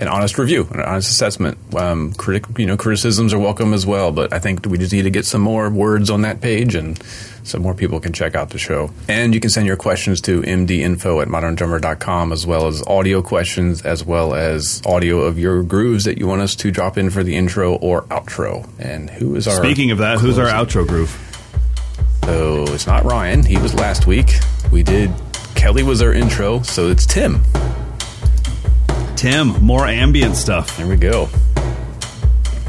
an 0.00 0.08
honest 0.08 0.38
review, 0.38 0.66
an 0.72 0.80
honest 0.80 1.10
assessment. 1.10 1.58
Um, 1.74 2.14
critic, 2.14 2.46
you 2.58 2.64
know, 2.64 2.76
criticisms 2.76 3.34
are 3.34 3.38
welcome 3.38 3.74
as 3.74 3.84
well. 3.84 4.10
But 4.12 4.32
I 4.32 4.38
think 4.38 4.64
we 4.64 4.78
just 4.78 4.92
need 4.92 5.02
to 5.02 5.10
get 5.10 5.26
some 5.26 5.42
more 5.42 5.68
words 5.68 6.08
on 6.08 6.22
that 6.22 6.40
page, 6.40 6.74
and 6.74 7.00
so 7.44 7.58
more 7.58 7.74
people 7.74 8.00
can 8.00 8.14
check 8.14 8.34
out 8.34 8.50
the 8.50 8.58
show. 8.58 8.90
And 9.08 9.34
you 9.34 9.40
can 9.40 9.50
send 9.50 9.66
your 9.66 9.76
questions 9.76 10.22
to 10.22 10.40
mdinfo 10.40 11.20
at 11.20 11.28
moderndrummer.com, 11.28 12.32
as 12.32 12.46
well 12.46 12.66
as 12.66 12.82
audio 12.86 13.20
questions, 13.20 13.82
as 13.82 14.02
well 14.02 14.34
as 14.34 14.80
audio 14.86 15.20
of 15.20 15.38
your 15.38 15.62
grooves 15.62 16.04
that 16.04 16.16
you 16.16 16.26
want 16.26 16.40
us 16.40 16.54
to 16.56 16.70
drop 16.70 16.96
in 16.96 17.10
for 17.10 17.22
the 17.22 17.36
intro 17.36 17.74
or 17.74 18.02
outro. 18.04 18.66
And 18.78 19.10
who 19.10 19.36
is 19.36 19.46
our 19.46 19.56
Speaking 19.56 19.90
of 19.90 19.98
that, 19.98 20.18
who's 20.18 20.38
our 20.38 20.46
outro 20.46 20.88
groove? 20.88 21.26
So 22.24 22.64
it's 22.68 22.86
not 22.86 23.04
Ryan. 23.04 23.44
He 23.44 23.58
was 23.58 23.74
last 23.74 24.06
week. 24.06 24.30
We 24.72 24.82
did. 24.82 25.10
Kelly 25.60 25.82
was 25.82 26.00
our 26.00 26.14
intro, 26.14 26.62
so 26.62 26.88
it's 26.88 27.04
Tim. 27.04 27.42
Tim, 29.14 29.48
more 29.62 29.86
ambient 29.86 30.34
stuff. 30.34 30.74
There 30.78 30.86
we 30.86 30.96
go. 30.96 31.28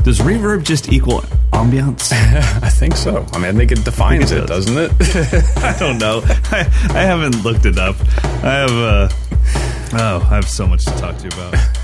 Does 0.04 0.20
reverb 0.20 0.66
just 0.66 0.92
equal 0.92 1.22
ambiance? 1.54 2.12
I 2.62 2.68
think 2.68 2.98
so. 2.98 3.26
I 3.32 3.38
mean, 3.38 3.46
I 3.46 3.54
think 3.54 3.72
it 3.72 3.86
defines 3.86 4.34
it 4.34 4.44
it, 4.44 4.48
does. 4.48 4.66
doesn't 4.66 4.78
it? 4.78 5.58
I 5.60 5.80
don't 5.80 6.00
know. 6.00 6.22
I, 6.52 6.70
I 6.90 7.04
haven't 7.04 7.42
looked 7.46 7.66
it 7.66 7.78
up. 7.78 7.96
I 8.44 8.56
have 8.56 8.72
uh, 8.72 9.10
oh, 9.94 10.28
I 10.30 10.36
have 10.36 10.50
so 10.50 10.68
much 10.68 10.84
to 10.84 10.92
talk 10.98 11.16
to 11.20 11.24
you 11.24 11.30
about. 11.30 11.56